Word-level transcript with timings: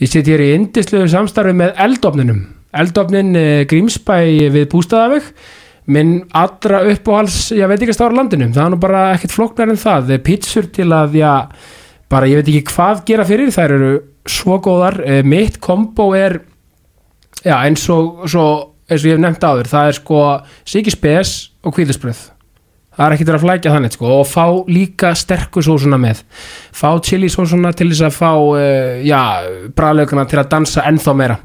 Ég 0.00 0.08
sitt 0.08 0.28
hér 0.30 0.40
í 0.40 0.52
indislegu 0.56 1.08
samstarfi 1.12 1.52
með 1.52 1.74
eldofninum. 1.84 2.38
Eldofnin 2.80 3.34
eh, 3.36 3.64
Grímsbæ 3.68 4.14
við 4.54 4.64
Bústaðaveg, 4.72 5.26
minn 5.92 6.14
allra 6.36 6.80
uppáhals, 6.88 7.50
ég 7.52 7.68
veit 7.68 7.82
ekki 7.82 7.92
að 7.92 7.98
stára 7.98 8.16
landinum, 8.16 8.54
það 8.56 8.64
er 8.64 8.72
nú 8.72 8.78
bara 8.80 9.02
ekkert 9.12 9.34
flóknar 9.34 9.72
en 9.72 9.80
það. 9.80 10.14
Pítsur 10.24 10.70
til 10.72 10.88
að, 10.96 11.18
já, 11.20 11.34
bara 12.08 12.30
ég 12.30 12.40
veit 12.40 12.48
ekki 12.48 12.72
hvað 12.72 13.04
gera 13.10 13.28
fyrir, 13.28 13.52
þær 13.52 13.76
eru 13.76 13.92
svo 14.38 14.56
góðar. 14.64 15.00
Eh, 15.04 15.20
Mitt 15.26 15.60
kombo 15.60 16.14
er, 16.16 16.38
já, 17.44 17.58
eins 17.58 17.84
og, 17.92 18.24
svo, 18.24 18.46
eins 18.88 19.04
og 19.04 19.10
ég 19.10 19.18
hef 19.18 19.24
nefnt 19.26 19.44
áður, 19.50 19.68
það 19.74 19.92
er 19.92 20.00
sko 20.00 20.26
Siki 20.64 20.96
Spes 20.96 21.34
og 21.60 21.76
Kvíðisbröð. 21.76 22.24
Það 23.00 23.06
er 23.06 23.14
ekkert 23.14 23.30
að 23.32 23.44
flækja 23.46 23.70
þannig 23.72 23.94
sko 23.94 24.08
og 24.12 24.26
fá 24.28 24.42
líka 24.68 25.10
sterku 25.16 25.62
sósuna 25.64 25.96
með. 25.96 26.18
Fá 26.76 26.90
chili 27.00 27.30
sósuna 27.32 27.70
til 27.72 27.86
þess 27.88 28.02
að 28.10 28.12
fá 28.12 28.28
uh, 28.36 28.98
já, 29.00 29.20
bræðlaugana 29.72 30.26
til 30.28 30.40
að 30.42 30.50
dansa 30.50 30.84
ennþá 30.90 31.14
meira. 31.16 31.38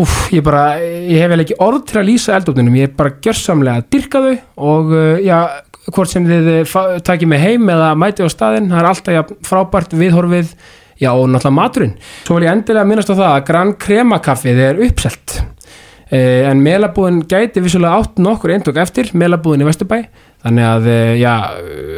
Úf, 0.00 0.14
ég 0.32 0.40
bara, 0.46 0.78
ég 0.80 1.20
hef 1.20 1.28
vel 1.28 1.42
ekki 1.44 1.58
orð 1.60 1.82
til 1.90 2.00
að 2.00 2.08
lýsa 2.08 2.38
eldofninum, 2.38 2.80
ég 2.80 2.88
er 2.88 2.96
bara 2.96 3.12
gjörsamlega 3.20 3.82
að 3.82 3.90
dyrka 3.92 4.24
þau 4.24 4.32
og 4.70 4.96
uh, 4.96 5.20
já, 5.20 5.36
hvort 5.90 6.14
sem 6.14 6.30
þið 6.30 6.50
uh, 6.62 6.96
takið 7.04 7.32
mig 7.34 7.44
heim 7.44 7.68
eða 7.76 7.92
mæti 8.00 8.24
á 8.24 8.32
staðinn, 8.32 8.72
það 8.72 8.80
er 8.80 8.90
alltaf 8.94 9.18
já, 9.18 9.22
frábært 9.50 9.92
viðhorfið, 10.00 10.56
já 11.04 11.10
og 11.12 11.26
náttúrulega 11.28 11.58
maturinn. 11.60 11.96
Svo 12.24 12.40
vil 12.40 12.48
ég 12.48 12.56
endilega 12.56 12.88
minnast 12.88 13.12
á 13.12 13.20
það 13.20 13.28
að 13.34 13.48
Gran 13.52 13.76
Crema 13.76 14.22
kaffið 14.24 14.68
er 14.70 14.86
uppselt. 14.88 15.42
En 16.12 16.58
melabúðin 16.60 17.22
gæti 17.24 17.62
vissulega 17.64 18.02
átt 18.02 18.18
nokkur 18.20 18.52
eindok 18.52 18.76
eftir, 18.82 19.08
melabúðin 19.16 19.64
í 19.64 19.68
Vesturbæ 19.70 20.02
þannig 20.42 20.66
að, 20.68 20.88
uh, 20.90 21.12
já, 21.20 21.34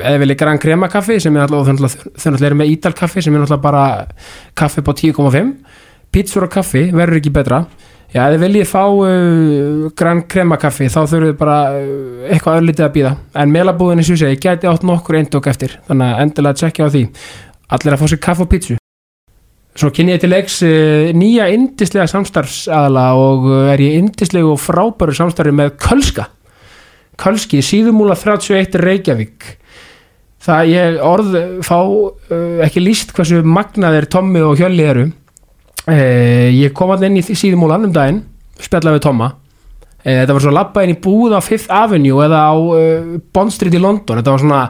eða 0.04 0.20
vilja 0.22 0.36
Gran 0.42 0.60
Crema 0.62 0.90
kaffi 0.92 1.16
sem 1.22 1.36
er 1.36 1.46
alltaf, 1.46 1.96
þau 2.12 2.28
náttúrulega 2.28 2.50
eru 2.50 2.60
með 2.60 2.74
Ídal 2.74 2.94
kaffi 2.98 3.24
sem 3.24 3.34
er 3.34 3.42
náttúrulega 3.42 3.64
bara 3.64 3.84
kaffi 4.58 4.84
på 4.84 4.94
10,5 5.00 5.50
pítsur 6.14 6.46
og 6.46 6.52
kaffi 6.54 6.86
verður 6.94 7.18
ekki 7.18 7.34
betra. 7.34 7.64
Já, 8.14 8.28
þið 8.30 8.44
viljið 8.44 8.68
fá 8.70 8.82
uh, 8.84 9.88
Gran 9.98 10.22
Crema 10.30 10.60
kaffi 10.62 10.86
þá 10.86 11.00
þurfum 11.00 11.26
við 11.26 11.34
bara 11.40 11.58
uh, 11.74 12.28
eitthvað 12.28 12.60
öllítið 12.60 12.86
að 12.86 12.94
býða 12.98 13.16
en 13.42 13.56
melabúðinni 13.56 14.06
svo 14.06 14.20
segi, 14.20 14.38
gæti 14.44 14.70
átt 14.70 14.86
nokkur 14.86 15.18
eindok 15.18 15.50
eftir. 15.50 15.78
Þannig 15.88 16.12
að 16.12 16.24
endilega 16.28 16.60
tjekkja 16.62 16.86
á 16.86 16.94
því. 16.94 17.04
Allir 17.74 17.96
að 17.96 18.02
fá 18.04 18.08
sér 18.12 18.22
kaffi 18.28 18.44
og 18.44 18.50
pítsu 18.52 18.80
Svo 19.74 19.88
kynni 19.90 20.12
ég 20.14 20.20
til 20.22 20.30
leiks 20.30 20.60
nýja 21.18 21.48
indislega 21.50 22.04
samstarfsadala 22.06 23.08
og 23.18 23.48
er 23.72 23.80
ég 23.82 23.96
indislegu 23.98 24.52
og 24.52 24.60
frábæru 24.62 25.16
samstarfi 25.16 25.50
með 25.50 25.72
Kölska 25.82 26.28
Kölski, 27.20 27.62
síðumúla 27.64 28.16
31 28.18 28.78
Reykjavík. 28.80 29.46
Það 30.44 30.72
ég 30.72 30.98
orð 31.04 31.36
fá 31.64 31.78
ekki 32.66 32.82
líst 32.82 33.14
hversu 33.16 33.40
magnaðir 33.46 34.08
Tommi 34.12 34.42
og 34.44 34.58
Hjölli 34.60 34.84
eru. 34.84 35.06
Uh, 35.84 36.48
ég 36.48 36.72
kom 36.76 36.92
alltaf 36.92 37.10
inn 37.10 37.20
í 37.20 37.24
síðumúlan 37.24 37.82
um 37.84 37.92
daginn 37.92 38.22
spjallaði 38.60 38.98
við 38.98 39.02
Tomma. 39.06 39.30
Uh, 40.04 40.20
þetta 40.20 40.36
var 40.36 40.44
svo 40.44 40.52
labba 40.52 40.84
inn 40.84 40.94
í 40.94 41.00
búð 41.00 41.34
á 41.36 41.40
Fifth 41.44 41.72
Avenue 41.72 42.24
eða 42.24 42.44
á 42.48 42.54
Bond 43.36 43.52
Street 43.52 43.76
í 43.76 43.82
London. 43.82 44.20
Þetta 44.20 44.36
var 44.36 44.44
svona 44.44 44.62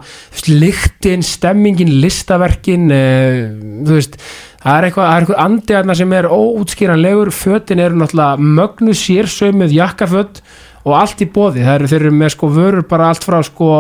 lyktin, 0.51 1.23
stemmingin 1.27 1.95
listaverkin 2.03 2.91
uh, 2.95 3.39
þú 3.87 3.99
veist 3.99 4.19
Það 4.65 4.79
er 4.79 4.85
eitthvað, 4.87 5.05
það 5.05 5.15
er 5.15 5.25
eitthvað 5.25 5.41
andi 5.43 5.75
aðna 5.77 5.95
sem 5.99 6.13
er 6.17 6.27
óútskýranlegur, 6.33 7.31
fötin 7.37 7.83
eru 7.85 7.99
náttúrulega 8.01 8.47
mögnu 8.57 8.95
sérsömið 8.97 9.75
jakkaföt 9.77 10.39
og 10.85 10.95
allt 10.99 11.25
í 11.25 11.29
bóði, 11.33 11.65
það 11.65 11.79
eru 11.79 11.91
þeir 11.91 12.03
eru 12.03 12.15
með 12.21 12.33
sko 12.35 12.51
vörur 12.53 12.87
bara 12.89 13.09
allt 13.13 13.25
frá 13.25 13.41
sko 13.47 13.71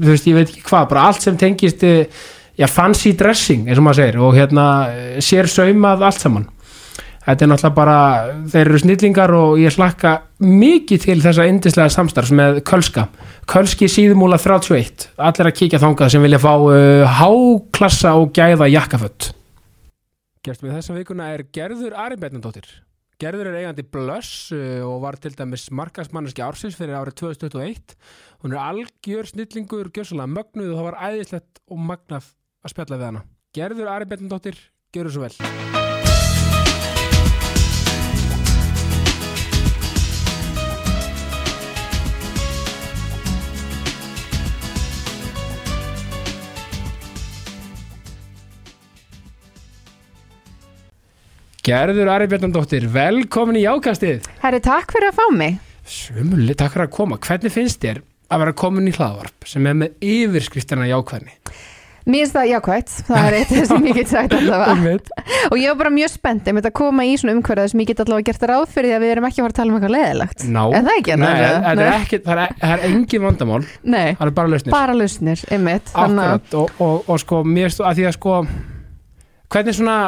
þú 0.00 0.10
veist 0.10 0.28
ég 0.28 0.36
veit 0.38 0.48
ekki 0.50 0.64
hvað, 0.66 0.90
bara 0.92 1.06
allt 1.10 1.24
sem 1.24 1.38
tengist 1.40 1.84
eh, 1.86 2.26
já 2.56 2.68
fancy 2.72 3.12
dressing 3.16 3.68
eins 3.68 3.80
og 3.80 3.86
maður 3.86 4.02
segir 4.02 4.20
og 4.24 4.36
hérna 4.36 4.66
sér 5.24 5.50
saumað 5.52 6.06
allt 6.08 6.22
saman. 6.22 6.46
Þetta 7.26 7.42
er 7.42 7.48
náttúrulega 7.50 7.74
bara 7.74 7.98
þeir 8.52 8.68
eru 8.68 8.78
snillingar 8.78 9.32
og 9.34 9.56
ég 9.58 9.74
slakka 9.74 10.12
mikið 10.46 11.06
til 11.08 11.16
þessa 11.24 11.48
indislega 11.50 11.90
samstarfs 11.90 12.30
með 12.38 12.60
Kölska, 12.68 13.08
Kölski 13.50 13.88
síðumúla 13.90 14.38
31, 14.38 15.08
allir 15.18 15.50
að 15.50 15.56
kíkja 15.58 15.82
þangað 15.82 16.14
sem 16.14 16.22
vilja 16.22 16.40
fá 16.42 16.52
uh, 16.54 17.18
háklassa 17.18 18.14
og 18.20 18.30
gæða 18.36 18.70
jakkafött 18.70 19.32
Gestum 20.46 20.70
við 20.70 20.78
þessa 20.78 20.94
vikuna 20.94 21.32
er 21.34 21.48
Gerður 21.50 21.98
Aribetnandóttir 21.98 22.85
Gerður 23.16 23.48
er 23.48 23.62
eigandi 23.62 23.84
Blöss 23.88 24.50
uh, 24.52 24.84
og 24.84 25.00
var 25.06 25.16
til 25.16 25.32
dæmis 25.38 25.70
markasmanneski 25.72 26.44
ársins 26.44 26.76
fyrir 26.76 26.98
árið 26.98 27.16
2021. 27.22 27.96
Hún 28.44 28.52
er 28.52 28.60
algjör 28.60 29.30
snillingur, 29.32 29.88
gjörsalega 29.88 30.28
mögnuð 30.36 30.74
og 30.74 30.76
það 30.82 30.88
var 30.90 31.00
æðislegt 31.08 31.64
og 31.64 31.84
magnað 31.88 32.30
að 32.60 32.76
spjalla 32.76 33.00
við 33.00 33.08
hana. 33.08 33.26
Gerður 33.56 33.92
Ari 33.94 34.12
Bendundóttir, 34.12 34.60
gjör 34.92 35.14
svo 35.14 35.24
vel. 35.24 35.95
Gerður 51.66 52.10
Ari 52.12 52.28
Bendundóttir, 52.30 52.84
velkomin 52.92 53.56
í 53.58 53.64
Jákastið. 53.64 54.26
Herri, 54.42 54.60
takk 54.62 54.92
fyrir 54.94 55.10
að 55.10 55.16
fá 55.18 55.24
mig. 55.34 55.56
Svömmuleg, 55.86 56.54
takk 56.60 56.76
fyrir 56.76 56.86
að 56.86 56.92
koma. 56.94 57.16
Hvernig 57.22 57.54
finnst 57.54 57.80
þér 57.82 58.02
að 58.30 58.42
vera 58.44 58.54
komin 58.58 58.86
í 58.90 58.92
hlaðvarp 58.94 59.46
sem 59.50 59.66
er 59.70 59.74
með 59.80 59.96
yfirskriftina 60.06 60.86
jákvæðni? 60.92 61.34
Mér 62.06 62.20
finnst 62.22 62.36
það 62.36 62.48
jákvæmt, 62.52 62.92
það 63.08 63.24
er 63.26 63.36
eitt 63.40 63.52
sem 63.66 63.86
ég 63.90 63.96
get 63.98 64.10
sagt 64.12 64.34
allavega. 64.38 65.24
Og 65.50 65.56
ég 65.58 65.72
var 65.72 65.78
bara 65.80 65.90
mjög 65.96 66.12
spennt 66.12 66.50
um 66.52 66.60
að 66.62 66.68
koma 66.78 67.06
í 67.08 67.16
svona 67.18 67.34
umhverfið 67.34 67.72
sem 67.72 67.82
ég 67.82 67.88
get 67.90 68.02
allavega 68.04 68.28
gert 68.30 68.44
ráð 68.52 68.66
fyrir 68.76 68.92
því 68.92 68.94
að 68.98 69.02
við 69.06 69.14
erum 69.16 69.26
ekki 69.26 69.40
að 69.42 69.46
fara 69.48 69.54
að 69.54 69.58
tala 69.58 69.72
um 69.74 69.78
eitthvað 69.80 69.94
leðilegt. 69.96 70.44
Ná, 70.54 70.60
Er 70.70 70.86
það 70.86 70.92
ekki 71.00 71.16
Nei, 71.16 71.24
allavega? 71.26 71.56
það 71.66 71.82
er, 71.88 71.90
ekki, 71.96 72.20
það, 72.28 72.42
er, 72.44 72.54
það 72.62 72.76
er 72.76 72.86
engin 72.92 73.26
vandamál, 73.26 73.58
Nei, 73.82 74.06
það 74.20 74.22
er 74.30 74.36
bara 74.38 74.52
lausnir. 74.54 74.76
bara 74.76 74.94
lausnir, 75.00 75.42
einmitt. 75.58 75.90
Að- 75.90 76.14
Akkurat, 76.14 76.54
og, 76.62 76.78
og, 76.86 77.10
og 77.10 77.20
sko, 77.24 77.42
mér 77.58 77.74
stu 77.74 77.82
að 77.90 77.98
því 77.98 78.06
að 78.12 78.16
sko, 78.20 78.36
hvernig 79.50 79.78
svona, 79.80 79.98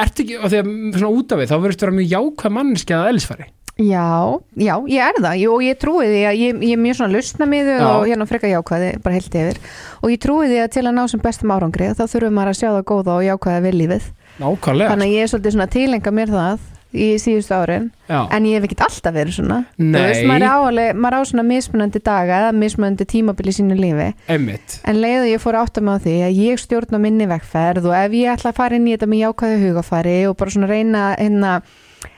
ert 0.00 0.20
ekki, 0.22 0.36
og 0.40 0.50
því 0.50 0.60
að 0.60 0.68
svona 0.98 1.14
út 1.16 1.32
af 1.32 1.40
við, 1.40 1.50
þá 1.50 1.56
verðist 1.64 1.86
vera 1.86 1.96
mjög 1.96 2.12
jákvæð 2.14 2.54
manneski 2.56 2.96
að 2.96 3.08
eðlisfæri. 3.12 3.48
Já, 3.80 4.36
já, 4.60 4.74
ég 4.92 5.00
er 5.00 5.18
það. 5.24 5.42
Og 5.48 5.62
ég 5.64 5.78
trúi 5.80 6.04
því 6.04 6.22
að 6.28 6.40
ég, 6.40 6.58
ég 6.68 6.74
er 6.76 6.80
mjög 6.84 6.98
svona 6.98 7.14
lausna 7.14 7.46
miðu 7.48 7.76
og 7.80 8.02
hérna 8.10 8.26
frekar 8.28 8.52
jákvæði, 8.52 8.90
bara 9.00 9.16
heilt 9.16 9.38
yfir. 9.40 9.60
Og 10.02 10.12
ég 10.12 10.20
trúi 10.20 10.50
því 10.50 10.58
að 10.60 10.72
til 10.74 10.84
að 10.84 10.96
ná 10.98 11.04
sem 11.08 11.22
bestum 11.24 11.54
árangri 11.54 11.88
þá 11.96 12.04
þurfum 12.04 12.36
maður 12.36 12.52
að 12.52 12.58
sjá 12.60 12.68
það 12.68 12.84
góða 12.90 13.14
og 13.14 13.24
jákvæða 13.24 13.62
við 13.64 13.78
lífið. 13.80 14.10
Nákvæmlega. 14.40 14.92
þannig 14.92 15.08
að 15.08 15.14
ég 15.16 15.24
er 15.24 15.32
svolítið 15.32 15.54
svona 15.54 15.66
að 15.68 15.74
tilenga 15.74 16.12
mér 16.16 16.30
það 16.32 16.68
í 16.90 17.08
síðustu 17.22 17.54
árin 17.54 17.90
Já, 18.10 18.24
en 18.34 18.46
ég 18.48 18.58
hef 18.58 18.66
ekkert 18.66 18.84
alltaf 18.88 19.14
verið 19.14 19.36
svona. 19.36 19.58
Veist, 19.78 20.24
maður, 20.26 20.44
er 20.46 20.54
áalveg, 20.54 20.96
maður 20.98 21.16
á 21.16 21.22
svona 21.30 21.44
mismunandi 21.46 22.02
daga 22.02 22.38
eða 22.40 22.54
mismunandi 22.58 23.06
tímabili 23.10 23.52
í 23.52 23.58
sínu 23.60 23.76
lífi. 23.78 24.08
Einmitt. 24.30 24.80
en 24.82 24.98
leið 25.02 25.20
og 25.20 25.28
ég 25.30 25.44
fór 25.44 25.58
að 25.58 25.68
átta 25.68 25.84
mig 25.86 26.00
á 26.00 26.04
því 26.06 26.16
að 26.26 26.40
ég 26.40 26.64
stjórna 26.64 27.02
minni 27.02 27.28
vegferð 27.30 27.86
og 27.90 27.94
ef 28.00 28.16
ég 28.18 28.32
ætla 28.34 28.50
að 28.50 28.58
fara 28.58 28.80
inn 28.80 28.88
í 28.88 28.96
þetta 28.96 29.10
með 29.12 29.22
jákvæðu 29.24 29.60
hugafari 29.66 30.16
og 30.26 30.36
bara 30.40 30.56
svona 30.56 30.70
reyna 30.70 31.04
hérna, 31.14 31.52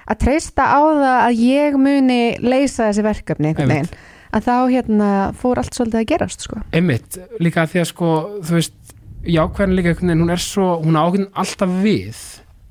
að 0.09 0.23
treysta 0.25 0.71
á 0.73 0.81
það 0.81 1.19
að 1.19 1.45
ég 1.45 1.79
muni 1.81 2.23
leysa 2.41 2.89
þessi 2.89 3.07
verkefni 3.11 3.53
einhvern 3.53 3.77
veginn 3.77 3.93
að 4.33 4.47
þá 4.47 4.55
hérna 4.73 5.09
fór 5.37 5.61
allt 5.61 5.77
svolítið 5.77 6.01
að 6.01 6.07
gerast 6.09 6.47
sko. 6.47 6.63
Einmitt, 6.73 7.19
líka 7.43 7.67
því 7.69 7.83
að 7.83 7.91
sko, 7.91 8.13
þú 8.41 8.57
veist, 8.57 8.95
jákvæðin 9.29 9.77
líka 9.77 9.93
einhvern 9.93 10.13
veginn, 10.13 10.25
hún 10.25 10.33
er 10.33 10.43
svo, 10.43 10.69
hún 10.81 10.97
ákveðin 10.97 11.29
alltaf 11.43 11.75
við 11.83 12.23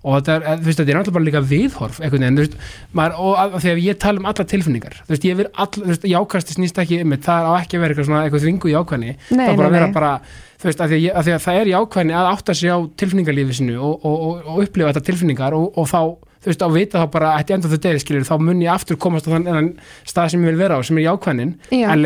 og 0.01 0.15
þetta 0.17 0.35
er, 0.35 0.45
þú 0.61 0.67
veist, 0.67 0.79
þetta 0.79 0.91
er 0.91 0.97
náttúrulega 0.97 1.15
bara 1.17 1.27
líka 1.27 1.41
viðhorf 1.45 1.99
einhvern 2.01 2.23
veginn, 2.25 2.37
þú 2.39 2.45
veist, 2.45 2.55
maður, 2.97 3.13
og 3.21 3.33
að 3.61 3.81
ég 3.83 3.99
tala 4.01 4.21
um 4.21 4.29
alla 4.31 4.45
tilfinningar, 4.53 4.95
þú 5.05 5.13
veist, 5.13 5.27
ég 5.29 5.37
vil 5.37 5.47
all, 5.51 5.69
þú 5.75 5.89
veist, 5.91 6.07
jákvæðasti 6.09 6.57
snýst 6.57 6.81
ekki 6.81 6.97
um 7.05 7.13
það 7.21 7.41
á 7.45 7.51
ekki 7.59 7.77
að 7.77 7.83
vera 7.83 7.93
eitthvað 7.93 8.07
svona, 8.09 8.23
eitthvað 8.25 8.45
þvingu 8.47 8.73
jákvæðni, 8.73 9.11
Nei, 9.13 9.45
það 9.45 9.51
er 9.53 9.59
bara 9.61 9.69
að 9.69 9.77
vera 9.77 9.91
bara, 9.93 10.11
þú 10.57 10.69
veist, 10.69 10.81
að 10.81 10.95
því 10.95 10.99
því 11.27 11.35
að 11.35 11.45
það 11.45 11.61
er 11.61 11.71
jákvæðni 11.75 12.17
að 12.17 12.31
átta 12.31 12.57
sig 12.57 12.73
á 12.73 12.77
tilfinningarlífi 13.03 13.57
sinu 13.61 13.77
og, 13.77 13.93
og, 14.01 14.17
og, 14.25 14.33
og 14.41 14.65
upplifa 14.65 14.89
þetta 14.89 15.07
tilfinningar 15.11 15.57
og, 15.57 15.65
og 15.77 15.85
þá, 15.91 16.01
þú 16.41 16.49
veist, 16.49 16.65
að 16.65 16.75
vita 16.79 17.03
þá 17.03 17.07
bara 17.13 17.35
að 17.37 17.53
enda 17.59 17.71
þetta 17.75 17.93
er, 17.93 18.01
skilur, 18.01 18.25
þá 18.25 18.35
mun 18.41 18.65
ég 18.65 18.73
aftur 18.73 18.97
komast 18.97 19.29
á 19.29 19.37
þann 19.37 19.75
stað 20.09 20.33
sem 20.33 20.41
ég 20.41 20.49
vil 20.49 20.61
vera 20.63 20.81
á, 20.81 20.85
sem 20.85 20.97
er 20.97 21.05
jákvæðnin, 21.11 21.53
Já. 21.69 21.85
en 21.93 22.01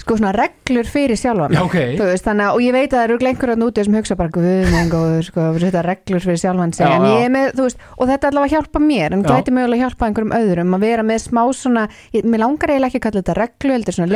sko 0.00 0.16
svona 0.18 0.32
reglur 0.34 0.88
fyrir 0.88 1.18
sjálfa 1.20 1.48
mig. 1.50 1.58
Já, 1.58 1.62
ok. 1.66 1.76
Þú 1.98 2.08
veist, 2.08 2.24
þannig 2.26 2.46
að, 2.46 2.56
og 2.56 2.64
ég 2.64 2.74
veit 2.76 2.88
að 2.88 2.96
það 2.96 3.04
eru 3.04 3.16
að 3.54 3.60
núti 3.60 3.84
sem 3.86 3.96
hugsa 3.98 4.16
bara 4.18 4.32
guð 4.34 4.48
minn 4.72 4.90
góður, 4.92 5.26
sko, 5.28 5.46
þetta 5.60 5.82
reglur 5.86 6.24
fyrir 6.24 6.40
sjálfan 6.40 6.74
sig, 6.76 6.86
Já, 6.86 6.96
er 7.20 7.32
með, 7.34 7.48
veist 7.60 7.84
og 7.96 8.10
þetta 8.10 8.30
allavega 8.30 8.54
hjálpa 8.56 8.82
mér, 8.84 9.16
en 9.16 9.24
gæti 9.26 9.54
mögulega 9.54 9.86
hjálpa 9.86 10.08
einhverjum 10.08 10.36
öðrum 10.40 10.76
að 10.78 10.86
vera 10.86 11.06
með 11.10 11.22
smá 11.26 11.42
svona 11.56 11.86
ég, 12.16 12.24
mér 12.24 12.44
langar 12.44 12.72
eiginlega 12.72 12.90
ekki 12.90 13.00
að 13.00 13.06
kalla 13.08 13.22
þetta 13.22 13.38
reglu 13.40 13.74
heldur 13.76 13.98
svona 13.98 14.12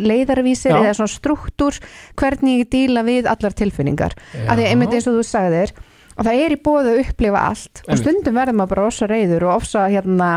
leiðarvísir, 0.00 0.74
eða 0.76 0.96
svona 0.98 1.14
struktúr, 1.14 1.80
hvernig 2.20 2.64
ég 2.64 2.70
díla 2.72 3.04
við 3.06 3.30
allar 3.30 3.56
tilfinningar, 3.56 4.16
af 4.46 4.54
því 4.56 4.66
að 4.66 4.70
einmitt 4.70 4.96
eins 4.96 5.08
og 5.10 5.18
þú 5.18 5.26
sagðir, 5.26 5.74
og 6.16 6.26
það 6.26 6.42
er 6.44 6.54
í 6.54 6.60
bóðu 6.60 6.94
að 6.94 7.02
upplifa 7.04 7.44
allt 7.48 7.80
og 7.80 7.92
Einmitt. 7.94 8.02
stundum 8.04 8.36
verður 8.36 8.58
maður 8.58 8.72
bara 8.74 8.88
ofsa 8.90 9.06
reyður 9.08 9.46
og 9.48 9.54
ofsa 9.60 9.86
hérna 9.88 10.30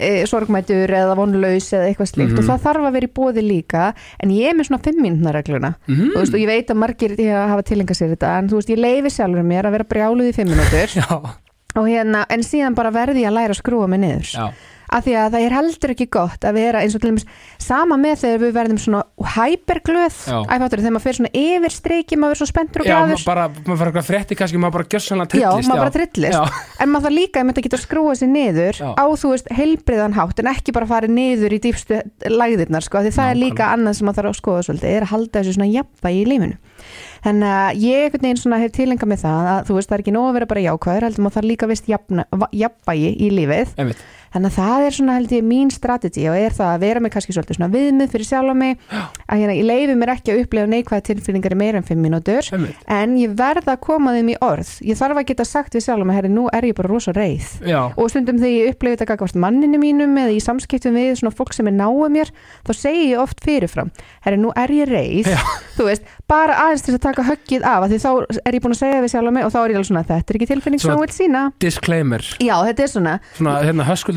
e, 0.00 0.24
sorgmætur 0.26 0.88
eða 0.90 1.14
vonlaus 1.16 1.68
eða 1.72 1.88
eitthvað 1.90 2.10
slikt 2.12 2.32
Mhm. 2.34 2.38
og 2.38 2.44
það 2.44 2.62
þarf 2.66 2.86
að 2.88 2.92
vera 2.92 3.06
í 3.06 3.12
bóði 3.18 3.42
líka 3.44 3.94
en 4.20 4.30
ég 4.30 4.50
er 4.50 4.54
með 4.54 4.68
svona 4.68 4.82
fimm 4.84 5.00
mínútna 5.02 5.32
regluna. 5.32 5.74
Mhm. 5.88 6.10
þú 6.14 6.18
veist, 6.20 6.34
og 6.34 6.40
ég 6.40 6.46
veit 6.46 6.68
að 6.68 6.76
margir 6.82 7.16
hafa 7.48 7.62
tilenga 7.62 7.94
sér 7.94 8.14
þetta 8.16 8.38
en 8.38 8.48
þú 8.48 8.54
veist, 8.60 8.70
ég 8.70 8.78
leifi 8.78 9.10
sjálfur 9.10 9.42
mér 9.44 9.64
að 9.66 9.70
vera 9.78 9.84
brjáluð 9.84 10.28
í 10.28 10.34
fimm 10.34 10.48
mínútur. 10.48 10.88
Já, 11.00 11.34
og 11.76 11.86
hérna, 11.88 12.24
en 12.30 12.40
síðan 12.40 12.74
bara 12.74 12.90
verði 12.90 13.22
ég 13.24 13.28
að 13.30 13.34
læra 13.38 13.50
að 13.54 13.60
skrúa 13.62 13.88
mig 13.88 14.00
niður. 14.00 14.30
Já, 14.30 14.52
af 14.94 15.04
því 15.04 15.14
að 15.18 15.34
það 15.34 15.44
er 15.46 15.54
heldur 15.58 15.92
ekki 15.94 16.06
gott 16.14 16.44
að 16.46 16.56
vera 16.58 16.82
eins 16.84 16.94
og 16.94 17.02
til 17.02 17.10
dæmis 17.10 17.26
sama 17.62 17.98
með 18.00 18.20
þegar 18.22 18.42
við 18.44 18.52
verðum 18.54 18.80
svona 18.80 19.02
hæperglöð 19.34 20.18
Já. 20.28 20.36
æfáttur, 20.54 20.82
þegar 20.82 20.94
maður 20.94 21.04
fyrir 21.04 21.18
svona 21.18 21.32
yfir 21.40 21.74
streiki 21.74 22.18
maður 22.20 22.36
er 22.36 22.40
svo 22.40 22.48
spenntur 22.50 22.84
og 22.84 22.88
já 22.88 22.94
glæður 22.94 23.14
maður 23.14 23.28
bara, 23.30 23.46
maður 23.54 23.80
fara 23.80 23.90
eitthvað 23.90 24.08
frétti 24.10 24.38
kannski, 24.38 24.60
maður 24.62 24.76
bara 24.78 24.88
gjössanlega 24.94 25.40
Já, 25.40 25.48
trillist 25.50 25.70
maður 25.70 25.84
bara 25.84 25.94
trillist. 25.96 26.36
Já, 26.38 26.66
en 26.84 26.92
maður 26.92 27.06
þarf 27.08 27.16
líka 27.18 27.44
að 27.44 27.62
geta 27.66 27.80
skrúa 27.82 28.16
sér 28.18 28.30
niður 28.34 28.80
Já. 28.80 28.88
á 28.94 29.04
þú 29.24 29.32
veist 29.34 29.50
heilbriðan 29.58 30.18
hátt 30.18 30.42
en 30.42 30.52
ekki 30.52 30.76
bara 30.76 30.90
fara 30.90 31.10
niður 31.10 31.56
í 31.56 31.60
dýpstu 31.64 32.00
lagðirnar 32.30 32.86
sko, 32.86 33.02
því 33.04 33.14
það 33.18 33.32
er 33.32 33.40
líka 33.40 33.72
annað 33.74 33.98
sem 33.98 34.08
maður 34.08 34.20
þarf 34.22 34.34
að 34.34 34.40
skoða 34.42 34.66
svolítið, 34.68 34.94
er 34.94 35.06
að 35.08 35.12
halda 35.14 35.40
þessu 35.40 35.56
svona 35.56 35.70
jafnvægi 35.72 36.22
í 36.22 36.28
lífinu. 36.30 36.58
Þannig 37.24 37.54
að 37.56 37.78
ég 37.80 38.02
einhvern 38.04 38.26
veginn 38.26 38.40
svona 38.42 38.58
hef 38.60 38.74
tilenga 38.76 39.06
með 39.08 39.22
það 39.22 39.46
að 39.48 39.60
þú 39.64 39.76
veist 39.78 39.88
það 39.88 39.96
er 39.96 40.02
ekki 40.02 40.12
nóg 40.12 40.26
að 40.28 40.34
vera 40.36 40.48
bara 40.50 40.64
jákvæður 40.66 41.06
heldur 41.06 41.24
maður 41.24 41.36
þarf 41.38 41.48
líka 41.48 41.68
vist 41.70 41.88
jafnvægi 41.88 43.14
í 43.16 43.30
lífið. 43.32 43.72
Einmitt 43.80 44.02
þannig 44.34 44.50
að 44.50 44.56
það 44.58 44.84
er 44.88 44.94
svona 44.98 45.14
held 45.18 45.32
ég 45.36 45.44
mín 45.46 45.70
strategi 45.72 46.24
og 46.28 46.36
er 46.36 46.54
það 46.56 46.70
að 46.74 46.82
vera 46.84 47.02
með 47.04 47.12
kannski 47.14 47.34
svolítið 47.36 47.58
svona 47.58 47.70
viðmið 47.74 48.12
fyrir 48.14 48.28
sjálfa 48.28 48.54
mig. 48.58 48.78
Að 49.30 49.40
hérna 49.40 49.54
ég 49.54 49.66
leifi 49.68 49.94
mér 50.00 50.12
ekki 50.16 50.34
að 50.34 50.40
upplefa 50.44 50.70
neikvæða 50.74 51.04
tilfinningar 51.08 51.54
í 51.54 51.58
meira 51.60 51.78
en 51.80 51.86
5 51.86 52.02
mínútur 52.04 52.50
en 52.98 53.14
ég 53.20 53.34
verð 53.38 53.70
að 53.70 53.80
koma 53.86 54.14
þeim 54.16 54.32
í 54.34 54.36
orð. 54.42 54.72
Ég 54.84 54.98
þarf 54.98 55.20
að 55.22 55.28
geta 55.30 55.46
sagt 55.48 55.74
við 55.78 55.86
sjálfa 55.86 56.08
mig 56.08 56.18
herri 56.18 56.32
nú 56.34 56.48
er 56.52 56.66
ég 56.66 56.74
bara 56.74 56.90
rosa 56.90 57.14
reið. 57.14 57.46
Já, 57.64 57.80
og 57.94 58.10
stundum 58.10 58.38
þegar 58.42 58.54
ég 58.58 58.74
upplifi 58.74 58.96
þetta 58.98 59.08
gagvart 59.14 59.38
manninu 59.46 59.78
mínum 59.78 60.18
eða 60.18 60.34
í 60.34 60.40
samskiptum 60.42 60.98
við 60.98 61.14
svona 61.22 61.34
fólk 61.34 61.54
sem 61.54 61.70
er 61.70 61.76
náu 61.78 61.94
mér 62.10 62.30
þá 62.66 62.72
segi 62.74 63.06
ég 63.12 63.22
oft 63.22 63.38
fyrirfram 63.44 63.92
herri 64.26 64.40
nú 64.42 64.50
er 64.58 64.72
ég 64.74 64.90
reið. 64.90 65.30
Veist, 65.78 66.04
bara 66.30 66.54
aðeins 66.66 66.84
til 66.86 66.94
að 66.96 67.02
taka 67.06 67.24
höggið 67.26 67.64
af 67.66 67.84
af 67.84 67.90
því 67.90 67.98
þá 68.02 68.10
er 68.46 68.56
ég 68.56 68.62
búin 68.64 68.74
að 68.74 68.78
segja 68.80 69.00
við 69.04 69.10
sjálfa 69.14 69.32
mig 69.34 69.44
og 69.46 69.52
þá 69.52 69.58
er 69.60 69.72
ég 69.74 69.78
alveg 69.78 69.88
svona 69.90 70.04
þetta 70.08 70.32
er 70.32 70.38
ekki 70.38 70.48
tilfinning 70.50 70.80
sem 70.80 70.88
Svona- 70.88 70.98
hún 70.98 71.04
vil 71.04 71.16
sína 71.18 71.42
disclaimer. 71.60 72.22
Já 72.40 72.54
þetta 72.64 72.86
svona 72.94 73.14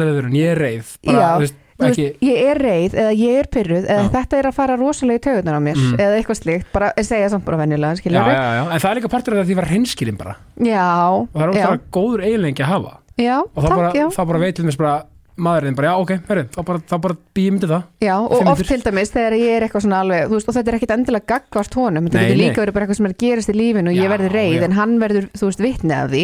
Hérna, 0.07 0.27
höskuldaröðurinn, 0.27 0.37
ég 0.37 0.51
er 0.51 0.61
reið 0.61 0.91
Bara, 1.05 1.17
Já, 1.19 1.39
veist, 1.41 1.55
veist, 1.77 1.99
ég 2.21 2.37
er 2.51 2.57
reið 2.57 2.95
eða 2.97 3.11
ég 3.17 3.39
er 3.41 3.49
pyrruð 3.53 3.85
eða 3.87 4.03
Já. 4.05 4.09
þetta 4.15 4.37
er 4.39 4.47
að 4.49 4.55
fara 4.57 4.77
rosalega 4.79 5.19
í 5.19 5.23
taugunar 5.27 5.57
á 5.57 5.61
mér 5.61 5.75
Mhm. 5.77 5.97
eða 5.99 6.17
eitthvað 6.21 6.39
slíkt, 6.41 6.65
bara 6.73 6.91
segja 7.03 7.29
samt 7.29 7.45
bara 7.45 7.57
venjulega 7.57 7.91
en 8.73 8.79
það 8.79 8.89
er 8.91 8.95
líka 9.01 9.09
partur 9.09 9.33
af 9.33 9.37
það 9.37 9.43
að 9.43 9.49
því 9.51 9.55
var 9.55 9.65
hreinskilin 9.71 10.17
bara 10.17 10.35
og 11.11 11.27
það 11.33 11.43
er 11.43 11.49
ótrúlega 11.53 11.79
góður 11.91 12.23
eiginlengi 12.25 12.63
að 12.63 12.71
hafa 12.73 12.97
já, 13.17 13.37
og 13.41 13.63
þá 13.63 13.67
takk, 13.67 13.77
bara, 13.77 13.91
já. 13.93 14.07
þá 14.09 14.21
bara 14.27 14.39
veitum 14.39 14.65
við 14.71 14.77
bara 14.77 15.03
maðurinn 15.37 15.75
bara, 15.77 15.91
já 15.91 16.01
ok, 16.01 16.11
herri, 16.29 16.43
þá 16.53 16.59
bara, 16.65 16.81
þá 16.89 16.95
bara 17.03 17.15
býjum 17.37 17.55
myndi 17.57 17.69
það. 17.69 17.83
Já, 18.03 18.13
og 18.17 18.49
oft 18.51 18.67
til 18.67 18.79
dæmis 18.83 19.11
þegar 19.13 19.35
ég 19.37 19.51
er 19.57 19.65
eitthvað 19.67 19.83
svona 19.85 19.99
alveg, 20.03 20.25
þú 20.27 20.35
veist, 20.37 20.49
og 20.49 20.55
þetta 20.57 20.71
er 20.71 20.77
ekkit 20.79 20.93
endilega 20.95 21.25
gaggvart 21.33 21.73
honum, 21.77 22.07
þetta 22.07 22.23
getur 22.25 22.39
líka 22.41 22.61
verið 22.63 22.75
bara 22.77 22.83
eitthvað 22.87 22.99
sem 22.99 23.07
er 23.09 23.13
að 23.13 23.21
gerast 23.23 23.51
í 23.53 23.55
lífinu 23.57 23.89
og 23.91 23.97
Já, 23.97 24.01
ég 24.01 24.09
verði 24.13 24.29
reið 24.33 24.57
já. 24.57 24.65
en 24.67 24.75
hann 24.77 24.93
verður, 25.03 25.25
þú 25.37 25.45
veist, 25.51 25.63
vitni 25.63 25.93
af 25.97 26.07
því 26.11 26.23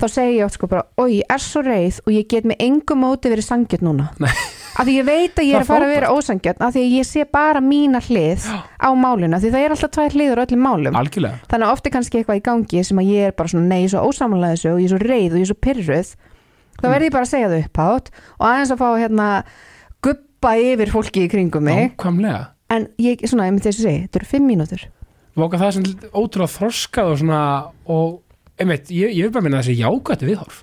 þá 0.00 0.06
segi 0.16 0.34
ég 0.38 0.44
oft 0.48 0.56
sko 0.58 0.66
bara, 0.72 0.82
oi, 1.00 1.10
ég 1.20 1.26
er 1.36 1.40
svo 1.44 1.60
reið 1.64 1.96
og 2.04 2.10
ég 2.16 2.24
get 2.34 2.44
með 2.48 2.56
engu 2.68 2.94
móti 2.98 3.26
verið 3.32 3.46
sangjörn 3.48 3.84
núna. 3.90 4.06
Nei. 4.22 4.32
af 4.74 4.82
því 4.88 4.94
ég 4.98 5.06
veit 5.06 5.36
að 5.38 5.46
ég 5.46 5.54
er 5.60 5.62
að 5.62 5.70
fara 5.70 5.84
að 5.86 5.94
vera 5.94 6.12
ósangjörn 6.16 6.64
af 6.66 6.70
því 6.74 6.82
ég 6.96 7.04
sé 7.06 7.20
bara 7.30 7.60
mína 7.62 8.00
hlið 8.02 8.40
á 8.48 8.90
málinu, 8.96 9.36
af 9.36 9.42
því 9.44 9.50
það 9.54 9.62
er 9.64 9.70
alltaf 9.76 9.92
tvær 9.94 10.12
hliður 10.16 10.40
á 10.40 10.44
öllum 10.48 10.62
málum. 10.66 10.98
Algjörlega, 10.98 11.36
þannig 11.52 11.66
að 11.68 11.72
og 16.74 16.84
og 16.84 16.88
þá 16.88 16.90
verð 16.92 17.06
ég 17.08 17.14
bara 17.14 17.26
að 17.26 17.32
segja 17.32 17.52
það 17.52 17.62
upphátt 17.64 18.10
og 18.38 18.44
aðeins 18.48 18.74
að 18.74 18.82
fá 18.82 18.88
hérna 18.98 19.28
guppa 20.04 20.52
yfir 20.60 20.92
fólki 20.92 21.24
í 21.24 21.30
kringum 21.32 21.64
mig. 21.64 21.94
Nákvæmlega. 21.94 22.42
En 22.74 22.86
ég, 22.98 23.24
svona, 23.28 23.48
ég 23.48 23.54
myndi 23.54 23.68
þess 23.68 23.80
að 23.80 23.88
segja, 23.88 24.04
þetta 24.04 24.20
eru 24.20 24.30
fimm 24.34 24.46
mínútur. 24.50 24.84
Vóka 25.38 25.60
það 25.60 25.74
sem 25.78 25.88
ótrúlega 26.14 26.52
þroskað 26.54 27.10
og 27.10 27.18
svona 27.22 27.40
og, 27.90 28.14
einmitt, 28.60 28.92
ég, 28.94 29.14
ég 29.14 29.26
vil 29.26 29.34
bara 29.34 29.46
minna 29.46 29.62
þessi 29.62 29.80
jákvætti 29.80 30.30
viðhorf. 30.30 30.62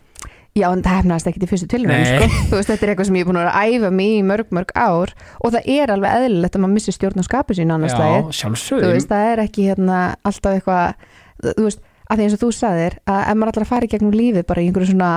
Já, 0.52 0.66
en 0.68 0.82
það 0.84 0.98
hefnaðist 0.98 1.28
ekkit 1.30 1.44
í 1.46 1.48
fyrstu 1.48 1.68
tilvæm 1.72 2.02
Nei. 2.02 2.08
sko. 2.10 2.40
þú 2.52 2.58
veist, 2.58 2.70
þetta 2.74 2.84
er 2.84 2.90
eitthvað 2.92 3.08
sem 3.08 3.18
ég 3.18 3.24
er 3.24 3.28
búin 3.30 3.38
að 3.40 3.54
æfa 3.56 3.92
mig 3.96 4.16
í 4.18 4.24
mörg, 4.28 4.50
mörg 4.52 4.74
ár 4.76 5.14
og 5.40 5.54
það 5.54 5.70
er 5.72 5.94
alveg 5.94 6.16
eðlilegt 6.18 6.58
að 6.58 6.64
maður 6.66 6.74
missi 6.76 6.94
stjórn 6.96 7.24
á 7.24 7.26
skapu 7.28 7.56
sín 7.56 7.72
annars 7.72 7.96
þú 7.96 8.82
veist, 8.84 9.08
það 9.08 9.30
er 9.30 9.42
ekki 9.46 9.70
hérna, 9.70 10.02
alltaf 10.28 10.58
eitthvað, 10.58 11.06
þú 11.46 11.70
veist 11.70 11.88
að 12.12 12.20
því 12.20 12.26
eins 12.26 12.36
og 12.36 12.42
þú 12.42 12.50
sagðir, 12.58 12.98
að 13.08 13.22
ef 13.22 13.40
maður 13.40 13.54
allar 13.54 13.66
að 13.66 13.72
fara 13.72 13.88
í 13.88 13.94
gegnum 13.94 14.18
lífið 14.20 14.46
bara 14.50 14.60
í 14.60 14.68
einhverju 14.68 14.92
svona 14.92 15.12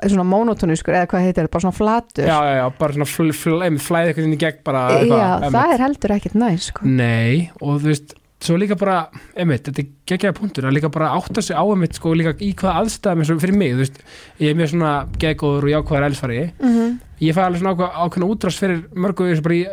svona 0.00 0.24
monotónuskur 0.24 0.96
eða 0.96 1.10
hvað 1.10 1.26
heitir, 1.26 1.50
bara 1.52 1.64
svona 1.66 1.76
flatur. 1.76 2.24
Já, 2.24 2.38
já, 2.48 2.54
já, 2.60 2.64
bara 2.78 2.96
svona 2.96 3.10
fl, 3.10 3.30
fl, 3.36 3.60
einmitt, 3.66 3.84
flæði 3.84 4.12
eitthvað 4.12 4.28
inn 4.28 4.34
í 4.38 4.40
gegn 4.40 4.64
bara 4.64 4.82
Já, 4.88 4.98
eitthvað, 4.98 5.22
einmitt. 5.28 5.54
það 5.58 5.76
er 5.76 5.86
heldur 5.86 6.16
ekkert 6.16 6.42
næs 6.42 6.68
sko. 6.72 6.88
Nei, 6.88 7.50
og 7.60 7.80
þú 7.82 7.92
veist 7.92 8.18
svo 8.42 8.56
líka 8.58 8.76
bara, 8.78 8.96
einmitt, 9.38 9.68
þetta 9.68 9.82
er 9.82 9.88
geggjaða 10.10 10.36
punktur 10.38 10.66
að 10.66 10.76
líka 10.76 10.90
bara 10.92 11.12
átta 11.14 11.42
sig 11.44 11.54
á 11.54 11.62
einmitt 11.62 11.98
sko 11.98 12.14
líka 12.18 12.34
í 12.42 12.50
hvað 12.58 12.80
aðstæðum 12.80 13.22
eins 13.22 13.30
og 13.30 13.40
fyrir 13.42 13.58
mig, 13.58 13.74
þú 13.74 13.82
veist 13.84 14.00
ég 14.42 14.50
er 14.50 14.58
mjög 14.58 14.72
svona 14.72 14.92
geggóður 15.22 15.68
og 15.68 15.72
jákvæður 15.72 16.06
elsfari 16.08 16.40
mm 16.50 16.72
-hmm. 16.72 16.96
ég 17.20 17.36
fæ 17.36 17.42
alveg 17.44 17.60
svona 17.60 17.74
ákveð, 17.74 17.90
ákveðna 18.02 18.30
útrás 18.32 18.58
fyrir 18.58 18.82
mörgu 18.94 19.28
eins 19.28 19.38
og 19.38 19.44
bara 19.44 19.54
ég, 19.54 19.68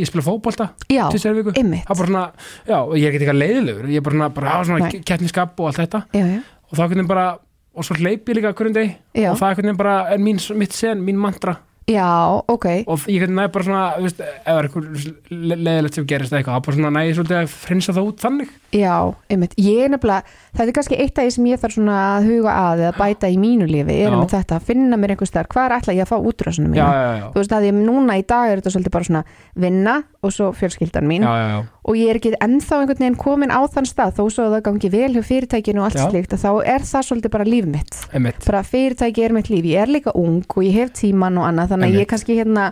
ég, 0.00 0.06
spila 0.06 0.22
fótbolta 0.22 0.70
Já, 0.88 1.04
bara 1.10 2.06
svona 2.06 2.32
já, 2.66 2.78
ég 2.96 3.04
er 3.04 3.12
ekki 3.12 3.18
eitthvað 3.20 3.42
leiðilegur, 3.42 3.88
ég 3.88 3.96
er 3.96 4.02
bara 4.02 4.16
svona, 4.16 4.28
bara 4.28 4.48
hafa 4.48 4.64
svona 4.64 4.90
kettniskap 4.90 5.60
og 5.60 5.66
allt 5.66 5.76
þetta. 5.76 6.02
Já, 6.12 6.26
já, 6.26 6.40
og 6.70 6.78
þá 6.78 6.88
hvernig 6.88 7.06
bara, 7.06 7.38
og 7.76 7.86
svo 7.86 7.96
hleyp 8.00 8.28
ég 8.28 8.40
líka 8.40 8.54
hverjum 8.56 8.76
deg 8.76 8.96
já, 9.14 9.30
og 9.32 9.40
það 9.40 9.64
er 9.64 9.78
bara 9.78 9.96
er 10.14 10.22
mín, 10.22 10.40
mitt 10.56 10.76
sen, 10.76 11.04
mín 11.04 11.20
mantra. 11.20 11.58
Já, 11.86 12.42
ok. 12.50 12.64
Og 12.90 13.04
ég 13.06 13.22
hvernig 13.22 13.36
næ 13.38 13.44
bara 13.54 13.62
svona, 13.62 13.82
þú 13.94 14.06
veist, 14.08 14.18
ef 14.18 14.38
það 14.42 14.56
er 14.58 14.66
eitthvað 14.66 14.86
leiðilegt 15.30 15.94
sem 15.94 16.06
gerist 16.10 16.32
eða 16.32 16.40
eitthvað, 16.40 16.56
þá 16.56 16.64
bara 16.66 16.76
svona 16.76 16.90
næ 16.90 17.02
ég 17.06 17.14
svolítið 17.14 17.36
að 17.38 17.52
frinsa 17.52 17.94
það 17.94 18.08
út 18.08 18.24
þannig. 18.24 18.48
Já, 18.74 18.94
einmitt, 19.30 19.54
ég 19.62 19.84
er 19.84 19.92
nefnilega 19.92 20.34
þetta 20.56 20.66
er 20.66 20.74
kannski 20.80 20.98
eitt 21.04 21.20
af 21.22 21.28
því 21.28 21.34
sem 21.36 21.46
ég 21.46 21.62
þarf 21.62 21.76
svona 21.76 22.00
að 22.08 22.26
huga 22.32 22.56
að 22.64 22.82
eða 22.82 22.96
bæta 22.98 23.30
í 23.30 23.38
mínu 23.38 23.68
lífi, 23.70 23.94
er 24.00 24.02
Já. 24.02 24.10
einmitt 24.10 24.34
þetta 24.34 24.58
að 24.58 24.66
finna 24.72 24.98
mér 24.98 25.14
einhvers 25.14 25.34
þar, 25.36 25.50
hvað 25.54 25.68
er 25.68 25.76
alltaf 25.76 25.94
ég 25.94 26.02
að 26.02 26.10
fá 26.10 26.26
útrásunum 26.32 26.74
já, 26.74 26.82
mína? 26.82 26.90
Já, 26.90 27.14
já, 27.20 27.26
þú 27.30 27.42
veist 27.44 27.54
að 27.60 27.68
ég 27.68 27.78
núna 27.78 28.18
í 28.18 28.26
dag 28.34 28.50
er 28.50 28.58
þetta 28.64 28.74
svolítið 28.74 28.96
bara 28.98 29.10
svona 29.12 29.24
vinna 29.54 29.96
og 30.26 30.34
svo 30.34 30.50
fjölskyldan 30.58 31.06
mín. 31.06 31.22
Já, 31.22 31.38
já, 31.38 31.48
já. 31.54 31.62
Og 31.86 31.94
ég 31.98 32.10
er 32.10 32.18
ekki 32.18 32.34
ennþá 32.42 32.80
einhvern 32.80 32.98
veginn 32.98 33.18
komin 33.20 33.54
á 33.54 33.62
þann 33.70 33.86
stað 33.86 34.16
þó 34.18 34.22
svo 34.26 34.48
að 34.48 34.56
það 34.56 34.66
gangi 34.66 34.90
vel 34.90 35.10
hjá 35.14 35.22
fyrirtækinu 35.28 35.82
og 35.82 35.88
allt 35.88 36.00
Já. 36.00 36.06
slíkt 36.10 36.34
að 36.34 36.42
þá 36.42 36.50
er 36.74 36.86
það 36.90 37.08
svolítið 37.08 37.34
bara 37.36 37.46
líf 37.46 37.68
mitt. 37.70 37.98
Einmitt. 38.10 38.44
Bara 38.46 38.62
fyrirtæki 38.66 39.26
er 39.26 39.34
mitt 39.36 39.50
líf, 39.52 39.68
ég 39.70 39.82
er 39.84 39.92
líka 39.94 40.14
ung 40.18 40.42
og 40.42 40.62
ég 40.66 40.78
hef 40.80 40.94
tíman 40.98 41.38
og 41.38 41.46
annað 41.46 41.74
þannig 41.74 41.94
að 41.94 42.00
ég 42.00 42.10
kannski 42.10 42.38
hérna 42.40 42.70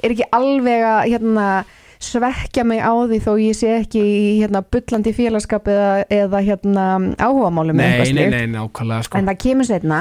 er 0.00 0.14
ekki 0.14 0.28
alveg 0.36 0.88
að 0.90 1.02
hérna 1.14 1.46
svekkja 2.00 2.64
mig 2.64 2.80
á 2.80 2.92
því 2.96 3.18
þó 3.20 3.30
ég 3.40 3.56
sé 3.56 3.72
ekki 3.82 4.00
í 4.00 4.20
hérna 4.40 4.62
bullandi 4.64 5.12
félagskap 5.16 5.68
eða, 5.68 5.90
eða 6.08 6.40
hérna 6.46 6.84
áhugamálum 7.20 7.76
nei, 7.76 8.12
nei, 8.16 8.28
nei, 8.32 8.46
nákvæmlega 8.54 9.08
sko. 9.08 9.20
En 9.20 9.28
það 9.28 9.40
kemur 9.44 9.68
setna 9.68 9.98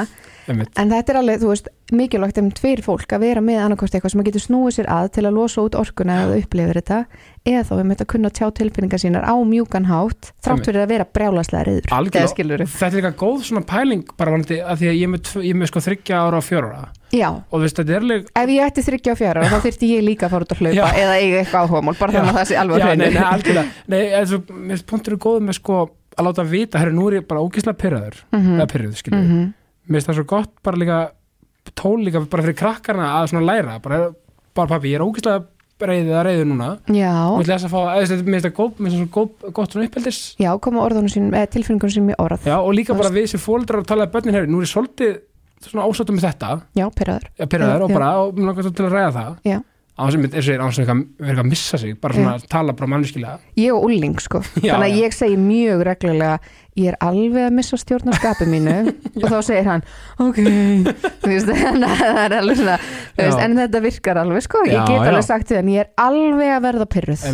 einmitt, 0.54 0.72
en 0.80 0.92
þetta 0.94 1.14
er 1.14 1.20
alveg, 1.22 1.42
þú 1.42 1.50
veist, 1.52 1.70
mikilvægt 1.96 2.40
um 2.42 2.50
tveir 2.54 2.82
fólk 2.86 3.16
að 3.16 3.24
vera 3.26 3.42
með 3.44 3.62
annarkost 3.64 3.96
eitthvað 3.96 4.14
sem 4.14 4.22
að 4.22 4.30
getur 4.30 4.44
snúið 4.46 4.76
sér 4.78 4.90
að 4.94 5.10
til 5.16 5.26
að 5.26 5.38
losa 5.40 5.64
út 5.66 5.78
orkuna 5.80 6.20
eða 6.26 6.38
upplifir 6.44 6.80
þetta 6.80 7.00
eða 7.50 7.64
þá 7.66 7.74
um 7.80 7.94
þetta 7.94 8.06
að 8.06 8.12
kunna 8.14 8.32
tjá 8.40 8.46
tilfinningar 8.60 9.02
sínar 9.02 9.26
á 9.26 9.36
mjúkan 9.48 9.90
hátt 9.90 10.32
þrátt 10.46 10.70
fyrir 10.70 10.84
að 10.84 10.94
vera 10.94 11.08
brjálaslega 11.18 11.66
reyður 11.66 11.90
þetta 12.70 12.90
er 12.90 12.98
líka 13.00 13.14
góð 13.24 13.44
svona 13.50 13.66
pæling 13.66 14.06
bara 14.20 14.36
vanandi 14.36 14.62
að 14.62 14.82
því 14.84 14.92
að 14.92 14.98
ég 15.00 15.04
er 15.08 15.14
með, 15.16 15.34
ég 15.40 15.54
er 15.56 15.60
með 15.64 15.72
sko 15.72 15.86
þryggja 15.88 16.24
ára 16.28 16.42
og 16.42 16.46
fjóra 16.46 16.72
ára 16.74 16.90
Já, 17.10 17.30
og 17.34 17.56
þú 17.56 17.64
veist, 17.64 17.80
þetta 17.80 17.94
er 17.96 18.04
alveg 18.04 18.28
ef 18.38 18.52
ég 18.54 18.68
ætti 18.68 18.82
þryggja 18.86 19.14
og 19.16 19.18
fjara 19.18 19.46
þá 19.50 19.56
þyrfti 19.64 19.88
ég 19.96 20.04
líka 20.06 20.28
að 20.28 20.34
fara 20.36 20.46
út 20.46 20.52
að 20.54 20.60
hlaupa 20.62 20.90
eða 20.94 21.16
eiga 21.18 21.40
eitthvað 21.40 21.64
áhugamál, 21.64 21.96
bara 21.98 22.14
þannig 22.14 22.30
að 22.30 22.38
það 22.38 22.50
sé 22.52 22.60
alveg 22.62 22.76
á 22.76 22.80
já, 22.80 22.90
hreinu. 22.92 23.08
mér 23.90 24.76
finnst 24.76 24.86
punktur 24.92 25.18
góð 25.18 25.40
með 25.48 25.58
sko 25.58 25.80
að 26.20 26.28
láta 26.28 26.46
vita, 26.48 26.80
herru, 26.82 26.96
nú 26.96 27.08
er 27.10 27.20
ég 27.20 27.28
bara 27.30 27.42
ógislega 27.44 27.80
pyrraður 27.80 28.20
Mhm, 28.36 28.60
eða 28.60 28.68
pyrruð, 28.74 28.96
skilju, 29.00 29.20
mhm. 29.20 29.48
Mér 29.90 30.00
finnst 30.00 30.10
það 30.12 30.20
svo 30.22 30.28
gott 30.30 30.52
bara 30.66 30.80
líka 30.80 31.00
tól 31.78 32.00
líka 32.06 32.22
bara 32.30 32.46
fyrir 32.46 32.58
krakkarna 32.60 33.08
að 33.20 33.32
svona 33.34 33.46
læra, 33.50 33.80
bara, 33.84 34.10
bara 34.58 34.72
pappi, 34.76 34.94
ég 34.94 35.00
er 35.00 35.06
ógislega 35.06 35.46
reyðið 35.80 36.16
að 36.20 36.26
reyðu 36.28 36.46
núna 36.50 36.70
Já, 36.92 37.14
mér 37.40 37.48
finnst 37.48 38.48
það 38.48 38.56
góð, 38.58 38.82
svo 38.94 39.52
gott 39.56 39.74
svona 39.76 39.88
uppeldis 39.88 40.20
já, 40.42 40.50
koma 40.60 40.84
orðunum 40.84 41.12
sín, 41.12 41.30
eða 41.32 41.52
tilfinningunum 41.56 41.94
sín 41.96 42.10
í 42.12 42.18
orð. 42.20 42.46
já, 42.50 42.58
og 42.60 42.74
líka 42.76 42.98
bara 43.00 43.14
við 43.16 43.30
sem 43.32 43.40
fóldrar 43.44 43.84
að 43.84 43.90
tala 43.94 44.08
að 44.08 44.16
börnin, 44.18 44.36
herru, 44.36 44.52
nú 44.52 44.60
er 44.60 44.68
ég 44.68 44.74
svolítið 44.74 45.14
svona 45.64 45.86
ásáttum 45.88 46.18
með 46.20 46.26
þetta, 46.28 46.52
Já, 46.80 46.86
pyrraður. 47.00 47.30
að 47.40 47.52
pyrraður 47.54 47.80
Já, 47.80 47.86
og 47.86 47.90
já. 47.90 47.96
bara, 48.00 48.10
og 48.24 48.36
mér 48.36 48.50
langar 48.50 48.68
svo 48.68 48.74
til 48.76 48.86
að 48.90 48.96
ræða 48.98 49.14
það 49.16 49.32
Já. 49.54 49.58
Að 50.00 50.16
eins 50.16 50.48
og 50.48 50.50
ég 50.50 50.56
er 50.56 50.64
á 50.64 50.68
þess 50.70 50.80
að 50.94 51.40
að 51.44 51.48
missa 51.50 51.78
sig 51.82 51.94
bara 52.00 52.16
svona 52.16 52.34
að 52.38 52.48
tala 52.52 52.74
bara 52.80 52.90
mannskilega 52.94 53.38
Ég 53.60 53.76
og 53.76 53.86
Ulling, 53.90 54.16
sko. 54.24 54.42
Já, 54.64 54.74
Þannig 54.74 54.88
að 54.88 54.96
já. 54.96 55.00
ég 55.04 55.16
segi 55.18 55.38
mjög 55.44 55.84
reglulega, 55.90 56.40
ég 56.80 56.92
er 56.94 56.98
alveg 57.04 57.48
að 57.50 57.56
missa 57.60 57.80
stjórn 57.82 58.12
á 58.12 58.14
skapi 58.16 58.48
mínu 58.50 58.76
og 59.24 59.26
þá 59.28 59.40
segir 59.50 59.68
hann, 59.68 59.84
ok, 60.24 60.40
þú 61.24 61.34
veist, 61.34 61.50
þannig 61.52 61.90
að 61.90 62.04
það 62.04 62.22
er 62.26 62.38
alveg 62.40 62.62
svona, 62.62 62.78
veist, 63.20 63.42
en 63.46 63.58
þetta 63.60 63.84
virkar 63.90 64.22
alveg, 64.24 64.46
sko. 64.48 64.64
Ég 64.70 64.86
get 64.88 65.08
alveg 65.10 65.28
sagt 65.28 65.52
því, 65.52 65.60
en 65.64 65.74
ég 65.76 65.84
er 65.86 65.92
alveg 66.06 66.54
að 66.56 66.64
verða 66.70 66.90
pyrruð. 66.96 67.26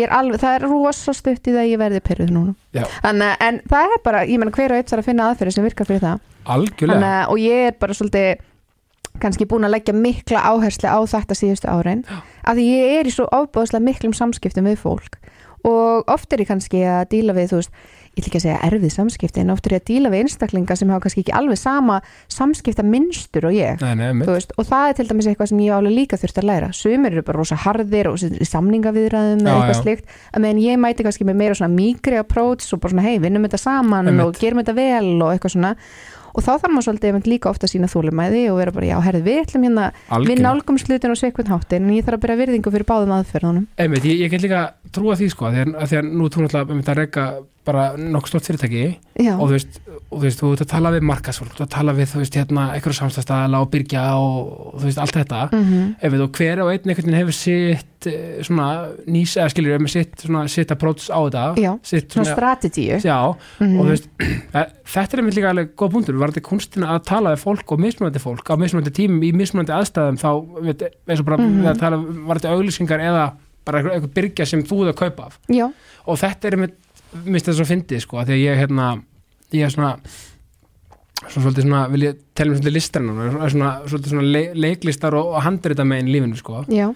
er 0.00 0.12
alveg, 0.14 0.40
það 0.40 0.56
er 0.56 0.66
rosa 0.70 1.12
stutt 1.16 1.48
í 1.50 1.52
það 1.54 1.62
að 1.64 1.70
ég 1.74 1.80
verði 1.84 2.00
pyrruð 2.06 2.30
núna. 2.30 2.54
Að- 2.78 3.24
en 3.42 3.60
það 3.68 3.96
er 3.96 4.02
bara, 4.04 4.24
ég 4.24 4.38
menn 4.38 4.52
hver 4.54 4.72
og 4.72 4.78
eitt 4.80 4.92
þarf 4.92 5.02
að 5.04 5.08
finna 5.10 5.30
aðferði 5.32 5.56
sem 5.56 5.66
virkar 5.66 5.88
fyrir 5.90 6.04
það. 6.06 6.20
algjörlega 6.50 6.94
Þannig, 6.94 7.16
að- 7.20 7.30
og 7.34 7.38
ég 7.42 7.66
er 7.68 7.74
bara 7.80 7.92
svolítið 7.98 8.46
kannski 9.22 9.48
búin 9.50 9.68
að 9.68 9.76
leggja 9.76 9.94
mikla 9.96 10.42
áherslu 10.50 10.90
á 10.90 10.98
þetta 11.12 11.38
síðustu 11.38 11.70
árin 11.70 12.04
af 12.10 12.56
því 12.56 12.66
ég 12.70 12.98
er 13.00 13.10
í 13.10 13.14
svo 13.14 13.28
ofbáðslega 13.30 13.86
miklum 13.86 14.16
samskiptum 14.16 14.68
við 14.70 14.80
fólk. 14.82 15.20
Og 15.68 16.08
oft 16.08 16.32
er 16.32 16.40
ég 16.40 16.48
kannski 16.48 16.84
að 16.88 17.08
díla 17.12 17.34
við, 17.36 17.50
þú 17.50 17.58
veist, 17.58 17.74
ég 18.10 18.22
ætla 18.22 18.30
ekki 18.30 18.38
að 18.38 18.44
segja 18.46 18.60
erfið 18.66 18.92
samskipti 18.94 19.42
en 19.42 19.52
oft 19.52 19.66
er 19.68 19.74
ég 19.74 19.82
að 19.82 19.90
díla 19.90 20.10
við 20.12 20.22
einstaklinga 20.24 20.76
sem 20.78 20.88
hafa 20.90 21.04
kannski 21.04 21.22
ekki 21.24 21.34
alveg 21.36 21.58
sama 21.60 21.98
samskipta 22.32 22.84
minnstur 22.86 23.46
og 23.50 23.54
ég. 23.54 23.82
Nei, 23.84 23.92
nei, 24.00 24.24
Þú 24.24 24.36
veist, 24.38 24.54
og 24.56 24.68
það 24.70 24.88
er 24.88 24.96
til 24.98 25.06
dæmis 25.10 25.28
eitthvað 25.28 25.50
sem 25.52 25.60
ég 25.66 25.76
alveg 25.76 25.94
líka 25.98 26.18
þurft 26.20 26.40
að 26.40 26.48
læra. 26.48 26.70
Sumir 26.76 27.12
eru 27.12 27.24
bara 27.26 27.42
rosa 27.42 27.58
harðir 27.60 28.08
og 28.08 28.16
samningaviðræðum 28.20 29.44
eða 29.44 29.58
eitthvað 29.58 29.76
já. 29.76 29.82
slíkt. 29.82 30.16
Að 30.32 30.44
meðan 30.46 30.62
ég 30.64 30.80
mæti 30.80 31.06
kannski 31.06 31.28
með 31.28 31.40
meira 31.42 31.58
svona 31.60 31.76
mýgri 31.76 32.22
approach 32.22 32.72
og 32.72 32.80
bara 32.80 32.94
svona 32.96 33.06
hei, 33.06 33.18
vinnum 33.20 33.44
þetta 33.44 33.60
saman 33.60 34.08
Einmitt. 34.08 34.24
og 34.24 34.40
gerum 34.40 34.64
þetta 34.64 34.76
vel 34.80 35.12
og 35.20 35.34
eitthvað 35.34 35.56
svona 35.58 35.74
og 36.34 36.44
þá 36.44 36.50
þarf 36.52 36.74
maður 36.74 36.86
svolítið 36.88 37.30
líka 37.30 37.50
ofta 37.50 37.68
að 37.68 37.74
sína 37.74 37.90
þólumæði 37.90 38.42
og 38.52 38.58
vera 38.60 38.74
bara, 38.74 38.90
já, 38.90 38.96
herrið, 39.06 39.26
við 39.28 39.40
ætlum 39.44 39.66
hérna 39.68 39.86
við 40.26 40.42
nálgum 40.44 40.80
slutin 40.80 41.14
og 41.14 41.20
sveikvinn 41.20 41.52
háttin 41.52 41.86
en 41.86 41.94
ég 41.96 42.06
þarf 42.06 42.20
að 42.20 42.24
byrja 42.26 42.40
virðingu 42.40 42.74
fyrir 42.74 42.88
báðum 42.88 43.14
aðferðunum. 43.18 43.68
Einmitt, 43.80 44.06
ég, 44.08 44.24
ég 44.24 44.34
get 44.34 44.44
líka 44.44 44.62
trúa 44.94 45.18
því 45.18 45.30
sko 45.34 45.50
að 45.50 45.60
nú 46.06 46.26
náttúrulega 46.26 46.66
einmitt 46.66 46.90
að 46.90 47.02
reyka 47.02 47.26
bara 47.64 47.90
nokkuð 48.00 48.30
stort 48.32 48.46
fyrirtæki 48.48 48.84
og 49.36 49.42
þú 49.44 49.52
veist, 49.52 49.74
og 50.10 50.16
þú 50.16 50.22
veist, 50.24 50.38
þú 50.40 50.48
ert 50.54 50.62
að 50.64 50.68
tala 50.72 50.90
við 50.94 51.02
markasfólk, 51.10 51.50
þú 51.52 51.60
ert 51.60 51.66
að 51.66 51.74
tala 51.74 51.92
við, 51.92 52.06
þú 52.08 52.20
veist, 52.22 52.36
hérna 52.40 52.62
einhverju 52.74 52.96
samstæðstæðala 52.98 53.58
og 53.60 53.68
byrgja 53.74 54.04
og, 54.16 54.38
og 54.70 54.78
þú 54.80 54.86
veist, 54.88 55.00
allt 55.04 55.18
þetta, 55.20 55.40
mm 55.52 55.82
ef 56.00 56.14
og 56.24 56.30
hver 56.40 56.62
og 56.64 56.70
einn 56.72 56.88
einhvern 56.88 57.04
veginn 57.10 57.18
hefur 57.20 57.36
sitt 57.36 58.06
eh, 58.08 58.40
svona 58.46 58.68
nýs, 59.12 59.34
eða 59.36 59.50
skilur 59.52 59.82
með 59.84 59.92
sitt 59.92 60.24
svona 60.24 60.46
sitt 60.48 60.72
approach 60.72 61.10
á 61.12 61.20
þetta 61.20 61.42
Já, 61.60 61.72
sitt 61.84 62.16
svona 62.16 62.32
strategíu. 62.32 62.96
Já, 63.04 63.18
Mhm. 63.60 63.76
og 63.76 63.84
þú 63.84 63.90
veist, 63.90 64.08
eh, 64.56 64.64
þetta 64.94 65.12
er 65.18 65.20
einmitt 65.22 65.36
líka 65.36 65.50
alveg 65.52 65.74
góð 65.76 65.92
punktur, 65.98 66.18
var 66.18 66.32
þetta 66.32 66.46
kunstina 66.48 66.94
að 66.96 67.04
tala 67.12 67.34
við 67.36 67.44
fólk 67.44 67.72
og 67.76 67.84
mismunandi 67.84 68.24
fólk 68.24 68.48
á 68.48 68.54
mismunandi 68.56 68.94
tímum 68.96 69.20
í 69.28 69.34
mismunandi 69.36 69.76
aðstæðum 69.76 70.18
þá, 70.24 70.30
veit, 70.64 70.82
eins 71.06 71.20
og 71.20 71.28
bara 71.28 71.36
Mhm. 71.44 71.60
við 71.60 71.70
að 71.74 71.78
tala, 71.84 71.96
var 72.26 72.40
þetta 72.40 72.56
auglýsingar 72.56 73.00
eða 73.04 73.28
bara 73.68 73.82
einhver 73.84 74.08
byrgja 74.16 74.46
sem 74.48 74.62
þú 74.64 74.86
ert 74.88 74.94
að 74.96 75.00
kaupa 75.04 75.26
af. 75.28 75.38
Já, 75.52 75.66
og 76.08 76.16
þetta 76.18 76.48
er 76.48 76.56
einmitt, 76.56 76.74
minnst 77.24 77.46
þetta 77.46 77.58
svo 77.58 77.68
fyndið 77.68 78.04
sko, 78.04 78.20
af 78.20 78.28
því 78.28 78.36
að 78.36 78.44
ég 78.44 78.60
hérna, 78.60 78.88
ég 79.56 79.66
er 79.66 79.74
svona 79.74 79.94
svona 81.20 81.44
svolítið 81.44 81.66
svona, 81.66 81.82
vil 81.92 82.04
ég 82.06 82.18
telja 82.36 82.50
mig 82.50 82.60
svolítið 82.60 82.76
listrann 82.76 83.10
svona, 83.52 83.70
svolítið 83.84 84.14
svona 84.14 84.26
le 84.26 84.42
leiklistar 84.56 85.16
og, 85.18 85.34
og 85.34 85.44
handrita 85.44 85.84
með 85.84 86.00
einn 86.00 86.12
lífinu 86.14 86.38
sko. 86.40 86.64
Já. 86.72 86.88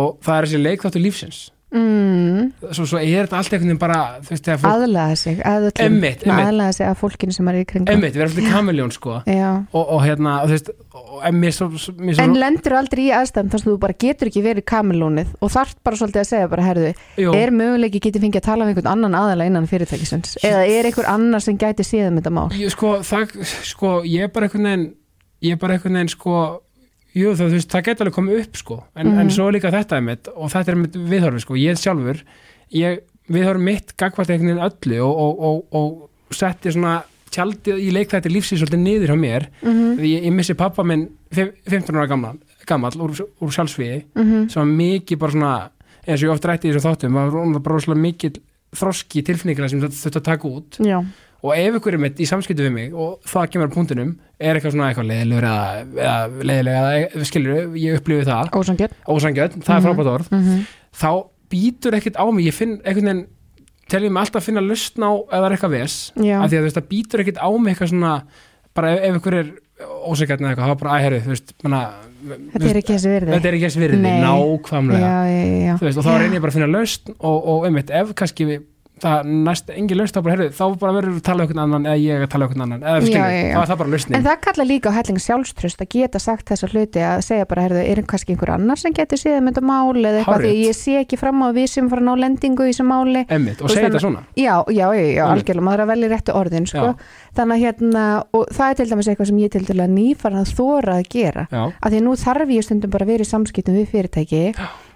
Og 0.00 0.18
það 0.24 0.36
er 0.36 0.48
þessi 0.48 0.62
leikþáttu 0.64 1.02
lífsins 1.02 1.40
mm, 1.74 2.72
svo, 2.74 2.86
svo 2.88 3.00
er 3.00 3.26
þetta 3.26 3.38
allt 3.38 3.54
einhvern 3.54 3.70
veginn 3.70 3.80
bara 3.80 3.98
veist, 4.26 4.50
fólk, 4.50 4.68
aðlaða 4.70 5.16
sig 5.20 5.40
að 5.46 5.68
einmitt. 5.84 6.24
aðlaða 6.26 6.76
sig 6.76 6.88
að 6.88 6.96
fólkinu 7.00 7.36
sem 7.36 7.50
er 7.52 7.60
í 7.60 7.64
kringum. 7.68 7.92
Einmitt, 7.94 8.14
við 8.16 8.24
erum 8.24 8.34
svolítið 8.34 8.54
kamiljón 8.56 8.94
sko. 8.94 9.18
Og, 9.78 9.82
og 9.82 10.00
hérna, 10.04 10.36
og 10.44 10.50
veist 10.50 10.70
og, 10.90 11.20
en 11.26 11.42
svo, 11.54 11.68
svo, 11.78 11.94
En 12.22 12.34
lendur 12.38 12.74
aldrei 12.78 13.04
í 13.06 13.10
aðstæðum 13.14 13.50
þar 13.52 13.62
sem 13.62 13.70
þú 13.70 13.76
bara 13.82 13.96
getur 14.04 14.30
ekki 14.30 14.42
verið 14.44 14.66
kamilónið 14.68 15.34
og 15.38 15.52
þarf 15.54 15.76
bara 15.86 16.00
svolítið 16.00 16.22
að 16.22 16.28
segja 16.30 16.50
bara, 16.50 16.64
herðu, 16.66 16.92
jú, 17.22 17.34
er 17.38 17.52
möguleiki 17.54 18.02
getið 18.02 18.26
fengið 18.26 18.40
að 18.42 18.48
tala 18.48 18.66
við 18.66 18.74
einhvern 18.74 18.92
annan 18.94 19.18
aðala 19.20 19.46
innan 19.48 19.68
fyrirtækisins? 19.70 20.38
Eða 20.46 20.64
er 20.66 20.90
einhver 20.90 21.10
annar 21.10 21.44
sem 21.44 21.58
gæti 21.60 21.86
síðan 21.86 22.18
þetta 22.20 22.34
mál? 22.34 22.48
ég, 22.58 22.72
sko, 22.74 22.96
það, 23.06 23.36
sko, 23.70 23.92
ég 24.08 24.26
er 24.26 24.34
bara 24.34 24.48
einhvern 24.48 24.70
veginn 24.70 24.88
ég 25.46 25.56
er 25.56 25.60
bara 25.60 25.76
einhvern 25.76 26.00
veginn 26.00 26.12
sko 26.12 26.36
jú, 27.14 27.32
það, 27.34 27.46
þú 27.48 27.52
veist, 27.56 27.70
það 27.70 27.84
getur 27.88 28.06
alveg 28.06 28.14
komið 28.18 28.40
upp 28.44 28.56
sko 28.56 28.84
en, 28.96 29.06
Mhm. 29.06 29.18
en 29.20 29.30
svo 29.30 29.48
er 29.48 29.52
líka 29.58 29.70
þetta 29.72 29.96
er 29.96 30.00
mitt 30.02 30.28
og 30.34 30.50
þetta 30.52 30.68
er 30.68 30.76
mitt 30.76 30.92
viðhorfi 30.94 31.40
sko, 31.40 31.54
ég 31.54 31.78
sjálfur 31.78 32.22
ég, 32.72 33.00
viðhorfi 33.30 33.62
mitt 33.62 33.96
gagvart 33.96 34.30
einhvern 34.30 34.54
veginn 34.56 34.66
öllu 34.70 35.00
og, 35.04 35.18
og, 35.18 35.64
og, 35.74 36.08
og 36.30 36.34
setti 36.34 36.70
svona 36.72 37.02
tjaldið 37.30 37.78
í 37.78 37.90
leikþætti 37.94 38.30
lífsins 38.30 38.60
svolítið 38.62 38.82
niður 38.82 39.10
hjá 39.12 39.18
mér 39.18 39.46
Mm 39.62 39.70
-hmm. 39.72 39.98
því 39.98 40.08
ég, 40.18 40.24
ég 40.26 40.32
missi 40.32 40.54
pappa 40.54 40.82
minn 40.82 41.08
fim- 41.32 41.52
15 41.68 41.94
ára 41.96 42.06
gammal, 42.08 42.38
gammal 42.66 42.90
úr, 42.96 43.10
úr 43.40 43.50
sjálfsvíði 43.50 44.04
Mhm. 44.16 44.48
sem 44.50 44.62
var 44.62 44.76
mikið 44.76 45.18
bara 45.18 45.32
svona 45.32 45.70
eins 46.06 46.22
og 46.22 46.28
ég 46.28 46.32
oft 46.32 46.44
rætti 46.44 46.68
í 46.68 46.72
þessu 46.74 46.86
þáttum 46.88 47.12
var 47.12 47.60
bara 47.60 47.74
rosalega 47.76 48.00
mikið 48.00 48.38
þroski 48.74 49.22
tilfinningar 49.22 49.68
sem 49.68 49.80
þetta 49.80 50.22
taka 50.22 50.48
út 50.48 50.78
Já, 50.78 51.04
og 51.42 51.52
ef 51.56 51.74
ykkur 51.74 51.94
er 51.94 51.98
mitt 51.98 52.18
í 52.20 52.26
samskiptu 52.26 52.62
við 52.62 52.72
mig 52.72 52.92
og 52.94 53.20
það 53.24 53.50
kemur 53.50 53.68
að 53.68 53.74
punktinum 53.74 54.16
er 54.40 54.56
eitthvað 54.56 54.72
svona 54.74 54.88
eitthvað 54.90 55.08
leiðilegur 55.10 55.46
eða, 55.50 55.66
eða 55.96 56.44
leiðilega 56.50 56.92
eða 57.10 57.26
skilur 57.28 57.76
ég 57.76 57.98
upplifi 58.00 58.24
það. 58.28 58.50
Ósangjöld 58.60 58.94
ósangjöld, 59.14 59.58
það 59.60 59.74
er 59.76 59.80
Mhm. 59.80 59.86
frábært 59.88 60.12
orð. 60.14 60.30
Mm 60.30 60.42
-hmm. 60.46 60.66
þá 60.96 61.10
býtur 61.50 61.94
ekkert 61.98 62.16
á 62.16 62.24
mig 62.32 62.46
ég 62.46 62.54
finn 62.54 62.80
einhvern 62.84 63.04
veginn 63.10 63.26
teljum 63.90 64.12
mig 64.12 64.20
alltaf 64.22 64.42
að 64.42 64.46
finna 64.46 64.60
lustn 64.62 65.02
á 65.02 65.10
ef 65.18 65.30
það 65.40 65.46
er 65.46 65.52
eitthvað 65.56 65.70
ves 65.78 66.12
af 66.16 66.50
því 66.50 66.56
að 66.56 66.60
þú 66.60 66.66
veist 66.66 66.76
það 66.78 66.88
býtur 66.90 67.20
ekkert 67.20 67.38
á 67.42 67.48
mig 67.58 67.74
eitthvað 67.74 67.88
svona 67.90 68.22
bara 68.74 68.92
ef, 68.94 69.00
ef 69.02 69.16
ykkur 69.20 69.34
er 69.34 69.46
ósangjöld 70.06 70.40
eða 70.40 70.50
eitthvað 70.54 70.70
þá 70.70 70.78
bara 70.78 70.98
æherru, 71.00 71.20
þú 71.24 71.28
veist, 71.32 71.52
manna, 71.64 71.90
þetta 72.52 72.70
er 72.70 72.76
ekki 72.76 72.92
þessi 72.94 73.08
virði. 73.10 73.30
þetta 73.32 73.48
er 73.48 73.54
ekki 73.56 73.66
þessi 73.66 73.80
virði, 73.80 73.98
nákvæmlega. 74.22 75.00
Já, 75.00 75.24
já, 75.26 75.66
já, 75.66 75.74
þú 75.80 75.84
veist, 75.88 75.98
og 75.98 76.04
þá 76.04 76.12
reynir 76.20 76.36
ég 76.36 76.42
bara 76.44 76.50
að 76.50 76.56
finna 76.58 76.70
lausn 76.78 77.14
og, 77.18 77.38
og 77.48 77.64
einmitt, 77.66 77.90
ef 77.90 78.14
kannski 78.14 78.44
við 78.46 78.60
það 79.00 79.28
næst 79.46 79.70
engin 79.74 80.00
bara, 80.00 80.34
heyrðu, 80.34 80.48
þá 80.56 80.64
bara 80.80 80.92
verður 80.96 81.14
að 81.16 81.22
tala 81.26 81.44
einhvern 81.44 81.62
annan 81.64 81.86
eða 81.88 82.00
ég 82.04 82.24
að 82.24 82.30
tala 82.34 82.46
einhvern 82.46 82.64
annan 82.66 82.82
eða 82.84 82.96
Já, 83.00 83.06
skilur, 83.06 83.30
já, 83.30 83.40
já. 83.40 83.54
þá 83.54 83.60
er 83.62 83.70
það 83.70 83.80
bara 83.80 83.92
lausnin. 83.94 84.16
En 84.18 84.26
það 84.26 84.38
kalla 84.46 84.66
líka 84.70 84.92
á 84.92 84.96
helling 84.98 85.20
sjálfströst 85.24 85.84
að 85.84 85.88
geta 85.94 86.20
sagt 86.22 86.50
þessa 86.52 86.70
hluti 86.72 87.04
að 87.06 87.22
segja 87.26 87.48
bara, 87.50 87.64
herðu, 87.66 87.84
er 87.94 88.02
kannski 88.10 88.34
einhver 88.34 88.52
annar 88.56 88.80
sem 88.80 88.94
getur 88.96 89.20
séð 89.20 89.38
um 89.40 89.50
þetta 89.50 89.64
mál 89.70 89.96
eða 90.00 90.20
eitthvað 90.20 90.44
því 90.46 90.52
ég 90.66 90.78
sé 90.80 90.96
ekki 91.00 91.20
fram 91.20 91.40
á 91.40 91.46
að 91.48 91.58
við 91.60 91.68
sem 91.74 91.88
fara 91.92 92.04
að 92.04 92.08
ná 92.10 92.24
lendingu 92.24 92.66
í 92.68 92.72
þessu 92.74 92.86
máli. 92.90 93.24
Einmitt, 93.30 93.60
og 93.62 93.70
Og 93.70 93.74
segja 93.74 93.88
þetta 93.88 94.04
svona 94.04 94.24
Já, 94.36 94.54
já, 94.68 94.86
já, 94.94 95.06
já, 95.16 95.24
algjörlega, 95.30 95.66
maður 95.70 95.80
er 95.80 95.86
að 95.86 95.92
velja 95.94 96.12
réttu 96.14 96.36
orðin 96.36 96.68
sko. 96.70 96.86
þannig 97.36 97.56
að 97.56 97.64
hérna, 97.64 98.04
og 98.36 98.46
það 98.50 98.70
er 98.70 98.78
til 98.80 98.88
dæmis 98.90 99.08
eitthvað 99.10 99.30
sem 99.30 99.40
ég 99.40 99.50
til 99.54 99.64
dæmis 99.68 99.90
nýfarin 99.94 100.40
að 100.40 100.54
þóra 100.58 100.96
að 101.00 101.08
gera. 101.14 101.46
Já, 101.50 101.62
að 101.80 101.94
því 101.94 102.00
nú 102.04 102.14
þarf 102.20 102.50
ég 102.56 102.66
stundum 102.66 102.90
bara 102.90 103.06
að 103.06 103.12
vera 103.14 103.26
í 103.26 103.30
samskiptum 103.30 103.76
við 103.78 103.90
fyrirtæki 103.94 104.42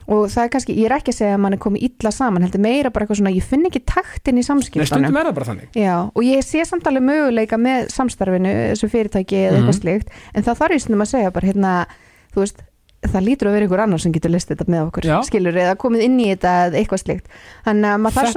og 0.09 0.29
það 0.29 0.45
er 0.45 0.51
kannski, 0.55 0.77
ég 0.77 0.87
er 0.91 0.97
ekki 0.99 1.13
að 1.15 1.19
segja 1.21 1.35
að 1.37 1.41
mann 1.45 1.57
er 1.57 1.63
komið 1.65 1.87
illa 1.89 2.11
saman, 2.13 2.43
heldur 2.45 2.61
meira 2.61 2.91
bara 2.91 3.07
eitthvað 3.07 3.21
svona, 3.23 3.33
ég 3.35 3.43
finn 3.49 3.65
ekki 3.71 3.81
taktin 3.89 4.35
í 4.37 4.43
Nei, 4.43 4.49
samskiptunum 4.51 4.87
stundum 4.91 5.17
er 5.17 5.25
það 5.31 5.35
bara 5.39 5.49
þannig. 5.53 5.69
Já, 5.81 5.95
og 6.15 6.23
ég 6.25 6.45
sé 6.45 6.65
samt 6.69 6.85
alveg 6.91 7.03
möguleika 7.09 7.57
með 7.61 7.89
samstarfinu, 7.95 8.53
þessu 8.75 8.91
fyrirtæki 8.93 9.41
eða 9.49 9.57
Mhm. 9.59 9.65
eitthvað 9.65 9.81
slíkt, 9.81 10.09
en 10.35 10.43
þá 10.43 10.53
þarf 10.61 10.73
ég 10.77 10.81
stundum 10.85 11.03
að 11.07 11.13
segja 11.15 11.31
bara 11.33 11.47
hérna, 11.47 11.87
þú 12.35 12.41
veist 12.45 12.63
það 13.05 13.21
lítur 13.29 13.49
að 13.49 13.53
vera 13.53 13.65
einhver 13.67 13.81
annar 13.85 14.01
sem 14.01 14.13
getur 14.13 14.31
listið 14.33 14.57
þetta 14.57 14.73
með 14.73 14.87
okkur 14.89 15.05
Já. 15.05 15.17
skilur, 15.29 15.53
eða 15.61 15.75
komið 15.77 16.01
inn 16.07 16.19
í 16.21 16.29
þetta 16.33 16.73
eitthvað 16.73 17.03
slíkt, 17.05 17.27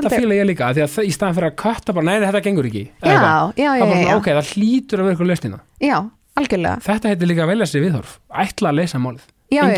þetta 0.04 0.10
fíla 0.20 0.36
ég 0.36 0.46
líka, 0.50 0.74
því 0.76 0.82
að 0.84 0.92
það- 0.92 1.08
í 1.08 1.14
staðan 1.16 1.36
fyrir 1.38 1.52
að 1.52 1.56
kötta 1.56 1.94
bara, 1.94 2.04
nei, 2.06 2.20
þetta 2.20 2.44
gengur 2.44 2.66
ekki. 2.68 2.84
Já, 3.00 3.08
já, 3.08 3.24
Það 3.48 3.56
já, 3.56 3.72
er 3.72 3.80
bara 3.80 3.96
já, 3.96 4.04
svona, 4.04 4.20
já, 5.80 6.02
það 9.56 9.72
já, 9.72 9.78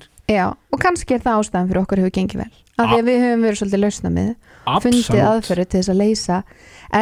já, 0.00 0.13
já, 0.30 0.46
og 0.72 0.80
kannski 0.80 1.14
er 1.18 1.24
það 1.24 1.40
ástæðan 1.42 1.68
fyrir 1.70 1.82
okkur 1.84 2.02
hefur 2.04 2.14
gengið 2.18 2.42
vel, 2.44 2.50
af 2.78 2.90
því 2.90 2.98
að 3.00 3.08
við 3.10 3.22
höfum 3.24 3.46
verið 3.46 3.60
svolítið 3.62 3.82
lausnamið, 3.84 4.34
fundið 4.64 4.98
Absolutt. 5.04 5.24
aðferði 5.30 5.68
til 5.68 5.80
þess 5.82 5.92
að 5.94 6.00
leysa 6.02 6.42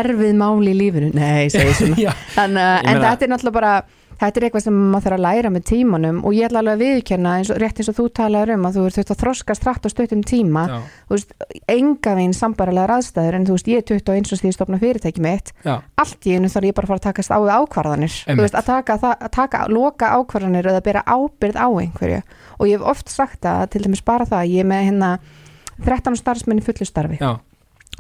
erfið 0.03 0.37
máli 0.43 0.73
í 0.75 0.79
lífinu, 0.79 1.11
nei, 1.17 1.49
segir 1.53 1.75
svona. 1.81 2.15
Þannig, 2.37 2.63
en 2.63 2.87
meina- 2.97 3.11
þetta 3.13 3.29
er 3.29 3.35
náttúrulega 3.37 3.59
bara 3.61 3.75
þetta 4.23 4.39
er 4.39 4.45
eitthvað 4.47 4.63
sem 4.63 4.75
maður 4.93 5.03
þarf 5.09 5.17
að 5.17 5.23
læra 5.25 5.51
með 5.51 5.63
tímanum. 5.67 6.19
Og 6.29 6.35
ég 6.37 6.47
ætla 6.47 6.61
alveg 6.63 6.77
að 6.77 6.83
og, 7.51 7.57
rétt 7.59 7.81
eins 7.83 7.89
og 7.91 7.97
þú 7.97 8.05
talaður 8.15 8.53
um 8.55 8.67
að 8.69 8.77
þú 8.77 8.85
ert 8.87 9.11
að 9.11 9.19
þroska 9.23 9.57
strætt 9.59 9.83
á 9.83 9.91
stuttum 9.91 10.21
tíma. 10.23 10.63
Já, 10.71 10.77
þú 11.09 11.17
veist, 11.17 11.33
enga 11.75 12.15
veginn 12.21 12.37
sambarilegar 12.39 12.93
aðstæður 13.01 13.39
en 13.41 13.47
þú 13.49 13.57
veist, 13.57 13.71
ég 13.73 13.81
er 13.83 13.87
21 13.91 14.31
og 14.37 14.39
því 14.45 14.53
ég 14.53 14.55
stopna 14.55 14.79
fyrirtæki 14.79 15.25
mitt. 15.27 15.51
Já, 15.67 15.75
allt 15.99 16.29
í 16.31 16.37
einu 16.37 16.53
þarf 16.55 16.69
ég 16.71 16.77
bara 16.79 16.87
að 16.87 16.93
fara 16.93 17.03
að 17.03 17.07
takast 17.09 17.35
á 17.35 17.39
ákvarðanir. 17.43 18.15
Þú 18.15 18.31
Einmitt. 18.31 18.45
veist, 18.47 18.61
að 18.63 18.71
taka, 18.71 18.99
að 19.11 19.27
taka 19.41 19.65
loka 19.75 20.13
ákvarðanir 20.21 20.71
eða 20.71 20.85
bera 20.87 21.03
ábyrð 21.03 21.59
á 21.59 21.67
einhverju 21.83 22.23
og 22.63 22.71
ég 22.71 22.79
hef 22.79 22.87
oft 22.95 23.11
sagt 23.11 23.43
það, 23.43 23.67
til 23.75 23.83
dæmis 23.89 24.05
bara 24.07 24.29
það 24.29 24.55
ég 24.55 24.63
er 24.63 24.71
með 24.71 24.87
hérna 24.93 25.13
13 25.83 26.17
starfsmenn 26.21 26.63
í 26.63 26.65
fullu 26.65 26.87
starfi. 26.87 27.19
Já. 27.21 27.35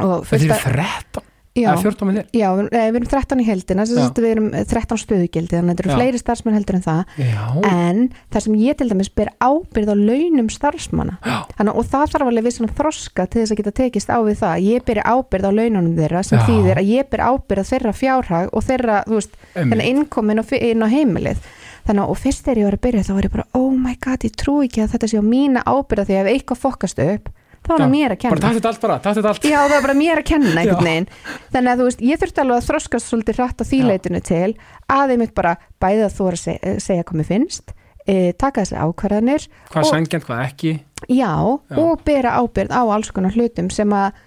Og 0.01 0.25
fullt 0.25 0.49
er 0.49 0.63
13, 0.63 1.25
já, 1.53 1.67
eða 1.69 1.81
14 1.83 2.09
með 2.09 2.15
þér 2.17 2.39
Já, 2.39 2.47
við 2.57 2.69
við 2.73 2.87
erum 2.97 3.09
13 3.11 3.43
í 3.43 3.45
heldina, 3.45 3.85
að 3.85 4.21
við 4.23 4.29
erum 4.31 4.47
13 4.57 5.01
stöðugildi, 5.03 5.53
þannig 5.53 5.67
að 5.67 5.75
þetta 5.75 5.85
eru 5.85 5.91
Já. 5.93 5.97
fleiri 5.99 6.21
starfsmenn 6.23 6.57
heldur 6.57 6.79
en 6.79 6.85
það, 6.87 7.03
Já, 7.21 7.43
en 7.69 8.01
það 8.33 8.45
sem 8.47 8.55
ég 8.63 8.79
til 8.79 8.89
dæmis 8.89 9.13
ber 9.21 9.31
ábyrð 9.37 9.93
á 9.93 9.97
launum 10.01 10.49
starfsmanna, 10.55 11.19
þannig 11.59 11.81
og 11.83 11.91
það 11.93 12.15
þarf 12.15 12.31
alveg 12.31 12.47
vissan 12.49 12.73
þroska 12.73 13.27
til 13.29 13.43
þess 13.43 13.53
að 13.53 13.61
geta 13.61 13.75
tekist 13.83 14.09
á 14.09 14.19
við 14.25 14.41
það, 14.41 14.65
ég 14.71 14.87
ber 14.89 15.03
ábyrð 15.05 15.51
á 15.53 15.53
laununum 15.61 15.97
þeirra 16.01 16.25
sem 16.25 16.45
þýðir 16.49 16.81
að 16.81 16.93
ég 16.95 17.13
ber 17.13 17.27
ábyrð 17.29 17.69
þeirra 17.75 17.97
fjárhag 18.01 18.49
og 18.49 18.65
þeirra, 18.71 19.03
þú 19.11 19.21
veist, 19.21 19.37
þennan 19.53 19.85
innkomin 19.91 20.41
og 20.41 20.57
inn 20.57 20.81
á 20.81 20.89
heimilið, 20.89 21.45
þannig 21.87 22.03
að 22.03 22.15
og 22.15 22.19
fyrst 22.23 22.47
þegar 22.47 22.61
ég 22.63 22.69
var 22.69 22.77
að 22.79 22.85
byrja 22.87 23.05
þá 23.09 23.13
var 23.17 23.29
ég 23.29 23.37
bara, 23.37 23.47
oh 23.59 23.71
my 23.77 23.95
god, 24.03 24.27
ég 24.27 24.35
trú 24.39 24.57
ekki 24.65 24.83
að 24.85 24.97
þetta 24.97 25.11
sé 25.13 25.23
á 25.23 25.25
mína 25.27 25.65
ábyrða 25.67 26.07
því 26.09 26.19
að 26.19 26.23
ef 26.23 26.33
eitthvað 26.37 26.63
fokast 26.63 27.03
upp, 27.03 27.29
þá 27.63 27.71
var 27.73 27.85
það 27.85 27.93
mér 27.93 28.15
að 28.15 28.21
kenna. 28.23 28.33
bara 28.35 28.45
takk 28.47 28.59
þetta 28.59 28.73
allt 28.73 28.83
bara, 28.87 28.97
takk 29.03 29.19
þetta 29.19 29.33
allt. 29.33 29.47
Já, 29.51 29.59
það 29.59 29.75
var 29.77 29.85
bara 29.87 29.99
mér 29.99 30.23
að 30.23 30.27
kenna 30.33 30.55
einhvern 30.63 30.89
veginn. 30.89 31.11
Þannig 31.53 31.73
að 31.73 31.83
þú 31.83 31.87
veist, 31.89 32.03
ég 32.09 32.23
þurfti 32.23 32.43
alveg 32.43 32.59
að 32.59 32.67
þroskast 32.71 33.11
svolítið 33.13 33.39
hratt 33.39 33.63
á 33.63 33.65
því 33.67 33.79
Já. 33.83 33.87
leitinu 33.91 34.23
til 34.27 34.51
að 34.91 35.15
ég 35.15 35.23
mitt 35.23 35.35
bara 35.39 35.55
bæða 35.83 36.11
þú 36.13 36.29
að 36.33 36.41
segja, 36.43 36.75
segja 36.83 37.07
hvað 37.07 37.23
mér 37.23 37.31
finnst 37.31 37.75
e, 38.07 38.33
taka 38.39 38.65
þessi 38.65 38.79
ákvarðanir 38.83 39.47
hvað 39.71 39.89
sangjant, 39.91 40.27
hvað 40.27 40.45
ekki. 40.49 40.75
Já, 41.09 41.33
Já. 41.35 41.79
og 41.83 42.05
bera 42.07 42.37
ábyrð 42.39 42.75
á 42.75 42.83
alls 42.83 43.11
konar 43.15 43.35
hlutum 43.37 43.71
sem 43.75 43.95
að 43.95 44.19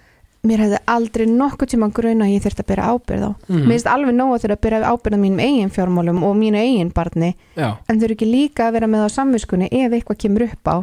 mér 0.46 0.62
hefði 0.64 0.78
aldrei 0.96 1.26
nokkuð 1.26 1.72
tíma 1.74 1.88
gruna 1.92 2.24
að 2.28 2.34
ég 2.36 2.44
þurfti 2.46 2.64
að 2.64 2.70
byrja 2.72 2.90
ábyrð 2.94 3.24
á 3.26 3.30
Mhm. 3.48 3.62
mér 3.66 3.72
finnst 3.76 3.86
alveg 3.92 4.14
nóg 4.14 4.34
að 4.36 4.42
þurfa 4.44 4.56
að 4.56 4.64
byrja 4.66 4.90
ábyrð 4.92 5.16
á 5.16 5.24
mínum 5.24 5.40
eigin 5.46 5.70
fjármálum 5.76 6.22
og 6.24 6.36
mínu 6.36 6.58
eigin 6.62 6.92
barni 6.94 7.34
já, 7.56 7.76
en 7.88 7.98
þau 8.00 8.04
eru 8.04 8.14
ekki 8.14 8.30
líka 8.30 8.68
að 8.68 8.72
vera 8.78 8.86
með 8.86 9.06
á 9.06 9.08
samviskunni 9.10 9.68
ef 9.72 9.92
eitthvað 9.92 10.18
kemur 10.24 10.42
upp 10.50 10.64
á 10.70 10.76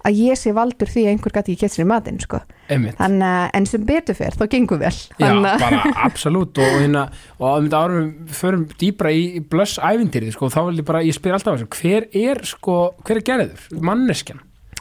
að 0.00 0.16
ég 0.16 0.32
sé 0.40 0.48
valdur 0.56 0.88
því 0.88 1.02
að 1.04 1.10
einhver 1.12 1.32
gæti 1.36 1.52
ekki 1.52 1.60
gett 1.60 1.72
sér 1.74 1.84
í 1.84 1.88
matinn 1.90 2.20
sko. 2.20 2.38
að 2.70 3.50
en 3.52 3.66
sem 3.66 3.82
betur 3.84 4.14
fer, 4.16 4.32
þá 4.32 4.46
gengur 4.48 4.78
vel 4.80 4.96
Já, 5.20 5.34
bara 5.60 5.82
absolutt 6.08 6.56
og 6.56 6.64
hérna, 6.80 7.10
og 7.38 7.46
að 7.50 7.60
mynda 7.66 7.80
árum 7.84 8.06
förum 8.32 8.62
dýbra 8.80 9.12
í 9.12 9.40
blöss 9.44 9.76
ævintýrið, 9.78 10.32
sko, 10.32 10.48
þá 10.48 10.60
vil 10.70 10.78
ég 10.80 10.86
bara, 10.88 11.02
ég 11.04 11.12
spyr 11.12 11.36
alltaf 11.36 11.60
hver 11.68 12.06
er, 12.16 12.40
sko, 12.48 12.94
hver 13.04 13.16
er 13.20 13.26
gerður? 13.28 13.68
Manneskjan. 13.76 14.40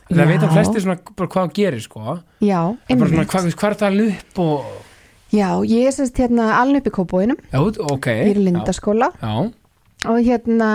Það 0.09 0.27
veit 0.31 0.41
að 0.43 0.53
flesti 0.57 0.81
svona 0.83 0.97
hvað 1.05 1.29
það 1.35 1.53
gerir, 1.59 1.81
sko. 1.85 1.99
Já, 2.41 2.61
bara 2.65 2.97
svona, 2.97 3.09
einmitt 3.13 3.29
hvað, 3.33 3.49
hvað 3.59 3.69
er 3.69 3.79
það 3.81 3.89
alveg 3.91 4.13
upp 4.19 4.39
og, 4.45 4.69
Já, 5.29 5.49
ég 5.69 5.85
er 5.85 5.93
sérst 5.93 6.17
hérna 6.17 6.47
alveg 6.57 6.81
upp 6.81 6.87
í 6.89 6.93
kópóinum 6.95 7.37
já, 7.53 7.59
ok. 7.61 8.07
Ég 8.09 8.31
er 8.31 8.39
í 8.41 8.45
lindaskóla. 8.47 9.11
Já, 9.21 9.35
og 10.09 10.17
hérna, 10.25 10.69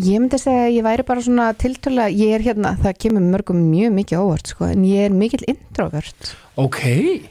ég 0.00 0.18
myndi 0.18 0.40
segja 0.42 0.64
að 0.66 0.74
ég 0.74 0.86
væri 0.88 1.04
bara 1.06 1.22
svona 1.22 1.52
tiltöla, 1.54 2.08
ég 2.10 2.32
er 2.34 2.42
hérna, 2.48 2.72
það 2.82 2.96
kemur 3.04 3.22
mörgum 3.28 3.60
mjög 3.70 3.92
mikið 4.00 4.22
óvart 4.24 4.50
sko, 4.50 4.64
en 4.72 4.82
ég 4.88 5.06
er 5.06 5.14
mikill 5.14 5.44
introvert. 5.52 6.32
Ok, 6.58 6.80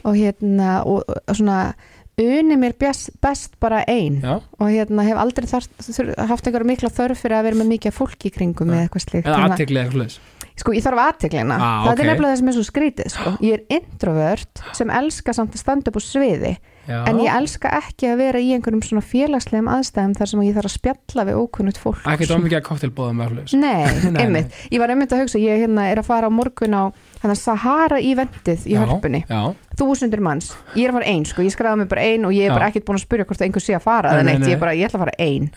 og 0.08 0.16
hérna, 0.16 0.78
og, 0.88 1.02
og 1.04 1.36
svona 1.36 1.74
uni 2.16 2.56
mér 2.56 2.76
best, 2.78 3.10
best 3.20 3.58
bara 3.60 3.82
ein. 3.90 4.20
Já, 4.22 4.38
og 4.40 4.68
hérna 4.70 5.04
hef 5.04 5.20
aldrei 5.20 5.48
þar, 5.50 5.66
haft 6.30 6.46
einhverja 6.48 6.70
mikla 6.70 6.88
þörf 6.94 7.20
fyrir 7.26 7.36
að 7.42 7.48
vera 7.50 7.60
með 7.60 7.72
mikið 7.74 7.92
af 7.92 7.98
fólki 8.00 8.30
í 8.30 8.34
kringum 8.38 8.70
eða 8.72 8.86
eitthvað 8.86 9.04
slíkt. 9.08 9.26
Eða 9.28 9.36
að- 9.36 9.50
aðteglið 9.50 9.82
eitthvað. 9.84 10.16
Sko 10.60 10.72
ég 10.76 10.84
þarf 10.84 11.00
aðteglina 11.08 11.56
Ah, 11.58 11.80
það 11.86 11.92
ok. 11.92 12.00
er 12.04 12.06
nefnilega 12.12 12.32
það 12.34 12.38
sem 12.38 12.48
er 12.48 12.54
svo 12.58 12.64
skrítið 12.68 13.08
sko. 13.10 13.32
ég 13.42 13.52
er 13.58 13.64
introvert 13.80 14.62
sem 14.78 14.90
elska 14.90 15.32
samt 15.34 15.54
að 15.56 15.62
standa 15.64 15.90
upp 15.90 15.98
á 15.98 16.02
sviði 16.04 16.52
Já, 16.84 16.98
en 17.08 17.16
ég 17.24 17.32
elska 17.32 17.70
ekki 17.80 18.10
að 18.12 18.18
vera 18.20 18.40
í 18.44 18.50
einhverjum 18.52 18.82
svona 18.84 19.00
félagslegum 19.08 19.70
aðstæðum 19.72 20.14
þar 20.18 20.28
sem 20.28 20.42
ég 20.44 20.54
þarf 20.58 20.68
að 20.68 20.74
spjalla 20.74 21.24
við 21.30 21.38
ókunnut 21.40 21.78
fólk 21.80 22.02
ekki 22.12 22.28
dómikið 22.28 22.58
að 22.58 22.66
koktelbóðum 22.68 23.16
með 23.22 23.30
hlutis. 23.32 23.54
Nei, 23.56 24.20
einmitt, 24.20 24.58
ég 24.68 24.82
var 24.82 24.92
einmitt 24.92 25.14
að 25.16 25.22
hugsa 25.24 25.40
ég 25.40 25.62
hérna 25.64 25.86
er 25.88 26.02
að 26.02 26.10
fara 26.10 26.28
á 26.28 26.32
morgun 26.36 26.76
á 26.76 26.82
hana, 27.24 27.34
Sahara 27.40 28.02
íventið 28.04 28.66
í 28.68 28.76
hörpunni. 28.76 29.22
Já, 29.24 29.40
þúsundur 29.78 30.22
manns, 30.24 30.52
ég 30.76 30.86
er 30.86 30.92
að 30.92 31.00
fara 31.00 31.10
einn 31.10 31.24
sko, 31.28 31.44
ég 31.44 31.54
skræða 31.54 31.78
mig 31.80 31.90
bara 31.90 32.04
einn 32.06 32.28
og 32.28 32.34
ég 32.34 32.48
er 32.48 32.54
bara 32.54 32.70
ekkert 32.70 32.86
búin 32.86 33.00
að 33.00 33.04
spyrja 33.06 33.26
hvort 33.28 33.44
einhver 33.46 33.64
sé 33.64 33.74
að 33.76 33.84
fara. 33.86 34.14
Nei, 34.14 34.28
neitt, 34.28 34.44
nei. 34.44 34.52
ég 34.52 34.58
er 34.58 34.62
bara, 34.62 34.76
ég 34.78 34.88
ætla 34.88 35.00
að 35.00 35.04
fara 35.06 35.16
einn 35.18 35.50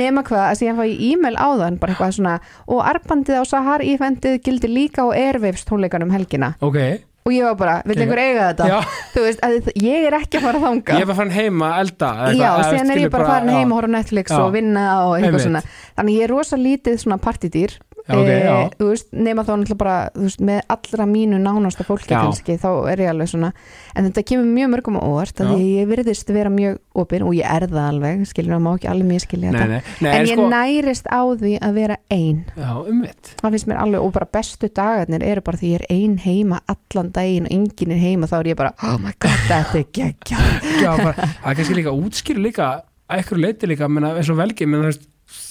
nema 0.00 0.24
hvað, 0.26 0.46
að 0.46 0.56
síðan 0.62 0.80
fá 0.80 0.86
ég 0.88 1.04
e-mail 1.10 1.36
á 1.36 1.48
þann 1.60 1.78
bara 1.82 1.94
eitthvað 1.94 2.16
svona, 2.16 2.38
og 2.70 2.82
arbandið 2.86 3.42
á 3.42 3.44
Sahara 3.50 3.86
íventið 3.86 4.40
gildir 4.46 4.72
líka 4.72 5.04
á 5.04 5.08
Airwaves 5.12 5.66
tónleikanum 5.68 6.12
helgina. 6.14 6.54
Ok. 6.64 6.80
og 7.20 7.34
ég 7.36 7.44
var 7.44 7.56
bara, 7.60 7.74
vil 7.84 7.98
einhver 8.00 8.18
eiga 8.22 8.46
þetta? 8.48 8.66
Já, 8.70 8.78
þú 9.12 9.24
veist, 9.26 9.42
að, 9.44 9.68
ég 9.76 10.06
er 10.08 10.16
ekki 10.16 10.38
að 10.38 10.46
fara 10.48 10.62
þanga 10.62 10.96
ég 11.02 11.10
var 11.10 11.18
farin 11.18 11.34
heima 11.34 11.68
að 11.74 11.82
elda. 11.84 12.08
Já, 12.32 12.48
síðan 12.64 12.94
er 12.94 13.02
ég 13.04 13.12
bara 13.12 13.28
farin 13.28 13.52
já. 13.52 13.58
heim 13.58 13.74
og 13.74 13.80
horfa 13.80 13.92
Netflix 13.92 14.32
Já. 14.32 14.40
og 14.40 14.54
vinna 14.56 14.86
og 15.04 15.12
eitthvað 15.18 15.44
svona. 15.44 15.62
Þannig 16.00 16.16
ég 16.16 16.26
er 16.26 16.32
rosa 16.32 16.58
lítið 16.58 16.96
svona 17.04 17.20
partydýr 17.20 17.76
Já, 18.10 18.18
ok, 18.18 18.28
Eh, 18.30 18.44
já. 18.44 18.56
þú 18.80 18.88
veist, 18.90 19.08
nema 19.14 19.44
þá 19.46 19.52
náttúrulega 19.54 19.78
bara 19.80 19.96
veist, 20.18 20.40
með 20.42 20.60
allra 20.74 21.06
mínu 21.06 21.38
nánasta 21.40 21.84
fólki 21.86 22.10
Já. 22.10 22.20
kannski, 22.24 22.56
þá 22.58 22.68
er 22.90 23.02
ég 23.04 23.10
alveg 23.12 23.28
svona 23.30 23.52
en 23.94 24.08
þetta 24.10 24.24
kemur 24.26 24.48
mjög 24.50 24.70
mörgum 24.74 24.98
á 24.98 25.06
að 25.06 25.54
ég 25.60 25.86
virðist 25.90 26.32
vera 26.34 26.50
mjög 26.50 26.78
opinn 26.94 27.22
og 27.22 27.34
ég 27.38 27.46
er 27.46 27.66
það 27.70 27.86
alveg, 27.92 28.26
skilur 28.26 28.56
það 28.56 28.62
má 28.66 28.70
ekki 28.76 28.90
alveg 28.90 29.08
mér 29.12 29.24
skilja 29.24 29.50
Nei, 29.54 29.60
þetta 29.60 29.68
nei, 29.70 29.80
nei, 30.00 30.10
en 30.10 30.20
en 30.20 30.26
ég 30.26 30.36
sko, 30.36 30.48
nærist 30.50 31.06
á 31.06 31.20
því 31.40 31.52
að 31.62 31.74
vera 31.80 31.96
ein 32.10 32.44
já, 32.56 32.70
umvitt. 32.90 33.32
það 33.40 33.50
finnst 33.56 33.70
mér 33.70 33.80
alveg, 33.84 34.00
og 34.04 34.12
bara 34.18 34.28
bestu 34.32 34.68
dagarnir 34.68 35.22
eru 35.30 35.40
bara 35.46 35.56
því 35.62 35.70
ég 35.70 35.80
er 35.80 35.86
ein 35.94 36.18
heima 36.24 36.60
allan 36.66 37.10
daginn 37.14 37.46
og 37.46 37.52
enginn 37.54 37.92
er 37.94 38.02
heima, 38.02 38.26
þá 38.26 38.36
er 38.40 38.50
ég 38.52 38.56
bara 38.60 38.74
oh 38.82 38.98
my 38.98 39.12
god, 39.18 39.40
þetta 39.50 39.78
er 39.78 39.88
geggja 39.92 40.38
Já, 40.82 40.90
bara, 40.96 41.14
það 41.14 41.50
er 41.52 41.60
kannski 41.60 41.78
líka 41.78 41.94
útskýru 41.94 42.42
líka 42.42 42.66
að 42.74 42.86
einhverju 43.10 43.42
leiti 43.42 43.66
líka, 43.66 43.88
menna, 43.90 44.12
eins 44.18 44.28
og 44.30 44.36
velgi 44.38 44.66
menna, 44.70 44.86
þú 44.86 44.92
veist, 44.92 45.08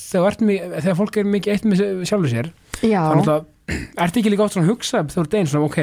þegar, 0.09 0.39
þegar 0.41 0.99
fólk 1.03 1.21
er 1.21 1.31
mikið 1.37 1.55
eitt 1.55 1.69
með 1.69 1.85
sjálfur 2.09 2.33
sér 2.33 2.51
Já, 2.79 3.01
þannig 3.11 3.33
að 3.37 3.47
ertu 4.01 4.17
ekki 4.17 4.31
líka 4.33 4.41
oft 4.47 4.55
svona 4.55 4.65
að 4.65 4.71
hugsa 4.71 4.99
þú 5.11 5.19
ert 5.21 5.33
einn 5.37 5.45
svona, 5.49 5.67
ok, 5.67 5.75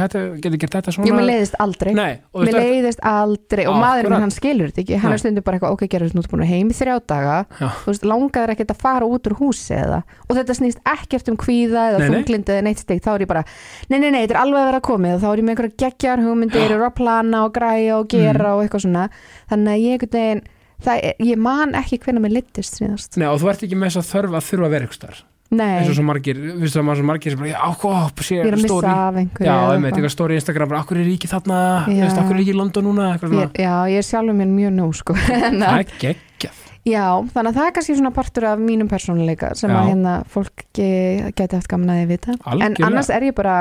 þetta, 0.00 0.20
getur 0.40 0.60
gert 0.62 0.74
þetta 0.78 0.92
svona? 0.94 1.08
Ég 1.10 1.16
mér 1.18 1.26
leiðist 1.28 1.56
aldrei. 1.60 1.90
Nei, 1.92 2.12
Mér 2.40 2.56
leiðist 2.56 3.02
aldrei 3.04 3.66
og 3.68 3.76
maðurinn 3.82 4.16
hann 4.16 4.32
skilur 4.32 4.70
þetta 4.70 4.80
ekki. 4.80 5.00
Hann 5.02 5.12
er 5.12 5.20
stundum 5.20 5.44
bara 5.44 5.58
eitthvað, 5.58 5.74
ok, 5.76 5.84
gerður 5.92 6.14
þú 6.14 6.22
ert 6.22 6.30
búin 6.32 6.44
að 6.46 6.52
heim 6.54 6.70
í 6.72 6.76
þrjá 6.78 6.94
daga. 7.12 7.34
Já. 7.60 7.68
þú 7.82 7.90
veist, 7.90 8.06
langaður 8.14 8.54
ekkert 8.54 8.72
að 8.72 8.80
fara 8.86 9.10
út 9.12 9.28
úr 9.28 9.36
húsi 9.42 9.76
eða 9.76 10.00
og 10.24 10.32
þetta 10.38 10.56
snýst 10.62 10.80
ekkert 10.94 11.28
um 11.34 11.38
kvíða 11.44 11.84
eða 11.90 12.08
þunglindi 12.08 12.56
eða 12.56 12.64
neitt 12.70 12.80
steg 12.80 13.04
þá 13.04 13.12
er 13.18 13.26
ég 13.26 13.32
bara, 13.34 13.44
nei, 13.92 13.98
nei, 13.98 14.08
nei, 14.08 14.20
þetta 14.24 14.38
er 14.38 14.42
alveg 14.46 14.62
að 14.62 14.68
vera 14.72 14.82
komið. 14.88 15.18
Og 15.18 15.20
þá 15.20 15.28
er 15.34 15.36
ég 15.36 15.44
með 15.44 15.56
einhverja 15.58 15.78
geggjar 15.84 16.24
hugmyndir 16.24 16.76
og 16.78 16.88
að 16.88 16.96
plana 17.02 17.44
og 17.44 17.52
græja 17.60 18.00
og 18.00 18.08
gera 18.08 18.54
Mm. 18.54 18.56
og 18.56 20.44
ég 20.78 20.86
það 20.86 21.28
ég 21.30 21.38
man 21.38 21.74
ekki 21.78 21.98
hvernig 22.02 22.22
mér 22.24 22.34
littist 22.40 22.80
síðast. 22.80 23.16
Nei, 23.20 23.28
og 23.30 23.38
þú 23.40 23.50
ert 23.52 23.62
ekki 23.66 23.76
með 23.78 23.92
þess 23.94 24.02
að 24.02 24.10
þörfa 24.14 24.36
að 24.40 24.48
þurfa 24.50 24.66
að 24.68 24.74
vera 24.74 24.84
ykkur 24.88 24.94
starf 25.00 25.22
nei, 25.54 25.78
eins 25.78 25.88
og 25.92 25.94
svo 25.94 26.02
margir, 26.08 26.38
viðstu 26.58 26.80
að 26.80 26.84
maður 26.88 26.98
svo 26.98 27.06
margir 27.06 27.30
sem 27.34 27.38
bara, 27.38 27.50
já, 27.52 27.74
hvað, 27.78 28.22
sé 28.26 28.34
ég 28.34 28.40
er 28.42 28.54
að 28.56 28.58
missa 28.58 28.68
stóri. 28.72 28.88
af 28.90 29.18
einhverju 29.20 29.46
Já, 29.46 29.54
eða 29.54 29.74
einmitt, 29.76 29.92
eitthvað. 29.94 30.14
stóri 30.16 30.34
Instagram, 30.40 30.68
bara, 30.72 30.80
akkur 30.82 30.98
er 30.98 31.06
ríki 31.06 31.28
þarna? 31.30 31.58
Já. 31.94 32.00
veist, 32.02 32.18
akkur 32.18 32.34
er 32.34 32.40
ríki 32.40 32.50
í 32.54 32.56
London 32.58 32.84
núna? 32.88 33.04
Ég, 33.22 33.52
já, 33.62 33.74
ég 33.92 33.98
er 34.00 34.06
sjálfur 34.08 34.34
mér 34.40 34.50
mjög 34.50 34.72
nú 34.74 34.88
sko. 34.98 35.14
En 35.30 35.60
að- 35.60 35.68
það 35.68 35.78
er 35.78 35.92
geggjað. 36.02 36.58
Já, 36.84 37.04
þannig 37.36 37.52
að 37.52 37.54
það 37.60 37.68
er 37.68 37.72
kannski 37.78 37.94
svona 38.00 38.12
partur 38.18 38.44
af 38.50 38.58
mínum 38.60 38.88
persónuleika 38.90 39.52
sem 39.56 39.70
Já. 39.70 39.76
að 39.78 39.88
hérna 39.92 40.16
fólk 40.34 40.64
ge- 40.74 41.30
gæti 41.38 41.54
haft 41.60 41.68
gaman 41.70 41.92
að 41.94 42.00
þið 42.02 42.10
vita. 42.16 42.34
En 42.34 42.50
Algjörlega. 42.58 42.88
annars 42.90 43.10
er 43.14 43.22
ég 43.30 43.34
bara 43.38 43.54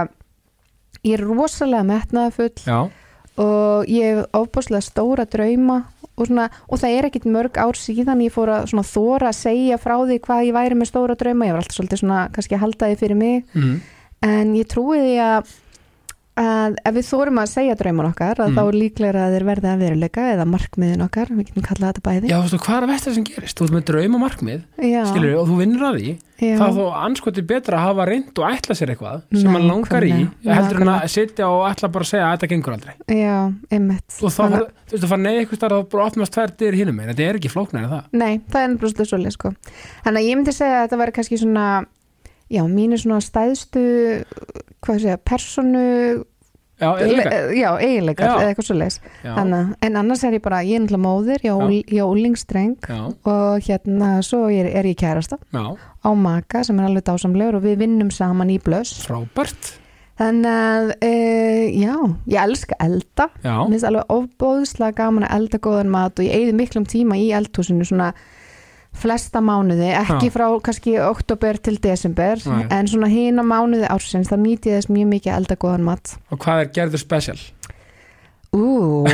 ég 1.04 1.13
er 1.19 1.23
rosalega 1.30 1.86
metnaðafull 1.88 2.65
Já, 2.65 2.80
og 3.38 3.86
ég 3.91 4.10
hef 4.17 4.26
ofbúslega 4.41 4.82
stóra 4.84 5.26
drauma 5.30 5.84
og, 6.13 6.28
svona, 6.28 6.47
og 6.69 6.82
það 6.82 6.95
er 6.97 7.08
ekkit 7.10 7.28
mörg 7.34 7.58
ár 7.58 7.80
síðan 7.80 8.21
ég 8.26 8.34
fór 8.34 8.52
að 8.54 8.73
þóra 8.89 9.32
að 9.32 9.39
segja 9.39 9.80
frá 9.82 9.95
því 10.04 10.19
hvað 10.28 10.45
ég 10.47 10.58
væri 10.58 10.78
með 10.78 10.91
stóra 10.91 11.17
drauma, 11.17 11.47
ég 11.49 11.56
var 11.56 11.63
alltaf 11.63 11.78
svolítið 11.80 12.04
svona 12.04 12.21
kannski 12.36 12.58
að 12.58 12.63
halda 12.67 12.89
því 12.91 12.99
fyrir 13.02 13.19
mig 13.19 13.58
mm. 13.58 13.76
en 14.30 14.56
ég 14.58 14.69
trúi 14.69 14.99
því 15.02 15.15
að, 15.26 15.54
að 16.39 16.76
ef 16.82 16.93
við 16.96 17.06
þórum 17.12 17.38
að 17.43 17.50
segja 17.52 17.76
drauman 17.78 18.08
okkar 18.10 18.39
að 18.41 18.48
Mm. 18.50 18.56
þá 18.58 18.63
líklega 18.74 19.22
að 19.28 19.34
þeir 19.36 19.46
verði 19.50 19.67
að 19.69 19.82
veruleika 19.84 20.22
eða 20.34 20.46
markmiðin 20.50 21.04
okkar, 21.06 21.28
við 21.30 21.46
getum 21.50 21.63
kallað 21.63 21.89
þetta 21.93 22.02
bæði. 22.08 22.28
Já, 22.32 22.38
þú 22.41 22.50
veist, 22.50 22.63
hvað 22.65 22.78
er 22.78 22.84
að 22.84 22.91
vestar 22.93 23.13
sem 23.13 23.24
gerist? 23.24 23.58
Þú 23.60 23.63
ert 23.67 23.74
með 23.78 23.84
drauma 23.89 24.17
markmið, 24.24 24.62
Já, 24.82 25.04
skilur 25.06 25.36
og 25.38 25.48
þú 25.48 25.58
vinnur 25.62 25.84
að 25.89 25.96
því. 26.00 26.17
Já. 26.43 26.58
það 26.58 26.67
er 26.67 26.74
þó 26.76 26.86
anskoti 27.06 27.41
betra 27.48 27.78
að 27.78 27.86
hafa 27.88 28.06
reynd 28.10 28.34
og 28.39 28.46
ætla 28.52 28.74
sér 28.76 28.89
eitthvað 28.91 29.22
sem 29.32 29.52
maður 29.54 29.67
langar 29.69 30.04
í 30.04 30.10
Nákvæmlega, 30.12 30.54
heldur 30.58 30.82
en 30.82 30.88
að 30.91 31.08
sitja 31.13 31.46
og 31.48 31.62
ætla 31.72 31.88
bara 31.93 32.04
að 32.04 32.10
segja 32.10 32.26
að 32.26 32.34
þetta 32.34 32.50
gengur 32.52 32.74
aldrei. 32.74 32.93
Já, 33.08 33.38
einmitt. 33.72 34.10
Og 34.24 34.30
þá, 34.34 34.41
Þannig- 34.43 34.60
þú 34.60 34.91
veist, 34.91 35.04
að 35.04 35.08
fara 35.13 35.22
neði 35.24 35.39
eitthvað 35.46 35.72
og 35.78 35.89
bara 35.89 36.06
opnast 36.10 36.34
tvær 36.34 36.50
dyr 36.58 36.74
hínum 36.74 36.96
megin, 36.98 37.13
þetta 37.15 37.30
er 37.30 37.36
ekki 37.39 37.52
flóknar 37.54 37.84
en 37.84 37.89
það. 37.89 38.04
Nei, 38.12 38.41
það 38.50 38.63
er 42.49 42.56
ég 42.56 42.60
Já, 42.60 42.63
mínu 42.67 42.99
svona 42.99 43.21
stæðstu 43.23 43.84
hvað 44.84 44.99
segja, 44.99 45.17
personu 45.17 46.23
Já, 46.84 46.89
eiginleikar. 46.99 48.25
Já. 48.27 48.38
eða 48.41 48.49
eitthvað 48.51 48.67
Já, 49.23 49.36
Þannig, 49.38 49.75
En 49.86 49.99
annars 50.01 50.23
er 50.23 50.34
ég 50.34 50.43
bara, 50.43 50.63
ég 50.65 50.75
er 50.75 50.84
náttúrulega 50.84 51.03
móðir 51.06 51.45
ég 51.45 51.93
ég 51.93 52.01
á 52.01 52.08
úlingstreng 52.10 52.89
og 53.23 53.63
hérna 53.67 54.10
svo 54.25 54.49
er, 54.49 54.67
er 54.73 54.89
ég 54.89 54.97
kærasta 54.99 55.38
já, 55.53 55.77
á 55.77 56.10
maka 56.17 56.63
sem 56.63 56.79
er 56.79 56.89
alveg 56.89 57.06
dásamlegur 57.08 57.60
og 57.60 57.63
við 57.63 57.79
vinnum 57.86 58.12
saman 58.12 58.51
í 58.51 58.60
blöss. 58.60 59.06
Frábært. 59.06 59.77
Þannig 60.19 60.49
að, 60.49 60.91
uh, 61.01 61.63
já, 61.73 61.95
ég 62.29 62.43
elska 62.43 62.77
elda. 62.84 63.29
Mér 63.41 63.71
finnst 63.71 63.88
alveg 63.89 64.13
ofbóðslega 64.13 64.97
gaman 64.99 65.25
að 65.25 65.36
elda 65.39 65.62
góðan 65.63 65.93
mat 65.93 66.19
og 66.19 66.27
ég 66.27 66.36
eigði 66.38 66.58
miklum 66.58 66.86
tíma 66.86 67.17
í 67.17 67.32
eldhúsinu 67.34 67.86
svona 67.88 68.12
flesta 68.93 69.41
mánuði, 69.43 69.89
ekki 69.97 70.29
Já. 70.29 70.34
frá 70.36 70.45
kannski 70.63 70.95
oktober 71.01 71.58
til 71.58 71.77
desember 71.82 72.41
Nei. 72.45 72.65
en 72.71 72.89
svona 72.89 73.10
hina 73.12 73.43
mánuði 73.45 73.89
ársins 73.89 74.32
þá 74.32 74.38
nýti 74.43 74.75
þess 74.75 74.91
mjög 74.91 75.10
mikið 75.15 75.34
að 75.34 75.41
elda 75.41 75.60
góðan 75.63 75.88
mat 75.89 76.15
og 76.29 76.39
hvað 76.43 76.63
er 76.63 76.71
gerður 76.77 77.03
special? 77.03 77.39
Ú, 78.54 79.08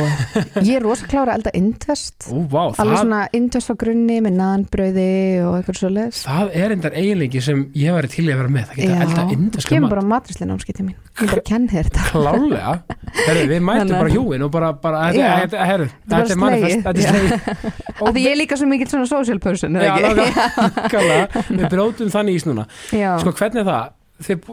ég 0.60 0.74
er 0.76 0.82
rosa 0.84 1.06
klára 1.08 1.32
að 1.32 1.38
elda 1.40 1.50
indvest 1.56 2.26
Ú, 2.28 2.42
vá, 2.52 2.58
alveg 2.68 2.76
það, 2.76 2.90
svona 3.00 3.20
indvest 3.38 3.70
á 3.72 3.74
grunni 3.80 4.18
með 4.20 4.34
nanbröði 4.36 5.06
og 5.46 5.54
eitthvað 5.56 5.78
svo 5.80 5.90
leðis 5.94 6.18
það 6.26 6.50
er 6.60 6.74
endar 6.74 6.96
eiginleiki 7.00 7.40
sem 7.46 7.62
ég 7.80 7.94
væri 7.96 8.10
til 8.12 8.26
í 8.26 8.32
að 8.34 8.40
vera 8.42 8.52
með. 8.56 8.66
Það 8.70 8.80
geta 8.82 8.98
elda 9.06 9.24
indaskum 9.36 9.74
kemur 9.76 9.92
bara 9.94 10.04
matrislega 10.10 10.50
námskipti 10.50 10.84
mín 10.84 10.96
ég 11.20 11.32
bara 11.32 11.44
kenn 11.48 11.68
þér 11.72 11.88
þetta. 11.88 12.04
Klálega 12.10 12.74
Herru, 13.20 13.46
við 13.50 13.64
mættum 13.64 13.80
Þannig 13.80 13.94
að- 13.96 14.02
bara 14.04 14.14
hjúin 14.14 14.44
og 14.46 14.50
bara, 14.54 14.72
bara 14.84 15.00
þetta, 15.08 15.20
Já. 15.24 15.30
þetta, 15.44 15.64
herru, 15.70 15.86
Þetta 15.90 16.20
er 16.20 16.20
þetta 16.20 16.20
er 16.20 16.36
bara 16.36 16.44
manifest 16.44 16.74
slegið. 16.74 16.84
þetta 16.84 17.00
er 17.00 17.06
slegið. 17.10 17.30
Af 18.00 18.12
því 18.14 18.20
ég 18.26 18.30
er 18.34 18.38
líka 18.40 18.56
svo 18.60 18.68
mikill 18.70 18.90
svona 18.92 19.08
social 19.10 19.38
person 19.40 19.80
Já, 19.80 19.96
eða 19.96 20.10
ekki? 20.10 20.28
nákvæmlega, 20.76 21.44
við 21.48 21.64
brótum 21.72 22.12
þannig 22.12 22.38
ís 22.40 22.46
núna 22.48 22.66
Já. 22.92 23.16
sko 23.24 23.32
hvernig 23.40 23.64
er 23.64 23.68
það 23.72 23.88
þið 24.20 24.48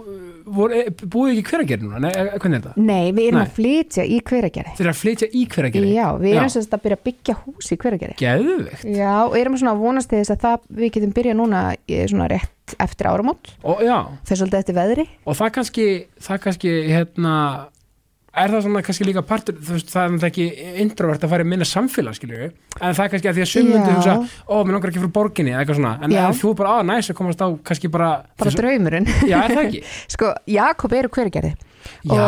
voru, 0.57 0.81
búið 1.03 1.31
ekki 1.33 1.51
hver 1.51 1.63
að 1.63 1.71
gera 1.71 1.83
núna? 1.83 2.01
Nei, 2.03 2.11
eh, 2.11 2.33
hvernig 2.37 2.59
er 2.59 2.65
það? 2.67 2.77
Nei, 2.87 3.11
við 3.11 3.23
erum 3.27 3.39
Nei. 3.39 3.45
að 3.45 3.55
flytja 3.57 4.05
í 4.07 4.19
hveragerði. 4.29 4.75
Þeir 4.77 4.85
eru 4.85 4.93
að 4.93 5.01
flytja 5.01 5.29
í 5.31 5.45
hver 5.53 5.67
að 5.67 5.77
gera 5.77 5.93
Já, 5.97 6.07
við 6.21 6.37
erum 6.37 6.53
sérst 6.55 6.75
að 6.77 6.83
byrja 6.85 6.99
að 6.99 7.05
byggja 7.09 7.37
hús 7.43 7.71
í 7.71 7.79
hveragerði. 7.83 8.17
Geðveikt. 8.21 8.85
Já, 8.97 9.13
og 9.23 9.37
erum 9.41 9.57
svona 9.57 9.73
að 9.75 9.83
vonast 9.85 10.13
þess 10.13 10.35
að 10.35 10.43
það, 10.45 10.67
við 10.81 10.93
getum 10.97 11.15
byrjað 11.17 11.39
núna 11.41 11.63
í 11.87 12.03
svona 12.07 12.29
rétt 12.31 12.75
eftir 12.83 13.07
áramót. 13.07 13.53
Og 13.63 13.83
já, 13.85 13.97
fyrir 14.27 14.41
svolítið 14.41 14.61
eftir 14.61 14.77
veðri. 14.77 15.07
Og 15.25 15.39
það 15.39 15.53
kannski 15.57 15.87
það 16.27 16.41
kannski 16.47 16.75
hérna 16.91 17.35
er 18.43 18.53
það 18.53 18.63
svona 18.67 18.81
kannski 18.85 19.07
líka 19.07 19.23
partur, 19.27 19.57
þú 19.59 19.75
veist, 19.77 19.91
það 19.93 20.03
er 20.03 20.11
náttúrulega 20.15 20.31
ekki 20.31 20.73
introvert 20.83 21.23
að 21.27 21.33
fara 21.33 21.45
í 21.45 21.49
minna 21.53 21.67
samfélag, 21.67 22.17
skilju 22.17 22.41
en 22.47 22.97
það 22.97 23.03
er 23.05 23.13
kannski 23.13 23.31
að 23.31 23.39
því 23.39 23.45
að 23.47 23.69
myndi 23.71 23.91
Já. 23.91 23.95
hugsa 23.97 24.17
ó, 24.47 24.55
mér 24.63 24.73
langar 24.77 24.91
ekki 24.93 25.03
frá 25.05 25.13
borginni, 25.19 25.53
eða 25.55 25.63
eitthvað 25.63 25.79
svona 25.81 25.93
en 26.03 26.17
Já. 26.17 26.25
þú 26.41 26.51
er 26.53 26.59
bara, 26.61 26.73
á, 26.73 26.77
næs 26.91 27.11
að 27.11 27.19
komast 27.21 27.41
á 27.41 27.47
kannski 27.69 27.91
bara, 27.93 28.09
bara 28.37 28.51
þessu- 28.51 28.61
draumurinn 28.61 29.09
já, 29.27 29.37
er 29.43 29.55
það 29.57 29.63
ekki? 29.67 29.81
sko, 30.17 30.33
Jakob 30.57 30.93
eru 30.99 31.09
hvergerði 31.17 31.53
já, 32.03 32.19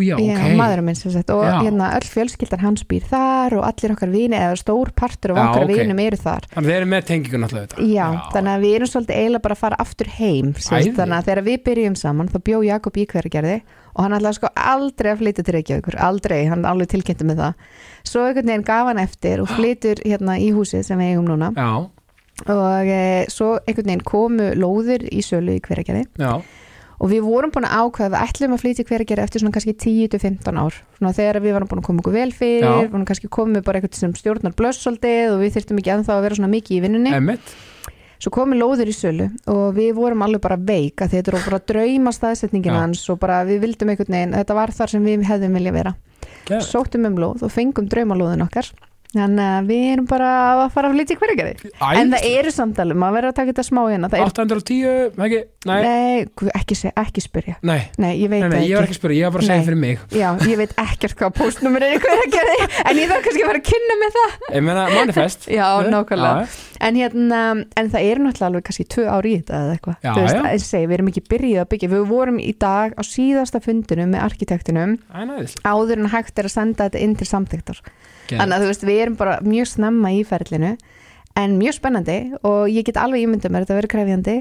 já, 0.00 0.14
ok 0.16 0.22
Já, 0.24 0.56
maðurinn 0.56 0.86
minn 0.88 0.96
sem 0.98 1.12
sagt 1.12 1.30
og 1.34 1.42
Já. 1.44 1.58
hérna 1.66 1.90
öll 1.98 2.06
fjölskyldan 2.08 2.62
hans 2.64 2.84
býr 2.88 3.04
þar 3.10 3.56
og 3.58 3.66
allir 3.68 3.92
okkar 3.94 4.12
vini 4.14 4.38
eða 4.38 4.56
stór 4.60 4.92
partur 4.96 5.34
af 5.34 5.40
Já, 5.40 5.44
okkar 5.50 5.66
ok. 5.66 5.72
vinum 5.76 6.00
eru 6.02 6.16
þar 6.22 6.46
þannig 6.48 6.62
að 6.62 6.70
þeir 6.72 6.80
eru 6.80 6.90
með 6.94 7.04
tengingu 7.10 7.40
náttúrulega 7.42 7.68
þetta 7.74 7.88
Já, 7.92 8.06
þannig 8.32 8.54
að 8.56 8.64
við 8.64 8.76
erum 8.78 8.90
svolítið 8.92 9.18
eiginlega 9.20 9.44
bara 9.46 9.58
að 9.58 9.62
fara 9.66 9.80
aftur 9.84 10.12
heim 10.16 10.52
sem 10.56 10.64
sagt, 10.70 10.88
Æði. 10.88 10.96
þannig 11.00 11.18
að 11.18 11.28
þegar 11.28 11.44
við 11.50 11.62
byrjum 11.68 11.98
saman 12.02 12.32
þá 12.32 12.38
bjó 12.48 12.62
Jakob 12.70 12.96
í 12.96 13.06
hvergerði 13.12 13.58
og 13.92 14.04
hann 14.04 14.16
ætlaði 14.16 14.38
sko 14.38 14.52
aldrei 14.56 15.10
að 15.12 15.22
flytja 15.22 15.44
til 15.46 15.56
Reykjavíkur 15.58 15.98
aldrei, 16.00 16.38
hann 16.50 16.64
alveg 16.68 16.92
tilkynnti 16.92 17.26
með 17.28 17.42
það. 17.42 17.66
Svo 18.08 18.24
einhvern 18.26 18.52
veginn 18.52 18.66
gaf 18.68 18.88
hann 18.88 19.02
eftir 19.02 19.42
og 19.42 19.52
flytur 19.52 20.00
hérna 20.06 20.38
í 20.40 20.48
húsið 20.54 20.86
sem 20.88 21.02
við 21.02 21.12
eigum 21.12 21.28
núna. 21.28 21.52
Já, 21.56 21.70
og 22.48 22.90
e, 22.90 23.04
svo 23.32 23.54
einhvern 23.60 23.92
veginn 23.92 24.08
komu 24.08 24.50
lóður 24.58 25.04
í 25.12 25.22
sölu 25.24 25.58
í 25.58 25.62
hvergerði 25.62 26.06
já, 26.18 26.32
og 27.02 27.10
við 27.10 27.26
vorum 27.26 27.50
búin 27.52 27.66
að 27.66 27.82
ákveða 27.82 28.06
að 28.06 28.12
við 28.14 28.24
ætlum 28.28 28.54
að 28.54 28.62
flytja 28.62 28.86
hver 28.88 29.02
að 29.02 29.10
gera 29.10 29.26
eftir 29.26 29.42
svona 29.42 29.54
kannski 29.56 29.74
10-15 29.74 30.60
ár. 30.62 30.76
Svona 30.98 31.14
þegar 31.16 31.40
við 31.42 31.56
varum 31.56 31.70
búin 31.72 31.82
að 31.82 31.88
koma 31.88 32.02
okkur 32.04 32.14
vel 32.14 32.30
fyrir 32.36 32.90
búin 32.92 33.02
að 33.02 33.08
kannski 33.10 33.30
komið 33.36 33.64
bara 33.66 33.80
eitthvað 33.80 33.98
sem 33.98 34.14
stjórnar 34.14 34.54
blössoldið 34.58 35.34
og 35.34 35.42
við 35.42 35.56
þyrftum 35.56 35.82
ekki 35.82 35.94
ennþá 35.96 36.14
að 36.14 36.26
vera 36.28 36.38
svona 36.38 36.52
mikið 36.52 36.78
í 36.78 36.82
vinnunni 36.86 37.14
svo 38.22 38.30
komið 38.34 38.60
lóður 38.62 38.92
í 38.92 38.94
sölu 38.94 39.26
og 39.50 39.64
við 39.78 39.90
vorum 39.98 40.22
alveg 40.26 40.44
bara 40.44 40.60
veik 40.60 41.02
að 41.02 41.16
þetta 41.16 41.32
eru 41.32 41.42
bara 41.48 41.62
drauma 41.72 42.14
staðsetningin 42.14 42.76
Já. 42.76 42.80
hans 42.84 43.02
og 43.10 43.18
bara 43.22 43.42
við 43.48 43.64
vildum 43.66 43.90
einhvern 43.92 44.14
veginn 44.14 44.38
þetta 44.38 44.58
var 44.60 44.74
þar 44.78 44.94
sem 44.94 45.10
við 45.10 45.26
hefðum 45.26 45.58
vilja 45.58 45.74
vera. 45.74 45.94
Geðveikt. 46.46 46.70
sóttum 46.70 47.06
um 47.10 47.18
lóð 47.22 47.44
og 47.46 47.52
fengum 47.54 47.90
draumalóðin 47.90 48.46
okkar. 48.46 48.70
Þannig 49.12 49.44
að 49.44 49.66
við 49.68 49.82
erum 49.92 50.04
bara 50.08 50.28
að 50.48 50.60
fara 50.72 50.88
að 50.88 50.94
flytja 50.94 51.16
hver 51.20 51.32
að 51.34 51.40
gera 51.42 51.88
en 52.00 52.12
það 52.14 52.22
eru 52.30 52.52
samtalið, 52.54 52.96
maður 53.02 53.16
verður 53.18 53.28
að 53.28 53.34
taka 53.36 53.50
þetta 53.50 53.64
smá 53.66 53.80
hérna 53.82 54.08
það 54.08 54.22
er, 54.22 54.30
810, 54.30 55.10
ekki, 55.26 55.40
nei, 55.68 55.82
nei, 55.84 56.46
ekki, 56.56 56.78
ekki 57.02 57.24
spyrja. 57.26 57.56
Nei. 57.60 57.82
Nei, 58.00 58.14
ég 58.22 58.32
veit 58.32 58.40
Nei, 58.40 58.48
nei, 58.48 58.56
það 58.56 58.64
ég 58.70 58.78
var 58.78 58.86
ekki. 58.88 58.96
að 58.96 59.00
spyrja, 59.02 59.18
ég 59.18 59.28
var 59.28 59.34
bara 59.36 59.44
að 59.44 59.50
segja 59.50 59.66
fyrir 59.68 59.80
mig. 59.82 60.00
Já, 60.16 60.28
ég 60.48 60.62
veit 60.62 60.72
ekkert 60.80 61.18
hvað 61.20 61.34
postnumur 61.42 61.84
er 61.84 61.92
í 61.92 62.00
hver 62.00 62.22
að 62.22 62.32
gera 62.38 62.56
en 62.88 63.02
ég 63.02 63.12
þarf 63.12 63.26
kannski 63.28 63.44
að 63.44 63.50
fara 63.52 63.60
að 63.60 63.68
kynna 63.68 63.98
með 64.00 64.16
það. 64.16 64.38
Ég 64.56 64.66
meina 64.70 64.86
manifest. 64.96 65.48
Já, 65.52 65.66
nákvæmlega 65.92 66.48
en, 66.82 66.98
hérna, 66.98 67.40
en 67.78 67.90
það 67.92 68.08
eru 68.10 68.24
náttúrulega 68.24 68.48
alveg 68.50 68.64
kannski 68.68 68.86
tvö 68.90 69.04
ári 69.08 69.32
í 69.32 69.40
þetta 69.40 69.58
eða 69.58 69.74
eitthvað. 69.76 69.98
Já, 70.02 70.12
veist, 70.18 70.34
já. 70.34 70.42
að 70.42 70.56
ég 70.56 70.64
segi, 70.66 70.88
Við 70.90 70.96
erum 70.96 71.10
ekki 71.12 71.24
byrjuð 71.32 71.62
að 71.62 71.68
byggja. 71.72 71.90
Við 71.92 72.06
vorum 72.10 72.40
í 72.42 72.52
dag 72.64 72.96
á 72.98 73.02
síðasta 73.06 73.60
fundinum 73.62 74.14
með 74.14 74.24
arkitektunum 74.26 74.96
Það 75.06 75.22
er 75.22 75.30
næðis 75.30 75.56
áður 75.62 76.02
en 76.02 76.10
hægt 76.14 76.42
er 76.42 76.48
að 76.48 76.54
senda 76.56 76.88
þetta 76.88 77.04
inn 77.06 77.14
til 77.18 77.28
samþyktar 77.30 77.82
Þannig 78.32 78.56
að 78.56 78.64
þú 78.64 78.70
veist, 78.70 78.86
við 78.88 79.02
erum 79.04 79.18
bara 79.20 79.36
mjög 79.44 79.70
snemma 79.72 80.12
í 80.14 80.22
ferlinu 80.26 80.72
en 81.38 81.54
mjög 81.58 81.78
spennandi 81.78 82.18
og 82.44 82.66
ég 82.72 82.86
get 82.86 82.98
alveg 83.00 83.24
ímyndum 83.24 83.54
mér 83.54 83.64
þetta 83.64 83.78
verið 83.78 83.92
krefjandi. 83.94 84.36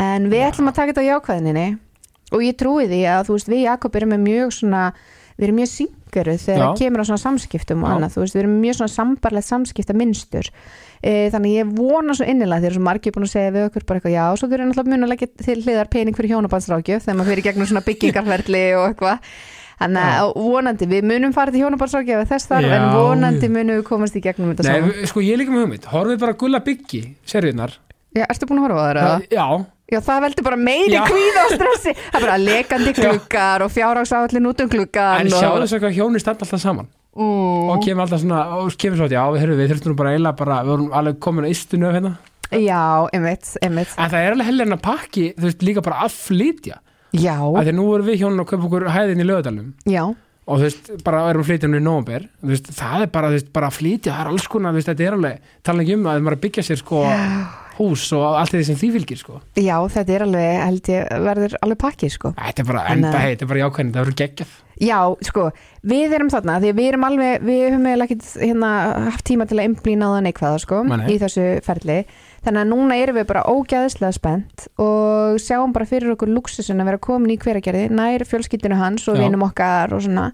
En 0.00 0.30
við 0.32 0.46
ætlum 0.48 0.70
að 0.70 0.78
taka 0.78 0.92
þetta 0.92 1.04
á 1.04 1.10
jákvæðinni 1.12 1.66
og 2.34 2.44
ég 2.44 2.56
trúi 2.58 2.88
því 2.90 3.02
að 3.12 3.28
þú 3.28 3.36
veist, 3.36 3.50
við 3.52 3.62
Jakob 3.68 3.98
erum 3.98 4.14
með 4.14 4.24
mjög 4.24 4.54
svona 4.58 4.84
við 5.36 5.46
erum 5.48 5.60
mjög 5.60 5.70
syngaru 6.14 6.36
þegar 6.38 6.62
það 6.64 6.78
kemur 6.80 7.02
á 7.02 7.08
svona 7.10 7.22
samskiptum 7.24 7.82
og 7.84 7.88
Já. 7.90 7.94
annað, 7.96 8.14
þú 8.14 8.22
veist, 8.24 8.34
við 8.38 8.42
erum 8.44 8.54
mjög 8.62 8.76
svona 8.78 8.94
sambarlegt 8.94 9.48
samskipta 9.48 9.96
minnstur 9.98 10.50
e, 11.02 11.12
þannig 11.34 11.56
ég 11.58 11.74
vona 11.78 12.14
svo 12.14 12.28
innilega 12.30 12.62
þegar 12.64 12.76
svo 12.78 12.84
margir 12.86 13.12
búin 13.16 13.26
að 13.26 13.34
segja 13.34 13.52
við 13.54 13.66
okkur 13.68 13.84
bara 13.88 14.00
eitthvað 14.00 14.14
já, 14.14 14.24
svo 14.38 14.48
þurfum 14.48 14.64
við 14.64 14.70
náttúrulega 14.70 14.94
mun 14.94 15.04
að 15.08 15.12
leggja 15.14 15.28
til 15.44 15.58
hliðar 15.64 15.90
pening 15.92 16.16
fyrir 16.16 16.32
hjónabandsrákjöf 16.34 17.04
þegar 17.04 17.18
maður 17.18 17.32
fyrir 17.34 17.46
gegnum 17.50 17.68
svona 17.72 17.84
byggingarferli 17.90 18.64
og 18.78 18.86
eitthvað 18.92 19.36
Þannig 19.74 20.04
að 20.06 20.28
vonandi, 20.38 20.86
við 20.86 21.02
munum 21.10 21.32
fara 21.34 21.50
til 21.50 21.64
hjónabandsrákjöf 21.64 22.28
þess 22.30 22.46
þar, 22.46 22.62
Já, 22.62 22.74
en 22.78 22.84
vonandi 22.94 23.48
já. 23.48 23.50
munum 23.50 23.74
við 23.80 23.82
komast 23.88 24.14
í 24.14 24.22
gegnum 24.22 24.52
þetta 24.54 24.62
Nei, 24.68 24.76
saman. 24.78 24.92
við- 24.94 25.08
sko 25.10 25.20
ég 25.26 25.40
líka 25.40 25.50
með 25.50 25.64
hugmynd 25.64 25.88
Horfið 25.90 26.20
bara 26.22 26.36
gulla 26.38 26.60
byggi, 26.62 27.00
seriðnar 27.26 27.74
Já, 28.14 28.22
ertu 28.30 28.46
búin 28.46 28.60
að 28.62 28.68
horfa 28.68 28.84
á 28.86 28.94
það? 28.94 29.26
Já, 29.34 29.46
Já, 29.92 29.98
það 30.00 30.20
veldur 30.24 30.46
bara 30.46 30.56
meiri 30.56 30.96
Já. 30.96 31.04
kvíða 31.04 31.42
og 31.44 31.54
stressi. 31.58 31.92
Það 31.94 32.18
er 32.20 32.24
bara 32.26 32.40
lekandi 32.40 32.92
gluggar 32.96 33.64
og 33.66 33.72
fjárhagsáallin 33.74 34.48
út 34.50 34.62
um 34.64 34.70
gluggan. 34.72 35.20
en 35.20 35.32
og... 35.32 35.40
sjáðu 35.40 35.64
þess 35.64 35.76
að 35.76 35.82
hvað 35.84 35.98
hjóni 35.98 36.22
standa 36.22 36.46
alltaf 36.46 36.62
saman 36.62 36.92
Mm. 37.14 37.68
og 37.70 37.82
kemur 37.84 38.02
alltaf 38.02 38.24
svona, 38.24 38.38
og 38.58 38.72
kemur 38.74 38.98
svo 38.98 39.06
að 39.06 39.12
já, 39.14 39.20
við, 39.30 39.42
heyrðu, 39.44 39.56
við 39.60 39.68
þurftum 39.70 39.92
bara 40.00 40.14
eiginlega 40.16 40.38
bara, 40.40 40.56
við 40.64 40.72
vorum 40.72 40.96
alveg 40.98 41.20
komin 41.22 41.46
að 41.46 41.52
istinu 41.54 41.86
af 41.86 41.94
hérna 41.94 42.10
Já, 42.54 42.80
einmitt, 43.14 43.52
einmitt. 43.62 43.92
En 43.94 44.10
það 44.10 44.24
er 44.26 44.34
alveg 44.34 44.72
að 44.74 44.82
pakki, 44.82 45.28
þú 45.38 45.46
veist, 45.46 45.62
líka 45.62 45.84
bara 45.86 46.00
að 46.02 46.16
flytja 46.18 46.80
Já, 47.14 47.36
því 47.38 47.74
nú 47.78 47.86
erum 47.94 48.08
við 48.10 48.18
hjónin 48.18 48.42
að 48.42 48.48
kaupa 48.50 48.66
okkur 48.66 48.88
hæðin 48.90 49.22
í 49.22 49.26
lögadalum 49.28 49.68
já, 49.86 50.02
og 50.10 50.58
þú 50.58 50.66
veist, 50.66 50.90
bara 51.06 51.20
erum 51.30 51.46
nú 51.46 51.78
í 51.78 51.84
nómber 51.86 52.26
veist, 52.42 52.72
það 52.74 53.06
er 53.06 53.12
bara, 53.14 53.30
þú 53.30 53.38
veist, 53.38 53.52
bara 53.54 53.70
að 53.70 53.78
flytja 53.78 54.16
það 54.16 54.24
er 54.24 54.32
alls 54.32 54.48
konar, 54.50 54.74
þú 54.74 54.80
veist, 54.80 54.90
þetta 54.90 55.06
er 55.06 55.18
alveg, 55.20 55.52
tala 55.62 55.84
ekki 55.86 55.94
um 56.00 56.08
að 56.10 56.26
maður 56.26 56.38
að 56.40 56.44
byggja 56.48 56.66
sér 56.66 56.82
sko 56.82 57.04
hús 57.78 58.04
og 58.16 58.24
allt 58.38 58.54
því 58.54 58.64
sem 58.68 58.76
því 58.80 58.90
fylgir 58.98 59.20
sko 59.20 59.40
já, 59.58 59.76
þetta 59.96 60.14
er 60.14 60.26
alveg, 60.26 60.50
held 60.64 60.90
ég, 60.94 61.08
verður 61.28 61.56
alveg 61.60 61.80
pakkið, 61.84 62.12
sko. 62.18 62.34
þetta 62.38 62.62
er 62.64 62.68
bara, 62.70 62.84
enda 62.94 63.10
að- 63.10 63.18
hei, 63.20 63.30
þetta 63.34 63.46
er 63.46 63.52
bara 63.54 63.64
jákvæðin, 63.64 63.92
það 63.94 64.04
verður 64.04 64.20
geggjað 64.22 64.60
Já, 64.82 64.98
sko, 65.22 65.42
við 65.86 66.14
erum 66.16 66.30
þarna, 66.32 66.56
því 66.58 66.70
við 66.74 66.88
erum 66.88 67.04
alveg, 67.06 67.44
við 67.46 67.60
höfum 67.68 67.84
eiginlega 67.86 68.08
ekkert 68.08 68.30
hérna, 68.42 68.70
haft 69.06 69.24
tíma 69.28 69.46
til 69.46 69.58
að 69.60 69.68
imblýna 69.68 70.08
á 70.10 70.14
það 70.16 70.24
neikvæða, 70.26 70.62
sko, 70.64 70.80
nei. 70.90 71.04
í 71.14 71.18
þessu 71.22 71.44
ferli. 71.62 71.98
Þannig 72.44 72.60
að 72.64 72.72
núna 72.72 72.96
erum 72.98 73.18
við 73.20 73.28
bara 73.30 73.44
ógæðislega 73.46 74.16
spennt 74.18 74.66
og 74.82 75.38
sjáum 75.38 75.72
bara 75.72 75.86
fyrir 75.86 76.16
okkur 76.16 76.32
luxusin 76.34 76.82
að 76.82 76.90
vera 76.90 77.02
komin 77.06 77.36
í 77.36 77.38
hveragerði, 77.38 77.86
nær 77.94 78.26
fjölskyldinu 78.26 78.80
hans 78.82 79.06
og 79.08 79.14
Já. 79.16 79.22
vinum 79.22 79.46
okkar 79.46 79.94
og 79.94 80.02
svona 80.02 80.32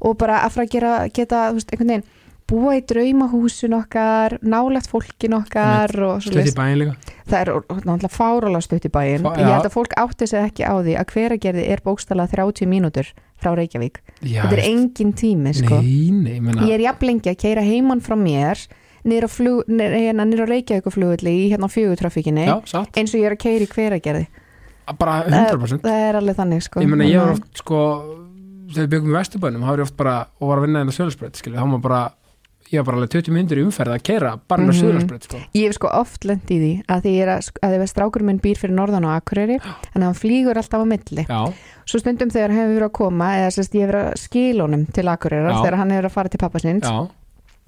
og 0.00 0.16
bara 0.18 0.40
að 0.46 0.56
fara 0.56 0.64
að 0.66 0.72
gera, 0.74 0.94
geta, 1.12 1.44
þú 1.50 1.60
veist, 1.60 1.70
einhvern 1.76 1.92
veginn 1.92 2.08
búa 2.50 2.74
í 2.76 2.82
draumahúsin 2.84 3.72
okkar, 3.78 4.36
nálægt 4.44 4.88
fólkin 4.92 5.36
okkar 5.38 5.92
stutt 6.20 6.50
í 6.50 6.54
bæin 6.56 6.78
líka. 6.82 6.94
Það 7.24 7.38
er 7.40 7.50
náttúrulega 7.70 8.10
fárálega 8.12 8.62
stutt 8.66 8.84
í 8.84 8.90
bæin 8.92 9.24
Fá- 9.24 9.38
ég 9.40 9.48
held 9.48 9.68
að 9.68 9.76
fólk 9.76 9.94
átti 9.96 10.28
sig 10.28 10.44
ekki 10.50 10.66
á 10.68 10.74
því 10.76 10.96
að 11.00 11.12
hveragerði 11.14 11.66
er 11.72 11.82
bókstala 11.84 12.26
30 12.28 12.68
mínútur 12.68 13.08
frá 13.40 13.54
Reykjavík. 13.56 14.00
Já, 14.20 14.42
þetta 14.44 14.58
er 14.58 14.64
engin 14.68 15.12
tími 15.16 15.54
sko. 15.56 15.80
nei, 15.80 16.10
nei, 16.10 16.40
menna 16.40 16.68
ég 16.68 16.74
er 16.76 16.84
jafn 16.88 17.06
lengi 17.08 17.32
að 17.32 17.40
keira 17.40 17.64
heimann 17.64 18.02
frá 18.04 18.16
mér 18.16 18.60
niður 19.04 19.24
á, 19.28 19.30
hérna, 19.68 20.24
niður 20.24 20.44
á 20.44 20.52
Reykjavík 20.52 20.92
flugulli 20.92 21.32
í 21.44 21.46
hérna 21.52 21.68
fjögutrafikinni 21.72 22.44
eins 22.48 23.14
og 23.14 23.20
ég 23.20 23.26
er 23.28 23.36
að 23.36 23.42
keira 23.44 23.64
í 23.64 23.72
hveragerði. 23.72 24.26
Bara 24.98 25.22
100% 25.24 25.80
það 25.80 26.02
er 26.10 26.20
alveg 26.20 26.36
þannig 26.36 26.62
sko. 26.62 26.80
ég 26.84 26.88
meina, 26.92 27.08
ég 27.08 27.20
var 27.20 27.32
oft 27.38 27.56
sko 27.56 27.80
þegar 28.74 28.84
við 28.84 28.90
byggum 28.92 29.12
í 29.12 29.16
Vesturbænum, 29.16 29.64
og 29.64 30.48
var 30.48 30.58
að 30.58 30.66
vinna 30.66 30.82
inn 30.84 30.92
á 30.92 30.96
Söðlarsbreyt, 30.96 31.38
skilju, 31.40 31.56
þá 31.56 31.70
var 31.76 31.82
bara 31.84 32.02
ég 32.74 32.82
var 32.82 32.88
bara 32.90 32.98
alveg 33.00 33.12
20 33.14 33.32
minnur 33.36 33.60
í 33.60 33.64
umferð 33.68 33.94
að 33.96 34.02
keira 34.08 34.32
bara 34.50 34.62
inn 34.62 34.68
á 34.68 34.74
Mhm. 34.74 34.80
Söðlarsbreyt, 34.82 35.24
sko. 35.28 35.40
Ég 35.54 35.66
hef 35.70 35.74
sko 35.78 35.88
oft 36.00 36.24
lent 36.28 36.50
í 36.50 36.58
því 36.60 36.72
að 36.90 37.02
því 37.06 37.14
að, 37.24 37.50
að 37.62 37.74
að 37.78 37.88
strákur 37.94 38.22
minn 38.26 38.40
býr 38.42 38.58
fyrir 38.60 38.74
norðan 38.76 39.06
og 39.08 39.14
Akureyri 39.16 39.58
en 39.94 40.02
hann 40.02 40.14
flýgur 40.18 40.56
alltaf 40.60 40.82
á 40.82 40.86
milli. 40.86 41.24
Já, 41.28 41.40
svo 41.86 41.98
stundum 42.02 42.30
þegar 42.34 42.50
hefur 42.58 42.74
verið 42.76 42.88
að 42.90 42.96
koma 43.00 43.28
eða 43.38 43.50
sérst 43.56 43.74
ég 43.78 43.86
hefur 43.86 44.00
að 44.02 44.14
skila 44.18 44.62
honum 44.68 44.86
til 44.92 45.04
Akureyrar 45.08 45.52
Já. 45.54 45.62
þegar 45.64 45.76
hann 45.82 45.90
hefur 45.94 46.08
að 46.10 46.16
fara 46.18 46.28
til 46.28 46.38
pappa 46.44 46.58
sinns 46.58 46.84
já, 46.84 47.08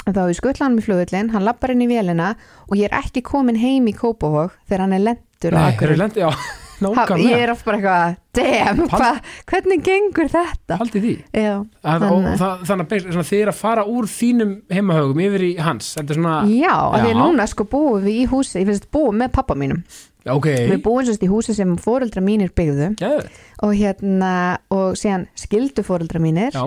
þá 0.07 0.21
hefur 0.23 0.39
skuttla 0.41 0.67
hann 0.67 0.77
með 0.77 0.87
flugullin, 0.87 1.31
hann 1.33 1.45
lappar 1.45 1.71
inn 1.75 1.83
í 1.83 1.89
vélina 1.91 2.35
og 2.69 2.77
ég 2.79 2.91
er 2.91 2.99
ekki 3.03 3.23
komin 3.23 3.57
heim 3.59 3.87
í 3.87 3.95
Kópavog 3.97 4.51
þegar 4.69 4.81
hann 4.87 4.93
er 4.93 5.05
lendur 5.07 5.55
á 5.59 5.71
Akureyri 5.73 5.99
Ha, 6.77 6.87
ég 6.87 6.97
nákvæmlega, 6.97 7.37
er 7.43 7.53
oft 7.53 7.65
bara 7.67 7.79
eitthvað, 7.79 8.17
damn, 8.37 8.83
hva, 8.93 9.13
hvernig 9.49 9.85
gengur 9.87 10.29
þetta? 10.33 10.79
haldið 10.83 11.07
því. 11.07 11.15
Já, 11.33 11.55
að, 11.83 12.09
og 12.09 12.27
það, 12.41 12.67
þannig 12.69 12.97
að 13.07 13.31
þið 13.31 13.45
er 13.45 13.53
að 13.53 13.61
fara 13.61 13.87
úr 13.89 14.11
þínum 14.13 14.53
heimahögum 14.73 15.23
yfir 15.29 15.47
í 15.47 15.53
hans. 15.63 15.95
Þetta 15.97 16.13
er 16.13 16.21
svona, 16.21 16.35
já 16.53 16.75
af 16.75 16.99
því 17.01 17.15
að 17.15 17.23
núna 17.23 17.49
sko 17.49 17.69
búum 17.73 18.05
við 18.05 18.21
í 18.21 18.27
húsi, 18.33 18.61
ég 18.61 18.69
finnst 18.69 18.91
búum 18.93 19.23
með 19.23 19.33
pappa 19.39 19.57
mínum. 19.57 19.81
Já, 20.27 20.35
ok. 20.35 20.51
Við 20.73 20.83
búum 20.83 21.07
sérst 21.07 21.23
í 21.23 21.31
húsi 21.31 21.55
sem 21.55 21.77
fóreldra 21.79 22.21
mínir 22.25 22.51
byggðu. 22.57 22.93
Geðveikt. 22.99 23.41
og 23.63 23.73
hérna, 23.79 24.35
og 24.75 24.99
síðan 24.99 25.29
skildu 25.39 25.85
fóreldra 25.87 26.21
mínir. 26.21 26.53
Já, 26.53 26.67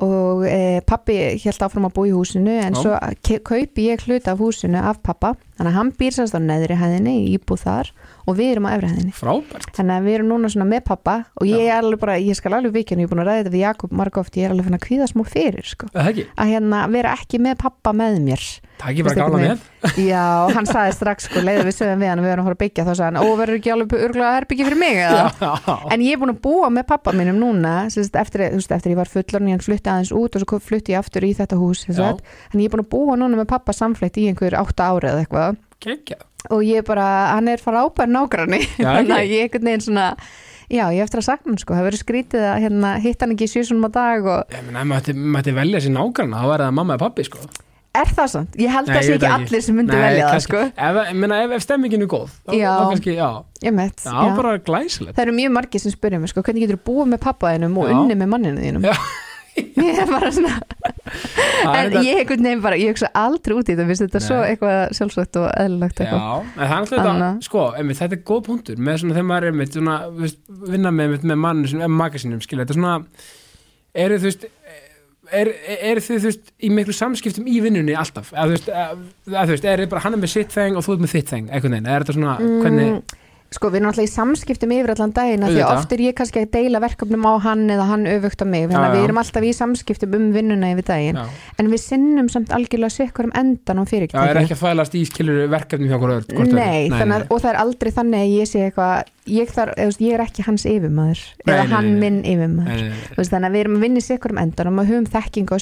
og 0.00 0.46
e, 0.48 0.80
pappi 0.88 1.16
held 1.42 1.64
áfram 1.64 1.88
að 1.90 1.96
búa 1.98 2.08
í 2.08 2.14
húsinu 2.14 2.54
en 2.62 2.76
Já. 2.76 2.80
svo 2.80 3.38
kaupi 3.44 3.90
ég 3.90 4.06
hluta 4.06 4.32
af 4.32 4.40
húsinu 4.40 4.80
af 4.80 5.02
pappa, 5.04 5.34
þannig 5.60 5.74
að 5.74 5.76
hann 5.76 5.90
býr 6.00 6.14
sérst 6.16 6.36
á 6.36 6.40
neðri 6.40 6.78
hæðinni 6.80 7.14
í 7.20 7.34
íbúð 7.36 7.64
þar 7.66 7.90
og 8.24 8.38
við 8.38 8.52
erum 8.54 8.68
á 8.68 8.70
efri 8.72 8.90
hæðinni. 8.94 9.12
Frábært. 9.16 9.68
Þannig 9.76 9.98
að 9.98 10.08
við 10.08 10.16
erum 10.16 10.32
núna 10.32 10.52
svona 10.54 10.68
með 10.70 10.82
pappa 10.88 11.16
og 11.36 11.50
ég 11.50 11.68
er 11.68 11.82
alveg 11.82 12.00
bara, 12.00 12.16
ég 12.16 12.38
skal 12.38 12.54
alveg 12.56 12.72
vikinu, 12.78 13.04
ég 13.04 13.10
er 13.10 13.12
búin 13.12 13.20
að 13.20 13.28
ræða 13.28 13.42
þetta 13.42 13.54
við 13.54 13.64
Jakob 13.66 13.94
margóft, 14.00 14.40
ég 14.40 14.48
er 14.48 14.54
alveg 14.54 14.70
fann 14.70 14.78
að 14.78 14.86
kvíða 14.86 15.10
smá 15.10 15.24
fyrir 15.28 15.68
sko. 15.68 15.90
að 15.92 16.54
hérna 16.54 16.82
vera 16.96 17.14
ekki 17.18 17.42
með 17.44 17.60
pappa 17.66 17.92
með 17.92 18.20
mér. 18.24 18.48
Það 18.80 18.94
ekki 18.94 19.04
bara 19.04 19.20
gála 19.20 19.40
með? 19.42 19.64
já, 20.00 20.24
hann 20.54 20.68
sagði 20.68 20.92
strax 20.96 21.26
sko, 21.28 21.42
leiður 21.44 21.68
við 21.68 21.74
sögum 21.76 22.00
við 22.00 22.10
hann 22.10 22.20
að 22.20 22.26
við 22.26 22.32
erum 22.32 22.44
að 22.44 22.48
fara 22.48 22.56
að 22.56 22.62
byggja 22.62 22.84
þá 22.86 22.90
sagði 22.90 23.06
hann, 23.06 23.18
ó, 23.20 23.24
verður 23.36 23.58
ekki 23.58 23.72
alveg 23.74 24.04
örgulega 24.06 24.32
herbyggi 24.36 24.66
fyrir 24.66 24.80
mig 24.80 25.00
eða? 25.00 25.26
já, 25.44 25.76
en 25.94 26.04
ég 26.04 26.16
er 26.16 26.20
búin 26.20 26.32
að 26.32 26.40
búa 26.44 26.70
með 26.72 26.86
pappa 26.90 27.14
mínum 27.16 27.40
núna 27.40 27.74
sérst, 27.92 28.16
eftir, 28.20 28.44
veist, 28.56 28.72
eftir 28.76 28.94
ég 28.94 29.00
var 29.00 29.12
fullorinn 29.12 29.52
ég 29.52 29.64
flutti 29.64 29.92
aðeins 29.92 30.12
út 30.16 30.36
og 30.36 30.44
svo 30.44 30.60
flutti 30.64 30.94
ég 30.94 31.00
aftur 31.00 31.28
í 31.28 31.32
þetta 31.36 31.60
hús 31.60 31.84
en 31.88 32.20
ég 32.60 32.68
er 32.68 32.74
búin 32.74 32.84
að 32.84 32.90
búa 32.92 33.16
núna 33.20 33.40
með 33.40 33.50
pappa 33.52 33.76
samfleitt 33.76 34.20
í 34.20 34.28
einhver 34.30 34.56
átta 34.60 34.90
ára 34.92 35.14
eða 35.14 35.24
eitthvað 35.24 35.49
Kekja. 35.80 36.16
og 36.50 36.62
ég 36.64 36.84
bara, 36.86 37.06
hann 37.34 37.48
er 37.48 37.60
fara 37.62 37.84
ábær 37.86 38.08
nágranni 38.10 38.60
Já, 38.78 38.90
þannig 39.00 39.16
að 39.16 39.30
ég 39.34 39.46
einhvern 39.48 39.68
veginn 39.70 39.84
svona 39.88 40.06
Já, 40.70 40.84
ég 40.94 41.02
eftir 41.02 41.18
að 41.18 41.26
sakna 41.26 41.50
hann 41.50 41.58
sko, 41.58 41.74
það 41.74 41.86
verður 41.88 42.00
skrítið 42.04 42.44
að 42.46 42.60
hérna, 42.62 42.90
hitta 43.02 43.24
hann 43.26 43.32
ekki 43.34 43.48
í 43.48 43.50
sjösunum 43.50 43.88
á 43.88 43.90
dag 43.96 44.28
og 44.30 44.52
Ég 44.54 44.62
meina, 44.68 44.84
ef 44.84 44.86
maður 44.92 45.02
ætti- 45.02 45.16
maður 45.18 45.42
ætti 45.42 45.54
velja 45.56 45.80
sér 45.82 45.94
nágranna, 45.96 46.44
þá 46.44 46.46
væri 46.52 46.66
það 46.68 46.76
mamma 46.78 46.94
eða 46.94 47.02
pappi, 47.02 47.24
sko. 47.26 47.40
er 48.00 48.12
það 48.14 48.28
sant? 48.30 48.52
Ég 48.62 48.70
held 48.70 48.86
að 48.92 49.00
ég 49.00 49.08
sé 49.08 49.14
ekki 49.16 49.30
allir 49.34 49.64
sem 49.66 49.74
myndi 49.80 49.96
Nei, 49.96 50.02
velja 50.04 50.26
það 50.28 50.36
kannski- 50.36 50.52
sko 50.52 50.60
Ef, 50.86 51.00
ég 51.10 51.16
meina, 51.24 51.40
ef, 51.42 51.50
ef 51.58 51.64
stemmingin 51.66 52.04
er 52.06 52.10
góð, 52.12 52.28
þá, 52.46 52.54
Já. 52.60 52.70
kannski, 52.92 53.16
já, 53.18 53.30
Ég 53.66 53.74
meit, 53.76 54.04
já, 54.06 54.36
bara 54.36 54.52
glæsilegt. 54.62 55.16
Það 55.18 55.24
eru 55.26 55.34
mjög 55.40 55.50
margir 55.58 55.82
sem 55.82 55.92
spyrja 55.96 56.20
mig 56.22 56.30
sko, 56.30 56.40
hvernig 56.46 56.62
getur 56.68 56.78
þú 56.78 56.84
búið 56.86 57.10
með 57.16 57.20
pappa 57.26 57.50
þínum 57.56 57.74
og 57.82 57.90
Já. 57.90 57.96
unni 57.98 58.14
með 58.22 58.30
manninu 58.36 58.62
þínum 58.62 58.86
Já. 58.86 58.94
Ég 59.86 59.98
er 60.04 60.10
bara 60.10 60.30
svona 60.34 60.58
er 60.60 61.90
En 61.90 61.96
ég 62.04 62.20
einhvern 62.22 62.44
veginn 62.46 62.62
bara, 62.64 62.78
ég 62.80 62.92
hugsa 62.94 63.10
aldrei 63.18 63.56
út 63.58 63.68
í 63.68 63.74
þetta 63.74 63.86
Vist 63.90 64.04
þetta 64.04 64.20
Nei. 64.20 64.26
svo 64.26 64.38
eitthvað 64.46 64.94
sjálfsagt 64.98 65.38
og 65.40 65.48
eðlilegt 65.60 66.00
Já, 66.02 66.06
eitthvað. 66.06 66.46
en 66.46 66.60
það 66.60 66.70
er 66.70 66.76
alltaf 66.78 67.02
þetta, 67.10 67.30
sko, 67.48 67.64
einmitt, 67.80 68.00
þetta 68.00 68.18
er 68.18 68.22
góð 68.30 68.42
punktur 68.50 68.80
með 68.90 69.02
svona 69.02 69.16
þegar 69.18 69.28
maður 69.32 69.48
er 69.48 69.54
einmitt, 69.54 69.76
svona, 69.76 69.96
veist, 70.20 70.40
vinna 70.70 70.92
með, 70.94 71.08
einmitt, 71.10 71.28
með 71.32 71.40
mann, 71.46 71.62
svona, 71.72 71.90
magasinum, 72.00 72.40
skilja, 72.44 72.64
þetta 72.66 72.76
er 72.76 72.80
svona, 72.80 72.94
eru 74.04 74.18
þú 74.22 74.28
veist, 74.30 74.46
er, 75.30 75.50
er 75.90 76.00
þið, 76.02 76.18
þú 76.24 76.28
veist, 76.30 76.52
í 76.66 76.70
miklu 76.74 76.94
samskiptum 76.96 77.48
í 77.50 77.58
vinnunni 77.64 77.94
alltaf, 77.98 78.32
að 78.34 78.50
þú 78.52 78.56
veist, 78.56 78.70
að, 78.74 79.02
að, 79.30 79.40
þú 79.40 79.54
veist, 79.56 79.68
er 79.74 79.82
þið 79.84 79.90
bara, 79.94 80.04
hann 80.06 80.16
er 80.18 80.22
með 80.24 80.32
sitt 80.34 80.54
þeng 80.56 80.78
og 80.80 80.86
þú 80.86 80.96
ert 80.96 81.04
með 81.06 81.12
þitt 81.16 81.32
þeng, 81.34 81.50
einhvern 81.54 81.76
veginn, 81.76 81.90
er 81.94 82.04
þetta 82.06 82.16
svona, 82.18 82.36
hvernig, 82.62 82.90
Mm, 82.90 83.18
Sko, 83.50 83.66
við 83.72 83.80
erum 83.80 83.90
alltaf 83.90 84.06
í 84.06 84.10
samskiptum 84.12 84.72
yfir 84.76 84.92
allan 84.94 85.12
daginn 85.14 85.42
af 85.42 85.50
Því 85.50 85.62
oft 85.66 85.94
er 85.96 86.02
ég 86.04 86.14
kannski 86.14 86.44
að 86.44 86.52
deila 86.54 86.80
verkefnum 86.84 87.24
á 87.26 87.32
hann 87.42 87.64
eða 87.74 87.86
hann 87.88 88.04
öfugt 88.06 88.44
á 88.44 88.46
mig. 88.46 88.68
Þannig 88.70 88.86
að 88.86 88.94
við 88.94 89.06
erum 89.08 89.18
alltaf 89.24 89.46
í 89.48 89.50
samskiptum 89.58 90.14
um 90.14 90.28
vinnuna 90.36 90.70
yfir 90.70 90.86
daginn. 90.86 91.18
Já, 91.18 91.24
En 91.58 91.70
við 91.72 91.82
sinnum 91.82 92.28
samt 92.30 92.54
algjörlega 92.54 92.94
sikkur 92.94 93.26
um 93.26 93.34
endan 93.34 93.82
á 93.82 93.82
já, 93.82 93.86
er 93.86 93.90
fyrirtækinu 93.90 94.44
ekki 94.44 94.54
að 94.54 94.62
fælast 94.62 94.94
í 94.94 95.02
skilur 95.08 95.40
verkefni 95.50 95.90
hjá 95.90 95.96
okkur 95.98 96.12
hvort 96.14 96.30
öðru? 96.30 96.54
Nei, 96.54 96.86
þannig 96.94 97.16
að, 97.16 97.26
og 97.26 97.42
það 97.42 97.50
er 97.50 97.58
aldrei 97.64 97.90
þannig 97.98 98.22
að 98.22 98.34
ég 98.36 98.50
sé 98.52 98.62
eitthvað 98.68 98.94
ég, 99.30 99.52
ég 100.06 100.14
er 100.14 100.24
ekki 100.24 100.46
hans 100.46 100.66
yfirmaður. 100.70 101.24
Nei, 101.42 101.50
eða 101.50 101.64
nei, 101.66 101.72
hann 101.74 101.90
nei, 101.90 101.90
nei. 101.90 102.00
minn 102.04 102.20
yfirmaður. 102.22 102.70
Nei, 102.70 102.94
nei, 102.94 103.10
nei, 103.18 103.28
þannig 103.34 103.50
að 103.50 103.58
við 103.58 103.64
erum 103.64 103.76
að 103.76 103.84
vinna 103.86 104.00
í 104.00 104.06
sikkur 104.06 104.34
um 104.36 104.40
endan 104.44 104.70
og 104.70 104.78
við 104.78 104.94
höfum 104.94 105.10
þekkingu 105.10 105.50
á 105.50 105.58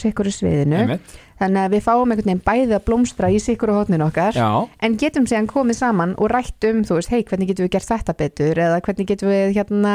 einmitt, 0.88 1.16
þannig 1.38 1.64
að 1.64 1.74
við 1.76 1.84
fáum 1.86 2.12
einhvern 2.12 2.30
veginn 2.30 2.44
bæði 2.46 2.76
að 2.78 2.86
blómstra 2.88 3.30
í 3.32 3.40
sikkur 3.42 3.74
hótnin 3.74 4.04
okkar 4.06 4.38
já, 4.38 4.48
en 4.82 4.96
getum 5.00 5.28
síðan 5.30 5.50
komið 5.50 5.80
saman 5.80 6.16
og 6.18 6.32
rætt 6.32 6.68
um 6.70 6.82
þú 6.86 6.98
veist, 6.98 7.12
hei, 7.14 7.22
hvernig 7.22 7.52
getum 7.52 7.68
við 7.68 7.76
gert 7.76 7.92
þetta 7.92 8.16
betur 8.18 8.62
eða 8.66 8.80
hvernig 8.84 9.10
getum 9.12 9.32
við 9.32 9.54
hérna 9.58 9.94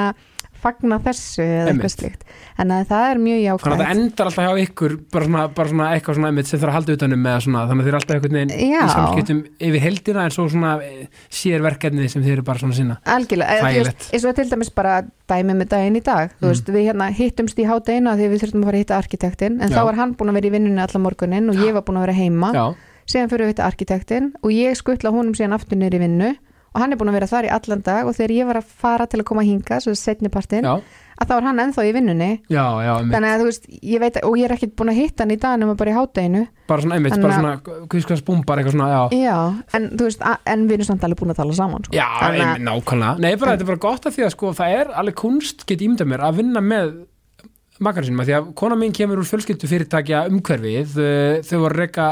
fagna 0.64 0.98
þessu 1.04 1.44
eða 1.44 1.72
Einmitt. 1.74 1.84
eitthvað 1.84 2.24
þannig 2.58 2.76
að 2.80 2.88
það 2.94 3.06
er 3.10 3.22
mjög 3.24 3.34
þannig 3.34 3.44
að 3.44 3.48
jákvæmt 3.50 3.82
það 3.84 3.94
endar 3.94 4.30
alltaf 4.30 4.46
hjá 4.48 4.64
ykkur 4.64 4.96
bara 5.14 5.28
svona, 5.28 5.44
bara 5.58 5.72
svona 5.74 5.88
eitthvað 5.94 6.18
svona 6.20 6.30
einmitt 6.32 6.50
sem 6.50 6.60
þarf 6.62 6.72
að 6.72 6.78
halda 6.78 6.96
utanum 6.98 7.24
með 7.28 7.38
svona, 7.46 7.64
þannig 7.70 7.84
að 7.84 7.88
þið 7.88 7.94
er 7.94 7.98
alltaf 8.00 8.16
einhvern 8.18 8.38
veginn 8.40 8.54
í 8.54 8.70
samskiptum 8.94 9.42
yfir 9.70 9.84
heldina 9.88 10.24
en 10.28 10.34
svo 10.38 10.46
svona 10.54 10.72
eh, 10.88 11.08
sér 11.34 11.66
verkefni 11.66 12.10
sem 12.14 12.24
þið 12.24 12.36
eru 12.38 12.46
bara 12.48 12.64
svona 12.64 12.78
sinna. 12.78 12.98
Algjörlega, 13.04 13.84
eins 14.14 14.26
og 14.30 14.36
til 14.40 14.48
dæmis 14.54 14.72
bara 14.76 14.96
dæmi 15.30 15.56
með 15.60 15.70
daginn 15.74 16.00
í 16.00 16.04
dag, 16.04 16.32
þú 16.40 16.44
Mm. 16.44 16.52
veist, 16.54 16.70
við 16.76 16.88
hérna 16.90 17.10
hittumst 17.16 17.60
í 17.60 17.66
hádegina 17.68 18.16
því 18.20 18.30
við 18.34 18.42
þurftum 18.44 18.64
að 18.64 18.68
fara 18.70 18.78
að 18.78 18.84
hitta 18.84 18.98
arkitektin 19.02 19.62
en 19.62 19.70
Já. 19.70 19.76
þá 19.78 19.84
var 19.88 19.96
hann 19.96 20.16
búin 20.20 20.30
að 20.30 20.38
vera 20.40 20.48
í 20.48 20.54
vinnunni 20.58 20.82
allan 20.84 21.04
morgunin 21.04 21.50
og 21.50 21.56
ég 21.64 21.74
var 21.74 21.82
búin 21.88 21.98
að 21.98 22.06
vera 22.08 22.18
heima. 22.18 22.50
Já, 22.54 22.66
síðan 23.08 23.30
fyrir 23.32 23.46
við 23.48 23.54
hitta 23.56 23.68
arkitektin 23.68 24.32
og 24.44 24.52
ég 24.52 24.76
skuttla 24.80 25.12
honum 25.16 25.34
síðan 25.34 25.56
aftur 25.58 25.78
í 25.80 26.00
vinnu 26.04 26.34
og 26.74 26.82
hann 26.82 26.92
er 26.92 26.98
búin 26.98 27.10
að 27.14 27.18
vera 27.20 27.28
þar 27.30 27.46
í 27.48 27.54
allan 27.54 27.82
dag 27.86 28.08
og 28.10 28.16
þegar 28.18 28.32
ég 28.36 28.46
var 28.50 28.58
að 28.62 28.72
fara 28.84 29.06
til 29.08 29.20
að 29.22 29.28
koma 29.30 29.44
hinga, 29.46 29.80
svo 29.84 29.94
setni 29.96 30.30
partinn 30.34 30.66
já, 30.66 30.74
að 31.22 31.30
þá 31.30 31.34
er 31.38 31.46
hann 31.48 31.60
ennþá 31.62 31.84
í 31.86 31.92
vinnunni. 31.94 32.30
Já, 32.50 32.66
já 32.82 32.94
þannig 33.14 33.30
að 33.30 33.44
þú 33.44 33.46
veist, 33.50 33.68
ég 33.94 34.02
veit 34.02 34.18
og 34.24 34.38
ég 34.40 34.46
er 34.50 34.56
ekkert 34.56 34.74
búin 34.80 34.90
að 34.94 34.98
hitta 35.04 35.24
hann 35.24 35.32
í 35.36 35.40
dag 35.44 35.60
nema 35.62 35.76
bara 35.78 35.94
í 35.94 35.98
hádeginu. 36.00 36.42
Bara 36.68 36.82
svona 36.82 36.96
einmitt, 36.98 37.22
bara 37.22 37.34
að- 37.38 37.40
svona 37.44 37.88
kvískast 37.94 38.26
búmbar 38.26 38.58
eitthvað 38.64 38.74
svona, 38.78 38.90
já. 38.90 39.02
Já, 39.22 39.38
en 39.78 39.90
þú 39.94 40.10
veist, 40.10 40.22
en 40.56 40.68
við 40.68 40.74
erum 40.80 40.90
samt 40.90 41.04
alveg 41.06 41.20
búin 41.22 41.32
að 41.36 41.42
tala 41.44 41.54
saman 41.54 41.84
sko. 41.86 41.94
Já, 41.94 42.08
að- 42.10 42.40
einmitt, 42.42 42.66
nákvæmlega. 42.68 43.20
Nei, 43.20 43.36
bara, 43.36 43.52
þetta 43.58 43.62
er 43.62 43.72
bara 43.74 43.84
gott 43.88 44.06
að 44.10 44.16
því 44.18 44.26
að 44.26 44.32
sko, 44.34 44.54
það 44.54 44.78
er 44.82 44.94
alveg 45.04 45.16
kunst 45.16 45.66
get 45.68 45.80
ímda 45.86 46.06
mér 46.10 46.26
að 46.26 46.36
vinna 46.42 46.60
með 46.62 46.94
makar 47.86 48.08
sinum, 48.08 48.22
af 48.24 48.30
því 48.30 48.36
að 48.38 48.48
kona 48.60 48.78
mín 48.80 48.96
kemur 48.96 49.22
úr 49.22 49.28
fjölskyldu 49.28 49.70
fyrirtækja 49.70 50.24
umhverfið 50.32 50.96
uh, 51.02 51.42
þau 51.48 51.58
voru 51.66 51.82
reyka, 51.82 52.08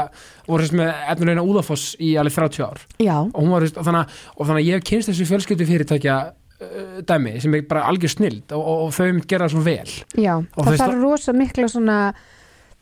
voru 0.48 0.66
þess 0.66 0.76
með 0.82 0.92
etnulegna 1.14 1.46
úðafoss 1.46 1.96
í 2.02 2.12
alveg 2.20 2.36
30 2.36 2.66
ár. 2.66 2.84
Og, 3.30 3.48
var, 3.54 3.66
og, 3.70 3.88
þannig, 3.88 4.20
og 4.36 4.48
þannig 4.48 4.60
að 4.62 4.68
ég 4.68 4.78
hef 4.78 4.86
kynst 4.90 5.12
þessu 5.12 5.28
fjölskyldu 5.30 5.68
fyrirtækja 5.70 6.18
uh, 6.28 7.00
dæmi 7.08 7.38
sem 7.42 7.58
er 7.58 7.66
bara 7.70 7.86
algjör 7.90 8.14
snild 8.16 8.54
og, 8.56 8.68
og, 8.76 8.92
þau 8.96 9.08
mynd 9.08 9.26
gera 9.30 9.48
það 9.48 9.56
svo 9.56 9.64
vel. 9.66 9.96
Já, 10.18 10.36
Og 10.38 10.68
það 10.68 10.80
þarf 10.84 11.02
rosa 11.02 11.36
mikla 11.36 11.72
svona 11.72 11.98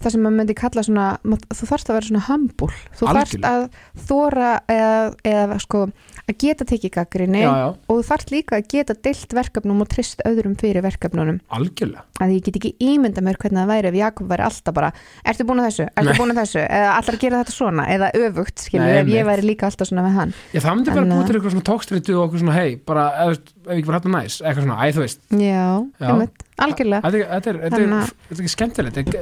það 0.00 0.14
sem 0.14 0.22
maður 0.24 0.36
myndi 0.38 0.56
kalla 0.56 0.84
svona 0.84 1.06
þú 1.24 1.66
þarfst 1.68 1.90
að 1.90 1.98
vera 1.98 2.08
svona 2.08 2.22
humble. 2.28 2.76
Þú 2.96 3.08
þarfst 3.10 3.48
að 3.50 3.66
þóra 4.08 4.52
eða, 4.72 4.94
eða 5.28 5.58
sko, 5.60 5.82
að 6.28 6.36
geta 6.44 6.64
tekið 6.68 6.92
gaggrinni 6.98 7.42
og 7.48 7.78
þú 7.88 7.96
þarfst 8.10 8.30
líka 8.34 8.58
að 8.58 8.66
geta 8.74 8.94
deilt 9.06 9.32
verkefnum 9.34 9.80
og 9.84 9.88
trist 9.92 10.20
öðrum 10.28 10.56
fyrir 10.60 10.82
verkefnunum. 10.84 11.40
Algjörlega. 11.56 12.04
Að 12.20 12.34
ég 12.36 12.44
get 12.46 12.58
ekki 12.60 12.72
ímynda 12.84 13.22
mér 13.24 13.38
hvernig 13.40 13.62
það 13.62 13.70
væri 13.72 13.88
ef 13.90 13.98
Jakob 14.00 14.28
væri 14.30 14.44
alltaf 14.44 14.74
bara, 14.76 14.90
ertu 15.24 15.46
búin 15.48 15.62
að 15.62 15.68
þessu, 15.70 15.86
ertu 15.96 16.16
búin 16.18 16.34
að 16.34 16.40
þessu? 16.42 16.60
Eða 16.66 16.90
allar 16.98 17.16
að 17.16 17.22
gera 17.24 17.40
þetta 17.40 17.54
svona, 17.56 17.86
eða 17.96 18.10
öfugt 18.20 18.64
skilur, 18.66 18.84
Nei, 18.90 18.98
ef 19.00 19.12
ég 19.14 19.26
væri 19.30 19.46
líka 19.48 19.70
alltaf 19.70 19.88
svona 19.88 20.04
með 20.04 20.18
hann. 20.20 20.34
Já, 20.52 20.60
það 20.60 20.76
myndi 20.76 20.94
bara 20.94 21.06
En, 21.06 21.14
búið 21.14 21.22
uh, 21.22 21.26
til 21.30 21.36
eitthvað 21.38 21.54
svona 21.56 21.68
tókstritu 21.70 22.16
og 22.18 22.22
eitthvað 22.26 22.44
svona, 22.44 22.56
hei, 22.60 22.76
bara, 22.90 23.06
ef, 23.24 23.40
ef 23.64 23.72
ekki 23.78 23.86
bara 23.88 24.00
hættu 24.00 24.12
næs, 24.14 24.38
eitthvað 24.44 24.66
svona, 24.66 24.78
æ, 24.80 24.92
þú 24.98 25.04
veist. 25.06 25.22
Já, 25.30 25.64
Já. 26.04 26.10
einmitt, 26.10 26.44
algjörlega. 26.60 27.00
Þetta 27.10 27.50
er, 27.54 27.60
er, 27.60 27.78
er, 27.80 27.94
að- 28.00 28.12
er 28.30 28.42
ekki 28.44 28.52
skemmtilegt. 28.52 29.14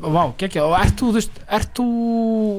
Vá, 0.00 0.22
geggja 0.38 0.64
og 0.68 0.76
ert 0.78 0.94
þú, 1.00 1.10
þú 1.10 1.18
veist, 1.18 1.42
ert 1.58 1.72
þú, 1.76 1.88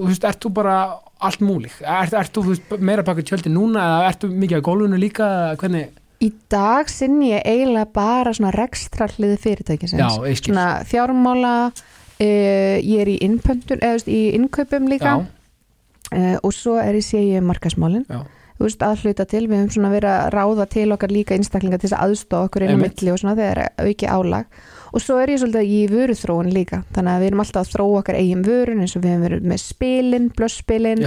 þú 0.04 0.10
veist, 0.12 0.28
ert 0.28 0.44
þú 0.44 0.52
bara 0.60 0.76
allt 1.22 1.42
múlík, 1.46 1.74
ert, 1.86 2.14
ert 2.18 2.34
þú, 2.34 2.44
þú 2.46 2.54
veist, 2.56 2.76
meira 2.82 3.06
baka 3.06 3.26
tjöldi 3.26 3.52
núna 3.54 3.84
eða 3.86 4.12
ert 4.12 4.24
þú 4.24 4.32
mikið 4.44 4.62
á 4.62 4.68
gólfinu 4.68 5.00
líka, 5.02 5.28
hvernig, 5.62 5.92
í 6.22 6.30
dag 6.52 6.90
sinni 6.92 7.32
ég 7.32 7.46
eiginlega 7.48 7.90
bara 7.96 8.34
svona 8.36 8.52
rekstrarliði 8.54 9.40
fyrirtækisins. 9.42 10.02
Já, 10.02 10.36
svona 10.42 10.66
fjármála 10.88 11.54
uh, 11.72 12.76
ég 12.78 13.02
er 13.02 13.10
í 13.10 13.18
innpöntun 13.26 13.82
eða 13.82 13.96
þú 13.96 13.98
veist, 13.98 14.12
í 14.12 14.22
innkaupum 14.38 14.92
líka. 14.92 15.16
Uh, 16.12 16.38
og 16.44 16.54
svo 16.54 16.76
er 16.82 17.00
ég 17.00 17.08
sé 17.08 17.22
ég 17.24 17.44
markasmálin 17.46 18.04
já, 18.10 18.20
þú 18.58 18.68
veist, 18.68 18.82
að 18.84 19.06
hluta 19.06 19.26
til, 19.32 19.46
við 19.48 19.62
höfum 19.62 19.76
svona 19.78 19.94
verið 19.94 20.12
að 20.12 20.34
ráða 20.36 20.66
til 20.74 20.88
okkar 20.92 21.14
líka 21.16 21.38
einstaklinga 21.38 21.80
til 21.80 21.88
þess 21.88 21.98
að 21.98 22.10
aðstofa 22.10 22.50
okkur 22.50 22.66
inn 22.66 22.76
á 22.76 22.84
milli 22.84 23.14
og 23.14 23.22
svona 23.22 23.38
þegar 23.40 23.62
er 23.64 23.88
auki 23.88 24.10
álag 24.12 24.66
og 24.92 25.04
svo 25.04 25.18
er 25.22 25.32
ég 25.34 25.42
svolítið 25.42 25.72
í 25.72 25.80
vöruþróun 25.92 26.52
líka. 26.52 26.82
Þannig 26.96 27.14
að 27.14 27.24
við 27.24 27.30
erum 27.32 27.44
alltaf 27.44 27.62
að 27.62 27.72
þróa 27.76 28.02
okkar 28.02 28.20
eigin 28.20 28.44
vörun 28.46 28.84
eins 28.84 28.96
og 28.98 29.06
við 29.06 29.14
höfum 29.16 29.26
verið 29.28 29.48
með 29.52 29.62
spilin, 29.64 30.28
blösspilin. 30.38 31.04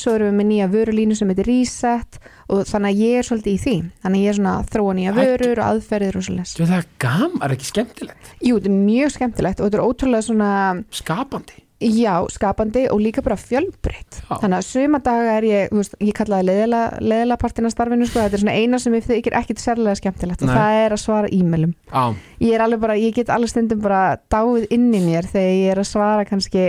Svo 0.00 0.16
erum 0.16 0.30
við 0.30 0.38
með 0.40 0.48
nýja 0.50 0.68
vörulínu 0.72 1.18
sem 1.18 1.32
heitir 1.32 1.48
Reset. 1.48 2.20
Og 2.52 2.66
þannig 2.68 2.92
að 2.92 3.02
ég 3.06 3.18
er 3.18 3.28
svolítið 3.28 3.52
í 3.52 3.62
því. 3.62 3.76
Þannig 4.04 4.20
að 4.20 4.26
ég 4.26 4.32
er 4.32 4.38
svona 4.38 4.54
að 4.58 4.70
þróa 4.74 4.96
nýja 4.98 5.16
vörur 5.16 5.62
og 5.62 5.66
aðferðir 5.70 6.20
og 6.20 6.28
svolítið 6.28 6.72
það 6.72 6.78
er 6.78 6.88
gam, 7.06 7.36
er 7.40 7.56
ekki 7.56 7.68
skemmtilegt? 7.70 8.32
Jú, 8.42 8.56
þetta 8.58 8.72
er 8.72 8.78
mjög 8.82 9.16
skemmtilegt 9.16 9.60
og 9.60 9.68
þetta 9.68 9.80
er 9.80 9.86
ótrúlega 9.86 10.26
svona 10.28 10.52
skapandi 10.92 11.61
Já, 11.82 12.14
skapandi 12.30 12.84
og 12.92 13.00
líka 13.02 13.22
bara 13.24 13.36
fjölbreytt. 13.40 14.20
Þannig 14.28 14.56
að 14.58 14.66
suma 14.68 15.00
daga 15.02 15.36
er 15.38 15.46
ég 15.48 15.74
veist, 15.74 15.96
ég 16.00 16.14
kallaði 16.16 16.68
leðila, 16.68 17.38
partina 17.40 17.70
starfinu 17.72 18.06
sko. 18.06 18.22
þetta 18.22 18.38
er 18.38 18.44
svona 18.44 18.56
eina 18.56 18.80
sem 18.82 18.94
ég 18.94 19.06
þykir 19.08 19.36
ekkit 19.42 19.62
sérlega 19.62 19.98
skemmtilegt 19.98 20.44
og 20.44 20.50
Nei. 20.50 20.56
það 20.56 20.78
er 20.84 20.96
að 20.96 21.02
svara 21.02 21.32
e-mailum. 21.32 21.74
Já, 21.90 22.04
ég 22.46 22.56
er 22.56 22.66
alveg 22.66 22.82
bara, 22.86 22.98
ég 23.00 23.14
get 23.14 23.32
alveg 23.34 23.52
stundum 23.52 23.82
bara 23.82 24.02
dáið 24.32 24.66
inn 24.70 24.90
í 24.94 25.04
mér 25.04 25.28
þegar 25.28 25.54
ég 25.58 25.74
er 25.74 25.82
að 25.82 25.90
svara 25.90 26.26
kannski, 26.28 26.66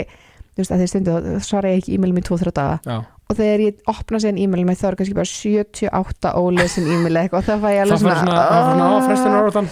þú 0.54 0.64
veist, 0.64 0.74
að 0.74 0.84
því 0.84 0.92
stundum 0.94 1.42
svara 1.44 1.74
ég 1.76 1.84
ekki 1.84 1.98
e-mailum 1.98 2.22
í 2.24 2.26
2-3 2.30 2.56
daga. 2.56 2.80
Já 2.84 3.02
og 3.34 3.38
þegar 3.42 3.64
ég 3.66 3.82
opna 3.94 4.20
síðan 4.24 4.40
e-mailum 4.44 4.72
þá 4.78 4.86
er 4.92 4.98
kannski 5.02 5.18
bara 5.18 5.30
78 5.34 6.34
ólesin 6.40 6.90
e-mail 6.94 7.20
eitthvað. 7.24 7.40
Og 7.42 7.48
það 7.50 7.64
fæ 7.66 7.70
ég 7.74 7.84
alveg 7.84 8.02
svona, 8.04 8.26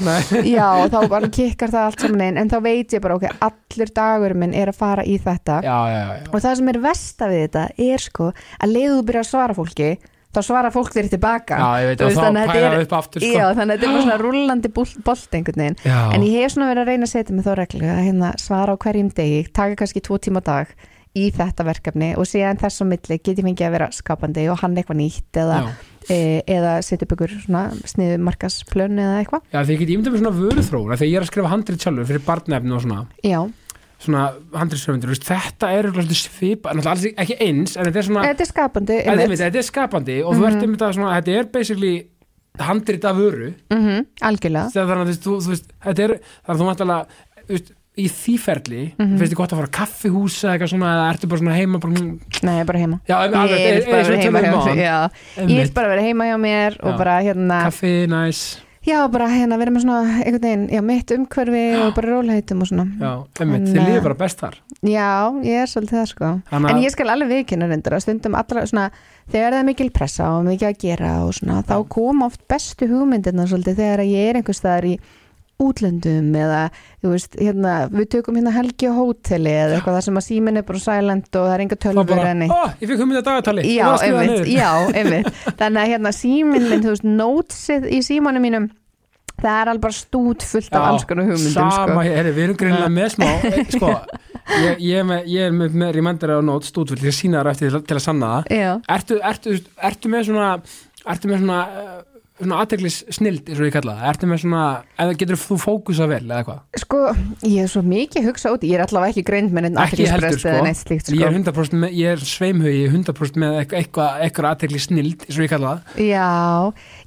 Nei, 0.02 0.46
já, 0.58 0.68
og 0.82 0.88
þá 0.94 1.00
bara 1.16 1.30
kikkar 1.40 1.74
það 1.74 1.88
allt 1.90 2.06
saman 2.06 2.24
inn. 2.28 2.40
En 2.42 2.50
þá 2.52 2.58
veit 2.66 2.96
ég 2.98 3.04
bara, 3.04 3.18
ok, 3.20 3.28
allur 3.48 3.92
dagur 4.02 4.36
minn 4.44 4.56
er 4.58 4.72
að 4.74 4.80
fara 4.82 5.06
í 5.08 5.18
þetta. 5.22 5.60
Já, 5.66 5.78
já, 5.94 6.00
já, 6.02 6.24
og 6.32 6.40
það 6.44 6.56
sem 6.62 6.72
er 6.74 6.82
versta 6.88 7.30
við 7.32 7.44
þetta 7.48 7.68
er 7.92 8.06
sko 8.10 8.32
að 8.34 8.74
leiðu 8.76 8.98
þú 9.00 9.06
byrja 9.12 9.24
að 9.26 9.30
svara 9.32 9.58
fólki 9.58 9.92
þá 10.32 10.40
svara 10.48 10.70
fólk 10.72 10.94
þér 10.96 11.08
tilbaka. 11.12 11.58
Veit 11.90 12.00
veist, 12.06 12.16
þá 12.16 12.24
þannig 12.24 12.40
að 12.40 12.46
þetta 12.48 12.54
pæla 12.56 12.68
er- 12.78 12.86
upp 12.86 12.94
aftur 12.96 13.24
sko. 13.26 13.48
Þannig 13.58 13.74
að 13.76 13.82
þetta 13.82 13.88
er 13.88 13.92
bara 13.92 14.04
svona 14.06 14.20
rullandi 14.26 14.70
bolt 14.78 15.36
einhvern 15.36 15.64
veginn. 15.66 15.76
En 16.16 16.24
ég 16.24 16.38
hef 16.46 16.54
svona 16.54 16.70
verið 16.72 16.84
að 16.86 16.92
reyna 16.94 17.08
að 17.10 17.12
setja 17.12 17.36
mig 17.36 17.44
þá 17.50 17.52
reglu 17.60 17.90
að 17.92 18.00
hérna 18.06 18.30
svara 18.40 18.72
á 18.72 18.82
hverjum 18.86 19.10
degi, 19.18 19.42
taka 19.52 19.76
kannski 19.82 20.04
tvo 20.08 20.20
tíma 20.24 20.40
dag 20.46 20.72
í 21.18 21.28
þetta 21.36 21.66
verkefni 21.68 22.12
og 22.20 22.28
síðan 22.30 22.60
þess 22.62 22.84
á 22.84 22.86
milli 22.88 23.18
get 23.20 23.40
ég 23.40 23.46
fengið 23.48 23.68
að 23.68 23.74
vera 23.76 23.88
skapandi 23.96 24.46
og 24.52 24.62
hann 24.62 24.78
eitthvað 24.80 25.00
nýtt 25.02 25.40
eða, 25.42 25.58
e, 26.08 26.20
eða 26.48 26.76
setja 26.86 27.08
upp 27.08 27.16
ykkur 27.18 27.34
sniðu 27.92 28.20
markasplön 28.24 29.02
eða 29.02 29.18
eitthvað. 29.24 29.42
Já, 29.52 29.60
því 29.64 29.76
ég 29.76 29.82
get 29.84 29.92
ímyndað 29.96 30.16
með 30.16 30.24
svona 30.24 30.38
vöruþróun 30.38 30.94
Þegar 30.96 31.10
ég 31.12 31.18
er 31.20 31.26
að 31.26 31.32
skrifa 31.34 31.52
handrið 31.52 31.84
sjálfur 31.84 32.10
fyrir 32.12 32.24
barnefni 32.30 32.78
og 32.78 32.86
svona. 32.86 33.02
Já, 33.28 33.42
Svona 34.02 34.22
handriðsöfundur, 34.58 35.12
þetta 35.22 35.68
er 35.78 35.92
alls 35.94 37.04
ekki 37.12 37.36
eins, 37.38 37.76
en 37.78 37.86
þetta 37.86 38.00
er 38.02 38.06
svona 38.08 38.24
þetta 38.26 38.42
er 38.42 38.48
skapandi 38.50 38.96
Þetta 38.96 39.12
einmitt. 39.12 39.26
einmitt, 39.28 39.42
þetta 39.44 39.60
er 39.62 39.68
skapandi 39.68 40.16
og 40.26 40.40
þú 40.40 40.48
ert 40.48 40.64
einmitt 40.66 40.82
að 40.88 40.96
svona, 40.96 41.12
þetta 41.20 41.36
er 41.38 41.52
basically 41.54 41.92
handrit 42.58 43.06
af 43.06 43.20
vöru. 43.20 43.52
Mhm, 43.70 44.08
algjörlega. 44.26 44.72
Þegar 44.74 44.90
þannig 44.90 45.12
að 45.12 45.22
þú, 45.28 45.36
veist, 45.52 45.70
þetta 45.86 46.04
er 46.08 46.16
þannig 46.48 46.82
að 46.82 47.06
þú 47.46 47.54
veist, 47.54 47.72
í 48.00 48.06
því 48.08 48.34
ferli 48.40 48.94
Mhm. 48.98 49.18
finnst 49.20 49.34
þið 49.34 49.36
gott 49.42 49.52
að 49.52 49.58
fara 49.60 49.68
á 49.68 49.78
kaffihús 49.80 50.38
eða 50.46 50.54
eitthvað 50.56 50.72
svona, 50.72 50.92
eða 50.96 51.14
ertu 51.14 51.28
bara 51.28 51.42
svona 51.42 51.56
heima 51.60 51.80
bara, 51.80 51.94
mm, 51.94 52.20
Nei, 52.44 52.64
bara 52.64 52.80
heima. 52.80 53.00
Já, 53.08 53.16
alveg, 53.20 53.60
Ég 53.60 53.74
vil 53.76 53.92
bara 53.92 54.04
vera 54.04 54.22
heima 54.22 54.42
hjá 54.42 54.52
mér 54.66 55.12
ég 55.38 55.62
vil 55.62 55.72
bara 55.74 55.88
vera 55.90 56.02
heima 56.02 56.24
hjá 56.26 56.38
mér 56.40 56.78
og 56.84 56.92
Já. 56.94 56.98
bara 56.98 57.22
hérna 57.22 57.64
kaffi, 57.68 58.08
næs. 58.08 58.58
Já, 58.82 59.08
bara 59.12 59.28
hérna 59.30 59.60
vera 59.60 59.70
með 59.70 59.84
svona 59.84 60.24
einhvern 60.24 60.42
veginn, 60.42 60.70
já, 60.72 60.82
mitt 60.82 61.12
umhverfi 61.12 61.66
og 61.86 61.94
bara 61.94 62.08
rólheitum 62.16 62.62
og 62.62 62.68
svona. 62.68 62.86
Já, 62.98 63.12
einmitt, 63.40 63.68
þið 63.68 63.78
að- 63.78 63.86
líður 63.92 64.04
bara 64.04 64.16
best 64.16 64.40
þar. 64.40 64.56
Já, 64.82 65.32
ég 65.44 65.62
er 65.62 65.68
svolítið 65.70 65.98
það 66.00 66.08
sko. 66.08 66.42
Þannig 66.50 66.70
en 66.72 66.76
að- 66.78 66.84
ég 66.86 66.92
skal 66.92 67.06
alveg 67.14 67.30
viðkynna 67.30 67.68
reyndar 67.70 67.94
að 67.94 68.02
stundum 68.02 68.34
allra 68.36 68.64
svona, 68.66 68.90
þegar 69.30 69.52
það 69.54 69.60
er 69.60 69.64
mikil 69.66 69.90
pressa 69.92 70.24
og 70.32 70.46
mikið 70.46 70.68
að 70.72 70.78
gera 70.80 71.12
og 71.28 71.34
svona, 71.34 71.64
þá 71.64 71.88
koma 71.90 72.26
oft 72.26 72.48
bestu 72.48 72.88
hugmyndirna 72.88 73.46
svolítið 73.46 73.76
þegar 73.76 74.00
ég 74.08 74.30
er 74.32 74.42
einhvers 74.42 74.60
staðar 74.64 74.86
í 74.86 75.00
útlöndum 75.62 76.36
eða, 76.42 76.62
veist, 77.06 77.38
hérna 77.40 77.76
við 77.92 78.10
tökum 78.16 78.38
hérna 78.40 78.54
helgi 78.56 78.90
á 78.90 78.94
hóteli 78.96 79.54
eða 79.54 79.78
eitthvað 79.78 79.98
þar 79.98 80.08
sem 80.08 80.20
að 80.22 80.28
síminn 80.28 80.62
er 80.62 80.68
bara 80.68 80.84
silent 80.84 81.30
og 81.32 81.48
það 81.48 81.56
er 81.56 81.64
enga 81.66 81.80
tölfur 81.86 82.12
bara, 82.12 82.34
en 82.34 82.44
ó, 82.50 82.62
ég 82.82 82.92
fikk 82.92 83.02
hugmynd 83.04 83.22
að 83.22 83.30
dagatali 83.30 83.66
Já, 83.72 83.88
einmitt, 84.02 84.52
já, 84.52 84.70
einmitt. 85.00 85.32
Þannig 85.62 85.82
að 85.84 85.96
hérna 85.96 86.14
síminn 86.18 86.70
minn, 86.70 86.84
þú 86.84 86.94
veist, 86.96 87.10
notesið 87.22 87.90
í 87.92 88.04
símanum 88.06 88.48
mínum 88.48 88.70
það 89.42 89.56
er 89.56 89.72
alveg 89.72 89.86
bara 89.88 89.98
stút 89.98 90.46
fullt 90.46 90.76
af 90.78 90.88
alls 90.92 91.08
konar 91.10 91.30
hugmyndum 91.30 91.56
sama, 91.56 91.96
sko. 91.96 92.04
hér, 92.06 92.30
við 92.36 92.44
erum 92.46 92.60
greinlega 92.60 92.92
með 92.94 93.10
smá 93.16 93.28
eh, 93.32 93.58
sko, 93.74 93.90
ég, 94.62 94.84
ég, 94.86 95.00
er 95.02 95.08
með, 95.10 95.32
ég 95.32 95.48
er 95.48 95.56
með, 95.56 95.78
með 95.82 95.94
reminder 95.98 96.36
á 96.38 96.40
nót 96.46 96.68
stúdvill, 96.68 97.02
ég 97.08 97.18
sína 97.18 97.42
það 97.42 97.52
eftir 97.56 97.74
til, 97.74 97.84
til 97.90 97.98
að 97.98 98.06
sanna 98.06 98.32
það. 98.36 98.54
Já, 98.60 98.72
ertu, 98.98 99.20
ertu, 99.32 99.58
ertu 99.90 100.14
með 100.14 100.28
svona 100.30 100.52
ertu 101.10 101.32
með 101.32 101.44
svona, 101.44 101.60
eh, 101.82 102.00
svona 102.42 102.60
aðteglis 102.64 102.98
snild, 103.14 103.44
eins 103.50 103.60
og 103.62 103.68
ég 103.68 103.74
kalla 103.76 103.94
það, 103.98 104.08
ertu 104.12 104.26
með 104.32 104.38
svona 104.44 104.62
eða 105.02 105.16
getur 105.22 105.40
þú 105.42 105.56
fókusa 105.62 106.08
vel 106.12 106.26
eða 106.26 106.44
hvað? 106.48 106.60
Sko, 106.82 107.00
ég 107.48 107.60
er 107.66 107.70
svo 107.72 107.82
mikið 107.86 108.28
hugsa 108.30 108.48
út 108.56 108.64
ég 108.68 108.76
er 108.78 108.84
allavega 108.86 109.12
ekki 109.14 109.24
greind 109.28 109.52
með 109.56 109.64
Ekki 109.72 109.78
heldur, 109.78 109.86
athyglisbrest 109.86 110.40
sko. 110.42 110.50
eða 110.52 110.64
neitt 110.68 110.82
slíkt 110.82 111.06
ég 111.12 111.16
sko. 111.16 111.26
er 111.28 111.34
100% 111.38 111.80
með, 111.82 111.90
ég 112.02 112.08
er 112.12 112.20
sveimhugi 112.32 112.84
100% 112.92 113.36
með 113.44 113.52
eitthvað, 113.62 114.10
eitthvað, 114.26 114.50
aðteglis 114.52 114.86
snild 114.90 115.20
eins 115.28 115.38
og 115.38 115.44
ég 115.46 115.52
kalla 115.52 115.70
það, 115.72 115.80
Já, 116.08 116.30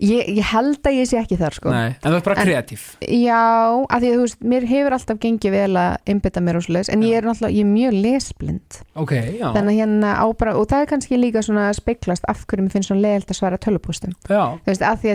ég, 0.01 0.23
ég 0.38 0.47
held 0.55 0.83
að 0.85 0.99
ég 0.99 1.07
sé 1.11 1.16
ekki 1.20 1.37
þar 1.40 1.55
sko. 1.59 1.68
nei, 1.75 1.90
en 1.94 2.09
það 2.11 2.18
er 2.18 2.27
bara 2.29 2.37
En- 2.40 2.47
kreatív 2.49 2.81
Já, 3.05 3.44
af 3.85 3.99
því 4.01 4.09
að 4.09 4.14
þú 4.14 4.23
veist, 4.25 4.40
mér 4.55 4.62
hefur 4.70 4.92
alltaf 4.99 5.18
gengið 5.23 5.53
vel 5.55 5.75
að 5.75 5.92
einbytta 6.09 6.40
mér 6.44 6.55
svoleiðis, 6.64 6.90
en 6.94 7.01
ég 7.05 7.14
er 7.18 7.25
náttúrulega, 7.29 7.55
ég 7.55 7.64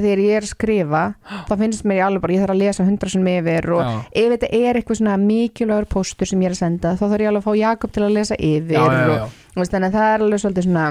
er 0.03 0.08
og 0.09 0.15
þegar 0.15 0.23
ég 0.25 0.39
er 0.39 0.47
að 0.47 0.53
skrifa 0.53 1.03
þá 1.49 1.53
finnst 1.59 1.85
mér 1.85 1.99
ég 1.99 2.05
alveg 2.07 2.23
bara, 2.23 2.33
ég 2.33 2.43
þarf 2.43 2.55
að 2.55 2.61
lesa 2.63 2.87
hundra 2.87 3.13
sem 3.13 3.27
yfir 3.33 3.69
og 3.75 3.83
já, 3.83 3.91
ef 4.23 4.31
þetta 4.33 4.49
er 4.59 4.79
eitthvað 4.79 5.01
svona 5.01 5.17
mikilvægur 5.21 5.89
póstur 5.93 6.29
sem 6.29 6.41
ég 6.41 6.49
er 6.49 6.55
að 6.57 6.61
senda 6.63 6.95
þá 6.97 7.05
þarf 7.05 7.21
ég 7.23 7.31
alveg 7.31 7.43
að 7.43 7.49
fá 7.49 7.59
Jakob 7.59 7.93
til 7.93 8.05
að 8.05 8.15
lesa 8.17 8.39
yfir 8.39 8.79
já. 8.79 8.81
Og, 8.89 9.37
veist, 9.59 9.75
þannig 9.75 9.91
að 9.91 9.99
það 9.99 10.09
er 10.15 10.25
alveg 10.25 10.43
svolítið 10.43 10.67
svona 10.69 10.87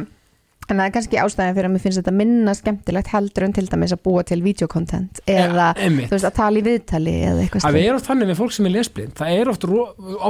en 0.69 0.77
það 0.79 0.85
er 0.89 0.93
kannski 0.95 1.19
ástæðan 1.23 1.55
fyrir 1.57 1.69
að 1.69 1.73
mér 1.75 1.83
finnst 1.85 1.99
þetta 2.03 2.13
minna 2.19 2.53
skemmtilegt 2.55 3.09
heldur 3.13 3.45
en 3.47 3.55
til 3.57 3.65
dæmis 3.73 3.95
að 3.97 4.01
búa 4.05 4.23
til 4.29 4.39
videokontent 4.45 5.21
eða 5.27 5.69
Ja, 5.79 5.89
veist, 6.11 6.27
að 6.29 6.35
tala 6.37 6.61
í 6.61 6.65
viðtali 6.67 7.15
eða 7.25 7.43
eitthvað 7.47 7.65
slíkt. 7.65 7.85
erum 7.89 7.97
oft 8.01 8.09
þannig 8.11 8.29
með 8.33 8.39
fólk 8.43 8.53
sem 8.59 8.69
er 8.69 8.75
lesblind 8.77 9.15
það 9.19 9.33
er 9.39 9.51
oft, 9.53 9.65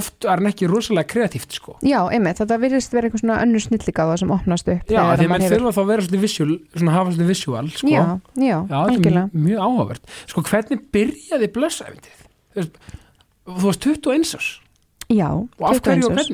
oft 0.01 0.29
er 0.31 0.45
ekki 0.53 0.69
rosalega 0.71 1.09
kreatíft 1.15 1.53
sko 1.59 1.77
Já, 1.83 1.99
einmitt, 2.13 2.39
þetta 2.39 2.59
virðist 2.63 2.93
vera 2.95 3.09
eitthvað 3.11 3.25
svona 3.25 3.41
önnur 3.43 3.65
snilligáða 3.67 4.19
sem 4.23 4.31
opnast 4.39 4.69
upp 4.69 4.95
Já, 4.95 5.03
því 5.19 5.29
hefur- 5.29 5.49
þurfa 5.59 5.75
þá 5.75 5.83
að 5.83 5.91
vera 5.93 6.07
svolítið 6.07 6.25
visual, 6.29 6.59
svona 6.77 6.93
hafa 6.99 7.11
svolítið 7.11 7.33
visual, 7.35 7.69
sko. 7.75 7.89
Já, 7.89 8.05
já, 8.39 8.47
Já, 8.47 8.59
er 8.63 8.79
algjörlega 8.79 9.27
mjög, 9.33 9.45
mjög 9.49 9.59
áhugavert. 9.67 10.03
Sko, 10.31 10.43
hvernig 10.49 10.87
byrjaði 10.95 11.49
blössæfintið? 11.59 12.25
Þú 13.49 13.63
varst 13.65 13.85
21 13.87 14.35
árs 14.39 14.49
Já, 15.09 15.29
og 15.33 15.65
af 15.65 15.79
21 15.81 15.89
hverju 15.89 16.05
og 16.05 16.19
árs. 16.19 16.29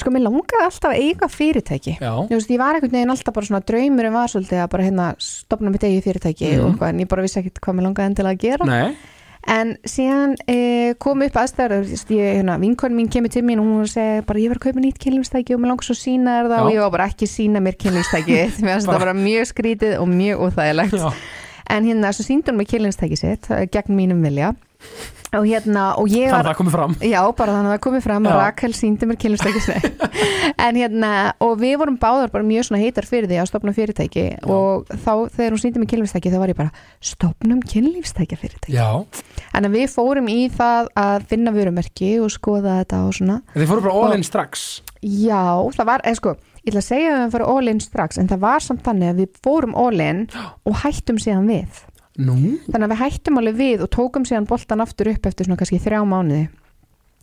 Sko, 0.00 0.10
mér 0.10 0.22
langaði 0.26 0.64
alltaf 0.64 0.90
að 0.92 1.00
eiga 1.02 1.28
fyrirtæki. 1.28 1.96
Já, 2.00 2.12
Þú 2.28 2.36
veist, 2.38 2.50
ég 2.50 2.58
var 2.58 2.74
einhvern 2.78 2.92
veginn 2.96 3.10
alltaf 3.10 3.34
bara 3.34 3.46
svona 3.46 3.60
draumurinn 3.66 4.12
var 4.12 4.28
svolítið 4.32 4.60
að 4.64 4.68
bara 4.70 4.84
hérna 4.88 5.08
stopna 5.18 5.70
mitt 5.70 5.82
eigi 5.84 6.02
fyrirtæki 6.06 6.52
Mhm. 6.52 6.60
og 6.64 6.70
eitthvað, 6.72 6.88
en 6.88 6.98
ég 7.00 7.08
bara 7.08 7.22
vissi 7.22 7.40
ekkert 7.42 7.60
hvað 7.60 7.74
mér 7.76 7.86
langaði 7.88 8.08
endilega 8.12 8.36
að 8.36 8.44
gera. 8.46 8.64
Nei, 8.66 8.96
en 9.48 9.76
síðan 9.84 10.36
e, 10.46 10.94
kom 11.02 11.22
upp 11.22 11.32
aðstæður 11.34 11.82
ég, 12.14 12.36
hérna, 12.38 12.58
vinkon 12.62 12.94
mín 12.94 13.08
kemur 13.10 13.28
til 13.28 13.42
mín 13.42 13.58
og 13.58 13.66
hún 13.66 13.88
segi 13.90 14.24
bara 14.24 14.38
ég 14.38 14.48
var 14.48 14.56
að 14.56 14.64
kaupa 14.68 14.80
nýtt 14.80 14.98
kynlífstæki 15.02 15.54
og 15.54 15.60
mér 15.60 15.72
langar 15.72 15.82
svo 15.88 15.96
sína 15.98 16.36
þér 16.38 16.46
það 16.52 16.58
Já. 16.58 16.64
og 16.64 16.72
ég 16.72 16.80
var 16.80 16.90
bara 16.90 17.06
ekki 17.10 17.26
sína 17.26 17.58
mér 17.60 17.76
kynlífstæki. 17.76 18.36
Það 18.62 18.86
bara. 18.86 19.12
mjög 19.14 19.44
skrítið 19.50 19.98
og 19.98 20.08
mjög 20.08 20.36
óþægilegt. 20.46 20.94
Já, 20.94 21.12
en 21.70 21.84
hérna, 21.84 22.12
svo 22.14 22.22
hún 22.22 22.54
mér 22.54 22.68
kynlífstæki 22.70 23.16
sitt 23.18 23.50
eh, 23.50 23.66
gegn 23.66 23.96
mínum 23.98 24.22
vilja 24.22 24.54
og 25.32 25.46
hérna, 25.48 25.84
og 25.96 26.10
ég 26.12 26.28
þannig 26.28 26.34
að 26.34 26.36
var 26.36 26.48
það 26.50 26.58
komið 26.58 26.74
fram. 26.76 26.94
Já, 27.08 27.20
bara 27.38 27.54
þannig 27.56 27.70
að 27.70 27.74
það 27.74 27.82
komið 27.86 28.04
fram. 28.06 28.26
Já. 28.28 28.34
Rakel 28.36 28.72
síndi 28.76 29.08
mér 29.08 29.18
kynlífstæki 29.22 29.62
en 30.66 30.78
hérna, 30.80 31.12
og 31.46 31.54
við 31.62 31.74
vorum 31.80 31.98
báðar 32.02 32.32
bara 32.34 32.46
mjög 32.46 32.68
svona 32.68 32.82
heitar 32.82 33.08
fyrir 33.08 33.30
því 33.30 33.40
að 33.40 33.48
stopna 33.48 33.74
fyrirtæki. 33.76 34.26
Og 34.44 34.92
þá 34.92 35.12
þegar 35.32 35.56
hún 35.56 35.62
síndi 35.64 35.82
mér 35.82 35.90
kynlífstæki 35.94 36.32
þá 36.34 36.38
var 36.42 36.52
ég 36.52 36.60
bara, 36.60 36.86
stopnum 37.00 37.64
kynlífstækja 37.72 38.40
fyrirtæki 38.42 38.76
Já, 38.76 38.88
en 39.56 39.72
við 39.72 39.88
fórum 39.94 40.28
í 40.32 40.40
það 40.52 40.92
að 41.00 41.28
finna 41.32 41.56
vörumerki 41.56 42.14
og 42.22 42.32
skoða 42.34 42.82
þetta 42.82 43.04
og 43.08 43.16
svona. 43.16 43.42
Þið 43.56 43.70
fóru 43.72 43.86
bara 43.88 44.00
all 44.02 44.16
in 44.18 44.26
strax. 44.26 44.82
Já, 45.00 45.44
það 45.76 45.88
var, 45.88 46.04
eða 46.04 46.20
sko 46.20 46.36
ég 46.62 46.70
ætla 46.70 46.82
að 46.82 46.86
segja 46.86 47.14
að 47.16 47.22
við 47.24 47.32
fórum 47.34 47.56
all 47.56 47.70
in 47.72 47.80
strax 47.82 48.20
en 48.22 48.28
það 48.30 48.42
var 48.44 48.62
samt 48.62 48.84
þannig 48.86 49.10
að 49.10 49.22
við 49.24 49.40
fórum 49.42 49.72
all 49.82 50.02
in 50.04 50.20
og 50.68 50.76
hættum 50.84 51.18
síðan 51.18 51.48
við 51.50 51.80
Nú, 52.20 52.36
þannig 52.68 52.84
að 52.84 52.92
við 52.92 53.00
hættum 53.00 53.38
alveg 53.40 53.54
við 53.56 53.84
og 53.86 53.88
tókum 53.94 54.24
síðan 54.28 54.48
boltan 54.48 54.84
aftur 54.84 55.08
upp 55.14 55.28
eftir 55.30 55.48
svona 55.48 55.56
kannski 55.60 55.80
þrjá 55.80 56.02
mánuði. 56.04 56.48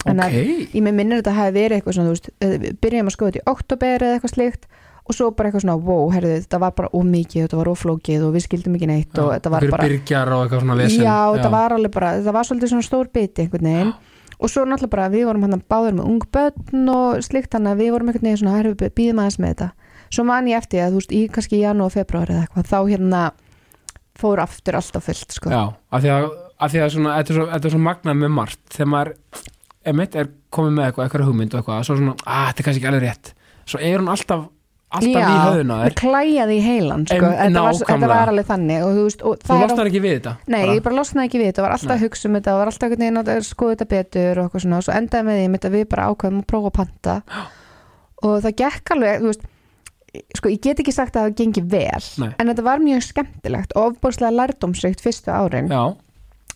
Þannig 0.02 0.24
að 0.24 0.38
ok. 0.40 0.76
ég 0.78 0.84
með 0.86 0.96
minnir 0.98 1.20
þetta 1.20 1.34
hafi 1.36 1.54
verið 1.58 1.78
eitthvað 1.78 1.96
svona, 1.98 2.10
þú 2.10 2.16
veist, 2.16 2.30
eh, 2.40 2.70
byrjum 2.82 3.10
að 3.10 3.16
skoða 3.16 3.32
þetta 3.34 3.42
í 3.42 3.52
oktober 3.52 4.06
eða 4.06 4.18
eitthvað 4.18 4.34
slíkt 4.34 4.70
og 5.10 5.18
svo 5.18 5.32
bara 5.34 5.50
eitthvað 5.50 5.64
svona, 5.66 5.76
wow, 5.82 6.12
herðu, 6.14 6.36
þetta 6.44 6.60
var 6.62 6.76
bara 6.78 6.92
ómikið, 6.94 7.46
þetta 7.48 7.58
var 7.60 7.72
óflókið 7.72 8.26
og 8.28 8.36
við 8.36 8.46
skildum 8.46 8.78
ekki 8.78 8.90
neitt 8.90 9.20
og 9.20 9.32
þetta 9.34 9.52
var 9.56 9.66
bara, 9.74 9.90
byrgjar 9.90 10.32
og 10.36 10.44
eitthvað 10.46 10.64
svona 10.64 10.78
vesen. 10.78 11.04
já, 11.04 11.18
þetta 11.36 11.52
var 11.56 11.76
alveg 11.76 11.94
bara, 11.96 12.12
þetta 12.20 12.36
var 12.38 12.48
svolítið 12.48 12.74
svona 12.74 12.88
stór 12.88 13.12
biti 13.14 13.46
einhvern 13.46 13.70
veginn. 13.70 13.92
Og 14.40 14.48
svo 14.48 14.64
náttúrulega 14.64 14.94
bara 14.94 15.10
við 15.12 15.26
vorum 15.28 15.42
hann 15.44 15.64
báður 15.68 15.98
með 15.98 16.06
ung 16.14 16.28
börn 16.32 16.92
og 16.94 17.24
slíkt 17.26 17.52
þannig 17.52 17.74
að 17.74 17.82
við 17.82 17.90
vorum 17.96 18.12
einhvern 18.12 18.30
veginn 18.30 18.40
svona, 18.40 18.56
herðu, 18.56 18.92
býðum 18.96 19.20
aðeins 19.20 19.40
með 19.42 19.50
þetta. 19.50 19.70
Svo 20.14 20.24
man 20.30 20.48
ég 20.48 20.62
eftir 20.62 20.86
að, 20.86 20.94
þú 20.94 21.02
veist, 21.02 21.12
í 21.18 21.22
kannski 21.34 21.60
janúar 21.60 21.90
og 21.90 21.96
februar 21.98 22.32
eða 22.32 22.46
eitthvað, 22.46 22.70
þá 22.70 22.80
hérna 22.88 23.24
fór 24.20 24.44
aftur 24.44 24.78
alltaf 24.80 25.08
fullt, 25.10 25.36
sko. 25.40 25.54
Já, 25.54 25.64
af 25.96 26.04
því 26.06 26.12
að, 26.16 26.30
af 26.60 26.74
því 26.74 26.84
að 26.86 26.94
svona, 26.96 27.16
þetta 27.20 27.34
er 27.34 27.40
svo, 27.40 27.48
þetta 27.56 27.70
er 27.72 27.76
svo 27.76 27.82
magnað 27.88 28.22
með 28.22 28.32
margt. 28.38 28.62
Þegar 28.76 28.92
maður 28.94 29.12
emitt, 29.94 30.16
er 30.20 30.32
komið 30.54 30.78
með 30.78 30.88
eitthvað, 30.90 31.06
eitthvað 31.10 31.28
hugmynd 31.30 31.54
og 31.56 31.60
eitthvað, 31.64 31.84
svo 31.90 32.00
svona, 32.00 32.16
að 32.26 32.48
þetta 32.52 32.64
er 32.64 32.70
kannski 32.70 32.82
ekki 32.84 32.90
alveg 32.94 33.06
rétt. 33.08 33.34
Svo 33.70 33.82
er 33.86 34.00
hún 34.02 34.10
alltaf, 34.10 34.48
alltaf 34.90 35.22
í 35.22 35.34
höfðuna 35.40 35.76
það 35.78 35.84
þér. 35.86 35.96
klæjaði 36.02 36.56
í 36.58 36.62
heilan 36.66 37.04
sko. 37.06 37.18
En- 37.30 37.38
þetta, 37.54 37.64
var, 37.68 37.76
þetta 37.92 38.10
var 38.10 38.32
alveg 38.34 38.48
þannig 38.50 38.86
og, 38.86 38.96
þú 38.98 39.04
veist, 39.06 39.22
og 39.22 39.44
þú 39.44 39.58
það 39.60 39.82
er 39.84 39.90
ekki 39.92 40.02
við 40.02 40.16
þetta 40.16 40.34
Nei, 40.50 40.62
bara. 40.64 40.74
ég 40.74 40.86
bara 40.88 40.98
losnaði 40.98 41.30
ekki 41.30 41.42
við 41.44 41.50
þetta, 41.52 41.66
var 41.68 41.76
alltaf 41.76 41.94
að 41.94 42.04
hugsa 42.08 42.26
um 42.30 42.38
þetta 42.40 42.56
var 42.58 42.72
alltaf 42.72 42.88
einhvern 42.88 43.06
veginn 43.06 43.22
að 43.22 43.46
skoða 43.46 43.76
þetta 43.76 43.90
betur 43.94 44.42
og 44.42 44.48
eitthvað 44.50 44.64
svona. 44.66 44.80
Og 44.82 44.88
svo 44.88 44.96
endaði 44.98 45.28
með 45.30 45.38
því 45.60 45.70
að 45.70 45.78
við 45.78 45.86
bara 45.94 46.08
ákveðum 46.10 46.42
að 46.42 46.50
prófa 46.50 46.72
að 46.72 46.78
panta. 46.80 47.16
Og 48.26 48.36
það 48.44 48.58
gekk 48.64 48.94
alveg, 48.96 49.22
þú 49.22 49.30
veist 49.30 49.46
sko, 50.38 50.50
ég 50.50 50.62
get 50.64 50.80
ekki 50.84 50.94
sagt 50.96 51.16
að 51.16 51.30
það 51.30 51.40
gengi 51.44 51.64
vel 51.70 52.04
Nei. 52.24 52.30
en 52.40 52.48
þetta 52.52 52.64
var 52.66 52.80
mjög 52.84 53.04
skemmtilegt 53.12 53.74
og 53.78 53.92
ofbúrslega 53.94 54.32
lærdómsrikt 54.36 55.02
fyrstu 55.06 55.32
árin 55.34 55.70
Já, 55.70 55.84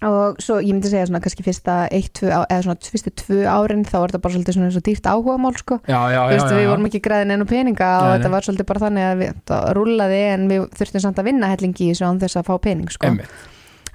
og 0.04 0.40
svo 0.44 0.58
ég 0.60 0.74
myndi 0.74 0.90
segja 0.92 1.06
svona 1.08 1.22
kannski 1.24 1.46
fyrsta 1.46 1.76
eitt, 1.94 2.10
tvö, 2.18 2.28
á- 2.34 2.48
eða 2.52 2.64
svona 2.66 2.90
fyrstu 2.92 3.14
tvö 3.22 3.38
árin 3.48 3.86
þá 3.88 3.94
var 4.02 4.12
þetta 4.12 4.22
bara 4.26 4.34
svolítið 4.36 4.58
svona 4.58 4.68
eins 4.68 4.80
og 4.82 4.84
dýrt 4.88 5.06
áhugamál 5.08 5.56
sko 5.62 5.78
já, 5.88 6.02
já, 6.12 6.20
Þú 6.20 6.34
já, 6.34 6.34
veist, 6.34 6.50
já, 6.50 6.58
við 6.58 6.66
já. 6.66 6.70
vorum 6.74 6.88
ekki 6.90 7.02
græðin 7.06 7.32
enn 7.38 7.46
peninga 7.48 7.90
og 8.02 8.04
Nei, 8.10 8.14
þetta 8.18 8.28
nei. 8.30 8.36
var 8.36 8.48
svolítið 8.50 8.68
bara 8.74 8.84
þannig 8.84 9.08
að 9.12 9.18
við, 9.24 9.34
það 9.54 9.70
rúlaði 9.78 10.22
en 10.34 10.48
við 10.52 10.66
þurftum 10.82 11.04
samt 11.06 11.22
að 11.24 11.30
vinna 11.30 11.52
hellingi 11.54 11.86
í 11.88 11.92
þessu 11.94 12.08
án 12.10 12.20
þess 12.26 12.40
að 12.42 12.48
fá 12.50 12.56
pening 12.68 12.90
sko. 12.92 13.08
Einmitt. 13.08 13.30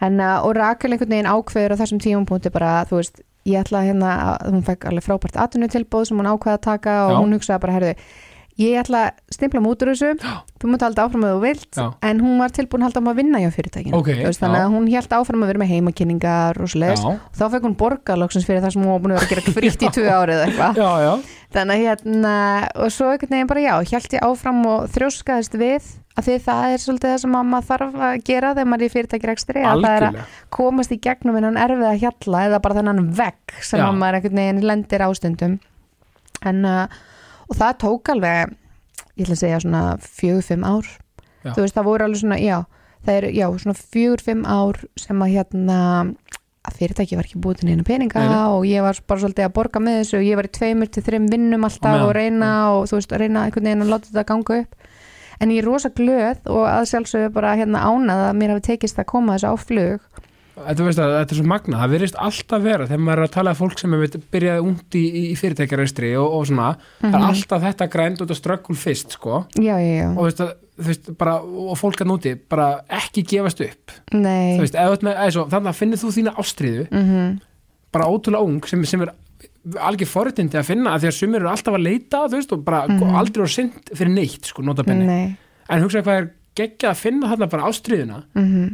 en, 0.01 0.21
uh, 0.21 0.39
og 0.47 0.55
Rakel 0.57 0.93
einhvern 0.95 1.11
veginn 1.13 1.29
ákveður 1.35 1.75
á 1.75 1.81
þessum 1.83 2.01
tíumpunkti 2.01 2.53
bara, 2.55 2.85
þú 2.89 3.03
veist, 3.03 3.21
ég 3.49 3.59
ætla 3.65 3.81
hérna 3.85 4.15
að 4.39 4.53
hún 4.55 4.65
fekk 4.65 4.85
alveg 4.89 5.05
frábært 5.05 5.37
atvinnutilbóð 5.45 6.09
sem 6.09 6.19
hún 6.21 6.29
ákveða 6.31 6.57
að 6.57 6.65
taka 6.69 6.97
og 7.09 7.13
Já. 7.13 7.19
hún 7.21 7.33
hugsaði 7.37 7.61
bara, 7.65 7.77
herðu 7.79 7.93
ég 8.59 8.79
ætla 8.83 9.05
að 9.07 9.35
stimpla 9.37 9.63
mig 9.63 9.73
út 9.75 9.85
úr 9.85 9.91
þessu. 9.93 10.35
Þú 10.59 10.71
mútt 10.73 10.83
halda 10.83 11.05
áfram 11.07 11.27
að 11.29 11.35
þú 11.37 11.43
vilt 11.45 11.79
Já. 11.79 11.85
en 12.11 12.23
hún 12.25 12.41
var 12.43 12.55
tilbúin 12.57 12.83
að 12.83 12.89
halda 12.89 13.03
um 13.05 13.11
að 13.13 13.21
vinna 13.21 13.43
hjá 13.45 13.51
fyrirtækinu. 13.55 13.95
Ok, 13.99 14.11
Þú 14.19 14.27
veist, 14.27 14.43
þannig 14.43 14.65
að 14.65 14.75
hún 14.75 14.89
held 14.95 15.15
áfram 15.19 15.45
að 15.45 15.53
vera 15.53 15.63
með 15.63 15.73
heimakynningar 15.75 16.61
og 16.65 16.75
Já, 16.75 16.95
þá 17.39 17.45
fekk 17.55 17.69
hún 17.69 17.79
borgarlóksins 17.79 18.49
fyrir 18.49 18.65
það 18.65 18.75
sem 18.75 18.83
hún 18.83 18.93
var 18.95 19.05
búin 19.05 19.15
að 19.15 19.23
vera 19.23 19.29
að 19.29 19.47
gera 19.47 19.57
frítt 19.61 19.87
í 19.87 19.93
tvö 19.99 20.09
árið 20.11 20.43
eða 20.43 20.49
eitthvað. 20.49 21.29
Þannig 21.49 21.79
að 21.79 21.87
hérna 21.87 22.35
og 22.77 22.91
svo 22.93 23.07
einhvern 23.09 23.33
veginn 23.33 23.49
bara 23.49 23.63
já, 23.65 23.75
held 23.95 24.15
ég 24.19 24.27
áfram 24.27 24.59
og 24.69 24.91
þrjóskaðist 24.93 25.55
við 25.57 25.87
að 26.19 26.27
því 26.27 26.37
það 26.45 26.73
er 26.75 26.83
svolítið 26.83 27.13
það 27.13 27.21
sem 27.23 27.37
að 27.39 27.49
maður 27.49 27.67
þarf 27.69 27.99
að 28.09 28.15
gera 28.27 28.51
þegar 28.57 28.69
maður 28.69 28.83
er 28.85 28.89
í 28.91 28.93
fyrirtækirekstri 28.95 29.63
að 29.65 29.85
það 29.85 29.97
er 29.97 30.07
að 30.09 30.19
komast 30.59 30.93
í 30.93 30.99
gegnum 31.07 31.39
hennan 31.39 31.61
erfið 31.63 31.89
að 31.89 32.01
hjalla 32.03 32.43
eða 32.49 32.61
bara 32.65 32.79
þennan 32.81 33.11
vegg 33.17 33.55
sem 33.63 33.81
Já. 33.81 33.87
að 33.87 34.01
maður 34.03 34.19
einhvern 34.19 34.41
veginn 34.43 34.67
lendir 34.73 35.05
ástundum 35.07 35.55
en 36.49 36.69
uh, 36.69 36.99
og 37.49 37.59
það 37.59 37.79
tók 37.85 38.13
alveg 38.15 38.57
ég 39.19 39.27
ætla 39.27 39.35
að 39.35 39.43
segja 39.43 39.61
svona 39.65 39.85
fjögur, 40.03 40.45
fimm 40.47 40.67
ár. 40.67 40.91
Já. 41.45 41.53
þú 41.55 41.63
veist 41.63 41.77
það 41.77 41.89
voru 41.89 42.07
alveg 42.07 42.21
svona, 42.23 42.39
já 42.43 42.59
það 43.07 43.15
er, 43.15 43.29
já, 43.37 43.47
svona 43.63 43.79
fjögur, 43.79 44.25
fimm 44.25 44.45
ár 44.49 44.83
sem 44.99 45.23
að 45.25 45.35
hérna 45.37 45.79
að 46.69 46.79
fyrirtæki 46.79 47.17
var 47.17 47.29
ekki 47.29 47.41
búið 47.43 47.61
til 47.61 47.69
neina 47.71 47.87
peninga 47.87 48.23
Nei, 48.29 48.39
og 48.53 48.67
ég 48.69 48.85
var 48.85 48.99
bara 49.09 49.23
svolítið 49.23 49.47
að 49.47 49.55
borga 49.57 49.81
með 49.81 50.01
þessu. 50.03 50.19
Og 50.19 50.27
ég 50.27 50.39
var 50.39 50.49
í 50.49 50.53
tveimur 50.59 50.91
til 50.93 51.05
þreim 51.07 51.29
vinnum 51.33 51.65
alltaf 51.65 51.95
meðan, 51.95 52.05
og 52.05 52.15
reyna 52.17 52.51
og 52.75 52.89
þú 52.91 52.99
veist, 52.99 53.15
reyna 53.23 53.45
einhvern 53.47 53.69
veginn 53.71 53.85
að 53.87 53.93
láta 53.95 54.11
þetta 54.11 54.27
ganga 54.29 54.59
upp. 54.63 54.89
En 55.39 55.55
ég 55.55 55.63
er 55.63 55.69
rosa 55.71 55.91
glöð 55.95 56.51
og 56.51 56.65
að 56.67 56.89
sjálfsögðu 56.91 57.31
bara 57.37 57.55
hérna 57.57 57.85
ánað 57.87 58.25
að 58.27 58.39
mér 58.41 58.53
hafi 58.53 58.65
tekist 58.73 58.99
að 58.99 59.09
koma 59.15 59.37
þessu 59.39 59.53
á 59.55 59.57
flug 59.63 60.25
Þetta, 60.67 60.87
veist 60.87 61.03
að, 61.03 61.15
þetta 61.17 61.35
er 61.35 61.41
svo 61.41 61.49
magna, 61.49 61.81
það 61.83 61.95
virðist 61.95 62.21
alltaf 62.29 62.63
vera 62.65 62.87
þegar 62.89 63.03
maður 63.07 63.23
er 63.23 63.29
að 63.29 63.35
tala 63.39 63.55
um 63.55 63.59
fólk 63.59 63.83
sem 63.83 63.97
er 63.97 64.17
byrjaði 64.37 64.65
ungt 64.67 64.99
í, 64.99 65.05
í 65.21 65.35
fyrirtækjaristri 65.39 66.15
og, 66.21 66.39
og 66.39 66.47
svona 66.51 66.71
það 67.01 67.19
er 67.19 67.27
alltaf 67.33 67.67
þetta 67.67 67.91
grænd 67.93 68.25
út 68.25 68.33
af 68.35 68.41
ströggul 68.41 68.79
fyrst 68.79 69.19
sko. 69.19 69.43
Já, 69.57 69.75
já, 69.77 69.93
já, 70.03 70.07
og, 70.13 70.23
veist, 70.29 70.45
að, 70.45 70.55
veist, 70.89 71.13
bara, 71.21 71.37
og 71.43 71.75
fólk 71.81 72.05
að 72.05 72.11
núti 72.13 72.37
bara 72.39 72.71
ekki 73.01 73.27
gefast 73.35 73.61
upp. 73.67 73.99
Þannig 74.15 75.71
að 75.73 75.77
finnir 75.79 76.01
þú 76.01 76.15
þína 76.15 76.35
ástriðu 76.41 76.89
mm 76.89 77.37
bara 77.95 78.09
ótrúlega 78.09 78.45
ung 78.45 78.67
sem, 78.69 78.83
sem 78.89 79.05
er 79.05 79.13
algjör 79.85 80.11
forréttindi 80.11 80.59
að 80.61 80.69
finna 80.71 80.95
að 80.95 81.05
því 81.05 81.11
að 81.11 81.17
sumir 81.19 81.43
eru 81.43 81.53
alltaf 81.53 81.77
að 81.77 81.87
leita 81.87 82.25
veist 82.33 82.53
og 82.55 82.65
bara 82.67 82.85
aldrei 82.89 83.43
voru 83.43 83.53
sint 83.53 83.93
fyrir 83.93 84.13
neitt 84.15 84.49
sko 84.49 84.65
notabenni 84.65 85.09
nei, 85.09 85.33
en 85.69 85.85
hugsa 85.85 86.05
hvað 86.05 86.21
er 86.23 86.29
geggjað 86.59 86.93
að 86.93 87.01
finna 87.03 87.33
þarna 87.33 87.51
bara 87.55 87.73
ástriðuna 87.73 88.21
mm 88.35 88.69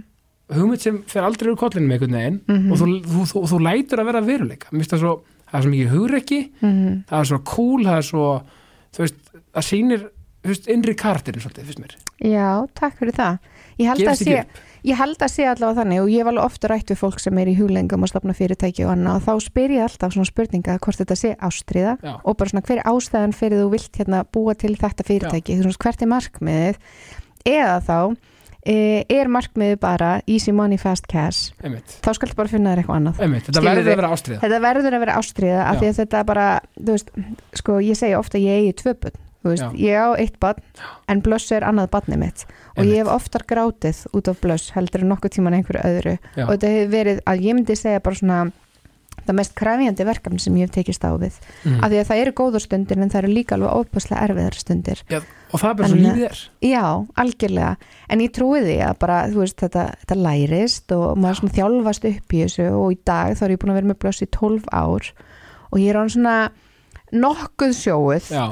hugmynd 0.53 0.81
sem 0.85 0.99
fer 1.09 1.25
aldrei 1.25 1.51
úr 1.53 1.57
kollinu 1.61 1.89
með 1.89 1.97
einhvern 2.03 2.19
veginn 2.19 2.41
Mhm. 2.49 2.73
og 2.73 2.79
þú, 2.79 2.89
þú, 3.05 3.23
þú, 3.33 3.45
þú 3.53 3.61
lætur 3.65 4.03
að 4.03 4.11
vera 4.11 4.21
veruleika. 4.21 4.67
Það, 4.71 4.99
svo, 5.01 5.15
það 5.49 5.57
er 5.59 5.63
svo 5.63 5.71
mikið 5.73 5.95
hugrekki 5.95 6.41
mhm. 6.61 7.05
það 7.09 7.19
er 7.21 7.31
svo 7.31 7.39
cool, 7.45 7.85
það 7.85 8.03
svo 8.11 8.27
veist, 8.99 9.17
það 9.55 9.65
sýnir 9.71 10.05
veist, 10.45 10.69
innri 10.69 10.95
kartirinn 10.95 11.41
svolítið, 11.41 11.65
finnst 11.65 11.81
mér. 11.81 11.97
Já, 12.21 12.67
takk 12.77 12.99
fyrir 13.01 13.17
það. 13.17 13.39
Ég 13.79 13.89
held, 13.89 14.01
að 14.05 14.07
gefst 14.07 14.23
sé, 14.23 14.31
ekki 14.31 14.41
upp. 14.45 14.59
ég 14.85 14.99
held 15.01 15.23
að 15.25 15.31
sé 15.33 15.47
allavega 15.51 15.79
þannig 15.81 16.01
og 16.03 16.11
ég 16.13 16.21
hef 16.21 16.29
alveg 16.31 16.45
ofta 16.45 16.69
rætt 16.71 16.91
við 16.93 16.99
fólk 17.01 17.19
sem 17.19 17.39
er 17.39 17.49
í 17.51 17.55
huglengum 17.59 18.05
og 18.05 18.11
stopna 18.13 18.35
fyrirtæki 18.37 18.85
og 18.85 18.93
annað 18.93 19.17
og 19.17 19.25
þá 19.25 19.49
spyr 19.49 19.75
ég 19.75 19.83
alltaf 19.89 20.13
svona 20.15 20.29
spurninga 20.29 20.77
hvort 20.79 21.01
þetta 21.01 21.17
sé 21.19 21.33
ástriða 21.43 21.97
Já. 22.05 22.13
og 22.23 22.37
bara 22.37 22.53
svona 22.53 22.63
hver 22.69 22.79
er 22.79 22.87
ástæðan 22.93 23.35
fyrir 23.35 23.65
þú 23.65 23.71
vilt 23.73 23.99
hérna 23.99 24.21
búa 24.31 24.55
til 24.55 24.77
þetta 24.77 25.09
fyrirtæki, 25.09 25.59
þú 25.59 25.73
veist 25.73 25.83
hvert 25.83 26.03
er 26.05 26.13
markmiðið? 26.13 26.79
Eða 27.45 27.81
þá 27.89 27.99
er 28.65 29.29
markmiðið 29.29 29.81
bara 29.83 30.11
easy 30.27 30.53
money 30.57 30.79
fast 30.81 31.09
cash? 31.11 31.53
Einmitt, 31.63 31.99
þá 32.05 32.11
skaltu 32.17 32.39
bara 32.39 32.49
finna 32.49 32.73
þér 32.73 32.83
eitthvað 32.85 33.01
annað. 33.01 33.21
Einmitt, 33.21 33.49
þetta 33.49 33.61
Skilurðu? 33.61 33.75
verður 33.75 33.93
að 33.93 34.01
vera 34.01 34.15
ástriða 34.17 34.41
þetta 34.45 34.63
verður 34.65 34.97
að 34.97 35.05
vera 35.05 35.19
ástriða 35.21 35.67
af 35.69 35.77
því 35.83 35.91
að 35.91 36.01
þetta 36.01 36.25
bara, 36.31 36.47
veist 36.89 37.13
sko 37.61 37.79
ég 37.85 38.01
segi 38.01 38.17
ofta 38.19 38.41
að 38.41 38.49
ég 38.49 38.63
eigi 38.63 38.75
tvö 38.81 38.97
Já. 39.45 39.69
ég 39.77 39.93
á 40.01 40.09
eitt 40.17 40.39
barn 40.41 40.63
en 41.07 41.21
blöss 41.21 41.53
er 41.53 41.67
annað 41.69 41.91
barnið 41.93 42.21
mitt. 42.23 42.45
Og 42.75 42.81
Einmitt. 42.81 42.95
ég 42.95 43.03
hef 43.03 43.13
oftar 43.13 43.45
grátið 43.45 43.99
út 44.17 44.29
af 44.33 44.41
blöss 44.41 44.73
heldur 44.73 45.05
en 45.05 45.11
nokkuð 45.13 45.35
tíman 45.37 45.57
einhverju 45.59 45.85
öðru. 45.85 46.15
Já. 46.33 46.47
og 46.47 46.55
þetta 46.55 46.71
hefur 46.73 46.93
verið 46.95 47.21
að 47.29 47.45
ég 47.45 47.59
myndi 47.59 47.77
segja 47.77 48.01
bara 48.01 48.17
svona 48.17 48.39
það 49.25 49.37
mest 49.39 49.55
krafjandi 49.57 50.07
verkefni 50.09 50.41
sem 50.43 50.57
ég 50.57 50.69
hef 50.69 50.75
tekist 50.75 51.05
á 51.05 51.13
við. 51.21 51.37
Mm. 51.65 51.81
af 51.85 51.91
því 51.93 52.01
að 52.01 52.09
það 52.09 52.23
eru 52.25 52.35
góður 52.41 52.65
stundir 52.65 53.01
en 53.01 53.13
það 53.13 53.23
eru 53.23 53.33
líka 53.35 53.57
alveg 53.57 53.77
óbúslega 53.79 54.25
erfiðar 54.29 54.59
stundir. 54.59 55.05
Já, 55.13 55.21
og 55.55 55.63
það 55.63 55.71
er 55.71 55.79
bara 55.79 55.89
svo 55.93 55.99
En, 55.99 56.05
lífið 56.09 56.27
er. 56.27 56.41
Já, 56.67 56.85
algjörlega, 57.23 57.71
en 58.11 58.25
ég 58.25 58.33
trúi 58.35 58.63
því 58.65 58.77
að 58.89 58.97
bara, 59.05 59.21
þú 59.31 59.43
veist, 59.45 59.59
þetta, 59.63 59.85
þetta 60.03 60.19
lærist 60.25 60.95
og 60.97 61.07
maður 61.23 61.41
svona 61.41 61.57
þjálfast 61.61 62.09
upp 62.11 62.35
í 62.35 62.43
þessu 62.43 62.67
og 62.75 62.97
í 62.97 62.99
dag 63.07 63.39
þá 63.39 63.45
er 63.47 63.55
ég 63.55 63.63
búin 63.63 63.75
að 63.75 63.81
vera 63.81 63.91
með 63.93 64.01
blöss 64.03 64.25
í 64.25 64.31
12 64.35 64.69
ár 64.75 65.11
og 65.71 65.79
ég 65.79 65.93
er 65.93 66.01
án 66.03 66.11
svona 66.11 66.35
nokkuð 67.15 67.75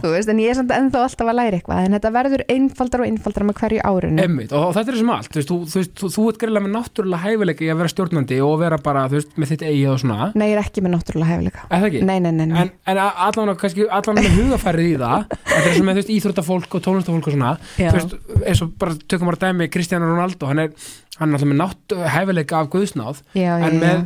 þú 0.03 0.13
veist, 0.13 0.31
en 0.33 0.41
ég 0.43 0.53
er 0.53 0.59
samt 0.59 0.73
ennþá 0.75 1.05
alltaf 1.07 1.31
að 1.31 1.39
læra 1.39 1.59
eitthvað, 1.59 1.83
en 1.87 1.97
þetta 1.97 2.13
verður 2.17 2.45
einfaldar 2.53 3.03
og 3.03 3.11
einfaldar 3.11 3.47
með 3.49 3.59
hverju 3.61 3.83
árinu. 3.89 4.23
Einmitt, 4.23 4.55
og, 4.57 4.69
þetta 4.77 4.93
er 4.93 4.99
sem 5.01 5.13
allt, 5.17 5.39
þú 5.39 5.59
veist, 5.67 6.03
þú, 6.03 6.27
ert 6.31 6.41
greiðlega 6.43 6.67
með 6.67 6.75
náttúrulega 6.77 7.23
hæfileika 7.27 7.67
í 7.67 7.71
að 7.73 7.83
vera 7.83 7.93
stjórnandi 7.93 8.41
og 8.47 8.55
vera 8.63 8.79
bara, 8.83 9.05
þú 9.11 9.19
veist, 9.19 9.35
með 9.37 9.53
þitt 9.53 9.67
eigið 9.69 9.93
og 9.93 10.01
svona 10.03 10.31
Nei, 10.39 10.47
ég 10.51 10.57
er 10.57 10.63
ekki 10.63 10.85
með 10.85 10.95
náttúrulega. 10.97 11.67
Er 11.69 11.87
ekki? 11.89 12.03
Nei, 12.07 12.17
nei, 12.23 12.33
nei, 12.33 12.47
nei. 12.51 12.63
En, 12.63 12.73
en 12.93 13.03
allan 13.03 14.19
með 14.19 14.39
hugafærið 14.39 14.89
í 14.89 14.97
það 15.03 15.27
Þetta 15.53 15.69
er 15.69 15.77
sem 15.77 15.87
með, 15.89 15.99
þú 15.99 16.03
veist, 16.03 16.13
íþróttafólk 16.17 16.77
og 16.79 16.85
tónlistafólk 16.87 17.29
og 17.29 17.37
svona 17.37 17.53
Já. 17.77 17.91
Þú 17.93 17.99
veist, 17.99 18.17
eins 18.43 18.65
og 18.65 18.75
bara 18.81 18.97
tökum 19.11 19.31
bara 19.31 19.41
dæmi 19.43 19.69
Cristiano 19.73 20.09
Ronaldo, 20.11 20.49
hann 20.51 20.65
er, 20.65 20.75
hann 21.19 21.31
er 21.31 21.39
alltaf 21.39 21.51
með 21.53 21.61
nátt 21.63 21.97
hæfileika 22.17 22.63
af 22.63 22.73
guðsnáð 22.73 23.23
já, 23.39 23.53
En 23.59 23.79
með 23.83 24.05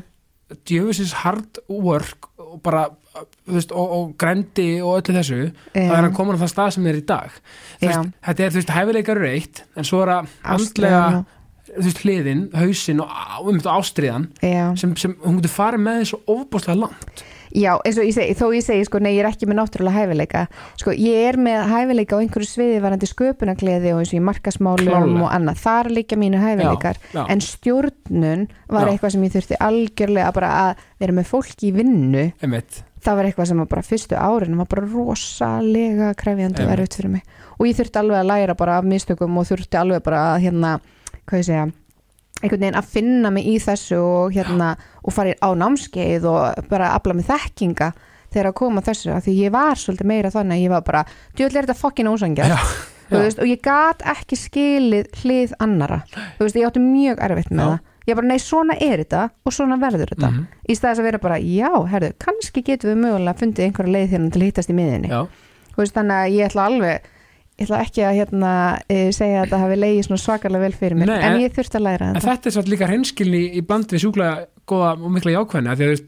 djöfisins 0.67 1.15
hard 1.25 1.59
work 1.69 2.31
og 2.57 2.63
bara, 2.65 2.83
veist, 3.53 3.73
og, 3.77 3.95
og 3.99 4.11
grændi 4.21 4.69
og 4.81 4.99
öllu 4.99 5.15
þessu 5.19 5.39
Það 5.77 5.93
er 5.93 6.03
hann 6.07 6.17
komin 6.17 6.41
á 6.41 6.43
það 6.43 6.53
stað 6.55 6.75
sem 6.77 6.91
er 6.91 6.99
í 6.99 7.07
dag 7.07 7.31
Já. 7.37 7.87
veist, 7.87 8.13
Þetta 8.29 8.47
er, 8.47 8.53
þú 8.55 8.61
veist, 8.63 8.75
hæfileikar 8.81 9.21
eru 9.23 9.31
eitt 9.31 9.63
En 9.77 9.89
svo 9.89 10.03
er 10.07 10.15
að 10.17 10.35
andlega, 10.57 11.01
þú 11.71 11.87
veist, 11.89 12.03
hliðin, 12.05 12.45
hausinn 12.57 13.05
og, 13.05 13.15
um 13.45 13.61
þetta 13.61 13.79
ástriðan 13.79 14.29
Já. 14.41 14.67
sem, 14.81 14.97
sem 15.01 15.17
hún 15.25 15.41
getur 15.41 15.57
farið 15.57 15.87
með 15.87 16.03
þessu 16.05 16.23
ofbúslega 16.37 16.81
langt 16.87 17.25
Já, 17.57 17.71
eins 17.89 17.97
og 17.97 18.05
ég 18.05 18.13
segi, 18.13 18.35
þó 18.37 18.51
ég 18.53 18.65
segi 18.67 18.85
sko, 18.85 18.99
nei, 19.01 19.15
ég 19.17 19.23
er 19.23 19.31
ekki 19.31 19.47
með 19.49 19.57
náttúrulega 19.63 20.03
hæfileika 20.03 20.43
sko, 20.77 20.93
ég 20.93 21.29
er 21.31 21.39
með 21.41 21.63
hæfileika 21.71 22.19
á 22.19 22.21
einhverju 22.21 22.49
sviði 22.51 22.83
varandi 22.85 23.09
sköpunagleði 23.09 23.95
og 23.95 24.03
eins 24.03 24.13
og 24.13 24.19
í 24.19 24.25
markasmálum 24.27 25.15
og 25.23 25.31
annað, 25.33 25.63
þar 25.63 25.89
liggja 25.97 26.19
mínu 26.21 26.43
hæfileikar 26.43 27.01
já. 27.15 27.23
en 27.33 27.41
stjórnun 27.41 28.45
var 28.69 28.91
Já. 28.91 28.93
eitthvað 28.93 29.15
sem 29.15 29.25
ég 29.25 29.33
þurfti 29.39 29.61
algjörlega 29.69 30.35
bara 30.37 30.51
að 30.67 30.85
vera 31.01 31.17
með 31.17 31.31
fólki 31.33 31.71
í 31.71 31.73
vinnu 31.79 32.27
Einmitt. 32.45 32.83
það 33.01 33.17
var 33.21 33.31
eitthvað 33.31 33.51
sem 33.53 33.65
var 33.65 33.73
bara 33.73 33.87
fyrstu 33.89 34.21
árin 34.21 34.61
var 34.61 34.69
bara 34.75 34.87
rosalega 34.93 36.13
krefjandi 36.19 36.61
Einmitt. 36.61 36.77
erfitt 36.77 37.01
fyrir 37.01 37.15
mig 37.17 37.25
og 37.57 37.67
ég 37.71 37.81
þurfti 37.81 38.03
alveg 38.03 38.21
að 38.21 38.31
læra 38.35 38.59
bara 38.59 38.79
af 38.83 38.85
mistökum 38.85 39.41
og 39.41 39.49
þurfti 39.49 39.81
alveg 39.81 40.05
bara 40.05 40.23
að 40.35 40.45
hérna, 40.45 40.77
hvað 41.25 41.41
ég 41.41 41.49
segja 41.49 41.67
einhvern 42.43 42.61
veginn 42.61 42.79
að 42.81 42.91
finna 42.93 43.31
mig 43.33 43.47
í 43.49 43.57
þessu 43.63 43.97
og 44.03 44.35
hérna 44.37 44.75
og 45.03 45.15
farið 45.17 45.39
á 45.41 45.49
námskeið 45.57 46.27
og 46.29 46.69
bara 46.69 46.93
afla 46.97 47.17
mig 47.17 47.27
þekkinga 47.31 47.93
þegar 48.35 48.51
að 48.51 48.59
koma 48.59 48.83
þessu 48.85 49.15
af 49.15 49.25
því 49.25 49.37
ég 49.47 49.55
var 49.55 49.81
svolítið 49.81 50.11
meira 50.11 50.33
þannig 50.35 50.59
að 50.59 50.65
ég 50.67 50.75
var 50.75 50.85
bara 50.85 51.05
djöðlega 51.39 51.63
er 51.63 51.69
þetta 51.71 51.81
fokkin 51.81 52.11
veist, 53.23 53.39
og 53.39 53.47
ég 53.47 53.61
gat 53.63 54.03
ekki 54.13 54.37
skilið 54.37 55.11
hlið 55.23 55.53
annara 55.63 56.01
veist, 56.41 56.57
ég 56.59 56.67
átti 56.67 56.83
mjög 56.83 57.23
erfitt 57.23 57.53
með 57.55 57.63
Já. 57.63 57.69
það. 57.77 57.93
Ég 58.07 58.15
bara, 58.15 58.27
nei, 58.31 58.39
svona 58.39 58.75
er 58.79 59.01
þetta 59.03 59.21
og 59.43 59.53
svona 59.55 59.77
verður 59.83 60.13
þetta. 60.13 60.29
Mhm. 60.31 60.43
í 60.71 60.75
staðis 60.79 61.01
að 61.03 61.07
vera 61.09 61.19
bara, 61.19 61.39
já, 61.43 61.71
herðu, 61.91 62.13
kannski 62.23 62.63
getum 62.63 62.93
við 62.93 63.01
mögulega 63.03 63.39
fundið 63.41 63.65
einhverja 63.67 63.95
leið 63.97 64.13
hérna 64.13 64.31
til 64.31 64.43
að 64.43 64.47
hittast 64.47 64.71
í 64.71 64.77
miðinni 64.79 65.11
veist, 65.77 65.95
þannig 65.97 66.17
að 66.21 66.35
ég 66.37 66.47
ætla 66.51 66.67
alveg 66.71 67.09
ég 67.57 67.65
ætla 67.67 67.81
ekki 67.85 68.05
að 68.05 68.19
hérna, 68.21 68.51
e, 68.89 68.99
segja 69.17 69.41
að 69.41 69.47
þetta 69.47 69.63
hafi 69.63 69.79
leiði 69.81 70.19
svakalega 70.21 70.65
vel 70.67 70.77
fyrir 70.77 70.99
mér 71.01 71.13
Nei, 71.13 71.23
en 71.25 71.41
ég 71.41 71.57
þurfti 71.57 71.81
að 71.81 71.87
læra 71.87 72.11
en 72.11 72.19
þetta. 72.19 72.29
þetta 72.29 72.51
er 72.51 72.57
satt 72.59 72.69
líka 72.69 72.91
hreinskilni 72.91 73.43
í 73.57 73.65
bland 73.65 73.93
við 73.93 74.05
sjúklega 74.05 74.47
góða 74.69 74.93
og 75.01 75.11
mikla 75.15 75.37
jákvæðina 75.39 75.77
því 75.79 75.91
að 75.93 76.05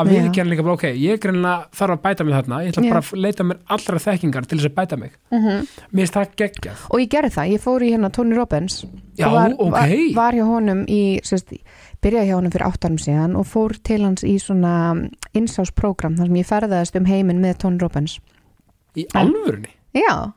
að 0.00 0.08
við 0.08 0.26
ekki 0.28 0.44
líka 0.48 0.64
bara 0.64 0.76
ok, 0.78 0.84
ég 0.96 1.20
þarf 1.20 1.92
að 1.92 2.02
bæta 2.04 2.24
mig 2.24 2.34
þarna 2.36 2.60
ég 2.64 2.72
ætla 2.72 2.84
Já. 2.86 2.92
bara 2.94 3.02
að 3.02 3.20
leita 3.20 3.44
mér 3.44 3.58
allra 3.76 4.00
þekkingar 4.00 4.46
til 4.48 4.58
þess 4.58 4.70
að 4.70 4.76
bæta 4.78 4.98
mig. 4.98 5.12
Mhm. 5.30 5.66
mér 5.92 6.00
finnst 6.00 6.16
það 6.16 6.34
geggjað. 6.40 6.84
Og 6.88 7.00
ég 7.02 7.08
gerði 7.12 7.30
það, 7.36 7.52
ég 7.52 7.60
fór 7.60 7.82
í 7.84 7.90
hérna 7.92 8.12
Tony 8.12 8.36
Robbins 8.36 8.84
Já, 9.18 9.26
og 9.26 9.32
var, 9.32 9.52
ok. 9.58 9.70
var, 9.70 9.94
var 10.16 10.32
hjá 10.32 10.44
honum 10.48 10.84
í 10.88 11.20
sérst, 11.22 11.52
byrjaði 12.00 12.30
hjá 12.30 12.36
honum 12.38 12.54
fyrir 12.54 12.68
áttanum 12.70 12.98
síðan 12.98 13.36
og 13.36 13.46
fór 13.46 13.76
til 13.84 14.02
hans 14.02 14.24
í 14.24 14.38
svona 14.40 14.74
insásprógram 15.36 16.16
þar 16.16 16.26
sem 16.30 16.40
ég 16.40 16.48
ferðaðist 16.48 16.96
um 16.96 17.04
heiminn 17.10 17.42
með 17.44 17.58
Tony 17.58 17.78
Robbins. 17.82 18.18
Í 18.96 19.06
alvörunni? 19.12 19.76
Já, 19.92 20.32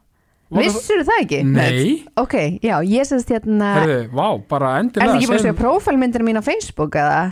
Vissur 0.53 1.01
það 1.05 1.21
ekki? 1.23 1.39
Nei, 1.49 1.95
ok, 2.21 2.35
já, 2.61 2.75
ég 2.85 3.07
sérst 3.09 3.31
hérna 3.33 3.71
herðu, 3.79 3.97
vá, 4.13 4.27
bara 4.49 4.75
er 4.75 4.83
endilega 4.83 5.09
það 5.09 5.17
ekki 5.17 5.29
bara 5.31 5.39
að 5.39 5.45
segja 5.47 5.57
prófælmyndir 5.57 6.25
mín 6.27 6.37
á 6.37 6.43
Facebook 6.45 6.97
eða? 7.01 7.23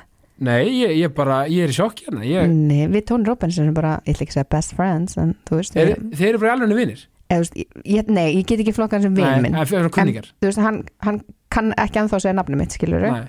Nei, 0.44 0.64
ég, 0.82 0.96
ég 0.98 1.14
bara, 1.14 1.44
ég 1.52 1.68
er 1.68 1.74
í 1.74 1.76
sjokk 1.78 2.02
hérna 2.08 2.26
ég, 2.26 2.50
Nei, 2.50 2.88
við 2.90 3.06
Tony 3.12 3.30
Robbins 3.30 3.60
erum 3.62 3.76
bara, 3.78 4.00
ég 4.08 4.16
ætla 4.16 4.26
ekki 4.26 4.34
að 4.34 4.40
segja 4.40 4.50
best 4.56 4.74
friends 4.80 5.20
en 5.22 5.36
þú 5.46 5.60
veist, 5.60 5.78
er, 5.78 5.92
við, 5.94 6.18
Þeir 6.18 6.30
eru 6.32 6.42
bara 6.42 6.56
alveg 6.58 6.80
vinnir 6.82 7.06
þú 7.34 7.38
ég, 7.62 7.70
ég, 7.90 8.10
nei, 8.10 8.26
ég 8.40 8.50
get 8.50 8.66
ekki 8.66 8.74
flokkan 8.76 9.06
sem 9.06 9.14
vin 9.18 9.46
minn. 9.46 9.54
Nei, 9.54 9.64
það 9.70 9.86
er 9.86 9.94
kunningar. 9.94 10.28
þú 10.42 10.50
veist, 10.50 10.64
hann, 10.66 10.82
hann 11.06 11.22
kann 11.54 11.72
ekki 11.82 12.02
anþá 12.02 12.18
að 12.18 12.26
segja 12.26 12.36
nafni 12.42 12.60
mitt, 12.60 12.76
skilur 12.76 13.06
Nei, 13.06 13.24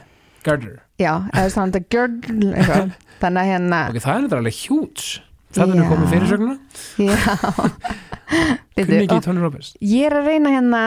Gardner 0.44 0.80
já, 1.00 1.12
eða 1.28 1.52
þú 1.52 1.68
er 1.68 1.86
gjörl 1.92 2.18
eitthvað. 2.24 2.98
þannig 3.22 3.44
að 3.44 3.52
hérna 3.52 3.84
Ok, 3.92 4.02
það 4.04 4.28
er 4.32 5.23
er 5.62 5.74
Já. 5.78 5.88
komið 5.90 6.12
fyrirsögnuna 6.14 6.56
Kunni 8.74 9.00
ekki 9.04 9.20
Tony 9.22 9.40
Robbins. 9.42 9.74
Ég 9.84 10.08
er 10.08 10.16
að 10.18 10.28
reyna 10.32 10.50
hérna 10.50 10.80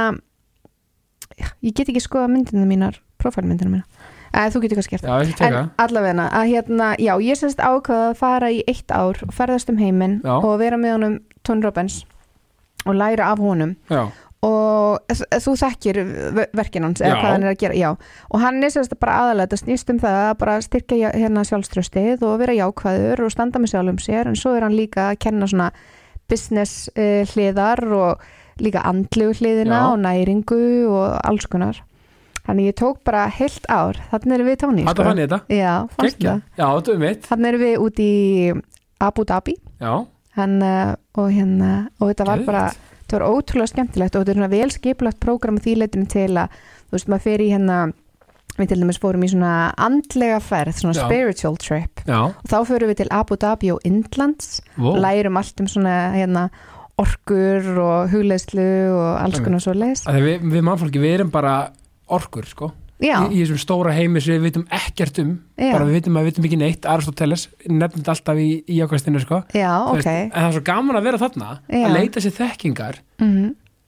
ég 1.63 1.73
get 1.75 1.87
ekki 1.87 2.01
skoða 2.03 2.27
myndinu 2.31 2.65
mínar 2.67 2.99
prófælmyndinu 3.21 3.77
mína. 3.77 3.85
Eða, 4.33 4.51
þú 4.53 4.61
getur 4.65 4.79
kannski 4.81 4.97
gert 4.97 5.07
Já, 5.07 5.47
En 5.47 5.69
allavegna, 5.79 6.27
að 6.35 6.49
hérna, 6.51 6.89
já, 6.99 7.13
ég 7.23 7.39
semst 7.39 7.61
ákvaða 7.63 8.09
að 8.11 8.17
fara 8.19 8.49
í 8.51 8.59
eitt 8.67 8.91
ár 8.91 9.21
og 9.23 9.31
ferðast 9.33 9.71
um 9.71 9.79
heiminn 9.79 10.19
Já. 10.19 10.35
og 10.35 10.57
vera 10.59 10.77
með 10.77 10.97
honum 10.97 11.15
Tony 11.47 11.63
Robbins 11.63 12.01
og 12.85 12.97
læra 12.99 13.31
af 13.31 13.39
honum. 13.41 13.75
Já, 13.89 14.09
og 14.45 15.13
þú 15.41 15.53
þekkir 15.57 15.97
verkin 16.55 16.85
hans 16.85 17.01
eða 17.01 17.15
hvað 17.17 17.31
hann 17.33 17.45
er 17.47 17.51
að 17.55 17.59
gera, 17.63 17.77
já. 17.77 17.89
Og 18.29 18.41
hann 18.43 18.59
er 18.63 18.69
sérst 18.73 18.93
bara 19.01 19.15
aðalega, 19.23 19.47
þetta 19.47 19.61
snýst 19.63 19.89
um 19.93 19.99
það 20.03 20.17
að 20.21 20.33
bara 20.43 20.57
styrkja 20.61 21.11
hérna 21.17 21.45
sjálfströstið 21.49 22.25
og 22.27 22.35
vera 22.43 22.53
jákvæður 22.59 23.23
og 23.25 23.33
standa 23.33 23.61
með 23.63 23.73
sjálfum 23.73 23.99
sér 24.03 24.29
en 24.29 24.37
svo 24.37 24.53
er 24.57 24.67
hann 24.67 24.77
líka 24.77 25.09
að 25.11 25.19
kenna 25.25 25.49
svona 25.49 25.71
business 26.29 26.89
uh, 26.93 27.23
hliðar 27.33 27.81
og 27.97 28.25
líka 28.61 28.81
andlu 28.89 29.31
hliðina 29.37 29.81
Já. 29.81 29.89
og 29.93 29.99
næringu 30.05 30.61
og 30.89 31.17
alls 31.25 31.45
konar. 31.49 31.81
Þannig 32.47 32.69
ég 32.71 32.77
tók 32.79 33.01
bara 33.03 33.25
heilt 33.27 33.65
ár. 33.67 33.97
Þannig 34.11 34.37
erum 34.37 34.47
við 34.47 34.59
tóni 34.61 34.85
mitt. 37.01 37.25
Þannig 37.27 37.49
erum 37.51 37.63
við 37.65 37.81
út 37.83 37.99
í 37.99 38.13
Abu 39.03 39.25
Dhabi. 39.27 39.57
Já, 39.81 39.93
hann, 40.37 40.55
uh, 40.63 40.93
og 41.17 41.27
hérna 41.33 41.71
og 41.99 42.11
þetta 42.13 42.25
var 42.29 42.39
Geðveikt. 42.39 42.47
bara 42.53 42.86
þetta 43.07 43.21
var 43.21 43.29
ótrúlega 43.31 43.71
skemmtilegt 43.71 44.15
og 44.15 44.23
þetta 44.23 44.33
er 44.33 44.39
svona 44.41 44.51
vel 44.51 44.73
skipulagt 44.75 45.19
prógram 45.23 45.61
því 45.63 45.77
leitinu 45.81 46.09
til 46.11 46.29
að, 46.35 46.59
þú 46.89 46.97
veist, 46.97 47.09
maður 47.11 47.25
fer 47.27 47.43
í 47.43 47.49
hérna 47.53 47.77
við 48.57 48.71
til 48.71 48.79
dæmis 48.81 48.99
fórum 49.01 49.23
í 49.23 49.29
svona 49.31 49.51
andlega 49.79 50.39
ferð, 50.41 50.79
svona 50.79 50.97
Já. 50.97 51.03
spiritual 51.05 51.59
trip. 51.61 52.01
Já, 52.09 52.19
og 52.33 52.49
þá 52.49 52.57
förum 52.65 52.91
við 52.91 53.03
til 53.03 53.11
Abu 53.13 53.37
Dhabi 53.37 53.71
og 53.75 53.85
Indlands 53.85 54.57
Vó. 54.75 54.95
lærum 54.97 55.37
allt 55.37 55.61
um 55.61 55.69
svona 55.69 55.95
hérna 56.15 56.47
orkur 56.97 57.77
og 57.77 58.09
hugleyslu 58.09 58.67
og 58.89 59.09
alls 59.21 59.39
konar 59.45 59.61
svo 59.61 59.75
leis 59.77 60.01
við, 60.09 60.41
við 60.41 60.63
mannfólki, 60.65 60.97
við 60.97 61.19
erum 61.19 61.31
bara 61.33 61.69
orkur, 62.09 62.47
sko 62.49 62.71
Já, 62.97 63.17
í, 63.29 63.43
þessum 63.43 63.59
stóra 63.61 63.91
heimi 63.93 64.21
sem 64.23 64.39
við 64.39 64.47
vitum 64.47 64.63
ekkert 64.73 65.19
um 65.21 65.35
Já. 65.53 65.69
bara 65.75 65.85
við 65.85 65.99
vitum 65.99 66.17
að 66.17 66.23
við 66.25 66.31
vitum 66.31 66.47
ekki 66.49 66.57
neitt 66.63 66.87
Aristoteles 66.89 67.43
nefnir 67.69 68.09
alltaf 68.09 68.41
í, 68.41 68.47
í 68.65 68.79
ákvæmstinu 68.81 69.21
sko. 69.21 69.43
já, 69.53 69.69
Þú 69.69 69.93
ok 69.93 69.99
veist, 70.01 70.09
en 70.09 70.33
það 70.33 70.47
er 70.47 70.55
svo 70.57 70.65
gaman 70.71 70.97
að 70.97 71.07
vera 71.11 71.21
þarna 71.21 71.49
Já. 71.69 71.83
að 71.83 71.95
leita 71.99 72.23
sér 72.25 72.37
þekkingar 72.41 73.01
mm 73.21 73.47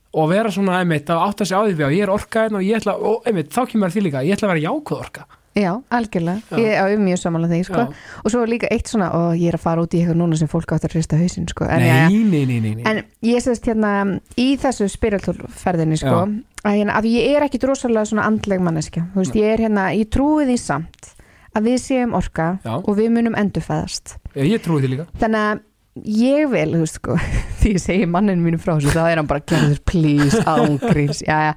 og 0.09 0.29
vera 0.31 0.49
svona 0.49 0.79
einmitt 0.81 1.09
að 1.13 1.19
átta 1.21 1.45
sig 1.45 1.53
á 1.53 1.61
því 1.69 1.83
að 1.85 1.91
ég 1.93 2.01
er 2.01 2.09
orka 2.09 2.45
hérna 2.47 2.57
og 2.57 2.63
ég 2.65 2.79
ætla, 2.79 2.95
og 2.97 3.27
einmitt, 3.29 3.51
þá 3.53 3.59
kemur 3.69 3.91
því 3.93 4.01
líka 4.07 4.23
ég 4.25 4.33
ætla 4.33 4.47
að 4.47 4.53
vera 4.55 4.63
jákvæð 4.63 5.03
orka 5.03 5.25
Já, 5.57 5.71
algjörlega, 5.89 6.41
Já. 6.51 6.57
ég 6.61 6.93
er 6.93 6.99
mjög 7.01 7.19
samanlega 7.23 7.55
því 7.55 7.63
sko. 7.65 7.81
Já. 7.81 7.93
og 8.23 8.31
svo 8.31 8.43
líka 8.45 8.67
eitt 8.71 8.91
svona 8.91 9.09
og 9.17 9.31
ég 9.33 9.49
er 9.49 9.57
að 9.57 9.63
fara 9.63 9.81
út 9.81 9.95
í 9.97 10.01
eitthvað 10.01 10.19
núna 10.21 10.37
sem 10.37 10.49
fólk 10.51 10.73
átt 10.75 10.85
að 10.85 10.93
hrista 10.93 11.17
hausinn 11.17 11.47
sko. 11.49 11.65
en, 11.65 11.81
nei, 11.81 11.89
ja, 11.89 12.09
nei, 12.09 12.43
nei, 12.45 12.59
nei, 12.61 12.73
nei. 12.77 12.83
en 12.85 13.01
ég 13.25 13.41
sést 13.43 13.65
hérna 13.65 14.19
í 14.37 14.47
þessu 14.61 14.87
spiritualferðinni 14.93 15.97
sko, 15.99 16.19
að, 16.63 16.75
hérna, 16.77 16.99
að 16.99 17.09
ég 17.09 17.37
er 17.37 17.47
ekki 17.47 17.61
drosalega 17.63 18.11
svona 18.11 18.27
andleg 18.29 18.61
manneskja 18.61 19.07
Þú 19.15 19.23
veist, 19.23 19.39
ég 19.41 19.55
er 19.55 19.65
hérna, 19.65 19.89
ég 19.97 20.11
trúi 20.13 20.45
því 20.45 20.59
samt 20.61 21.15
að 21.57 21.71
við 21.71 21.81
séum 21.81 22.13
orka 22.17 22.51
Já. 22.63 22.75
og 22.77 22.93
við 22.99 23.11
munum 23.17 23.37
endurfæðast 23.39 24.17
ég, 24.35 24.53
ég 24.53 24.63
trúi 24.63 24.83
því 24.83 24.93
líka 24.93 25.09
þannig 25.23 25.49
að 25.49 25.65
ég 26.05 26.49
vil, 26.53 26.67
þú 26.75 26.83
veist 26.85 26.99
sko 27.01 27.17
því 27.59 27.73
ég 27.73 27.83
segi 27.83 28.09
manninu 28.09 28.45
mínu 28.45 28.61
frá 28.61 28.75
þessu 28.75 28.93
þá 28.93 29.03
er 29.07 29.21
hann 29.21 29.29
bara 29.29 29.63
please, 29.89 30.43
ángríns 30.45 31.23
já, 31.25 31.49
já, 31.49 31.53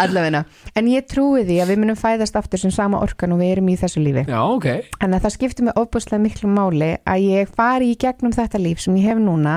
allavegna 0.00 0.44
en 0.74 0.90
ég 0.90 1.06
trúi 1.10 1.44
því 1.46 1.60
að 1.62 1.72
við 1.72 1.80
munum 1.82 2.00
fæðast 2.00 2.38
aftur 2.40 2.62
sem 2.62 2.74
sama 2.74 3.00
orkan 3.04 3.34
og 3.34 3.42
við 3.42 3.56
erum 3.56 3.70
í 3.72 3.78
þessu 3.80 4.02
lífi. 4.04 4.26
Já, 4.28 4.40
ok, 4.42 4.68
en 5.04 5.16
að 5.16 5.26
það 5.26 5.36
skiptir 5.38 5.68
mig 5.68 5.80
ofbúslega 5.80 6.24
miklu 6.24 6.50
máli 6.50 6.90
að 7.04 7.28
ég 7.28 7.54
fari 7.54 7.92
í 7.92 7.98
gegnum 8.00 8.34
þetta 8.34 8.60
líf 8.62 8.84
sem 8.84 8.98
ég 9.00 9.12
hef 9.12 9.22
núna 9.22 9.56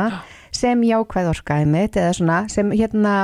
sem 0.55 0.87
jákvæð 0.87 1.33
orkaði 1.33 1.67
mitt 1.69 1.99
eða 1.99 2.15
svona 2.17 2.39
sem 2.51 2.71
hérna 2.73 3.17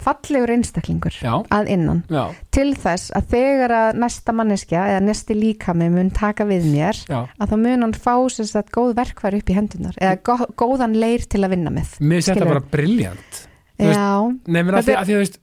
fallegur 0.00 0.52
einstaklingur 0.54 1.12
já, 1.20 1.32
að 1.52 1.68
innan. 1.74 2.00
Já, 2.08 2.32
til 2.54 2.70
þess 2.80 3.12
að 3.16 3.26
þegar 3.34 3.74
að 3.76 3.98
næsta 4.00 4.34
manneskja 4.36 4.84
eða 4.94 5.02
næsti 5.04 5.36
líkami 5.36 5.90
mun 5.92 6.08
taka 6.16 6.46
við 6.48 6.68
mér 6.72 6.96
já. 7.04 7.18
að 7.28 7.52
þá 7.52 7.56
mun 7.66 7.86
hann 7.86 7.94
fá 7.96 8.14
sem 8.32 8.48
sagt 8.48 8.72
góð 8.72 8.94
verkværi 8.96 9.42
upp 9.42 9.52
í 9.52 9.58
hendunar 9.58 10.00
eða 10.00 10.16
gó, 10.24 10.46
góðan 10.56 10.96
leir 10.96 11.26
til 11.28 11.42
að 11.44 11.56
vinna 11.56 11.74
með 11.74 11.96
mér 12.00 12.22
finnst 12.22 12.32
þetta 12.32 12.52
bara 12.54 12.66
briljant 12.72 13.42
Já, 13.82 14.30
nei, 14.46 14.60
menn 14.62 14.76
að 14.78 14.86
því 14.86 14.94
að 14.94 14.94
því 14.94 14.96
að 14.96 15.08
þú 15.08 15.20
veist 15.22 15.38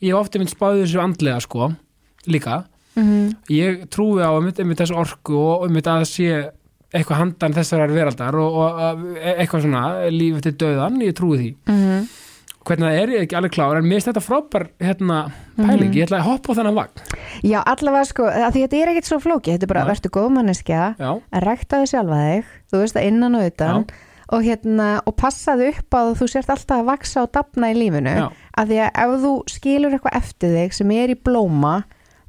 ég 0.00 0.12
hef 0.14 0.20
ofta 0.20 0.38
mynd 0.38 0.50
spáðið 0.52 0.84
þessu 0.86 1.02
andlega 1.04 1.40
sko 1.40 1.70
líka, 2.26 2.64
mm 2.96 3.34
ég 3.50 3.84
trúi 3.90 4.20
á 4.22 4.30
einmitt, 4.34 4.58
einmitt 4.60 4.80
þessu 4.80 4.96
orku 4.98 5.36
og 5.38 5.66
einmitt 5.68 5.86
að 5.86 6.00
það 6.02 6.10
sé 6.10 6.50
eitthvað 6.90 7.20
handan 7.20 7.54
þessarar 7.54 7.92
veraldar 7.94 8.34
og, 8.34 8.56
og 8.56 8.80
og 8.82 9.04
eitthvað 9.36 9.62
svona 9.62 9.82
líf 10.10 10.40
til 10.42 10.52
döðan, 10.58 10.98
ég 11.02 11.14
trúi 11.14 11.36
því. 11.38 11.50
-hmm. 11.66 12.08
hvernig 12.66 12.86
það 12.90 12.98
er 13.02 13.08
ég 13.14 13.22
ekki 13.24 13.36
alveg 13.38 13.52
klár 13.54 13.76
en 13.78 13.84
mér 13.84 13.96
finnst 14.00 14.08
þetta 14.10 14.20
frábær 14.26 14.64
hérna, 14.80 15.30
pæling, 15.56 15.90
Mhm. 15.90 15.96
ég 15.96 16.04
ætla 16.06 16.18
að 16.18 16.28
hoppa 16.28 16.52
á 16.52 16.56
þennan 16.58 16.74
vagn. 16.74 16.90
Já, 17.42 17.62
allavega 17.64 18.04
sko, 18.04 18.22
þetta 18.26 18.76
er 18.76 18.88
ekkert 18.88 19.06
svo 19.08 19.18
flóki 19.20 19.52
þetta 19.54 19.62
er 19.62 19.66
bara, 19.72 19.84
verður 19.86 20.10
góð 20.10 20.30
manneskja 20.34 20.94
já, 20.98 21.20
að 21.32 21.42
rækta 21.42 21.80
þig 21.80 21.88
sjálfa 21.88 22.18
þig, 22.20 22.44
þú 22.72 22.76
veist 22.82 22.96
að 22.96 23.06
innan 23.06 23.34
og 23.34 23.42
utan 23.46 23.86
og 24.32 24.44
hérna, 24.46 24.88
og 25.06 25.16
passaðu 25.18 25.70
upp 25.74 25.96
að 25.98 26.12
þú 26.20 26.28
sért 26.30 26.50
alltaf 26.54 26.78
að 26.82 26.90
vaksa 26.90 27.22
og 27.24 27.32
dafna 27.34 27.70
í 27.72 27.78
lífinu. 27.78 28.12
Já, 28.14 28.28
að 28.58 28.68
því 28.70 28.78
að 28.84 29.00
ef 29.04 29.16
þú 29.24 29.32
skilur 29.50 29.96
eitthvað 29.96 30.18
eftir 30.20 30.54
þig 30.58 30.72
sem 30.76 30.90
er 30.94 31.08
í 31.14 31.18
blóma 31.18 31.72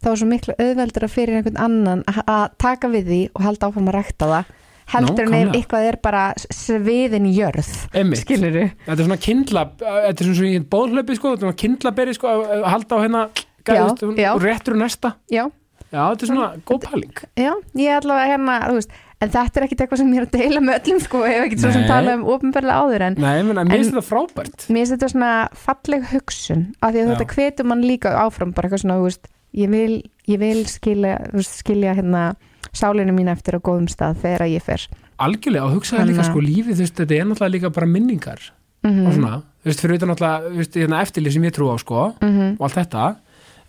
þá 0.01 0.07
er 0.11 0.17
svo 0.17 0.27
miklu 0.31 0.55
auðveldur 0.57 1.05
að 1.05 1.13
fyrir 1.13 1.37
einhvern 1.37 1.59
annan 1.61 2.01
að- 2.09 2.49
taka 2.57 2.87
við 2.89 3.05
því 3.11 3.21
og 3.35 3.41
halda 3.45 3.67
áfram 3.69 3.91
að 3.91 3.97
rækta 3.99 4.31
það. 4.33 4.57
Heldur 4.91 5.23
ef 5.23 5.29
Nákvæmlega. 5.29 5.53
eitthvað 5.61 5.85
er 5.87 5.97
bara 6.03 6.23
sviðin 6.51 7.27
jörð 7.31 7.69
einmitt. 7.95 8.19
skilur 8.25 8.51
þú? 8.51 8.63
þetta 8.87 8.97
er 8.99 9.05
svona 9.05 9.19
kindla, 9.21 9.61
þetta 9.79 10.09
er 10.09 10.25
svona 10.25 10.39
svona 10.41 10.65
bóðhlaupi 10.73 11.15
sko, 11.15 11.29
þetta 11.31 11.37
er 11.37 11.45
svona 11.45 11.59
kindlaberi 11.61 12.15
sko 12.17 12.27
að 12.27 12.41
að 12.57 12.65
halda 12.73 12.95
á 12.97 12.99
hérna 13.05 13.21
Já, 13.61 13.73
gæðust, 13.77 14.17
já. 14.17 14.29
og 14.35 14.41
réttur 14.41 14.75
næsta 14.81 15.13
Já, 15.31 15.45
já, 15.93 16.01
þetta 16.11 16.23
er 16.25 16.31
svona 16.33 16.49
góð 16.65 16.81
pæling. 16.89 17.13
Já, 17.37 17.53
ég 17.77 17.95
ætla 18.01 18.17
að 18.19 18.27
hérna, 18.33 18.57
þú 18.67 18.75
veist 18.81 18.91
en 19.21 19.31
þetta 19.31 19.59
er 19.59 19.65
ekkit 19.67 19.83
eitthvað 19.83 20.01
sem 20.01 20.13
ég 20.15 20.21
er 20.21 20.27
að 20.27 20.37
deila 20.37 20.61
með 20.65 20.77
öllum 20.79 21.01
sko, 21.03 21.21
ég 21.27 21.35
hef 21.37 21.47
ekkit 21.47 21.63
svo 21.63 21.73
sem 21.75 21.83
tala 21.89 22.15
um 22.17 22.23
ofinberlega 22.33 22.85
áður 22.85 23.05
en. 23.07 23.17
Nei, 23.21 23.43
menn, 23.47 23.59
mér 23.61 23.77
finnst 23.77 23.93
þetta 23.93 24.05
frábært. 24.07 24.65
mér 24.67 24.81
finnst 24.81 24.95
þetta 24.95 25.11
svona 25.13 25.33
falleg 25.65 26.07
hugsun 26.11 26.63
af 26.81 26.93
því 26.93 27.03
að 27.03 27.03
Já. 27.03 27.11
þetta 27.11 27.35
hvetur 27.35 27.69
mann 27.71 27.85
líka 27.85 28.15
áfram 28.21 28.55
bara 28.55 28.69
eitthvað 28.69 28.83
svona, 28.85 28.97
þú 29.01 29.09
veist, 29.09 29.29
ég 29.61 29.73
vil, 29.73 29.99
ég 30.31 30.41
vil 30.41 30.63
skilja, 30.71 31.19
þú 31.29 31.41
veist, 31.41 31.59
skilja 31.61 31.95
hérna 31.99 32.23
sálinu 32.71 33.13
mín 33.13 33.31
eftir 33.31 33.57
á 33.57 33.59
góðum 33.61 33.89
stað 33.91 34.21
þegar 34.23 34.47
ég 34.49 34.65
fer. 34.65 34.87
Algjörlega 35.21 35.67
og 35.67 35.77
hugsaði 35.77 36.09
líka 36.09 36.21
Þannig 36.21 36.25
að- 36.25 36.31
sko 36.31 36.45
lífið, 36.47 36.75
þú 36.75 36.85
veist, 36.85 36.97
þetta 36.97 37.17
er 37.19 37.25
náttúrulega 37.29 37.55
líka 37.57 37.73
bara 37.77 37.87
minningar. 37.87 38.41
Mm 38.81 39.05
og 39.05 39.13
svona, 39.13 39.43
þú 39.61 39.69
veist, 39.69 39.81
fyrir 39.83 39.97
utan 39.99 40.09
náttúrulega 40.09 40.49
þú 40.49 40.57
veist, 40.57 40.77
hérna 40.81 41.01
eftirlið 41.05 41.33
sem 41.35 41.43
ég 41.43 41.53
trú 41.53 41.69
á 41.69 41.77
sko 41.77 42.15
-hmm. 42.17 42.55
og 42.57 42.63
allt 42.65 42.79
þetta 42.81 43.15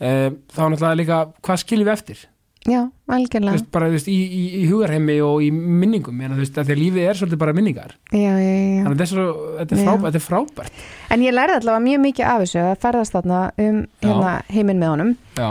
e, 0.00 0.30
þá 0.57 0.62
náttúrulega 0.72 0.96
líka, 0.96 1.16
hvað 1.42 1.57
skiljum 1.61 1.86
við 1.86 1.92
eftir 1.92 2.18
já, 2.68 2.80
algjörlega. 3.10 3.56
Veist, 3.56 3.68
bara 3.74 3.90
veist, 3.92 4.08
í, 4.10 4.16
í, 4.22 4.42
í 4.62 4.64
hugarheimi 4.70 5.18
og 5.26 5.42
í 5.42 5.50
minningum 5.52 6.20
en, 6.22 6.36
þú 6.36 6.44
veist, 6.44 6.56
því 6.58 6.76
að 6.76 6.82
lífið 6.84 7.08
er 7.08 7.20
svolítið 7.20 7.42
bara 7.42 7.56
minningar. 7.56 7.94
Já, 8.12 8.32
já, 8.38 8.54
já. 8.54 8.80
þannig 8.86 8.96
að 8.96 9.04
er, 9.04 9.12
svo, 9.12 9.28
þetta 9.58 9.76
er, 9.76 9.82
Já. 9.82 9.84
frá, 9.88 10.06
þetta 10.06 10.20
er 10.20 10.26
frábært. 10.28 10.82
En 11.12 11.26
ég 11.26 11.36
lærði 11.36 11.58
allavega 11.58 11.86
mjög 11.88 12.02
mikið 12.06 12.30
af 12.30 12.42
þessu 12.46 12.64
að 12.64 12.74
ferðast 12.86 13.16
þarna 13.18 13.44
um 13.66 13.78
hérna, 14.02 14.34
heiminn 14.52 14.82
með 14.82 14.92
honum. 14.94 15.14
Já, 15.38 15.50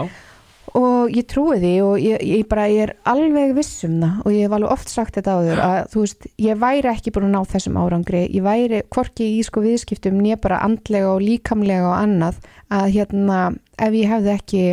og 0.78 1.12
ég 1.12 1.26
trúi 1.28 1.58
því 1.60 1.72
og 1.84 1.96
ég, 2.00 2.22
ég 2.24 2.46
bara 2.50 2.68
ég 2.72 2.86
er 2.86 2.94
alveg 3.10 3.56
viss 3.58 3.84
um 3.88 3.98
það 4.00 4.22
og 4.24 4.36
ég 4.36 4.46
hef 4.46 4.54
alveg 4.56 4.72
oft 4.72 4.92
sagt 4.92 5.18
þetta 5.18 5.34
áður 5.36 5.62
að 5.66 5.80
þú 5.92 6.04
veist, 6.06 6.28
ég 6.40 6.62
væri 6.62 6.92
ekki 6.92 7.14
búin 7.16 7.28
að 7.28 7.34
ná 7.36 7.52
þessum 7.52 7.80
árangri. 7.82 8.22
Ég 8.32 8.46
væri 8.46 8.84
hvorki 8.94 9.28
í 9.36 9.42
sko 9.44 9.64
viðskiptum 9.66 10.22
nýja 10.22 10.40
bara 10.42 10.62
andlega 10.64 11.12
og 11.12 11.26
líkamlega 11.26 11.90
og 11.90 11.98
annað 11.98 12.40
að 12.72 12.88
hérna 12.96 13.42
ef 13.82 14.00
ég 14.00 14.14
hefði 14.14 14.34
ekki 14.38 14.64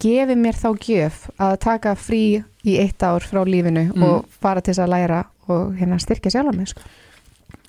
gefið 0.00 0.36
mér 0.38 0.58
þá 0.58 0.68
gjöf 0.86 1.22
að 1.42 1.56
taka 1.64 1.94
frí 1.98 2.22
í 2.64 2.76
eitt 2.80 3.02
ár 3.02 3.24
frá 3.26 3.42
lífinu 3.44 3.88
Mm. 3.94 4.02
og 4.02 4.24
fara 4.40 4.60
til 4.62 4.72
þess 4.74 4.84
að 4.86 4.92
læra 4.94 5.24
og 5.48 5.74
hérna 5.76 5.98
styrkja 6.00 6.30
sjálf 6.32 6.54
mig 6.56 6.68
sko. 6.70 6.80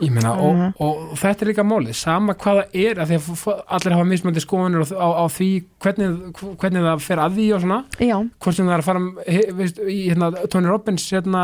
ég 0.03 0.11
meina 0.11 0.33
og, 0.35 0.57
og, 0.79 0.97
og 1.11 1.17
þetta 1.17 1.45
er 1.45 1.49
líka 1.53 1.63
málið, 1.63 1.93
sama 1.95 2.33
hvað 2.35 2.57
það 2.61 2.75
er 2.85 2.99
að 2.99 3.11
því 3.11 3.17
að 3.19 3.61
allir 3.77 3.93
hafa 3.95 4.07
mismöndi 4.09 4.41
skoðanir 4.43 4.83
á, 4.83 4.87
á, 4.91 5.07
á 5.23 5.25
því 5.31 5.49
hvernig, 5.79 6.17
hvernig 6.59 6.83
það 6.83 7.05
fer 7.05 7.21
að 7.23 7.37
því 7.39 7.45
og 7.55 7.61
svona, 7.63 7.77
já, 8.03 8.17
hvort 8.43 8.55
sem 8.57 8.67
það 8.67 8.73
er 8.75 8.83
að 8.83 8.89
fara 8.89 9.03
he, 9.27 9.43
veist, 9.55 9.79
í 9.79 9.99
hérna, 10.09 10.31
Tony 10.51 10.67
Robbins 10.67 11.05
hérna, 11.15 11.43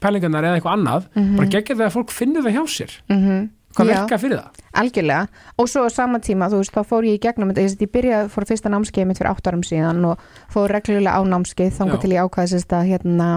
pælingarnar 0.00 0.44
eða 0.48 0.56
eitthvað 0.60 0.76
annað. 0.76 1.06
Mhm. 1.16 1.36
bara 1.36 1.48
geggja 1.52 1.76
það 1.76 1.86
að 1.86 1.94
fólk 1.98 2.10
finnur 2.16 2.42
það 2.46 2.56
hjá 2.56 2.64
sér. 2.78 2.96
Mm 3.12 3.48
hvað 3.76 3.92
verka 3.92 4.18
fyrir 4.18 4.40
það 4.40 4.62
Algjörlega 4.76 5.26
og 5.58 5.68
svo 5.72 5.84
á 5.86 5.90
sama 5.92 6.18
tíma 6.20 6.48
þú 6.52 6.58
veist 6.60 6.74
þá 6.74 6.82
fór 6.84 7.04
ég 7.08 7.18
í 7.18 7.22
gegnum 7.22 7.52
ég, 7.56 7.76
ég 7.80 7.92
byrjaði 7.92 8.28
fór 8.32 8.44
fyrsta 8.48 8.72
námskeið 8.72 9.06
mitt 9.06 9.18
fyrir 9.20 9.30
átt 9.32 9.46
árum 9.48 9.62
síðan 9.64 10.04
og 10.04 10.18
fór 10.52 10.68
reglulega 10.74 11.16
á 11.16 11.20
námskeið 11.24 11.70
Já. 11.70 11.76
þangað 11.78 12.00
til 12.04 12.12
ég 12.16 12.24
ákvaði 12.26 12.52
sérst 12.56 12.72
að 12.76 12.88
hérna 12.90 13.28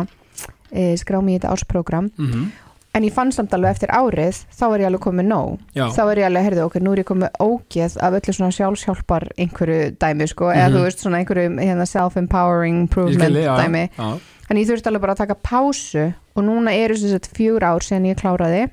e, 0.72 0.96
skrá 1.00 1.22
mig 1.22 1.36
í 1.36 1.40
þetta 1.40 1.54
ársprogram 1.54 2.10
mm 2.18 2.32
-hmm. 2.32 2.46
en 2.94 3.04
ég 3.04 3.14
fann 3.14 3.32
samt 3.32 3.54
alveg 3.54 3.72
eftir 3.72 3.90
árið 3.90 4.36
þá 4.60 4.66
er 4.74 4.80
ég 4.82 4.86
alveg 4.90 5.02
komið 5.02 5.26
nóg 5.30 5.60
Já. 5.76 5.86
þá 5.96 6.02
er 6.12 6.18
ég 6.18 6.26
alveg, 6.26 6.44
heyrðu, 6.46 6.64
ok, 6.66 6.76
nú 6.82 6.92
er 6.94 7.00
ég 7.00 7.06
komið 7.06 7.30
ógeð 7.40 7.98
af 8.02 8.14
öllu 8.14 8.34
svona 8.34 8.52
sjálfshjálpar 8.52 9.28
einhverju 9.38 9.96
dæmi 10.00 10.28
sko, 10.28 10.46
eða 10.52 10.68
Mhm. 10.70 10.76
þú 10.76 10.84
veist 10.84 11.00
svona 11.00 11.18
einhverju 11.18 11.50
hérna, 11.60 11.86
self-empowering 11.86 12.80
improvement 12.82 13.22
skilji, 13.22 13.46
dæmi 13.46 13.90
já. 13.98 14.20
en 14.50 14.58
ég 14.58 14.68
þurfti 14.68 14.88
alveg 14.88 15.02
bara 15.02 15.14
að 15.14 15.18
taka 15.18 15.36
pásu 15.36 16.14
og 16.36 16.44
núna 16.44 16.72
eru 16.74 16.94
þess 16.96 17.14
að 17.14 17.30
fjögur 17.38 17.64
ár 17.64 17.80
síðan 17.82 18.06
ég 18.10 18.18
kláraði 18.18 18.70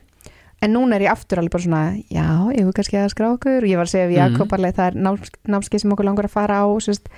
en 0.65 0.73
núna 0.73 0.97
er 0.97 1.07
ég 1.07 1.13
aftur 1.13 1.41
alveg 1.41 1.53
bara 1.53 1.65
svona 1.67 1.83
já, 2.09 2.27
ég 2.57 2.65
vil 2.65 2.75
kannski 2.77 2.99
að 3.01 3.13
skrá 3.13 3.31
okkur. 3.35 3.65
Og 3.65 3.71
ég 3.71 3.81
var 3.81 3.89
að 3.89 3.95
segja 3.95 4.11
við. 4.11 4.21
Jakob 4.23 4.55
alveg 4.57 4.77
það 4.79 4.91
er 4.91 5.01
náms, 5.07 5.33
námskeið 5.53 5.85
sem 5.85 5.97
okkur 5.97 6.09
langar 6.09 6.29
að 6.29 6.37
fara 6.37 6.61
á 6.65 6.67
sérst, 6.83 7.11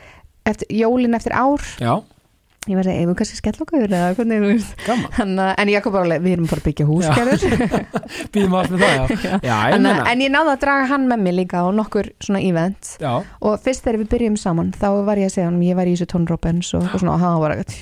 eftir, 0.48 0.70
jólin 0.74 1.18
eftir 1.18 1.36
ár. 1.38 1.64
Já, 1.78 1.94
ég 2.68 2.76
var 2.76 2.88
að 2.90 2.98
vil 3.08 3.16
kannski 3.16 3.38
skella 3.38 3.64
okkur 3.64 3.84
gaman. 4.84 5.34
En, 5.48 5.70
Jakob 5.72 5.98
alveg, 6.00 6.24
við 6.24 6.34
erum 6.36 6.48
bara 6.50 6.60
að 6.60 6.66
byggja 6.66 6.86
hús 6.88 7.06
býðum 8.34 8.56
allt 8.58 8.72
með 8.74 8.82
það, 8.84 9.12
já, 9.28 9.36
já, 9.46 9.54
ég 9.54 9.76
en, 9.78 9.90
en 10.12 10.24
ég 10.24 10.32
náði 10.34 10.52
að 10.54 10.62
draga 10.64 10.88
hann 10.90 11.06
með 11.08 11.22
mig 11.24 11.36
líka 11.38 11.62
á 11.64 11.66
nokkur 11.72 12.10
svona 12.24 12.42
event. 12.44 12.94
Já, 13.00 13.12
og 13.22 13.62
fyrst 13.64 13.86
þegar 13.86 14.00
við 14.02 14.10
byrjum 14.16 14.40
saman 14.40 14.72
þá 14.76 14.88
var 15.06 15.22
ég 15.22 15.30
að 15.30 15.36
segja 15.36 15.48
hann, 15.48 15.62
ég 15.64 15.78
var 15.78 15.88
í 15.88 15.94
þessu 15.96 16.24
Robbins 16.28 16.72
og, 16.76 16.88
og 16.90 16.98
svona, 17.04 17.14
og 17.14 17.24
hann 17.24 17.40
var 17.44 17.56
að 17.56 17.78